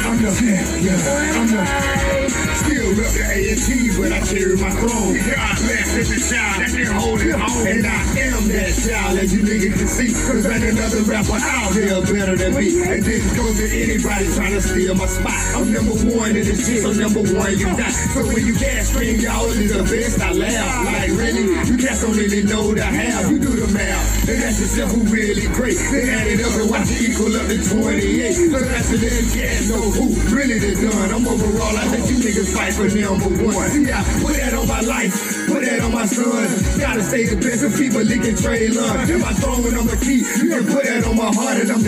I'm 0.05 0.21
the 0.21 0.29
champ, 0.31 0.67
yeah, 0.83 0.93
I'm 1.35 1.47
the 1.47 2.54
Still 2.55 2.89
rep 2.95 3.11
the 3.11 3.25
A&T, 3.27 3.67
but 3.99 4.11
I 4.15 4.19
carry 4.23 4.55
my 4.55 4.71
throne. 4.79 5.15
God 5.19 5.55
bless 5.59 5.89
every 5.99 6.21
child 6.23 6.55
that 6.63 6.71
can 6.71 6.91
hold 6.95 7.19
it 7.19 7.35
home 7.35 7.67
And 7.67 7.83
I 7.83 7.99
am 8.31 8.47
that 8.47 8.71
child, 8.79 9.19
as 9.19 9.33
you 9.33 9.41
niggas 9.43 9.75
can 9.75 9.89
see. 9.91 10.11
Cause 10.15 10.45
ain't 10.47 10.63
another 10.63 11.03
rapper 11.03 11.35
out 11.35 11.71
there 11.75 12.01
better 12.07 12.35
than 12.39 12.55
me. 12.55 12.79
And 12.83 13.03
this 13.03 13.23
goes 13.35 13.57
to 13.59 13.67
anybody 13.67 14.25
trying 14.31 14.55
to 14.55 14.61
steal 14.61 14.95
my 14.95 15.07
spot. 15.07 15.35
I'm 15.55 15.71
number 15.71 15.95
one 16.15 16.31
in 16.31 16.43
this 16.47 16.63
shit, 16.63 16.83
so 16.83 16.91
number 16.95 17.23
one 17.35 17.51
you 17.57 17.67
got. 17.75 17.91
So 18.15 18.23
when 18.23 18.45
you 18.45 18.55
gas 18.55 18.89
scream, 18.91 19.19
y'all 19.19 19.51
is 19.51 19.73
the 19.75 19.83
best, 19.83 20.21
I 20.21 20.31
laugh. 20.31 20.85
Like 20.85 21.11
really, 21.19 21.45
you 21.67 21.75
cats 21.75 22.01
don't 22.01 22.15
really 22.15 22.43
know 22.43 22.73
the 22.73 22.85
how 22.85 23.29
You 23.29 23.39
do 23.39 23.51
the 23.51 23.67
math, 23.73 24.29
and 24.29 24.39
that's 24.41 24.59
yourself 24.59 24.91
who 24.91 25.03
really 25.11 25.47
great. 25.51 25.77
Then 25.91 26.07
add 26.07 26.27
it 26.27 26.39
up 26.39 26.55
and 26.55 26.69
watch 26.69 26.87
it 26.87 27.03
equal 27.03 27.35
up 27.35 27.47
to 27.51 27.57
28 27.59 28.33
So 28.33 28.59
that's 28.59 28.89
the 28.89 28.97
cats 28.99 29.69
know 29.69 29.83
who 29.91 30.05
really 30.31 30.59
the 30.59 30.71
done. 30.79 31.09
I'm 31.11 31.27
overall, 31.27 31.75
I 31.75 31.83
let 31.91 32.07
you 32.09 32.17
niggas 32.23 32.44
fight 32.45 32.73
for 32.73 32.87
number 32.87 33.29
one. 33.43 33.69
See, 33.69 33.91
I 33.91 34.03
put 34.21 34.35
that 34.37 34.53
on 34.53 34.67
my 34.67 34.81
life, 34.81 35.13
put 35.47 35.61
that 35.65 35.81
on 35.81 35.91
my 35.91 36.05
son. 36.05 36.65
Gotta 36.79 37.03
stay 37.03 37.25
the 37.25 37.35
best 37.35 37.63
of 37.63 37.75
people 37.75 38.01
licking 38.01 38.35
Trey 38.35 38.67
Lund 38.67 39.09
And 39.09 39.21
my 39.21 39.33
throne, 39.33 39.67
I'm 39.73 39.87
the 39.87 39.97
key 39.97 40.23
You 40.39 40.47
can 40.47 40.65
put 40.67 40.83
that 40.85 41.03
on 41.03 41.17
my 41.17 41.27
heart 41.33 41.57
and 41.57 41.71
I'm 41.71 41.79
the 41.79 41.83